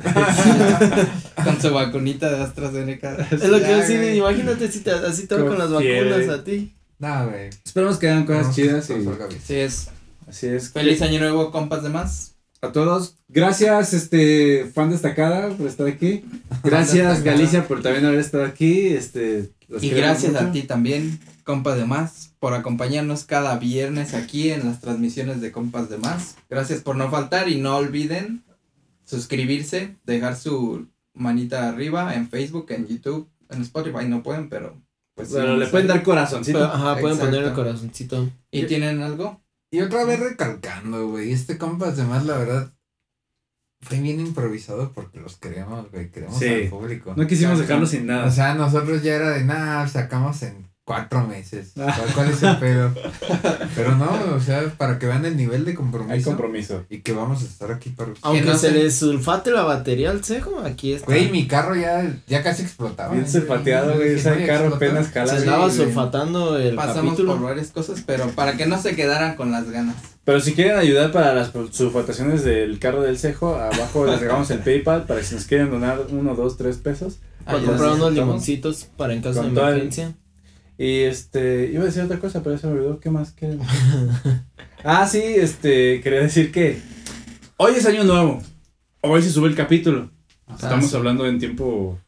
Con 1.44 1.60
su 1.60 1.72
vacunita 1.72 2.30
de 2.30 2.42
AstraZeneca. 2.42 3.28
Es 3.30 3.48
lo 3.48 3.60
que 3.60 3.68
yo 3.68 3.82
sí, 3.82 3.94
imagínate 4.16 4.70
si 4.70 4.80
te, 4.80 4.90
así 4.90 5.26
va 5.26 5.38
Con 5.38 5.58
las 5.58 5.70
vacunas 5.70 6.28
a 6.28 6.44
ti. 6.44 6.74
No, 6.98 7.28
güey. 7.28 7.48
Esperemos 7.64 7.96
que 7.96 8.08
hagan 8.08 8.26
cosas 8.26 8.48
No, 8.48 8.52
chidas 8.52 8.86
todo 8.86 8.98
y 8.98 9.04
salga 9.04 9.26
bien. 9.26 9.40
Sí, 9.42 9.54
es. 9.54 9.88
así 10.28 10.46
es. 10.48 10.70
Feliz 10.70 11.00
año 11.02 11.18
nuevo, 11.18 11.50
compas 11.50 11.82
de 11.82 11.88
más. 11.88 12.34
a 12.60 12.72
todos. 12.72 13.16
Gracias, 13.28 13.94
este, 13.94 14.70
fan 14.74 14.90
destacada 14.90 15.48
por 15.48 15.66
estar 15.66 15.86
aquí. 15.86 16.24
Gracias. 16.62 17.22
Galicia, 17.22 17.66
por 17.66 17.82
también 17.82 18.04
haber 18.04 18.20
estado 18.20 18.44
aquí. 18.44 18.88
Este, 18.88 19.50
los 19.68 19.82
Y 19.82 19.90
gracias 19.90 20.34
a 20.34 20.52
ti 20.52 20.64
también, 20.64 21.20
compas 21.44 21.78
de 21.78 21.86
más, 21.86 22.32
por 22.38 22.52
acompañarnos 22.52 23.24
cada 23.24 23.56
viernes 23.56 24.12
aquí 24.12 24.50
en 24.50 24.66
las 24.66 24.80
transmisiones 24.80 25.40
de 25.40 25.52
compas 25.52 25.88
de 25.88 25.96
más. 25.96 26.34
Gracias 26.50 26.80
por 26.80 26.96
no 26.96 27.10
faltar 27.10 27.48
y 27.48 27.60
no 27.60 27.76
olviden 27.76 28.42
suscribirse, 29.10 29.96
dejar 30.04 30.36
su 30.36 30.86
manita 31.14 31.68
arriba 31.68 32.14
en 32.14 32.28
Facebook, 32.28 32.66
en 32.70 32.86
YouTube, 32.86 33.28
en 33.50 33.62
Spotify 33.62 34.06
no 34.06 34.22
pueden, 34.22 34.48
pero 34.48 34.80
pues 35.14 35.28
sí, 35.28 35.34
Bueno, 35.34 35.56
le 35.56 35.66
pueden 35.66 35.88
dar 35.88 36.02
corazoncito. 36.02 36.58
Pero, 36.58 36.72
ajá, 36.72 36.98
pueden 37.00 37.18
poner 37.18 37.42
el 37.44 37.52
corazoncito. 37.52 38.30
¿Y 38.50 38.64
tienen 38.66 39.02
algo? 39.02 39.40
Y 39.72 39.80
otra 39.80 40.04
vez 40.04 40.20
recalcando, 40.20 41.08
güey. 41.08 41.32
Este 41.32 41.58
compas 41.58 41.96
de 41.96 42.04
más, 42.04 42.24
la 42.24 42.38
verdad. 42.38 42.72
Fue 43.82 43.98
bien 43.98 44.20
improvisado 44.20 44.92
porque 44.92 45.20
los 45.20 45.36
queremos, 45.36 45.90
güey. 45.90 46.10
Queremos 46.10 46.38
Sí. 46.38 46.48
al 46.48 46.68
público. 46.68 47.14
no 47.16 47.26
quisimos 47.26 47.58
dejarlo 47.58 47.86
sin 47.86 48.06
nada. 48.06 48.26
O 48.26 48.30
sea, 48.30 48.54
nosotros 48.54 49.02
ya 49.02 49.14
era 49.16 49.30
de 49.30 49.44
nada, 49.44 49.86
sacamos 49.88 50.42
en 50.42 50.69
cuatro 50.90 51.24
meses. 51.24 51.70
¿Cuál, 52.14 52.30
es 52.30 52.42
el 52.42 52.56
pedo? 52.58 52.92
Pero 53.76 53.94
no, 53.94 54.10
o 54.34 54.40
sea, 54.40 54.62
para 54.76 54.98
que 54.98 55.06
vean 55.06 55.24
el 55.24 55.36
nivel 55.36 55.64
de 55.64 55.72
compromiso. 55.74 56.12
Hay 56.12 56.20
compromiso. 56.22 56.84
Y 56.90 57.02
que 57.02 57.12
vamos 57.12 57.42
a 57.42 57.44
estar 57.44 57.70
aquí 57.70 57.90
para 57.90 58.10
ustedes. 58.10 58.24
Aunque 58.24 58.44
no 58.44 58.54
se 58.56 58.70
sé. 58.70 58.74
le 58.74 58.90
sulfate 58.90 59.52
la 59.52 59.62
batería 59.62 60.10
al 60.10 60.24
cejo, 60.24 60.58
aquí 60.64 60.92
está. 60.94 61.06
Güey, 61.06 61.30
mi 61.30 61.46
carro 61.46 61.76
ya, 61.76 62.12
ya 62.26 62.42
casi 62.42 62.62
explotaba. 62.62 63.14
Bien 63.14 63.30
sulfateado, 63.30 63.94
güey. 63.94 64.14
Ese 64.14 64.32
"Voy 64.32 64.42
a 64.42 64.46
carro 64.48 64.66
explotar". 64.66 64.88
apenas 64.88 65.10
jala. 65.12 65.68
se 65.68 65.76
sí. 65.76 65.76
sulfatando 65.84 66.58
el 66.58 66.74
Pasamos 66.74 67.12
capítulo. 67.12 67.32
por 67.36 67.42
varias 67.50 67.68
cosas, 67.68 68.02
pero 68.04 68.26
para 68.30 68.56
que 68.56 68.66
no 68.66 68.82
se 68.82 68.96
quedaran 68.96 69.36
con 69.36 69.52
las 69.52 69.70
ganas. 69.70 69.94
Pero 70.24 70.40
si 70.40 70.54
quieren 70.54 70.76
ayudar 70.76 71.12
para 71.12 71.32
las 71.34 71.52
sulfataciones 71.70 72.42
del 72.44 72.80
carro 72.80 73.02
del 73.02 73.16
cejo, 73.16 73.54
abajo 73.54 74.06
les 74.06 74.20
dejamos 74.20 74.50
el 74.50 74.58
PayPal 74.58 75.04
para 75.04 75.20
que 75.20 75.26
si 75.26 75.36
nos 75.36 75.44
quieren 75.44 75.70
donar 75.70 76.06
uno, 76.10 76.34
dos, 76.34 76.56
tres 76.56 76.78
pesos. 76.78 77.18
Para 77.44 77.60
comprar 77.60 77.92
unos 77.92 78.12
limoncitos 78.12 78.88
para 78.96 79.14
en 79.14 79.22
caso 79.22 79.40
Con 79.42 79.54
de 79.54 79.60
el- 79.60 79.68
emergencia. 79.68 80.14
Y 80.82 81.00
este, 81.02 81.68
iba 81.70 81.82
a 81.82 81.86
decir 81.86 82.00
otra 82.02 82.18
cosa, 82.18 82.42
pero 82.42 82.56
se 82.56 82.66
me 82.66 82.72
olvidó. 82.72 83.00
¿Qué 83.00 83.10
más 83.10 83.32
quieren? 83.32 83.60
ah, 84.82 85.06
sí, 85.06 85.18
este, 85.22 86.00
quería 86.00 86.20
decir 86.20 86.50
que 86.50 86.80
hoy 87.58 87.74
es 87.76 87.84
año 87.84 88.02
nuevo. 88.04 88.42
Hoy 89.02 89.20
se 89.20 89.28
sube 89.28 89.48
el 89.48 89.54
capítulo. 89.54 90.10
Estamos 90.50 90.86
Ah, 90.86 90.88
sí. 90.88 90.96
hablando 90.96 91.26
en 91.26 91.38
tiempo. 91.38 91.98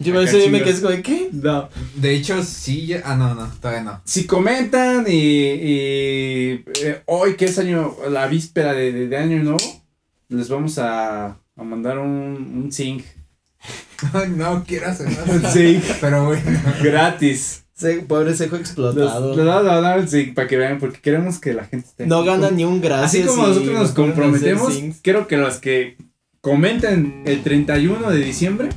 Yo 0.00 0.12
me, 0.12 0.22
Acá 0.22 0.30
sé, 0.32 0.38
me 0.50 0.58
chingas. 0.58 0.62
quedé 0.64 0.80
como, 0.80 0.90
¿de 0.90 1.02
qué? 1.02 1.28
No. 1.32 1.68
De 1.94 2.14
hecho, 2.16 2.42
sí, 2.42 2.86
ya. 2.86 3.02
Ah, 3.04 3.14
no, 3.14 3.36
no, 3.36 3.46
todavía 3.60 3.82
no. 3.84 4.00
Si 4.04 4.26
comentan 4.26 5.04
y, 5.08 5.12
y, 5.12 6.64
eh, 6.82 7.02
hoy 7.06 7.36
que 7.36 7.44
es 7.44 7.58
año, 7.60 7.94
la 8.10 8.26
víspera 8.26 8.72
de, 8.72 8.90
de- 8.92 9.06
de 9.06 9.16
año 9.16 9.40
nuevo, 9.44 9.58
les 10.30 10.48
vamos 10.48 10.78
a, 10.78 11.26
a 11.56 11.62
mandar 11.62 12.00
un, 12.00 12.62
un 12.64 12.72
zinc. 12.72 13.04
Ay, 14.12 14.30
no 14.34 14.64
quiero 14.64 14.88
hacer 14.88 15.06
Un 15.28 15.42
nada. 15.42 15.52
zinc 15.52 15.84
Pero 16.00 16.26
bueno. 16.26 16.60
gratis. 16.82 17.64
Se- 17.78 18.00
pobre 18.00 18.34
cejo 18.34 18.56
explotado. 18.56 19.36
les 19.36 19.46
vamos 19.46 19.70
a 19.70 19.80
dar 19.80 20.00
un 20.00 20.08
zinc 20.08 20.34
para 20.34 20.48
que 20.48 20.56
vean, 20.56 20.78
porque 20.80 20.98
queremos 21.00 21.38
que 21.38 21.54
la 21.54 21.64
gente 21.64 21.86
esté 21.88 22.06
no 22.06 22.18
aquí. 22.18 22.26
gana 22.26 22.50
ni 22.50 22.64
un 22.64 22.80
gracias. 22.80 23.22
Así 23.24 23.36
como 23.36 23.46
nosotros 23.46 23.72
nos 23.74 23.90
comprometemos, 23.92 24.74
quiero 25.02 25.28
que 25.28 25.36
los 25.36 25.58
que 25.58 25.96
comenten 26.40 27.22
el 27.24 27.42
31 27.42 28.10
de 28.10 28.18
diciembre 28.18 28.68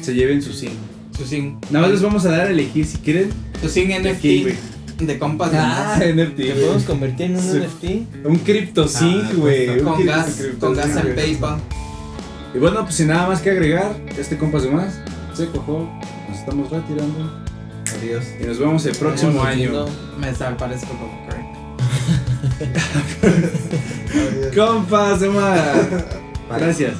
se 0.00 0.14
lleven 0.14 0.42
su 0.42 0.52
zinc. 0.52 0.72
Su 1.16 1.24
sin, 1.24 1.58
Nada 1.70 1.82
más 1.82 1.90
les 1.92 2.02
vamos 2.02 2.26
a 2.26 2.30
dar 2.30 2.46
a 2.48 2.50
elegir 2.50 2.84
si 2.86 2.98
quieren. 2.98 3.30
su 3.62 3.68
sin 3.68 3.88
de 3.88 3.94
NFT 4.00 4.08
aquí, 4.16 4.42
güey. 4.42 4.54
de 4.98 5.18
compas 5.18 5.50
de 5.52 5.58
Ah. 5.58 5.96
NFT. 6.00 6.36
¿Te 6.36 6.52
güey. 6.52 6.60
podemos 6.64 6.82
convertir 6.84 7.26
en 7.26 7.36
un 7.36 7.42
Sí. 7.42 7.56
NFT? 7.58 8.06
Un 8.28 8.36
crypto 8.38 8.86
zinc, 8.88 9.24
Ah, 9.24 9.30
güey. 9.36 9.66
pues, 9.66 9.78
Un 9.82 9.84
Con 9.88 10.06
gas, 10.06 10.42
con 10.60 10.74
gas 10.74 10.86
zinc, 10.86 10.96
en 10.98 11.02
güey. 11.02 11.16
PayPal. 11.16 11.60
Y 12.54 12.58
bueno, 12.58 12.82
pues 12.84 12.94
sin 12.96 13.08
nada 13.08 13.26
más 13.28 13.40
que 13.40 13.50
agregar, 13.50 13.96
este 14.18 14.36
compas 14.38 14.62
de 14.64 14.70
más, 14.70 15.00
se 15.34 15.46
cojó, 15.46 15.88
estamos 16.44 16.68
retirando 16.70 17.42
Adiós. 17.98 18.24
y 18.38 18.44
nos 18.44 18.58
vemos 18.58 18.84
el 18.84 18.94
próximo 18.96 19.42
año. 19.42 19.86
Me 20.18 20.30
parezco 20.56 20.88
como 20.88 21.24
correcto. 21.24 21.58
Compas 24.54 25.20
de 25.20 25.28
más. 25.30 25.60
Gracias. 26.50 26.92